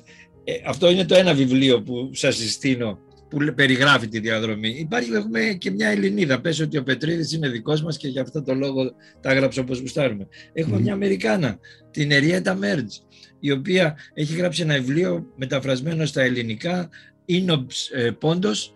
αυτό 0.65 0.89
είναι 0.89 1.05
το 1.05 1.15
ένα 1.15 1.33
βιβλίο 1.33 1.81
που 1.81 2.09
σας 2.13 2.35
συστήνω 2.35 2.99
που 3.29 3.53
περιγράφει 3.55 4.07
τη 4.07 4.19
διαδρομή. 4.19 4.69
Υπάρχει 4.69 5.13
έχουμε 5.13 5.55
και 5.57 5.71
μια 5.71 5.89
Ελληνίδα. 5.89 6.41
Πες 6.41 6.59
ότι 6.59 6.77
ο 6.77 6.83
Πετρίδης 6.83 7.33
είναι 7.33 7.49
δικός 7.49 7.81
μας 7.81 7.97
και 7.97 8.07
γι' 8.07 8.19
αυτό 8.19 8.43
το 8.43 8.55
λόγο 8.55 8.91
τα 9.21 9.31
έγραψε 9.31 9.59
όπως 9.59 9.79
γουστάρουμε. 9.79 10.27
Έχουμε 10.53 10.79
μια 10.79 10.93
Αμερικάνα, 10.93 11.59
την 11.91 12.11
Εριέτα 12.11 12.55
Μέρτζ, 12.55 12.95
η 13.39 13.51
οποία 13.51 13.97
έχει 14.13 14.35
γράψει 14.35 14.61
ένα 14.61 14.73
βιβλίο 14.73 15.25
μεταφρασμένο 15.35 16.05
στα 16.05 16.21
ελληνικά, 16.21 16.89
είναι 17.25 17.65
ε, 17.93 18.11
πόντος 18.11 18.73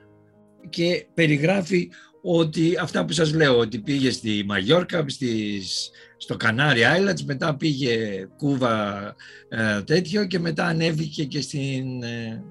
και 0.69 1.05
περιγράφει 1.13 1.89
ότι 2.27 2.77
αυτά 2.81 3.05
που 3.05 3.13
σας 3.13 3.33
λέω, 3.33 3.57
ότι 3.57 3.79
πήγε 3.79 4.11
στη 4.11 4.43
Μαγιόρκα, 4.47 5.05
στις, 5.07 5.89
στο 6.17 6.37
Κανάρι 6.37 6.81
Islands, 6.97 7.21
μετά 7.25 7.55
πήγε 7.55 8.27
Κούβα 8.37 9.15
ε, 9.49 9.81
τέτοιο 9.81 10.25
και 10.25 10.39
μετά 10.39 10.65
ανέβηκε 10.65 11.25
και 11.25 11.41
στην 11.41 12.03
ε, 12.03 12.43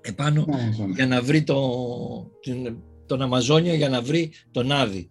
επάνω 0.00 0.46
για 0.94 1.06
να 1.06 1.22
βρει 1.22 1.42
το, 1.42 1.60
τον 3.06 3.22
Αμαζόνιο 3.22 3.74
για 3.74 3.88
να 3.88 4.02
βρει 4.02 4.32
τον 4.50 4.72
Άδη. 4.72 5.08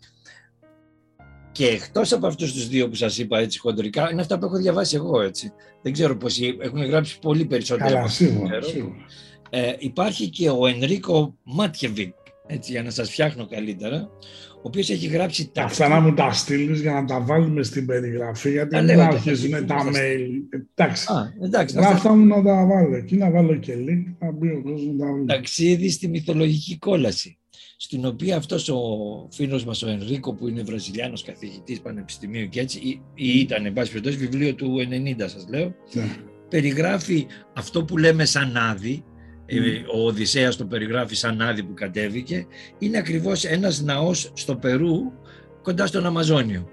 Και 1.52 1.68
εκτός 1.68 2.12
από 2.12 2.28
αυτούς 2.28 2.54
τους 2.54 2.68
δύο 2.68 2.90
που 2.90 2.96
σας 2.96 3.18
είπα 3.18 3.40
έτσι 3.40 3.60
χοντρικά, 3.60 4.12
είναι 4.12 4.22
αυτά 4.22 4.38
που 4.38 4.46
έχω 4.46 4.58
διαβάσει 4.58 4.96
εγώ 4.96 5.22
έτσι. 5.22 5.52
Δεν 5.82 5.94
ξέρω 5.94 6.18
πώς 6.18 6.40
έχουν 6.60 6.86
γράψει 6.86 7.20
πολύ 7.20 7.46
περισσότερο. 7.46 7.94
Καλά, 7.94 8.08
σίγουρα, 8.08 8.60
Ε, 9.50 9.76
υπάρχει 9.78 10.30
και 10.30 10.50
ο 10.50 10.68
Ενρίκο 10.68 11.36
Μάτιεβικ, 11.44 12.14
έτσι, 12.52 12.72
για 12.72 12.84
να 12.84 12.90
σας 12.90 13.12
φτιάχνω 13.12 13.48
καλύτερα, 13.48 14.10
ο 14.56 14.62
οποίος 14.62 14.90
έχει 14.90 15.08
γράψει 15.08 15.50
τα. 15.54 15.64
Αυτά 15.64 15.88
να 15.88 16.00
μου 16.00 16.14
τα 16.14 16.32
στείλεις 16.32 16.82
για 16.82 16.94
να 16.94 17.06
τα 17.06 17.22
βάλουμε 17.22 17.64
στην 17.64 17.86
περιγραφή, 17.86 18.52
γιατί 18.52 18.80
δεν 18.80 19.00
αρχίζουν 19.00 19.68
τα 19.68 19.86
mail. 19.94 20.60
Εντάξει. 20.76 21.14
Α, 21.14 21.34
εντάξει 21.44 21.76
Γράφτα 21.76 22.16
μου 22.16 22.26
να 22.26 22.44
τα 22.44 22.66
βάλω 22.66 22.96
εκεί, 22.96 23.16
να 23.16 23.30
βάλω 23.30 23.56
και 23.56 23.74
link, 23.74 24.16
να 24.20 24.32
μπει 24.32 24.50
ο 24.50 24.62
κόσμος 24.62 24.96
να 24.98 25.06
τα 25.06 25.14
βρει. 25.14 25.26
Ταξίδι 25.26 25.90
στη 25.90 26.08
μυθολογική 26.08 26.78
κόλαση. 26.78 27.38
Στην 27.78 28.06
οποία 28.06 28.38
αυτός 28.38 28.70
ο 28.70 28.80
φίλος 29.32 29.66
μας 29.66 29.84
ο 29.84 29.90
Ενρίκο, 29.90 30.34
που 30.34 30.48
είναι 30.48 30.64
Βραζιλιάνος 30.64 31.24
καθηγητής 31.24 31.82
πανεπιστημίου 31.82 32.50
και 32.50 32.60
έτσι, 32.60 32.80
ή, 32.80 33.02
ή 33.14 33.40
ήταν, 33.40 33.66
εν 33.66 33.74
πάση 33.74 33.92
περιπτώσει, 33.92 34.18
βιβλίο 34.18 34.56
του 34.56 34.78
90, 35.18 35.30
σας 35.30 35.46
λέω, 35.50 35.76
ναι. 35.94 36.16
περιγράφει 36.50 37.26
αυτό 37.56 37.84
που 37.84 37.98
λέμε 37.98 38.26
σαν 38.26 38.58
άδει, 38.58 38.92
ε, 38.94 39.19
ο 39.94 40.06
Οδυσσέας 40.06 40.56
το 40.56 40.66
περιγράφει 40.66 41.16
σαν 41.16 41.42
άδει 41.42 41.64
που 41.64 41.74
κατέβηκε, 41.74 42.46
είναι 42.78 42.98
ακριβώς 42.98 43.46
ένας 43.46 43.82
ναός 43.82 44.32
στο 44.36 44.56
Περού 44.56 45.12
κοντά 45.62 45.86
στον 45.88 46.06
Αμαζόνιο. 46.06 46.70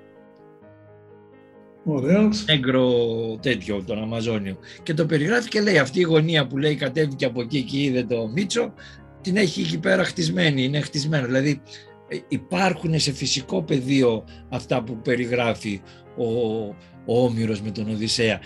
Ωραίος. 1.85 2.45
Έγκρο 2.47 2.91
τέτοιο, 3.43 3.83
τον 3.87 4.03
Αμαζόνιο. 4.03 4.59
Και 4.83 4.95
το 4.95 5.07
περιγράφει 5.07 5.49
και 5.49 5.61
λέει 5.61 5.79
αυτή 5.79 5.99
η 5.99 6.03
γωνία 6.03 6.47
που 6.47 6.59
λέει 6.59 6.75
κατέβηκε 6.75 7.25
από 7.25 7.41
εκεί 7.41 7.63
και 7.63 7.83
είδε 7.83 8.05
το 8.05 8.29
Μίτσο, 8.29 8.73
την 9.21 9.37
έχει 9.37 9.61
εκεί 9.61 9.79
πέρα 9.79 10.05
χτισμένη, 10.05 10.65
είναι 10.65 10.81
χτισμένη. 10.81 11.27
Δηλαδή 11.27 11.61
ε, 12.09 12.17
υπάρχουν 12.29 12.99
σε 12.99 13.13
φυσικό 13.13 13.63
πεδίο 13.63 14.25
αυτά 14.49 14.83
που 14.83 15.01
περιγράφει 15.01 15.81
ο, 16.17 16.25
ο 17.07 17.25
Όμηρος 17.25 17.61
με 17.61 17.71
τον 17.71 17.91
Οδυσσέα. 17.91 18.41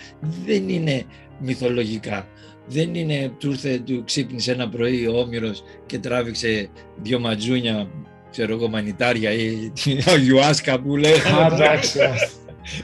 Δεν 0.45 0.69
είναι 0.69 1.03
μυθολογικά 1.39 2.27
δεν 2.71 2.95
είναι 2.95 3.31
του 3.37 3.49
ήρθε, 3.49 3.79
του 3.85 4.03
ξύπνησε 4.05 4.51
ένα 4.51 4.69
πρωί 4.69 5.07
ο 5.07 5.19
Όμηρος 5.19 5.63
και 5.85 5.99
τράβηξε 5.99 6.69
δύο 7.01 7.19
ματζούνια, 7.19 7.87
ξέρω 8.31 8.53
εγώ, 8.53 8.69
μανιτάρια 8.69 9.31
ή 9.31 9.71
αγιουάσκα 10.05 10.79
που 10.79 10.97
λέει. 10.97 11.13
Εντάξει. 11.51 11.99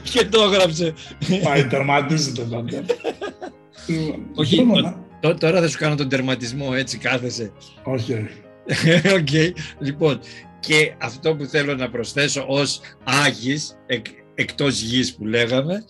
και 0.02 0.24
το 0.24 0.42
έγραψε. 0.42 0.94
Πάει, 1.42 1.66
τερματίζεται 1.66 2.42
τότε. 2.42 2.84
Όχι, 4.34 4.66
τώρα 5.38 5.60
θα 5.60 5.68
σου 5.68 5.78
κάνω 5.78 5.94
τον 5.94 6.08
τερματισμό, 6.08 6.70
έτσι 6.74 6.98
κάθεσαι. 6.98 7.52
Όχι. 7.84 8.28
Οκ, 9.18 9.56
λοιπόν, 9.78 10.20
και 10.60 10.94
αυτό 10.98 11.36
που 11.36 11.44
θέλω 11.44 11.74
να 11.74 11.90
προσθέσω 11.90 12.44
ως 12.48 12.80
Άγης, 13.04 13.78
εκ, 13.86 14.06
εκτός 14.34 14.80
γης 14.80 15.14
που 15.14 15.26
λέγαμε, 15.26 15.84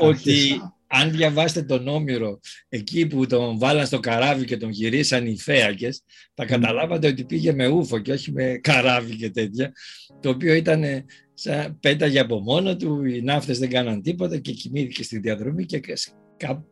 ότι 0.00 0.60
αν 0.88 1.10
διαβάσετε 1.10 1.62
τον 1.62 1.88
Όμηρο 1.88 2.40
εκεί 2.68 3.06
που 3.06 3.26
τον 3.26 3.58
βάλαν 3.58 3.86
στο 3.86 4.00
καράβι 4.00 4.44
και 4.44 4.56
τον 4.56 4.70
γυρίσαν 4.70 5.26
οι 5.26 5.38
Φαίακες, 5.38 6.02
θα 6.34 6.44
καταλάβατε 6.44 7.06
ότι 7.06 7.24
πήγε 7.24 7.52
με 7.52 7.66
ούφο 7.66 7.98
και 7.98 8.12
όχι 8.12 8.32
με 8.32 8.58
καράβι 8.62 9.16
και 9.16 9.30
τέτοια, 9.30 9.72
το 10.20 10.28
οποίο 10.28 10.54
ήταν 10.54 10.84
σαν 11.34 11.78
πέταγε 11.80 12.18
από 12.18 12.40
μόνο 12.40 12.76
του, 12.76 13.04
οι 13.04 13.22
ναύτες 13.22 13.58
δεν 13.58 13.70
κάναν 13.70 14.02
τίποτα 14.02 14.38
και 14.38 14.52
κοιμήθηκε 14.52 15.02
στη 15.02 15.18
διαδρομή 15.18 15.64
και 15.64 15.80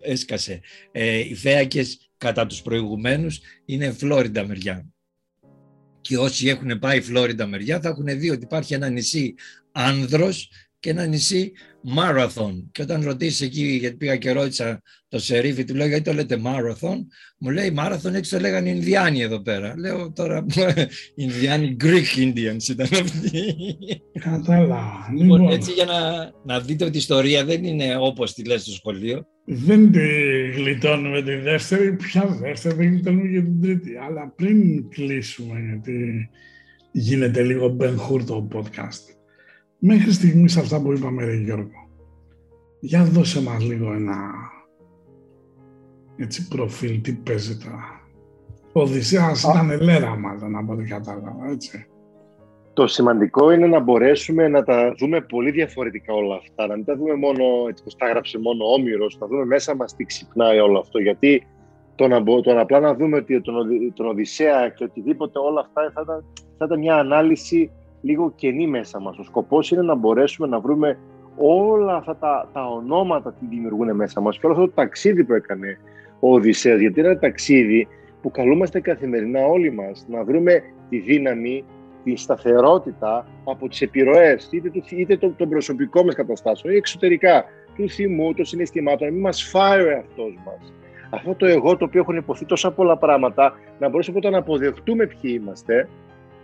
έσκασε. 0.00 0.60
Ε, 0.92 1.18
οι 1.18 1.34
φέακες 1.34 2.10
κατά 2.16 2.46
τους 2.46 2.62
προηγουμένους 2.62 3.40
είναι 3.64 3.92
Φλόριντα 3.92 4.46
μεριά. 4.46 4.86
Και 6.00 6.18
όσοι 6.18 6.48
έχουν 6.48 6.78
πάει 6.78 7.00
Φλόριντα 7.00 7.46
μεριά 7.46 7.80
θα 7.80 7.88
έχουν 7.88 8.18
δει 8.18 8.30
ότι 8.30 8.44
υπάρχει 8.44 8.74
ένα 8.74 8.88
νησί 8.88 9.34
Άνδρος 9.72 10.50
και 10.78 10.90
ένα 10.90 11.06
νησί 11.06 11.52
Marathon. 11.96 12.52
Και 12.72 12.82
όταν 12.82 13.04
ρωτήσεις 13.04 13.40
εκεί, 13.40 13.64
γιατί 13.64 13.96
πήγα 13.96 14.16
και 14.16 14.32
ρώτησα 14.32 14.82
το 15.08 15.18
σερίφι, 15.18 15.64
του 15.64 15.74
λέω 15.74 15.86
γιατί 15.86 16.02
το 16.02 16.12
λέτε 16.12 16.40
Marathon, 16.44 16.96
μου 17.38 17.50
λέει 17.50 17.74
Marathon 17.78 18.12
έτσι 18.12 18.30
το 18.30 18.40
λέγανε 18.40 18.68
Ινδιάνοι 18.68 19.20
εδώ 19.20 19.42
πέρα. 19.42 19.74
Λέω 19.78 20.12
τώρα 20.12 20.46
Ινδιάνοι, 21.14 21.76
Greek 21.80 22.18
Indians 22.18 22.68
ήταν 22.68 22.88
αυτοί. 22.92 23.56
Κατάλαβα. 24.20 25.10
Λοιπόν, 25.16 25.40
λοιπόν, 25.40 25.52
έτσι 25.52 25.72
για 25.72 25.84
να, 25.84 26.30
να 26.44 26.60
δείτε 26.60 26.84
ότι 26.84 26.94
η 26.94 26.98
ιστορία 26.98 27.44
δεν 27.44 27.64
είναι 27.64 27.96
όπως 27.96 28.34
τη 28.34 28.44
λες 28.44 28.62
στο 28.62 28.72
σχολείο. 28.72 29.26
Δεν 29.44 29.92
τη 29.92 30.08
γλιτώνουμε 30.54 31.22
τη 31.22 31.34
δεύτερη, 31.34 31.96
πια 31.96 32.26
δεύτερη, 32.40 32.74
δεν 32.76 32.88
γλιτώνουμε 32.88 33.28
για 33.28 33.42
την 33.42 33.60
τρίτη. 33.60 33.90
Αλλά 33.96 34.32
πριν 34.36 34.88
κλείσουμε, 34.88 35.60
γιατί 35.60 36.28
γίνεται 36.92 37.42
λίγο 37.42 37.76
Ben 37.80 38.24
το 38.26 38.48
podcast. 38.54 39.15
Μέχρι 39.78 40.12
στιγμής 40.12 40.56
αυτά 40.56 40.82
που 40.82 40.92
είπαμε, 40.92 41.24
ρε 41.24 41.36
Γιώργο, 41.36 41.88
για 42.80 43.04
δώσε 43.04 43.42
μας 43.42 43.64
λίγο 43.64 43.92
ένα 43.92 44.16
έτσι 46.16 46.48
προφίλ, 46.48 47.00
τι 47.00 47.12
παίζει 47.12 47.56
τώρα. 47.56 48.00
Ο 48.72 48.80
Οδυσσέας 48.80 49.42
ήταν 49.42 49.70
ελέρα 49.70 50.16
μάλλον 50.16 50.56
από 50.56 50.72
ό,τι 50.72 50.84
κατάλαβα, 50.84 51.50
έτσι. 51.50 51.86
Το 52.72 52.86
σημαντικό 52.86 53.50
είναι 53.50 53.66
να 53.66 53.80
μπορέσουμε 53.80 54.48
να 54.48 54.62
τα 54.62 54.94
δούμε 54.98 55.20
πολύ 55.20 55.50
διαφορετικά 55.50 56.14
όλα 56.14 56.34
αυτά. 56.34 56.66
Να 56.66 56.74
μην 56.74 56.84
τα 56.84 56.96
δούμε 56.96 57.14
μόνο 57.14 57.44
έτσι 57.68 57.84
πως 57.84 57.96
τα 57.96 58.06
έγραψε 58.06 58.38
μόνο 58.38 58.64
ο 58.64 58.72
Όμηρος, 58.72 59.18
να 59.20 59.26
δούμε 59.26 59.44
μέσα 59.44 59.76
μας 59.76 59.94
τι 59.96 60.04
ξυπνάει 60.04 60.58
όλο 60.58 60.78
αυτό. 60.78 60.98
Γιατί 60.98 61.46
το 61.94 62.08
να, 62.08 62.22
το 62.22 62.54
να 62.54 62.60
απλά 62.60 62.80
να 62.80 62.94
δούμε 62.94 63.16
ότι 63.16 63.40
τον, 63.40 63.54
τον 63.94 64.06
Οδυσσέα 64.06 64.68
και 64.68 64.84
οτιδήποτε 64.84 65.38
όλα 65.38 65.60
αυτά 65.60 65.90
θα 65.94 66.00
ήταν, 66.02 66.24
θα 66.58 66.64
ήταν 66.64 66.78
μια 66.78 66.96
ανάλυση 66.96 67.70
λίγο 68.06 68.32
κενή 68.36 68.66
μέσα 68.66 69.00
μας. 69.00 69.18
Ο 69.18 69.22
σκοπός 69.22 69.70
είναι 69.70 69.82
να 69.82 69.94
μπορέσουμε 69.94 70.48
να 70.48 70.60
βρούμε 70.60 70.98
όλα 71.36 71.94
αυτά 71.94 72.16
τα, 72.16 72.48
τα 72.52 72.66
ονόματα 72.66 73.32
τι 73.32 73.46
δημιουργούν 73.46 73.94
μέσα 73.96 74.20
μας 74.20 74.38
και 74.38 74.46
όλο 74.46 74.54
αυτό 74.54 74.66
το 74.66 74.72
ταξίδι 74.74 75.24
που 75.24 75.32
έκανε 75.32 75.78
ο 76.20 76.34
Οδυσσέας, 76.34 76.80
γιατί 76.80 77.00
είναι 77.00 77.08
ένα 77.08 77.18
ταξίδι 77.18 77.88
που 78.22 78.30
καλούμαστε 78.30 78.80
καθημερινά 78.80 79.44
όλοι 79.46 79.72
μας 79.72 80.06
να 80.08 80.24
βρούμε 80.24 80.62
τη 80.88 80.98
δύναμη, 80.98 81.64
τη 82.04 82.16
σταθερότητα 82.16 83.26
από 83.44 83.68
τις 83.68 83.80
επιρροές, 83.80 84.48
είτε, 84.52 84.70
είτε 84.90 85.16
των 85.16 85.48
προσωπικών 85.48 86.04
μας 86.04 86.14
καταστάσεων 86.14 86.74
ή 86.74 86.76
εξωτερικά, 86.76 87.44
του 87.76 87.88
θυμού, 87.88 88.34
των 88.34 88.44
συναισθημάτων, 88.44 89.06
να 89.06 89.12
μην 89.12 89.22
μας 89.22 89.42
φάει 89.42 89.82
ο 89.82 89.90
εαυτός 89.90 90.38
μας. 90.44 90.72
Αυτό 91.10 91.34
το 91.34 91.46
εγώ 91.46 91.76
το 91.76 91.84
οποίο 91.84 92.00
έχουν 92.00 92.16
υποθεί 92.16 92.44
τόσα 92.44 92.72
πολλά 92.72 92.96
πράγματα, 92.96 93.52
να 93.78 93.88
μπορέσουμε 93.88 94.20
πρώτα 94.20 94.36
να 94.36 94.42
αποδεχτούμε 94.42 95.06
ποιοι 95.06 95.38
είμαστε, 95.40 95.88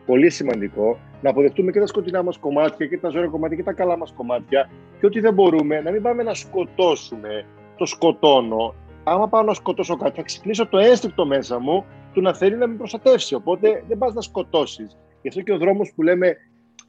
πολύ 0.07 0.31
σημαντικό, 0.31 0.99
να 1.23 1.31
αποδεχτούμε 1.31 1.73
και 1.73 1.81
τα 1.81 1.87
σκοτεινά 1.87 2.23
μας 2.23 2.39
κομμάτια 2.39 2.87
και 2.87 2.99
τα 2.99 3.09
ζώρια 3.09 3.29
κομμάτια 3.29 3.57
και 3.57 3.63
τα 3.63 3.73
καλά 3.73 3.97
μας 3.97 4.13
κομμάτια 4.13 4.71
και 5.01 5.07
ότι 5.07 5.21
δεν 5.21 5.35
μπορούμε 5.35 5.81
να 5.81 5.91
μην 5.91 6.03
πάμε 6.03 6.23
να 6.23 6.35
σκοτώσουμε 6.35 7.45
το 7.77 7.87
σκοτώνω. 7.87 8.75
Άμα 9.05 9.29
πάω 9.29 9.43
να 9.43 9.55
σκοτώσω 9.55 9.97
κάτι, 9.97 10.17
θα 10.17 10.23
ξυπνήσω 10.23 10.67
το 10.67 10.79
ένστικτο 10.79 11.27
μέσα 11.27 11.59
μου 11.59 11.85
του 12.13 12.21
να 12.21 12.35
θέλει 12.35 12.57
να 12.57 12.67
με 12.67 12.75
προστατεύσει. 12.75 13.35
Οπότε 13.35 13.85
δεν 13.89 13.99
πας 13.99 14.15
να 14.15 14.21
σκοτώσεις. 14.21 14.99
Γι' 15.23 15.29
αυτό 15.29 15.41
και 15.41 15.53
ο 15.53 15.59
δρόμος 15.59 15.93
που 15.95 16.03
λέμε, 16.03 16.37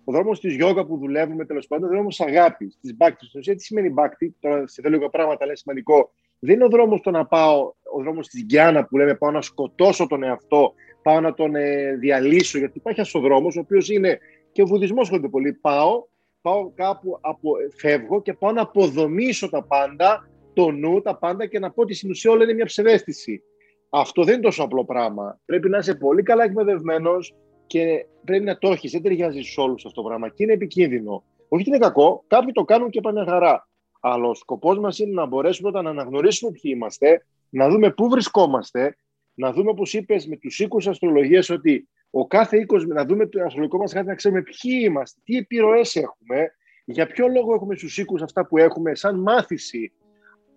ο 0.04 0.12
δρόμος 0.12 0.40
της 0.40 0.56
γιόγκα 0.56 0.86
που 0.86 0.98
δουλεύουμε 0.98 1.46
τέλος 1.46 1.68
πάντων, 1.68 1.90
ο 1.90 1.92
δρόμος 1.92 2.20
αγάπης, 2.20 2.78
της 2.82 2.96
μπάκτης. 2.96 3.28
Στην 3.28 3.40
ουσία, 3.40 3.56
τι 3.56 3.64
σημαίνει 3.64 3.90
μπάκτη, 3.90 4.36
τώρα 4.40 4.68
σε 4.68 4.90
λίγο 4.90 5.10
πράγματα 5.10 5.46
λέει 5.46 5.56
σημαντικό. 5.56 6.12
Δεν 6.40 6.56
είναι 6.56 6.64
ο 6.64 6.70
δρόμος 6.70 7.02
το 7.02 7.12
να 7.12 7.26
πάω, 7.26 7.74
ο 7.96 8.02
δρόμος 8.02 8.28
της 8.28 8.44
Γκιάνα 8.44 8.86
που 8.86 8.98
λέμε 8.98 9.16
πάω 9.16 9.32
να 9.32 9.42
σκοτώσω 9.42 10.08
τον 10.08 10.24
εαυτό 10.24 10.74
πάω 11.04 11.20
να 11.20 11.34
τον 11.34 11.56
ε, 11.56 11.96
διαλύσω, 12.00 12.58
γιατί 12.58 12.78
υπάρχει 12.78 13.00
ένα 13.00 13.28
δρόμο, 13.28 13.48
ο 13.48 13.60
οποίος 13.60 13.90
είναι 13.90 14.20
και 14.52 14.62
ο 14.62 14.66
βουδισμός 14.66 15.02
ασχολείται 15.02 15.28
πολύ. 15.28 15.54
Πάω, 15.54 16.04
πάω 16.42 16.72
κάπου, 16.76 17.18
από, 17.22 17.52
φεύγω 17.76 18.22
και 18.22 18.34
πάω 18.34 18.52
να 18.52 18.62
αποδομήσω 18.62 19.50
τα 19.50 19.64
πάντα, 19.64 20.30
το 20.54 20.72
νου, 20.72 21.02
τα 21.02 21.18
πάντα 21.18 21.46
και 21.46 21.60
να 21.60 21.72
πω 21.72 21.82
ότι 21.82 21.94
στην 21.94 22.10
ουσία 22.10 22.32
όλα 22.32 22.44
είναι 22.44 22.54
μια 22.54 22.66
ψευδέστηση. 22.66 23.44
Αυτό 23.90 24.24
δεν 24.24 24.34
είναι 24.34 24.44
τόσο 24.44 24.64
απλό 24.64 24.86
πράγμα. 24.86 25.40
Πρέπει 25.46 25.70
να 25.70 25.78
είσαι 25.78 25.96
πολύ 25.96 26.24
καλά 26.24 26.44
εκπαιδευμένος 26.44 27.36
και 27.68 28.06
πρέπει 28.26 28.44
να 28.44 28.58
το 28.58 28.72
έχεις. 28.72 28.92
Δεν 28.92 29.02
ταιριάζει 29.02 29.42
σε 29.42 29.60
όλους 29.62 29.86
αυτό 29.86 30.02
το 30.02 30.08
πράγμα 30.08 30.30
και 30.30 30.44
είναι 30.44 30.54
επικίνδυνο. 30.54 31.24
Όχι 31.48 31.62
ότι 31.62 31.70
είναι 31.70 31.78
κακό, 31.78 32.24
κάποιοι 32.28 32.52
το 32.52 32.64
κάνουν 32.64 32.90
και 32.90 33.02
πάνε 33.02 33.24
χαρά. 33.26 33.68
Αλλά 34.00 34.28
ο 34.28 34.34
σκοπός 34.34 34.80
μας 34.80 35.00
είναι 35.00 35.14
να 35.14 35.26
μπορέσουμε 35.26 35.70
όταν 35.70 35.84
να 35.84 35.90
αναγνωρίσουμε 35.90 36.52
ποιοι 36.52 36.72
είμαστε, 36.76 37.26
να 37.50 37.70
δούμε 37.70 37.92
πού 37.92 38.10
βρισκόμαστε 38.10 38.96
να 39.34 39.54
δούμε, 39.54 39.70
όπως 39.70 39.94
είπες, 39.94 40.28
με 40.28 40.38
τους 40.38 40.60
οίκους 40.60 40.88
αστρολογίας, 40.88 41.50
ότι 41.50 41.88
ο 42.10 42.28
κάθε 42.28 42.58
οίκος, 42.58 42.86
να 42.86 43.06
δούμε 43.06 43.28
το 43.28 43.44
αστρολογικό 43.44 43.78
μας 43.78 43.92
χάρτη, 43.94 44.08
να 44.08 44.16
ξέρουμε 44.16 44.42
ποιοι 44.42 44.82
είμαστε, 44.84 45.22
τι 45.24 45.38
επιρροές 45.38 45.96
έχουμε, 45.96 46.52
για 46.86 47.08
ποιο 47.08 47.28
λόγο 47.28 47.54
έχουμε 47.54 47.76
στους 47.76 47.98
οίκους 47.98 48.22
αυτά 48.22 48.46
που 48.46 48.58
έχουμε, 48.58 48.96
σαν 48.96 49.20
μάθηση. 49.20 49.92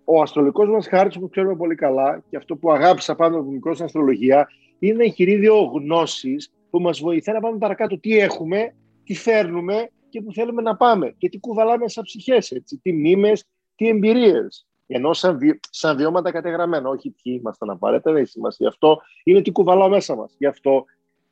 Ο 0.05 0.23
αστρολογικός 0.23 0.69
μας 0.69 0.87
χάρτης, 0.89 1.19
που 1.19 1.29
ξέρουμε 1.29 1.57
πολύ 1.57 1.75
καλά, 1.75 2.25
και 2.29 2.37
αυτό 2.37 2.57
που 2.57 2.73
αγάπησα 2.73 3.15
πάνω 3.15 3.39
από 3.39 3.51
μικρό 3.51 3.73
στην 3.73 3.85
αστρολογία, 3.85 4.49
είναι 4.79 4.93
ένα 4.93 5.05
εγχειρίδιο 5.05 5.63
γνώσης 5.63 6.53
που 6.71 6.81
μας 6.81 7.01
βοηθάει 7.01 7.35
να 7.35 7.41
πάμε 7.41 7.59
παρακάτω 7.59 7.99
τι 7.99 8.19
έχουμε, 8.19 8.75
τι 9.05 9.15
φέρνουμε 9.15 9.91
και 10.09 10.23
που 10.23 10.33
θέλουμε 10.33 10.63
να 10.63 10.77
πάμε. 10.77 11.15
Και 11.19 11.29
τι 11.29 11.39
κουβαλάμε 11.39 11.89
σαν 11.89 12.05
ψυχές, 12.05 12.63
τι 12.83 12.93
μνήμες, 12.93 13.45
τι 13.75 13.89
εμπειρίες. 13.89 14.67
Ενώ 14.87 15.13
σαν, 15.13 15.39
βι... 15.39 15.61
σαν 15.71 15.97
βιώματα 15.97 16.31
κατεγραμμένα, 16.31 16.89
όχι 16.89 17.15
ποιοι 17.23 17.37
ήμασταν 17.41 17.71
απαραίτητα, 17.71 18.13
δεν 18.13 18.21
έχει 18.21 18.31
σημασία. 18.31 18.69
Αυτό 18.69 19.01
είναι 19.25 19.43
τι 19.43 19.53
κουβαλάω 19.53 19.89
μέσα 19.89 20.15
μας. 20.17 20.35
Γι' 20.39 20.47
αυτό 20.47 20.85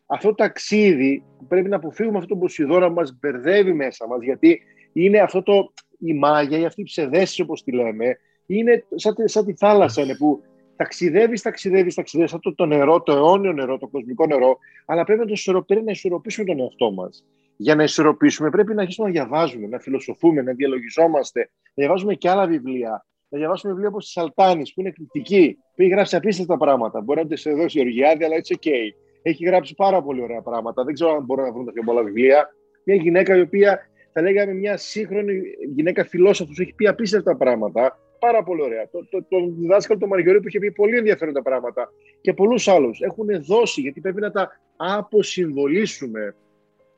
αυτό 0.07 0.29
το 0.29 0.35
ταξίδι 0.35 1.25
που 1.39 1.47
πρέπει 1.47 1.69
να 1.69 1.77
αποφύγουμε 1.77 2.19
αυτό 2.19 2.35
το 2.35 2.41
Ποσειδώνα 2.41 2.87
που 2.89 2.95
μας 2.95 3.19
μπερδεύει 3.21 3.73
μέσα 3.73 4.07
μας, 4.07 4.23
γιατί 4.23 4.61
είναι 4.93 5.19
αυτό 5.19 5.43
το, 5.43 5.73
η 5.99 6.15
μάγια 6.15 6.59
ή 6.59 6.65
αυτή 6.65 6.81
η 6.81 6.85
ψευδέστηση, 6.85 7.43
όπως 7.43 7.63
τη 7.63 7.73
λέμε, 7.73 8.19
είναι 8.47 8.85
σαν, 8.95 9.15
σαν 9.25 9.45
τη 9.45 9.55
θάλασσα 9.55 10.03
είναι 10.03 10.17
που 10.17 10.43
ταξιδεύεις, 10.77 11.43
ταξιδεύεις, 11.43 11.95
ταξιδεύεις, 11.95 12.31
σαν 12.31 12.41
το, 12.41 12.55
το 12.55 12.67
νερό, 12.67 13.03
το 13.03 13.13
αιώνιο 13.13 13.53
νερό, 13.53 13.79
το 13.79 13.87
κοσμικό 13.87 14.27
νερό, 14.27 14.59
αλλά 14.87 15.05
πρέπει 15.05 15.21
να 15.21 15.27
το 15.27 15.33
ισορροπήσουμε, 15.33 15.85
να 15.85 15.91
ισορροπήσουμε 15.91 16.47
τον 16.47 16.61
εαυτό 16.61 16.93
μας. 16.93 17.25
Για 17.57 17.75
να 17.75 17.83
ισορροπήσουμε, 17.83 18.51
πρέπει 18.51 18.75
να 18.75 18.81
αρχίσουμε 18.81 19.07
να 19.07 19.13
διαβάζουμε, 19.13 19.67
να 19.67 19.79
φιλοσοφούμε, 19.79 20.43
να 20.43 20.53
διαλογιζόμαστε, 20.53 21.41
να 21.41 21.73
διαβάζουμε 21.75 22.15
και 22.15 22.29
άλλα 22.31 22.47
βιβλία, 22.47 23.07
να 23.35 23.41
διαβάσουμε 23.41 23.73
βιβλία 23.73 23.89
όπως 23.89 24.05
της 24.05 24.13
Σαλτάνη, 24.13 24.63
που 24.63 24.81
είναι 24.81 24.89
εκπληκτική, 24.89 25.59
που 25.75 25.83
έχει 25.83 25.91
γράψει 25.91 26.17
απίστευτα 26.17 26.57
πράγματα. 26.57 27.01
Μπορεί 27.01 27.27
να 27.29 27.37
σε 27.37 27.51
δώσει 27.51 27.79
η 27.79 27.81
Οργιάδη, 27.81 28.25
αλλά 28.25 28.37
it's 28.37 28.57
okay. 28.57 28.85
Έχει 29.23 29.45
γράψει 29.45 29.75
πάρα 29.75 30.03
πολύ 30.03 30.23
ωραία 30.23 30.41
πράγματα. 30.41 30.85
Δεν 30.85 30.95
ξέρω 30.95 31.11
αν 31.15 31.25
μπορούν 31.25 31.45
να 31.45 31.53
βρουν 31.53 31.65
τα 31.65 31.73
πιο 31.73 31.83
πολλά 31.83 32.03
βιβλία. 32.03 32.55
Μια 32.85 32.97
γυναίκα 32.97 33.37
η 33.37 33.41
οποία 33.41 33.89
θα 34.13 34.23
λέγαμε 34.23 34.53
μια 34.53 34.77
σύγχρονη 34.77 35.43
γυναίκα 35.75 36.05
φιλόσοφος, 36.05 36.59
έχει 36.59 36.75
πει 36.75 36.87
απίστευτα 36.87 37.37
πράγματα. 37.37 37.99
Πάρα 38.19 38.43
πολύ 38.43 38.63
ωραία. 38.63 38.89
Το, 38.91 39.07
το, 39.11 39.25
το 39.29 39.37
διδάσκαλο 39.59 39.99
του 39.99 40.09
Μαργιορίου 40.09 40.41
που 40.41 40.49
είχε 40.49 40.59
πει 40.59 40.73
πολύ 40.73 40.97
ενδιαφέροντα 40.97 41.43
πράγματα 41.43 41.93
και 42.21 42.33
πολλούς 42.33 42.69
άλλους 42.69 43.01
έχουν 43.01 43.27
δώσει 43.45 43.81
γιατί 43.81 44.01
πρέπει 44.01 44.21
να 44.21 44.31
τα 44.31 44.61
αποσυμβολήσουμε. 44.77 46.37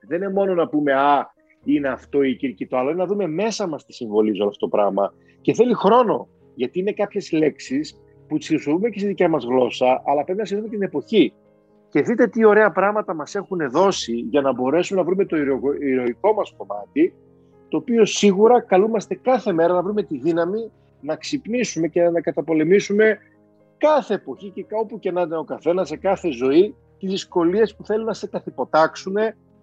Δεν 0.08 0.22
είναι 0.22 0.32
μόνο 0.32 0.54
να 0.54 0.68
πούμε 0.68 0.92
Α, 0.92 1.34
είναι 1.74 1.88
αυτό 1.88 2.22
η 2.22 2.36
κυρκή 2.36 2.66
το 2.66 2.76
άλλο, 2.76 2.90
είναι 2.90 2.98
να 2.98 3.06
δούμε 3.06 3.26
μέσα 3.26 3.66
μας 3.66 3.84
τι 3.84 3.92
συμβολίζει 3.92 4.40
όλο 4.40 4.48
αυτό 4.48 4.68
το 4.68 4.76
πράγμα. 4.76 5.14
Και 5.40 5.54
θέλει 5.54 5.74
χρόνο, 5.74 6.28
γιατί 6.54 6.78
είναι 6.78 6.92
κάποιες 6.92 7.32
λέξεις 7.32 8.00
που 8.28 8.38
τις 8.38 8.48
χρησιμοποιούμε 8.48 8.90
και 8.90 8.98
στη 8.98 9.08
δικιά 9.08 9.28
μας 9.28 9.44
γλώσσα, 9.44 10.02
αλλά 10.06 10.24
πρέπει 10.24 10.38
να 10.38 10.44
συνδέουμε 10.44 10.70
και 10.70 10.76
την 10.76 10.86
εποχή. 10.86 11.32
Και 11.88 12.02
δείτε 12.02 12.26
τι 12.26 12.44
ωραία 12.44 12.70
πράγματα 12.70 13.14
μας 13.14 13.34
έχουν 13.34 13.70
δώσει 13.70 14.12
για 14.12 14.40
να 14.40 14.52
μπορέσουμε 14.52 15.00
να 15.00 15.06
βρούμε 15.06 15.24
το 15.24 15.36
ηρωικό 15.80 16.32
μας 16.32 16.54
κομμάτι, 16.56 17.14
το 17.68 17.76
οποίο 17.76 18.04
σίγουρα 18.04 18.60
καλούμαστε 18.60 19.14
κάθε 19.14 19.52
μέρα 19.52 19.74
να 19.74 19.82
βρούμε 19.82 20.02
τη 20.02 20.18
δύναμη 20.18 20.70
να 21.00 21.16
ξυπνήσουμε 21.16 21.88
και 21.88 22.02
να 22.02 22.20
καταπολεμήσουμε 22.20 23.18
κάθε 23.78 24.14
εποχή 24.14 24.50
και 24.50 24.64
όπου 24.68 24.98
και 24.98 25.10
να 25.12 25.20
είναι 25.20 25.36
ο 25.36 25.44
καθένας, 25.44 25.88
σε 25.88 25.96
κάθε 25.96 26.30
ζωή, 26.30 26.74
τις 26.98 27.10
δυσκολίες 27.10 27.76
που 27.76 27.84
θέλουν 27.84 28.04
να 28.04 28.12
σε 28.12 28.26
καθυποτάξουν, 28.26 29.14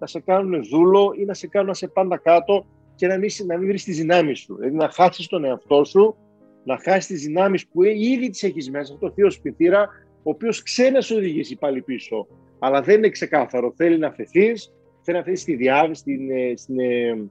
να 0.04 0.10
σε 0.10 0.20
κάνουν 0.20 0.64
δούλο 0.72 1.14
ή 1.18 1.26
να 1.26 1.34
σε 1.34 1.48
κάνουν 1.48 1.68
να 1.68 1.74
σε 1.74 1.88
πάντα 1.88 2.18
κάτω 2.18 2.66
και 2.96 3.08
να 3.08 3.18
μην, 3.18 3.30
να 3.46 3.58
μην 3.58 3.68
βρεις 3.68 3.84
τις 3.84 3.98
δυνάμεις 3.98 4.40
σου. 4.40 4.56
Δηλαδή 4.56 4.76
να 4.76 4.90
χάσεις 4.90 5.28
τον 5.28 5.46
εαυτό 5.46 5.84
σου, 5.84 6.16
να 6.64 6.78
χάσεις 6.78 7.06
τις 7.06 7.22
δυνάμεις 7.24 7.68
που 7.68 7.84
ήδη 7.84 8.30
τις 8.30 8.44
έχεις 8.44 8.70
μέσα, 8.70 8.94
αυτό 8.94 9.08
το 9.08 9.14
θείο 9.14 9.30
σπιθύρα, 9.30 9.90
ο 10.24 10.30
οποίος 10.30 10.64
ξέρει 10.64 10.92
να 10.92 11.02
σου 11.02 11.16
οδηγήσει 11.16 11.56
πάλι 11.56 11.82
πίσω. 11.82 12.28
Αλλά 12.60 12.82
δεν 12.82 12.98
είναι 12.98 13.10
ξεκάθαρο. 13.10 13.74
Θέλει 13.76 13.98
να 13.98 14.12
φεθεί, 14.12 14.54
θέλει 15.02 15.18
να 15.18 15.24
φεθεί 15.24 15.36
στη 15.36 15.56
διάβηση, 15.56 16.00
στην, 16.00 16.32
ε, 16.32 16.54
στην, 16.56 16.80
ε, 16.80 17.24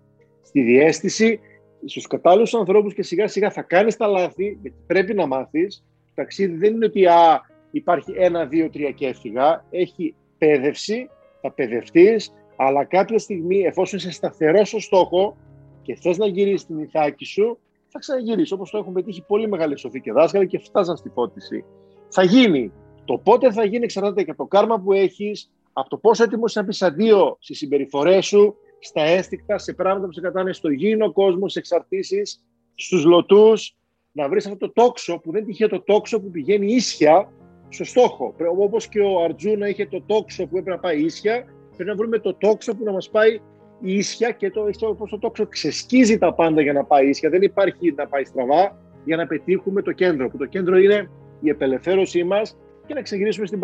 στη 0.42 0.62
διέστηση, 0.62 1.40
στους 1.84 2.06
κατάλληλους 2.06 2.54
ανθρώπους 2.54 2.94
και 2.94 3.02
σιγά 3.02 3.28
σιγά 3.28 3.50
θα 3.50 3.62
κάνεις 3.62 3.96
τα 3.96 4.06
λάθη, 4.06 4.58
γιατί 4.62 4.76
πρέπει 4.86 5.14
να 5.14 5.26
μάθεις. 5.26 5.84
Το 6.06 6.12
ταξίδι 6.14 6.56
δεν 6.56 6.74
είναι 6.74 6.86
ότι 6.86 7.06
α, 7.06 7.40
υπάρχει 7.70 8.12
ένα, 8.16 8.46
δύο, 8.46 8.70
τρία 8.70 8.90
και 8.90 9.06
έφυγα. 9.06 9.64
Έχει 9.70 10.14
πέδευση, 10.38 11.08
θα 11.40 11.52
παιδευτείς, 11.52 12.32
αλλά 12.56 12.84
κάποια 12.84 13.18
στιγμή, 13.18 13.60
εφόσον 13.60 13.98
είσαι 13.98 14.10
σταθερός 14.10 14.68
στο 14.68 14.80
στόχο, 14.80 15.36
και 15.82 15.94
θες 15.94 16.18
να 16.18 16.26
γυρίσεις 16.26 16.66
την 16.66 16.78
ηθάκη 16.78 17.24
σου, 17.24 17.58
θα 17.88 17.98
ξαναγυρίσεις. 17.98 18.52
Όπως 18.52 18.70
το 18.70 18.78
έχουν 18.78 18.92
πετύχει 18.92 19.22
πολύ 19.26 19.48
μεγάλοι 19.48 19.78
σοφοί 19.78 20.00
και 20.00 20.12
δάσκαλοι 20.12 20.46
και 20.46 20.58
φτάσαν 20.58 20.96
στη 20.96 21.08
φώτιση. 21.08 21.64
Θα 22.08 22.22
γίνει. 22.22 22.72
Το 23.04 23.18
πότε 23.18 23.52
θα 23.52 23.64
γίνει 23.64 23.84
εξαρτάται 23.84 24.22
και 24.22 24.30
από 24.30 24.42
το 24.42 24.48
κάρμα 24.48 24.80
που 24.80 24.92
έχεις, 24.92 25.50
από 25.72 25.88
το 25.88 25.96
πόσο 25.96 26.22
έτοιμος 26.22 26.50
είσαι 26.50 26.60
να 26.60 26.66
πεις 26.66 26.82
αντίο 26.82 27.36
στις 27.40 27.58
συμπεριφορές 27.58 28.26
σου, 28.26 28.56
στα 28.78 29.02
αίσθηκτα, 29.02 29.58
σε 29.58 29.72
πράγματα 29.72 30.06
που 30.06 30.12
σε 30.12 30.20
κατάνε 30.20 30.52
στο 30.52 30.70
γήινο 30.70 31.12
κόσμο, 31.12 31.48
σε 31.48 31.58
εξαρτήσεις, 31.58 32.44
στους 32.74 33.04
λωτούς. 33.04 33.76
Να 34.12 34.28
βρεις 34.28 34.46
αυτό 34.46 34.58
το 34.58 34.72
τόξο 34.72 35.18
που 35.18 35.32
δεν 35.32 35.44
τυχαίο 35.44 35.68
το 35.68 35.82
τόξο 35.82 36.20
που 36.20 36.30
πηγαίνει 36.30 36.72
ίσια 36.72 37.32
στο 37.68 37.84
στόχο. 37.84 38.34
Όπως 38.58 38.88
και 38.88 39.00
ο 39.00 39.22
Αρτζούνα 39.22 39.68
είχε 39.68 39.86
το 39.86 40.02
τόξο 40.06 40.46
που 40.46 40.56
έπρεπε 40.56 40.70
να 40.70 40.78
πάει 40.78 41.02
ίσια, 41.02 41.44
πρέπει 41.84 41.98
να 41.98 42.04
βρούμε 42.04 42.18
το 42.18 42.34
τόξο 42.34 42.76
που 42.76 42.84
να 42.84 42.92
μας 42.92 43.10
πάει 43.10 43.40
ίσια 43.80 44.30
και 44.30 44.50
το, 44.50 44.68
όπως 44.80 45.10
το 45.10 45.18
τόξο 45.18 45.46
ξεσκίζει 45.46 46.18
τα 46.18 46.34
πάντα 46.34 46.60
για 46.62 46.72
να 46.72 46.84
πάει 46.84 47.08
ίσια. 47.08 47.30
Δεν 47.30 47.42
υπάρχει 47.42 47.94
να 47.96 48.06
πάει 48.06 48.24
στραβά 48.24 48.76
για 49.04 49.16
να 49.16 49.26
πετύχουμε 49.26 49.82
το 49.82 49.92
κέντρο. 49.92 50.28
Που 50.28 50.36
το 50.36 50.46
κέντρο 50.46 50.76
είναι 50.76 51.10
η 51.40 51.50
απελευθέρωσή 51.50 52.24
μας 52.24 52.58
και 52.86 52.94
να 52.94 53.02
ξεκινήσουμε 53.02 53.46
στην, 53.46 53.60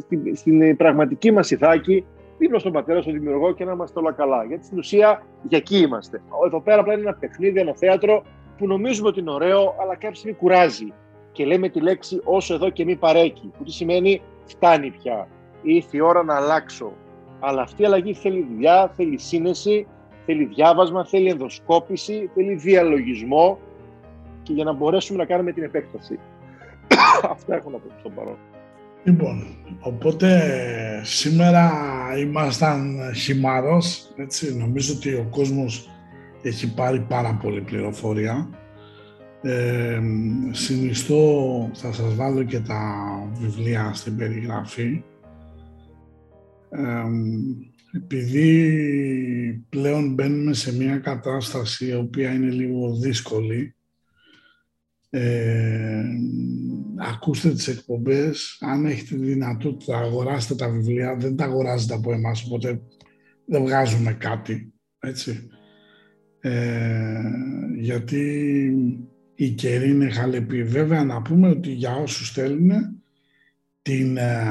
στην, 0.00 0.36
στην, 0.36 0.76
πραγματική 0.76 1.30
μας 1.30 1.50
ηθάκη, 1.50 2.04
δίπλα 2.38 2.58
στον 2.58 2.72
πατέρα, 2.72 3.00
στον 3.00 3.12
δημιουργό 3.12 3.54
και 3.54 3.64
να 3.64 3.72
είμαστε 3.72 3.98
όλα 3.98 4.12
καλά. 4.12 4.44
Γιατί 4.44 4.64
στην 4.64 4.78
ουσία 4.78 5.22
για 5.42 5.58
εκεί 5.58 5.78
είμαστε. 5.78 6.22
Εδώ 6.46 6.60
πέρα 6.60 6.80
απλά 6.80 6.92
είναι 6.92 7.02
ένα 7.02 7.14
παιχνίδι, 7.14 7.60
ένα 7.60 7.74
θέατρο 7.74 8.22
που 8.58 8.66
νομίζουμε 8.66 9.08
ότι 9.08 9.20
είναι 9.20 9.30
ωραίο, 9.30 9.74
αλλά 9.80 9.94
κάποια 9.94 10.14
στιγμή 10.14 10.36
κουράζει. 10.36 10.92
Και 11.32 11.44
λέμε 11.44 11.68
τη 11.68 11.80
λέξη 11.80 12.20
όσο 12.24 12.54
εδώ 12.54 12.70
και 12.70 12.84
μη 12.84 12.96
παρέκει. 12.96 13.52
Που 13.58 13.64
τι 13.64 13.72
σημαίνει 13.72 14.22
φτάνει 14.44 14.90
πια. 14.90 15.28
Ήρθε 15.62 15.96
η 15.96 16.00
ώρα 16.00 16.22
να 16.22 16.36
αλλάξω. 16.36 16.92
Αλλά 17.40 17.62
αυτή 17.62 17.82
η 17.82 17.84
αλλαγή 17.84 18.14
θέλει 18.14 18.46
δουλειά, 18.54 18.92
θέλει 18.96 19.18
σύνεση, 19.18 19.86
θέλει 20.26 20.44
διάβασμα, 20.44 21.04
θέλει 21.04 21.28
ενδοσκόπηση, 21.28 22.30
θέλει 22.34 22.54
διαλογισμό 22.54 23.58
και 24.42 24.52
για 24.52 24.64
να 24.64 24.72
μπορέσουμε 24.72 25.18
να 25.18 25.24
κάνουμε 25.24 25.52
την 25.52 25.62
επέκταση. 25.62 26.18
Αυτά 27.32 27.54
έχω 27.54 27.70
να 27.70 27.78
πω 27.78 27.88
στον 27.98 28.14
παρόν. 28.14 28.36
Λοιπόν, 29.04 29.46
οπότε 29.80 30.40
σήμερα 31.04 31.72
ήμασταν 32.18 32.98
χυμαρός, 33.14 34.12
έτσι, 34.16 34.56
νομίζω 34.56 34.94
ότι 34.94 35.14
ο 35.14 35.26
κόσμος 35.30 35.90
έχει 36.42 36.74
πάρει 36.74 37.00
πάρα 37.00 37.38
πολύ 37.42 37.60
πληροφορία. 37.60 38.48
Ε, 39.42 40.00
συνιστώ, 40.50 41.70
θα 41.72 41.92
σας 41.92 42.14
βάλω 42.14 42.42
και 42.42 42.60
τα 42.60 42.82
βιβλία 43.32 43.90
στην 43.94 44.16
περιγραφή. 44.16 45.02
Ε, 46.70 47.04
επειδή 47.92 49.66
πλέον 49.68 50.14
μπαίνουμε 50.14 50.54
σε 50.54 50.76
μια 50.76 50.98
κατάσταση 50.98 51.86
η 51.86 51.94
οποία 51.94 52.32
είναι 52.32 52.50
λίγο 52.50 52.96
δύσκολη, 52.96 53.74
ε, 55.10 56.04
ακούστε 56.96 57.50
τις 57.50 57.68
εκπομπές, 57.68 58.58
αν 58.60 58.84
έχετε 58.84 59.16
δυνατότητα 59.16 59.98
αγοράστε 59.98 60.54
τα 60.54 60.68
βιβλία, 60.68 61.16
δεν 61.16 61.36
τα 61.36 61.44
αγοράζετε 61.44 61.94
από 61.94 62.12
εμάς, 62.12 62.44
οπότε 62.44 62.80
δεν 63.46 63.62
βγάζουμε 63.62 64.12
κάτι, 64.12 64.72
έτσι. 64.98 65.48
Ε, 66.40 67.20
γιατί 67.76 68.22
η 69.34 69.50
καιρή 69.50 69.90
είναι 69.90 70.10
χαλεπή. 70.10 70.62
Βέβαια 70.62 71.04
να 71.04 71.22
πούμε 71.22 71.48
ότι 71.48 71.70
για 71.70 71.94
όσους 71.94 72.32
θέλουν 72.32 72.99
την 73.82 74.16
ε, 74.16 74.42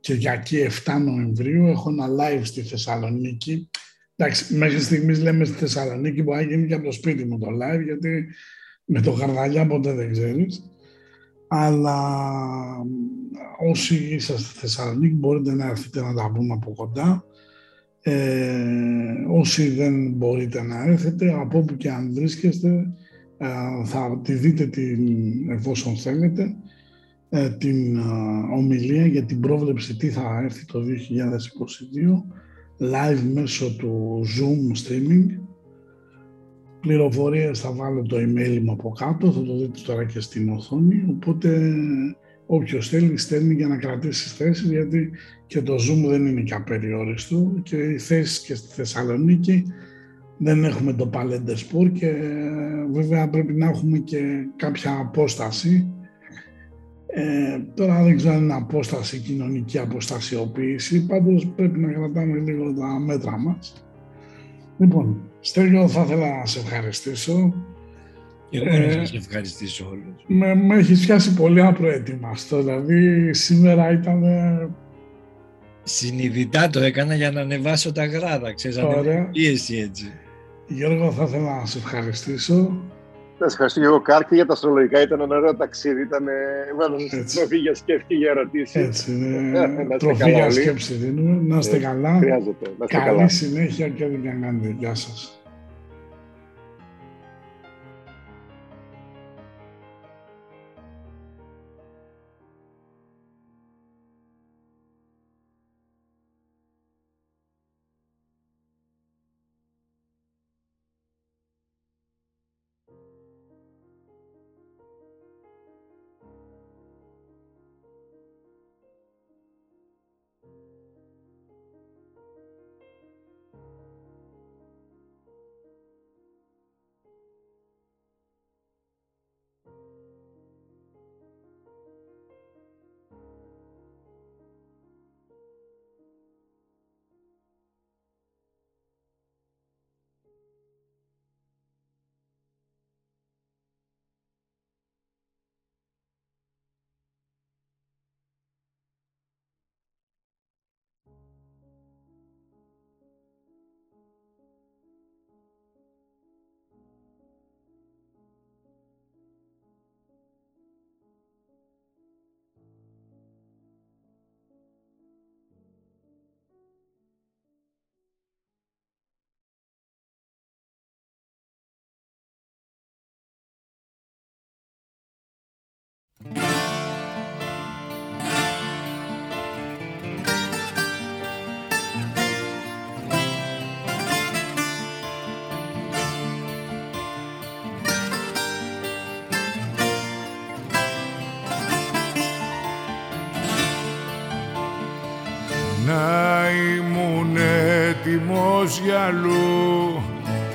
Κυριακή 0.00 0.66
7 0.84 1.00
Νοεμβρίου 1.04 1.66
έχω 1.66 1.90
ένα 1.90 2.06
live 2.08 2.40
στη 2.42 2.62
Θεσσαλονίκη. 2.62 3.70
Εντάξει, 4.16 4.54
μέχρι 4.54 4.80
στιγμής 4.80 5.20
λέμε 5.22 5.44
στη 5.44 5.56
Θεσσαλονίκη, 5.56 6.22
μπορεί 6.22 6.44
να 6.44 6.50
γίνει 6.50 6.66
και 6.66 6.74
από 6.74 6.84
το 6.84 6.92
σπίτι 6.92 7.24
μου 7.24 7.38
το 7.38 7.46
live, 7.46 7.84
γιατί 7.84 8.26
με 8.84 9.00
το 9.00 9.12
χαρδαλιά 9.12 9.66
ποτέ 9.66 9.92
δεν 9.92 10.12
ξέρεις. 10.12 10.70
Αλλά 11.48 11.98
όσοι 13.68 13.94
είσαστε 13.94 14.42
στη 14.42 14.58
Θεσσαλονίκη 14.58 15.14
μπορείτε 15.14 15.54
να 15.54 15.66
έρθετε 15.66 16.00
να 16.00 16.14
τα 16.14 16.32
πούμε 16.34 16.54
από 16.54 16.72
κοντά. 16.72 17.24
Ε, 18.02 19.14
όσοι 19.28 19.70
δεν 19.70 20.12
μπορείτε 20.12 20.62
να 20.62 20.84
έρθετε, 20.84 21.32
από 21.32 21.58
όπου 21.58 21.76
και 21.76 21.90
αν 21.90 22.14
βρίσκεστε, 22.14 22.92
ε, 23.38 23.46
θα 23.84 24.20
τη 24.24 24.32
δείτε 24.32 24.66
την, 24.66 25.00
εφόσον 25.50 25.96
θέλετε, 25.96 26.42
ε, 26.42 26.54
την 27.58 27.96
ε, 27.96 28.00
ομιλία 28.56 29.06
για 29.06 29.24
την 29.24 29.40
πρόβλεψη 29.40 29.96
τι 29.96 30.08
θα 30.08 30.40
έρθει 30.42 30.64
το 30.64 30.80
2022 32.78 32.84
live 32.92 33.22
μέσω 33.32 33.76
του 33.76 34.22
Zoom 34.24 34.88
streaming. 34.88 35.26
Πληροφορίες 36.80 37.60
θα 37.60 37.72
βάλω 37.72 38.02
το 38.02 38.16
email 38.16 38.60
μου 38.62 38.72
από 38.72 38.90
κάτω, 38.90 39.32
θα 39.32 39.42
το 39.42 39.56
δείτε 39.56 39.80
τώρα 39.86 40.04
και 40.04 40.20
στην 40.20 40.50
οθόνη, 40.50 41.04
οπότε 41.08 41.74
όποιος 42.46 42.88
θέλει 42.88 43.16
στέλνει 43.16 43.54
για 43.54 43.68
να 43.68 43.76
κρατήσει 43.76 44.28
θέση 44.28 44.66
γιατί 44.66 45.10
και 45.46 45.62
το 45.62 45.74
Zoom 45.74 46.08
δεν 46.08 46.26
είναι 46.26 46.40
και 46.40 46.54
απεριόριστο 46.54 47.52
και 47.62 47.76
οι 47.76 47.98
θέσεις 47.98 48.40
και 48.40 48.54
στη 48.54 48.74
Θεσσαλονίκη 48.74 49.64
δεν 50.38 50.64
έχουμε 50.64 50.92
το 50.92 51.06
Παλέντε 51.06 51.56
Σπορ 51.56 51.90
και 51.90 52.12
βέβαια 52.92 53.28
πρέπει 53.28 53.52
να 53.52 53.66
έχουμε 53.68 53.98
και 53.98 54.20
κάποια 54.56 54.98
απόσταση. 55.00 55.99
Ε, 57.14 57.58
τώρα 57.74 58.02
δεν 58.02 58.16
ξέρω 58.16 58.34
αν 58.34 58.42
είναι 58.42 58.54
απόσταση, 58.54 59.18
κοινωνική 59.18 59.78
αποστασιοποίηση, 59.78 61.06
πάντως 61.06 61.46
πρέπει 61.56 61.78
να 61.78 61.92
κρατάμε 61.92 62.38
λίγο 62.38 62.74
τα 62.74 62.86
μέτρα 62.86 63.38
μας. 63.38 63.84
Λοιπόν, 64.78 65.20
Στέργιο 65.40 65.88
θα 65.88 66.02
ήθελα 66.02 66.38
να 66.38 66.46
σε 66.46 66.58
ευχαριστήσω. 66.58 67.54
Εγώ 68.50 68.68
ε, 68.68 68.86
να 68.86 68.92
σας 68.92 69.14
ευχαριστήσω 69.14 69.88
όλους. 69.90 70.24
Με, 70.26 70.54
με 70.54 70.76
έχει 70.76 71.04
πιάσει 71.06 71.34
πολύ 71.34 71.62
απροετοιμαστό, 71.62 72.62
δηλαδή 72.62 73.32
σήμερα 73.34 73.92
ήταν 73.92 74.22
Συνειδητά 75.82 76.68
το 76.70 76.80
έκανα 76.80 77.14
για 77.14 77.30
να 77.30 77.40
ανεβάσω 77.40 77.92
τα 77.92 78.06
γράδα, 78.06 78.54
ξέρεις, 78.54 78.78
Ωραία. 78.78 79.24
πίεση 79.24 79.76
έτσι. 79.76 80.12
Γιώργο, 80.66 81.12
θα 81.12 81.24
ήθελα 81.24 81.56
να 81.56 81.66
σε 81.66 81.78
ευχαριστήσω. 81.78 82.82
Να 83.40 83.48
σε 83.48 83.52
ευχαριστώ 83.52 83.80
και 83.80 83.86
εγώ 83.86 84.00
Κάρκη 84.00 84.34
για 84.34 84.46
τα 84.46 84.52
αστρολογικά. 84.52 85.00
Ήταν 85.00 85.20
ένα 85.20 85.36
ωραίο 85.36 85.56
ταξίδι. 85.56 86.00
Ήταν 86.02 86.26
τροφή 87.34 87.56
για 87.56 87.74
σκέψη 87.74 88.04
και 88.08 88.14
για 88.14 88.30
ερωτήσεις. 88.30 88.74
Έτσι, 88.74 89.12
είναι. 89.12 89.96
τροφή 89.98 90.30
για 90.30 90.50
σκέψη 90.50 90.94
δίνουμε. 90.94 91.40
Να 91.54 91.58
είστε 91.58 91.78
καλά. 91.78 92.18
Χρειάζεται. 92.18 92.66
Να 92.78 92.84
είστε 92.84 92.96
Καλή 92.98 93.04
καλά. 93.16 93.28
συνέχεια 93.28 93.88
και 93.88 94.04
ό,τι 94.04 94.16
και 94.16 94.28
αν 94.28 94.40
κάνετε. 94.42 94.74
Γεια 94.78 94.94
σας. 94.94 95.39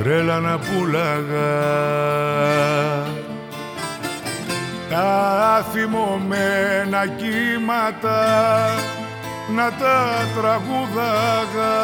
Τρέλα 0.05 0.39
να 0.39 0.57
πουλάγα. 0.57 1.53
Τα 4.89 5.65
θυμωμένα 5.71 7.07
κύματα 7.17 8.25
να 9.55 9.71
τα 9.71 10.27
τραγουδάγα. 10.35 11.75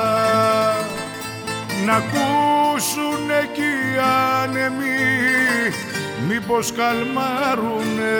Να 1.85 1.93
ακούσουν 1.93 3.29
εκεί 3.41 3.61
οι 3.61 3.99
άνεμοι 4.41 5.01
μήπως 6.27 6.71
καλμάρουνε. 6.71 8.19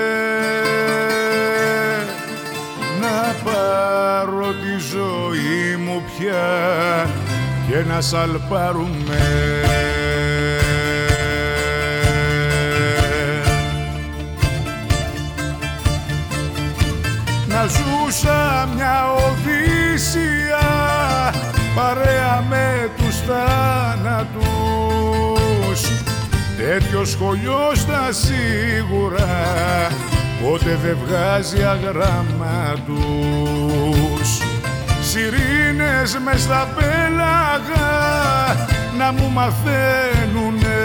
Να 3.02 3.36
πάρω 3.44 4.48
τη 4.48 4.84
ζωή 4.92 5.76
μου 5.86 6.04
πια 6.18 7.10
και 7.68 7.84
να 7.94 8.02
σαλπάρουμε. 8.02 9.91
Να 18.24 18.30
ζούσα 18.30 18.70
μια 18.76 19.14
Οδύσσια 19.14 20.70
παρέα 21.76 22.44
με 22.50 22.90
τους 22.98 23.16
θάνατους. 23.22 24.50
Τέτοιο 26.58 27.06
σχολείο 27.06 27.72
στα 27.74 28.10
σίγουρα 28.12 29.48
ποτέ 30.44 30.78
δεν 30.84 30.98
βγάζει 31.06 31.64
αγράμματους 31.64 32.82
Σιρήνες 35.02 36.18
μες 36.24 36.42
στα 36.42 36.68
πέλαγα 36.76 37.90
να 38.98 39.12
μου 39.12 39.30
μαθαίνουνε. 39.30 40.82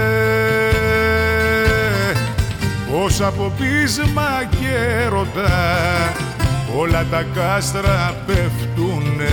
Πως 2.90 3.20
από 3.20 3.52
πείσμα 3.58 4.44
και 4.60 5.06
ρωτά 5.08 6.34
όλα 6.76 7.06
τα 7.10 7.24
κάστρα 7.34 8.14
πέφτουνε. 8.26 9.26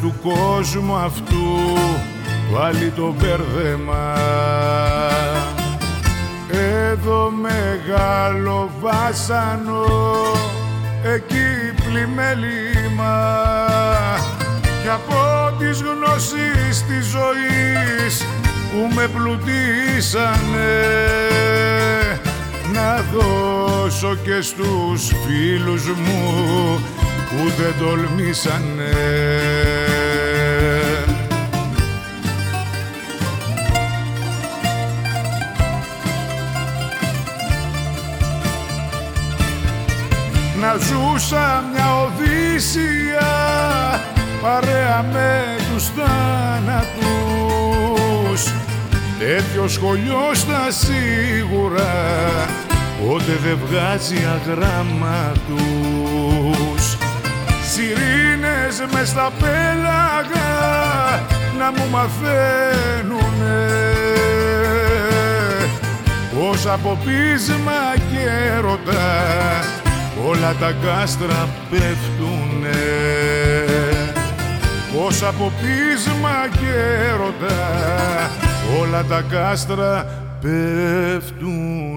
Του 0.00 0.14
κόσμου 0.22 0.94
αυτού 0.94 1.76
πάλι 2.52 2.90
το 2.96 3.14
μπέρδεμα 3.18 4.14
εδώ 7.04 7.30
μεγάλο 7.30 8.70
βάσανο 8.80 9.84
εκεί 11.02 11.82
πλημέλημα 11.84 13.44
κι 14.82 14.88
από 14.88 15.16
τις 15.58 15.82
γνώσεις 15.82 16.84
της 16.86 17.06
ζωής 17.06 18.26
που 18.70 18.94
με 18.94 19.08
πλουτίσανε 19.08 20.72
να 22.72 23.04
δώσω 23.12 24.16
και 24.24 24.40
στους 24.40 25.12
φίλους 25.26 25.86
μου 25.88 26.80
που 27.28 27.50
δεν 27.62 27.74
τολμήσανε 27.78 28.92
να 41.12 41.18
ζούσα 41.18 41.64
μια 41.72 41.88
Οδύσσια 42.02 43.32
παρέα 44.42 45.04
με 45.12 45.56
τους 45.72 45.84
θάνατους. 45.96 46.92
Τέτοιο 49.18 49.68
σχολείο 49.68 50.30
στα 50.32 50.70
σίγουρα 50.70 51.92
ποτέ 53.06 53.38
δεν 53.44 53.58
βγάζει 53.66 54.26
αγράμματους 54.34 55.38
Σιρήνες 57.72 58.84
μες 58.92 59.08
στα 59.08 59.32
πέλαγα 59.40 60.52
να 61.58 61.70
μου 61.70 61.86
μαθαίνουνε. 61.90 63.60
Πως 66.34 66.66
από 66.66 66.98
πείσμα 67.04 67.80
και 68.10 68.22
έρωτα 68.56 69.81
όλα 70.26 70.54
τα 70.60 70.72
κάστρα 70.84 71.48
πέφτουνε. 71.70 72.80
Πως 74.94 75.22
από 75.22 75.52
πείσμα 75.60 76.48
και 76.50 76.72
έρωτα 77.12 77.56
όλα 78.80 79.04
τα 79.04 79.24
κάστρα 79.30 80.06
πέφτουνε 80.40 81.91